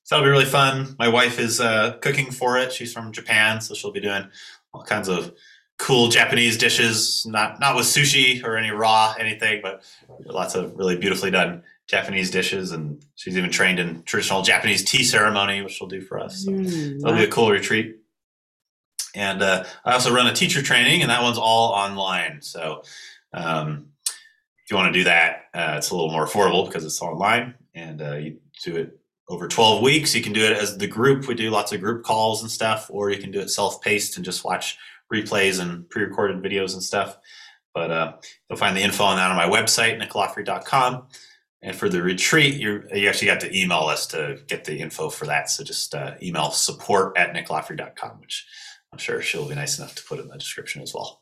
so 0.05 0.17
that'll 0.17 0.27
be 0.27 0.31
really 0.31 0.45
fun. 0.45 0.97
My 0.99 1.09
wife 1.09 1.39
is 1.39 1.61
uh, 1.61 1.99
cooking 2.01 2.31
for 2.31 2.59
it. 2.59 2.73
She's 2.73 2.93
from 2.93 3.13
Japan, 3.13 3.61
so 3.61 3.75
she'll 3.75 3.93
be 3.93 4.01
doing 4.01 4.25
all 4.73 4.83
kinds 4.83 5.09
of 5.09 5.35
cool 5.79 6.09
Japanese 6.09 6.59
dishes. 6.59 7.25
Not 7.27 7.61
not 7.61 7.77
with 7.77 7.87
sushi 7.87 8.45
or 8.45 8.57
any 8.57 8.71
raw 8.71 9.15
anything, 9.19 9.61
but 9.63 9.83
lots 10.25 10.55
of 10.55 10.77
really 10.77 10.97
beautifully 10.97 11.31
done 11.31 11.63
Japanese 11.91 12.31
dishes, 12.31 12.71
and 12.71 13.05
she's 13.17 13.37
even 13.37 13.51
trained 13.51 13.81
in 13.81 14.05
traditional 14.05 14.43
Japanese 14.43 14.85
tea 14.85 15.03
ceremony, 15.03 15.61
which 15.61 15.73
she'll 15.73 15.89
do 15.89 16.01
for 16.01 16.21
us. 16.21 16.45
So 16.45 16.53
mm, 16.53 16.97
it'll 16.97 17.17
be 17.17 17.25
a 17.25 17.29
cool 17.29 17.51
retreat. 17.51 17.97
And 19.17 19.43
uh, 19.43 19.65
I 19.85 19.95
also 19.95 20.15
run 20.15 20.29
a 20.29 20.33
teacher 20.33 20.63
training, 20.63 21.03
and 21.03 21.11
that 21.11 21.21
one's 21.21 21.37
all 21.37 21.73
online. 21.73 22.43
So 22.43 22.85
um, 23.33 23.89
if 24.07 24.71
you 24.71 24.77
want 24.77 24.95
to 24.95 25.01
do 25.01 25.05
that, 25.05 25.47
uh, 25.53 25.75
it's 25.79 25.91
a 25.91 25.97
little 25.97 26.13
more 26.13 26.27
affordable 26.27 26.65
because 26.65 26.85
it's 26.85 27.03
online, 27.03 27.55
and 27.75 28.01
uh, 28.01 28.15
you 28.15 28.39
do 28.63 28.77
it 28.77 28.97
over 29.29 29.49
12 29.49 29.83
weeks. 29.83 30.15
You 30.15 30.23
can 30.23 30.33
do 30.33 30.45
it 30.45 30.53
as 30.53 30.79
the 30.79 30.87
group. 30.87 31.27
We 31.27 31.35
do 31.35 31.51
lots 31.51 31.73
of 31.73 31.81
group 31.81 32.05
calls 32.05 32.43
and 32.43 32.51
stuff, 32.51 32.87
or 32.89 33.11
you 33.11 33.19
can 33.19 33.33
do 33.33 33.41
it 33.41 33.51
self-paced 33.51 34.17
and 34.17 34.25
just 34.25 34.45
watch 34.45 34.79
replays 35.13 35.61
and 35.61 35.91
pre-recorded 35.91 36.41
videos 36.41 36.75
and 36.75 36.83
stuff. 36.83 37.19
But 37.75 37.91
uh, 37.91 38.13
you'll 38.49 38.59
find 38.59 38.77
the 38.77 38.83
info 38.83 39.03
on 39.03 39.17
that 39.17 39.31
on 39.31 39.37
my 39.37 39.49
website, 39.49 40.01
nickloffree.com. 40.01 41.09
And 41.63 41.77
for 41.77 41.89
the 41.89 42.03
retreat, 42.03 42.55
you 42.55 42.85
you 42.93 43.09
actually 43.09 43.27
got 43.27 43.41
to 43.41 43.57
email 43.57 43.81
us 43.81 44.07
to 44.09 44.39
get 44.47 44.65
the 44.65 44.79
info 44.79 45.11
for 45.11 45.27
that. 45.27 45.51
So 45.51 45.63
just 45.63 45.95
uh, 45.95 46.15
email 46.23 46.51
support 46.51 47.17
at 47.19 47.35
nickloffree.com, 47.35 48.21
which 48.21 48.47
I'm 48.93 48.99
sure 48.99 49.21
she'll 49.21 49.49
be 49.49 49.55
nice 49.55 49.79
enough 49.79 49.95
to 49.97 50.05
put 50.05 50.19
in 50.19 50.29
the 50.29 50.39
description 50.39 50.81
as 50.83 50.95
well. 50.95 51.21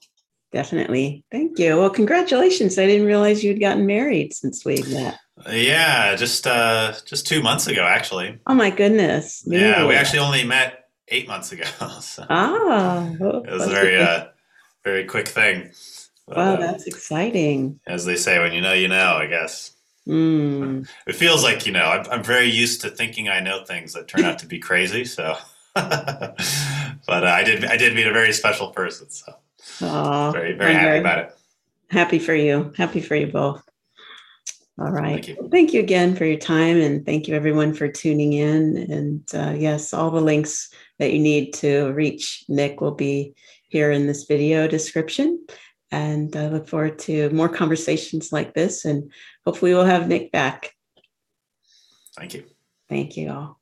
Definitely. 0.53 1.25
Thank 1.31 1.59
you. 1.59 1.77
Well, 1.77 1.91
congratulations. 1.91 2.79
I 2.79 2.87
didn't 2.87 3.07
realize 3.07 3.45
you'd 3.45 3.61
gotten 3.61 3.85
married 3.85 4.33
since 4.33 4.65
we 4.65 4.83
met. 4.83 5.19
Yeah, 5.51 6.17
just 6.17 6.47
uh 6.47 6.95
just 7.05 7.27
two 7.27 7.43
months 7.43 7.67
ago 7.67 7.83
actually. 7.83 8.39
Oh 8.47 8.55
my 8.55 8.71
goodness. 8.71 9.45
Yeah, 9.47 9.87
we 9.87 9.95
actually 9.95 10.21
only 10.21 10.45
met 10.45 10.89
eight 11.09 11.29
months 11.29 11.53
ago. 11.53 11.65
So 12.01 12.25
ah. 12.29 13.11
it 13.11 13.21
was 13.21 13.67
a 13.67 13.71
very 13.71 13.99
uh 13.99 14.27
very 14.85 15.05
quick 15.05 15.29
thing. 15.29 15.71
wow, 16.27 16.55
uh, 16.55 16.57
that's 16.57 16.87
exciting. 16.87 17.79
As 17.87 18.05
they 18.05 18.17
say, 18.17 18.39
when 18.39 18.53
you 18.53 18.61
know, 18.61 18.73
you 18.73 18.89
know, 18.89 19.17
I 19.17 19.27
guess. 19.27 19.73
Mm. 20.09 20.89
It 21.07 21.17
feels 21.17 21.45
like 21.45 21.67
you 21.67 21.73
know 21.73 21.85
I'm, 21.85 22.11
I'm, 22.11 22.25
very 22.25 22.49
used 22.49 22.81
to 22.81 22.89
thinking 22.91 23.29
I 23.29 23.41
know 23.41 23.63
things 23.65 23.93
that 23.93 24.09
turn 24.09 24.25
out 24.25 24.39
to 24.39 24.47
be 24.47 24.59
crazy. 24.59 25.05
So, 25.05 25.37
but 25.75 26.35
uh, 27.09 27.27
I 27.27 27.45
did 27.45 27.67
I 27.67 27.77
did 27.77 27.95
meet 27.95 28.07
a 28.07 28.13
very 28.13 28.33
special 28.33 28.69
person. 28.69 29.11
So, 29.11 29.35
Aww, 29.81 30.33
very 30.33 30.55
very 30.55 30.71
I'm 30.71 30.77
happy 30.77 30.87
very 30.87 30.99
about 31.01 31.19
it. 31.19 31.39
Happy 31.91 32.19
for 32.19 32.35
you. 32.35 32.73
Happy 32.77 33.01
for 33.01 33.17
you 33.17 33.27
both. 33.27 33.63
All 34.79 34.91
right. 34.91 35.25
Thank 35.25 35.29
you. 35.29 35.49
thank 35.51 35.75
you 35.75 35.81
again 35.81 36.17
for 36.17 36.25
your 36.25 36.39
time, 36.39 36.81
and 36.81 37.05
thank 37.05 37.29
you 37.29 37.35
everyone 37.35 37.75
for 37.75 37.89
tuning 37.89 38.33
in. 38.33 38.77
And 38.91 39.35
uh, 39.35 39.55
yes, 39.59 39.93
all 39.93 40.11
the 40.11 40.21
links 40.21 40.73
that 40.99 41.13
you 41.13 41.19
need 41.19 41.53
to 41.55 41.93
reach 41.93 42.45
Nick 42.49 42.81
will 42.81 42.95
be 42.95 43.35
here 43.69 43.91
in 43.91 44.07
this 44.07 44.25
video 44.25 44.67
description. 44.67 45.45
And 45.91 46.35
I 46.37 46.49
look 46.49 46.69
forward 46.69 46.99
to 47.01 47.31
more 47.31 47.49
conversations 47.49 48.33
like 48.33 48.55
this. 48.55 48.85
And 48.85 49.11
hopefully, 49.49 49.73
we'll 49.73 49.87
have 49.87 50.09
Nick 50.09 50.31
back. 50.31 50.75
Thank 52.15 52.35
you. 52.35 52.45
Thank 52.91 53.17
you 53.17 53.31
all. 53.31 53.58